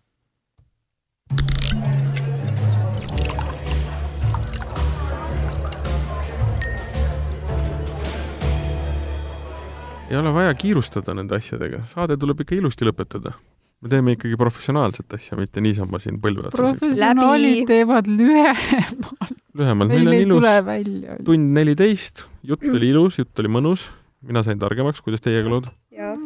Ei 10.10 10.18
ole 10.18 10.32
vaja 10.34 10.54
kiirustada 10.58 11.14
nende 11.14 11.38
asjadega, 11.38 11.84
saade 11.88 12.18
tuleb 12.20 12.42
ikka 12.44 12.56
ilusti 12.58 12.88
lõpetada. 12.88 13.36
me 13.80 13.88
teeme 13.88 14.12
ikkagi 14.16 14.36
professionaalset 14.36 15.14
asja, 15.16 15.38
mitte 15.38 15.62
niisama 15.64 16.00
siin 16.02 16.18
põlve 16.20 16.50
otsas. 16.50 16.58
professionaalid 16.58 17.66
teevad 17.70 18.10
lühemalt. 18.10 19.36
lühemalt, 19.56 19.94
meil 19.94 20.10
on 20.10 20.18
ilus 20.18 21.24
tund 21.24 21.54
neliteist, 21.56 22.24
jutt 22.42 22.66
oli 22.68 22.90
ilus, 22.92 23.20
jutt 23.22 23.40
oli 23.40 23.52
mõnus, 23.58 23.86
mina 24.26 24.42
sain 24.46 24.58
targemaks, 24.60 25.00
kuidas 25.04 25.22
teiega 25.24 25.48
lood? 25.52 25.70
jaa, 25.94 26.16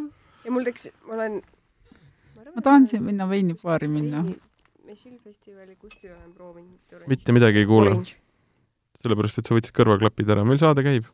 ja 0.44 0.54
mul 0.54 0.66
tekkis, 0.66 0.90
ma 1.08 1.18
olen 1.20 1.42
ma 2.54 2.62
tahan 2.62 2.86
siin 2.86 3.04
minna 3.04 3.28
veinibaari 3.28 3.88
minna. 3.90 4.24
Chill 4.94 5.18
festivali 5.18 5.74
kuskil 5.74 6.12
olen 6.14 6.30
proovinud. 6.36 7.06
mitte 7.10 7.32
midagi 7.34 7.64
ei 7.64 7.66
kuule, 7.66 7.96
sellepärast 9.02 9.40
et 9.40 9.48
sa 9.48 9.56
võtsid 9.56 9.74
kõrvaklapid 9.74 10.30
ära, 10.30 10.44
meil 10.46 10.60
saade 10.62 10.84
käib. 10.86 11.08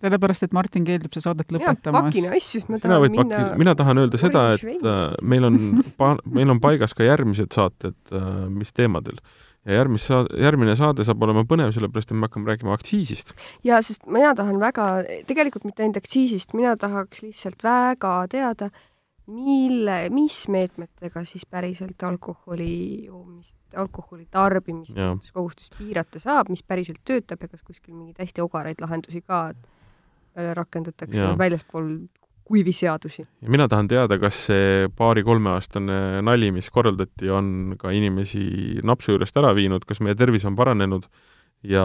sellepärast, 0.00 0.46
et 0.46 0.56
Martin 0.56 0.86
keeldub 0.86 1.12
seda 1.14 1.30
saadet 1.30 1.52
jaa, 1.52 1.58
lõpetamas 1.58 2.08
pakin. 2.08 2.30
asju, 2.36 2.64
ma 2.70 2.80
tahan 2.80 3.04
minna 3.04 3.20
pakki, 3.28 3.60
mina 3.60 3.76
tahan 3.78 4.02
öelda 4.04 4.20
seda, 4.20 4.46
et 4.56 4.66
äh, 4.80 5.04
meil 5.22 5.46
on 5.48 5.60
pa-, 6.00 6.16
meil 6.24 6.52
on 6.54 6.60
paigas 6.62 6.96
ka 6.96 7.06
järgmised 7.06 7.52
saated, 7.56 7.96
mis 8.52 8.72
teemadel. 8.76 9.20
ja 9.68 9.80
järgmis-, 9.82 10.08
järgmine 10.40 10.76
saade 10.78 11.04
saab 11.04 11.22
olema 11.26 11.44
põnev, 11.48 11.72
sellepärast 11.76 12.12
et 12.12 12.16
me 12.16 12.28
hakkame 12.28 12.52
rääkima 12.52 12.76
aktsiisist. 12.76 13.34
jaa, 13.66 13.82
sest 13.84 14.06
mina 14.08 14.32
tahan 14.36 14.60
väga, 14.62 14.92
tegelikult 15.28 15.68
mitte 15.68 15.84
ainult 15.84 16.00
aktsiisist, 16.00 16.56
mina 16.56 16.76
tahaks 16.80 17.26
lihtsalt 17.26 17.66
väga 17.66 18.14
teada, 18.32 18.70
mille, 19.30 19.98
mis 20.10 20.38
meetmetega 20.50 21.22
siis 21.28 21.44
päriselt 21.46 22.02
alkoholi 22.02 23.04
joomist, 23.04 23.58
alkoholi 23.78 24.24
tarbimist 24.30 24.96
kohustust 25.36 25.76
piirata 25.78 26.18
saab, 26.18 26.48
mis 26.50 26.64
päriselt 26.66 27.04
töötab 27.06 27.44
ja 27.44 27.52
kas 27.52 27.62
kuskil 27.62 27.94
mingeid 27.94 28.24
hästi 28.24 28.42
ogaraid 28.42 28.82
lahendusi 28.82 29.20
ka 29.22 29.44
äh, 29.52 29.68
rakendatakse 30.36 31.22
Jaa. 31.22 31.38
väljaspool 31.38 31.90
kuiviseadusi. 32.50 33.22
ja 33.42 33.50
mina 33.50 33.68
tahan 33.68 33.88
teada, 33.88 34.18
kas 34.18 34.46
see 34.50 34.88
paari-kolmeaastane 34.98 36.22
nali, 36.26 36.50
mis 36.52 36.70
korraldati, 36.70 37.30
on 37.30 37.76
ka 37.78 37.92
inimesi 37.94 38.80
napsu 38.82 39.14
juurest 39.14 39.36
ära 39.38 39.52
viinud, 39.54 39.86
kas 39.86 40.00
meie 40.00 40.18
tervis 40.18 40.46
on 40.48 40.56
paranenud 40.58 41.06
ja 41.62 41.84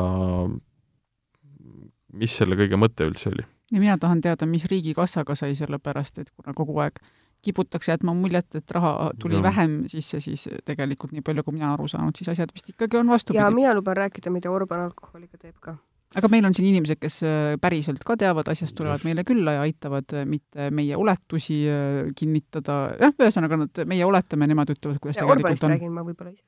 mis 2.14 2.38
selle 2.40 2.58
kõige 2.58 2.80
mõte 2.82 3.06
üldse 3.10 3.30
oli? 3.34 3.46
ja 3.74 3.82
mina 3.82 3.98
tahan 4.02 4.22
teada, 4.26 4.48
mis 4.50 4.66
riigikassaga 4.72 5.36
sai, 5.38 5.54
sellepärast 5.58 6.24
et 6.24 6.34
kuna 6.34 6.54
kogu 6.58 6.80
aeg 6.82 7.00
kiputakse 7.46 7.92
jätma 7.92 8.14
muljet, 8.18 8.56
et 8.58 8.72
raha 8.74 9.12
tuli 9.22 9.38
ja. 9.38 9.44
vähem 9.46 9.84
sisse, 9.92 10.20
siis 10.24 10.48
tegelikult 10.66 11.14
nii 11.14 11.22
palju, 11.26 11.44
kui 11.46 11.58
mina 11.60 11.74
aru 11.76 11.88
saanud, 11.92 12.18
siis 12.18 12.32
asjad 12.34 12.54
vist 12.56 12.72
ikkagi 12.74 12.98
on 12.98 13.06
ja 13.06 13.18
vastupidi. 13.18 13.50
mina 13.60 13.74
luban 13.78 13.98
rääkida, 14.02 14.34
mida 14.34 14.52
Orban 14.52 14.88
alkoholiga 14.88 15.38
teeb 15.38 15.60
ka. 15.62 15.76
Aga 16.16 16.30
meil 16.32 16.48
on 16.48 16.56
siin 16.56 16.70
inimesed, 16.70 17.00
kes 17.02 17.20
äh, 17.26 17.56
päriselt 17.62 18.04
ka 18.08 18.18
teavad 18.20 18.48
asjast, 18.52 18.76
tulevad 18.78 19.00
Just. 19.00 19.08
meile 19.10 19.26
külla 19.28 19.58
ja 19.58 19.64
aitavad 19.66 20.16
äh, 20.16 20.26
mitte 20.30 20.70
meie 20.76 20.98
oletusi 20.98 21.62
äh, 21.70 22.12
kinnitada, 22.18 22.80
jah, 23.02 23.16
ühesõnaga 23.20 23.60
nad, 23.66 23.84
meie 23.90 24.06
oletame, 24.08 24.48
nemad 24.52 24.72
ütlevad, 24.74 25.02
kuidas 25.04 25.20
ja 25.20 25.28
tegelikult 25.28 25.66
on. 25.68 25.76
räägin 25.76 25.96
ma 25.96 26.06
võib-olla 26.08 26.34
ise. 26.34 26.44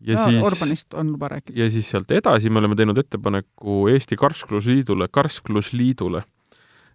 ja 0.00 0.16
Jaa, 0.16 0.28
siis 0.28 0.46
Orbanist 0.50 0.96
on 0.98 1.12
luba 1.14 1.30
rääkida. 1.34 1.58
ja 1.60 1.70
siis 1.72 1.90
sealt 1.92 2.10
edasi 2.16 2.50
me 2.50 2.62
oleme 2.62 2.78
teinud 2.78 2.98
ettepaneku 2.98 3.82
Eesti 3.92 4.18
Karsklusliidule, 4.20 5.10
Karsklusliidule 5.12 6.24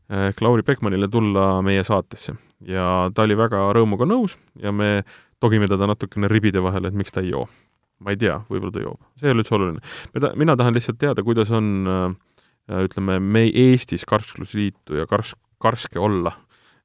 ehk 0.06 0.42
Lauri 0.42 0.62
Pekmanile 0.66 1.08
tulla 1.10 1.62
meie 1.66 1.84
saatesse 1.84 2.36
ja 2.66 3.12
ta 3.14 3.26
oli 3.26 3.38
väga 3.38 3.64
rõõmuga 3.74 4.06
nõus 4.10 4.38
ja 4.62 4.74
me 4.74 5.04
togime 5.42 5.68
teda 5.70 5.88
natukene 5.90 6.30
ribide 6.32 6.62
vahele, 6.64 6.90
et 6.90 6.98
miks 6.98 7.14
ta 7.14 7.22
ei 7.22 7.34
joo. 7.34 7.48
Ma 8.04 8.14
ei 8.14 8.20
tea, 8.20 8.38
võib-olla 8.50 8.76
ta 8.76 8.84
joob, 8.84 9.02
see 9.20 9.30
ei 9.30 9.34
ole 9.36 9.44
üldse 9.44 9.56
oluline. 9.56 10.32
mina 10.42 10.56
tahan 10.60 10.76
lihtsalt 10.76 11.00
teada, 11.02 11.24
kuidas 11.26 11.52
on 11.56 11.90
äh, 11.90 12.82
ütleme, 12.86 13.20
me 13.20 13.46
Eestis 13.48 14.06
Karsklusliitu 14.10 15.00
ja 15.00 15.08
kars-, 15.10 15.36
karske 15.62 16.00
olla 16.02 16.34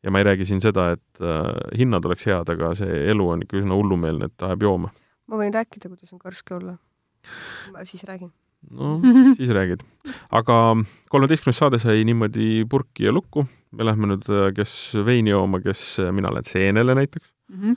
ja 0.05 0.13
ma 0.13 0.21
ei 0.21 0.29
räägi 0.31 0.47
siin 0.49 0.63
seda, 0.65 0.91
et 0.97 1.23
äh, 1.23 1.51
hinnad 1.79 2.07
oleks 2.09 2.27
head, 2.29 2.53
aga 2.55 2.75
see 2.79 3.07
elu 3.13 3.31
on 3.35 3.43
ikka 3.45 3.59
üsna 3.61 3.77
hullumeelne, 3.77 4.31
et 4.31 4.47
ajab 4.47 4.69
jooma. 4.69 4.93
ma 5.31 5.41
võin 5.41 5.55
rääkida, 5.55 5.91
kuidas 5.91 6.13
on 6.15 6.23
karske 6.23 6.57
olla. 6.57 6.77
ma 7.75 7.85
siis 7.85 8.05
räägin. 8.09 8.33
no 8.71 9.01
siis 9.39 9.51
räägid. 9.57 9.83
aga 10.31 10.61
kolmeteistkümnes 11.11 11.59
saade 11.59 11.83
sai 11.83 12.05
niimoodi 12.09 12.65
purki 12.71 13.09
ja 13.09 13.13
lukku, 13.13 13.49
me 13.77 13.87
lähme 13.87 14.15
nüüd, 14.15 14.31
kes 14.57 14.95
veini 15.07 15.35
jooma, 15.35 15.61
kes, 15.65 15.99
mina 16.15 16.33
lähen 16.33 16.49
seenele 16.49 16.97
näiteks 17.03 17.35
Mhm. 17.51 17.73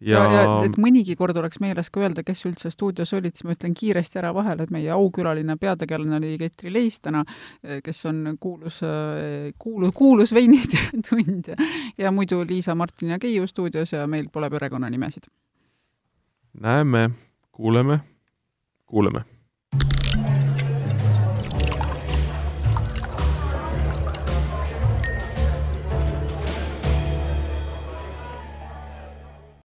Ja, 0.00 0.18
ja, 0.18 0.32
ja 0.32 0.54
et 0.66 0.78
mõnigi 0.80 1.16
kord 1.18 1.36
oleks 1.40 1.60
meeles 1.62 1.90
ka 1.92 2.02
öelda, 2.02 2.24
kes 2.26 2.44
üldse 2.48 2.70
stuudios 2.72 3.12
olid, 3.16 3.36
siis 3.36 3.46
ma 3.48 3.56
ütlen 3.56 3.74
kiiresti 3.78 4.20
ära 4.20 4.32
vahele, 4.36 4.66
et 4.66 4.72
meie 4.74 4.90
aukülaline 4.94 5.56
peategelane 5.60 6.18
oli 6.18 6.34
Ketri 6.40 6.72
Leis 6.72 6.98
täna, 7.04 7.24
kes 7.84 8.04
on 8.10 8.36
kuulus, 8.40 8.80
kuulu-, 9.58 9.92
kuulus 9.94 10.34
veinitundja 10.34 11.58
ja 11.98 12.14
muidu 12.14 12.42
Liisa, 12.48 12.74
Martin 12.74 13.14
ja 13.14 13.20
Keiu 13.22 13.46
stuudios 13.46 13.92
ja 13.92 14.06
meil 14.06 14.28
pole 14.32 14.50
perekonnanimesid. 14.50 15.30
näeme, 16.60 17.10
kuuleme, 17.52 18.00
kuuleme 18.86 19.24